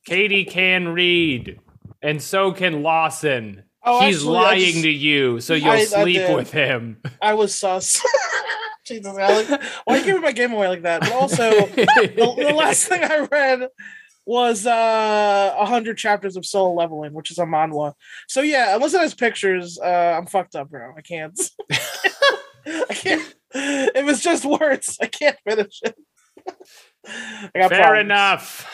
Katie 0.06 0.44
can 0.44 0.89
read, 0.89 1.60
and 2.02 2.22
so 2.22 2.52
can 2.52 2.82
Lawson. 2.82 3.64
Oh, 3.85 4.05
He's 4.05 4.16
actually, 4.16 4.32
lying 4.35 4.60
just- 4.72 4.82
to 4.82 4.90
you, 4.90 5.40
so 5.40 5.55
you'll 5.55 5.70
I- 5.70 5.77
I 5.77 5.85
sleep 5.85 6.16
did. 6.16 6.35
with 6.35 6.51
him. 6.51 7.01
I 7.22 7.35
was 7.35 7.55
sus. 7.55 8.05
Jesus, 8.86 9.16
Alex. 9.16 9.66
Why 9.85 9.98
you 9.98 10.05
giving 10.05 10.22
my 10.22 10.32
game 10.32 10.52
away 10.52 10.66
like 10.68 10.82
that? 10.82 11.01
But 11.02 11.12
also, 11.12 11.51
the, 11.51 12.35
the 12.36 12.52
last 12.55 12.86
thing 12.89 13.05
I 13.05 13.20
read 13.31 13.68
was 14.27 14.66
uh 14.66 15.55
a 15.59 15.64
hundred 15.66 15.97
chapters 15.97 16.36
of 16.36 16.44
Solo 16.44 16.74
Leveling, 16.74 17.12
which 17.12 17.31
is 17.31 17.39
a 17.39 17.44
manhwa. 17.44 17.93
So 18.27 18.40
yeah, 18.40 18.74
unless 18.74 18.94
it 18.94 19.01
has 19.01 19.14
pictures, 19.14 19.78
uh 19.78 19.86
I'm 20.18 20.27
fucked 20.27 20.56
up, 20.56 20.70
bro. 20.70 20.93
I 20.97 21.02
can't. 21.02 21.39
I 22.66 22.94
can't. 22.94 23.35
If 23.52 24.05
was 24.06 24.20
just 24.20 24.44
words, 24.44 24.97
I 25.01 25.06
can't 25.06 25.36
finish 25.48 25.81
it. 25.82 25.97
I 26.47 27.59
got 27.60 27.70
Fair 27.70 27.81
problems. 27.82 28.01
enough. 28.05 28.70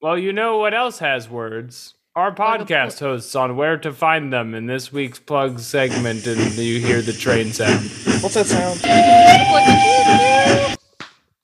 Well, 0.00 0.16
you 0.18 0.32
know 0.32 0.58
what 0.58 0.74
else 0.74 0.98
has 1.00 1.28
words? 1.28 1.94
Our 2.14 2.34
podcast 2.34 2.98
hosts 3.00 3.34
on 3.36 3.56
where 3.56 3.76
to 3.78 3.92
find 3.92 4.32
them 4.32 4.54
in 4.54 4.66
this 4.66 4.92
week's 4.92 5.18
plug 5.20 5.60
segment, 5.60 6.26
and 6.26 6.40
you 6.54 6.80
hear 6.80 7.00
the 7.00 7.12
train 7.12 7.52
sound. 7.52 7.80
What's 8.22 8.34
that 8.34 8.46
sound? 8.46 8.80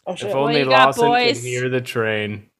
Oh 0.07 0.15
shit. 0.15 0.31
If 0.31 0.35
only 0.37 0.59
you 0.61 0.65
Lawson 0.67 1.07
boys? 1.07 1.39
could 1.41 1.47
hear 1.47 1.69
the 1.69 1.81
train. 1.81 2.51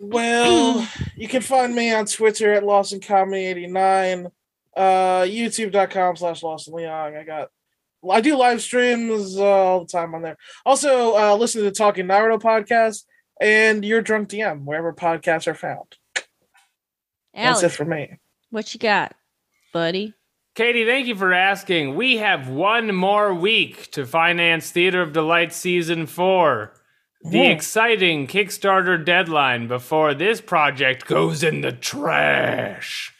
Well, 0.00 0.88
you 1.16 1.28
can 1.28 1.42
find 1.42 1.74
me 1.74 1.92
on 1.92 2.06
Twitter 2.06 2.54
at 2.54 2.64
Lawson 2.64 3.00
Comedy 3.00 3.46
89, 3.46 4.28
uh, 4.76 4.80
youtube.com 5.22 6.16
slash 6.16 6.42
Lawson 6.42 6.74
Leong. 6.74 7.18
I 7.18 7.24
got 7.24 7.50
I 8.08 8.20
do 8.20 8.36
live 8.36 8.60
streams 8.62 9.36
uh, 9.36 9.42
all 9.44 9.80
the 9.80 9.86
time 9.86 10.14
on 10.14 10.22
there. 10.22 10.36
Also, 10.64 11.16
uh, 11.16 11.34
listen 11.36 11.60
to 11.62 11.64
the 11.64 11.74
Talking 11.74 12.06
Naruto 12.06 12.40
podcast 12.40 13.04
and 13.40 13.84
Your 13.84 14.02
Drunk 14.02 14.28
DM, 14.28 14.64
wherever 14.64 14.92
podcasts 14.92 15.46
are 15.46 15.54
found. 15.54 15.96
That's 17.34 17.60
it 17.62 17.64
Alex, 17.66 17.76
for 17.76 17.84
me. 17.84 18.18
what 18.50 18.72
you 18.74 18.80
got, 18.80 19.14
buddy? 19.72 20.14
Katie, 20.54 20.84
thank 20.86 21.06
you 21.06 21.14
for 21.14 21.32
asking. 21.32 21.94
We 21.94 22.16
have 22.16 22.48
one 22.48 22.94
more 22.94 23.32
week 23.32 23.90
to 23.92 24.04
finance 24.06 24.70
Theater 24.70 25.02
of 25.02 25.12
Delight 25.12 25.52
Season 25.52 26.06
4. 26.06 26.72
The 27.22 27.38
Yeah. 27.38 27.44
exciting 27.50 28.26
Kickstarter 28.26 29.04
deadline 29.04 29.66
before 29.68 30.14
this 30.14 30.40
project 30.40 31.06
goes 31.06 31.42
in 31.44 31.60
the 31.60 31.72
trash. 31.72 33.12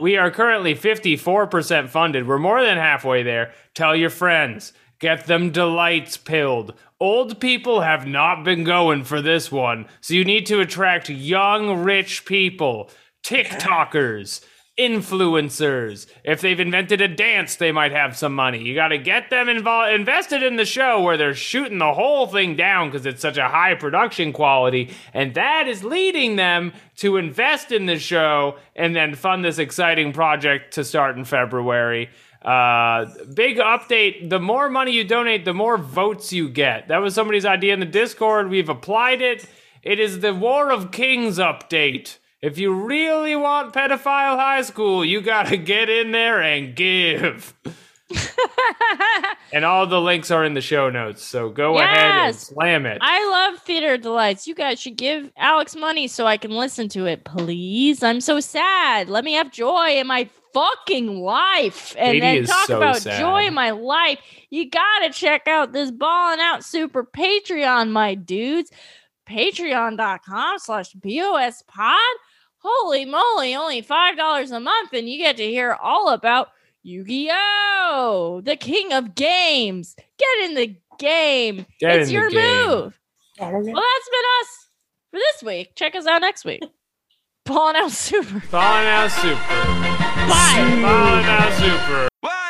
We 0.00 0.16
are 0.16 0.30
currently 0.30 0.74
54% 0.74 1.88
funded. 1.88 2.26
We're 2.26 2.38
more 2.38 2.62
than 2.62 2.78
halfway 2.78 3.22
there. 3.22 3.52
Tell 3.74 3.94
your 3.94 4.10
friends. 4.10 4.72
Get 4.98 5.26
them 5.26 5.50
delights 5.50 6.16
pilled. 6.16 6.74
Old 7.00 7.40
people 7.40 7.80
have 7.80 8.06
not 8.06 8.44
been 8.44 8.64
going 8.64 9.04
for 9.04 9.22
this 9.22 9.50
one, 9.50 9.86
so 10.02 10.12
you 10.12 10.24
need 10.24 10.44
to 10.46 10.60
attract 10.60 11.08
young, 11.08 11.82
rich 11.82 12.26
people, 12.26 12.90
TikTokers, 13.22 14.44
influencers. 14.80 16.06
If 16.24 16.40
they've 16.40 16.58
invented 16.58 17.02
a 17.02 17.08
dance, 17.08 17.56
they 17.56 17.70
might 17.70 17.92
have 17.92 18.16
some 18.16 18.34
money. 18.34 18.62
You 18.62 18.74
got 18.74 18.88
to 18.88 18.98
get 18.98 19.28
them 19.28 19.50
involved, 19.50 19.92
invested 19.92 20.42
in 20.42 20.56
the 20.56 20.64
show 20.64 21.02
where 21.02 21.18
they're 21.18 21.34
shooting 21.34 21.76
the 21.76 21.92
whole 21.92 22.26
thing 22.26 22.56
down 22.56 22.90
because 22.90 23.04
it's 23.04 23.20
such 23.20 23.36
a 23.36 23.48
high 23.48 23.74
production 23.74 24.32
quality, 24.32 24.94
and 25.12 25.34
that 25.34 25.68
is 25.68 25.84
leading 25.84 26.36
them 26.36 26.72
to 26.96 27.18
invest 27.18 27.72
in 27.72 27.84
the 27.84 27.98
show 27.98 28.56
and 28.74 28.96
then 28.96 29.14
fund 29.14 29.44
this 29.44 29.58
exciting 29.58 30.14
project 30.14 30.74
to 30.74 30.84
start 30.84 31.18
in 31.18 31.26
February. 31.26 32.08
Uh, 32.42 33.04
big 33.34 33.58
update. 33.58 34.30
The 34.30 34.40
more 34.40 34.70
money 34.70 34.92
you 34.92 35.04
donate, 35.04 35.44
the 35.44 35.52
more 35.52 35.76
votes 35.76 36.32
you 36.32 36.48
get. 36.48 36.88
That 36.88 36.98
was 36.98 37.14
somebody's 37.14 37.44
idea 37.44 37.74
in 37.74 37.80
the 37.80 37.86
Discord. 37.86 38.48
We've 38.48 38.70
applied 38.70 39.20
it. 39.20 39.46
It 39.82 40.00
is 40.00 40.20
the 40.20 40.32
War 40.34 40.72
of 40.72 40.90
Kings 40.90 41.36
update. 41.36 42.16
If 42.42 42.58
you 42.58 42.72
really 42.72 43.36
want 43.36 43.74
pedophile 43.74 44.36
high 44.36 44.62
school, 44.62 45.04
you 45.04 45.20
gotta 45.20 45.58
get 45.58 45.90
in 45.90 46.10
there 46.12 46.40
and 46.40 46.74
give. 46.74 47.54
and 49.52 49.64
all 49.64 49.86
the 49.86 50.00
links 50.00 50.30
are 50.30 50.44
in 50.44 50.54
the 50.54 50.60
show 50.60 50.88
notes, 50.88 51.22
so 51.22 51.50
go 51.50 51.78
ahead 51.78 51.98
and 51.98 52.34
slam 52.34 52.86
it. 52.86 52.98
I 53.02 53.28
love 53.30 53.60
theater 53.60 53.98
delights. 53.98 54.46
You 54.46 54.54
guys 54.54 54.80
should 54.80 54.96
give 54.96 55.30
Alex 55.36 55.76
money 55.76 56.08
so 56.08 56.26
I 56.26 56.38
can 56.38 56.52
listen 56.52 56.88
to 56.90 57.06
it, 57.06 57.24
please. 57.24 58.02
I'm 58.02 58.22
so 58.22 58.40
sad. 58.40 59.08
Let 59.10 59.24
me 59.24 59.34
have 59.34 59.52
joy 59.52 59.98
in 59.98 60.06
my 60.06 60.28
fucking 60.54 61.20
life. 61.20 61.94
And 61.98 62.12
Katie 62.12 62.20
then 62.20 62.44
talk 62.46 62.66
so 62.66 62.78
about 62.78 62.96
sad. 62.98 63.20
joy 63.20 63.46
in 63.46 63.54
my 63.54 63.70
life. 63.70 64.18
You 64.48 64.68
gotta 64.68 65.10
check 65.12 65.46
out 65.46 65.72
this 65.72 65.90
Ballin' 65.90 66.40
Out 66.40 66.64
Super 66.64 67.04
Patreon, 67.04 67.90
my 67.90 68.14
dudes. 68.14 68.70
Patreon.com 69.28 70.58
slash 70.58 70.92
BOS 70.94 71.62
pod. 71.68 71.98
Holy 72.62 73.04
moly, 73.04 73.54
only 73.54 73.82
$5 73.82 74.52
a 74.56 74.60
month, 74.60 74.92
and 74.92 75.08
you 75.08 75.18
get 75.18 75.36
to 75.38 75.44
hear 75.44 75.76
all 75.82 76.10
about 76.10 76.48
Yu-Gi-Oh! 76.82 78.42
The 78.44 78.56
king 78.56 78.92
of 78.92 79.14
games. 79.14 79.96
Get 80.18 80.50
in 80.50 80.54
the 80.54 80.76
game. 80.98 81.66
Get 81.78 82.00
it's 82.00 82.10
your 82.10 82.28
game. 82.28 82.68
move. 82.68 83.00
Oh. 83.40 83.50
Well, 83.50 83.62
that's 83.62 83.64
been 83.64 84.26
us 84.40 84.68
for 85.10 85.18
this 85.18 85.42
week. 85.42 85.72
Check 85.74 85.94
us 85.94 86.06
out 86.06 86.20
next 86.20 86.44
week. 86.44 86.62
Ballin' 87.46 87.76
out 87.76 87.90
super. 87.90 88.40
Falling 88.40 88.86
out 88.86 89.10
super. 89.10 89.34
Bye. 89.34 90.78
Falling 90.82 91.24
out 91.24 91.52
super. 91.58 92.08
Well, 92.22 92.49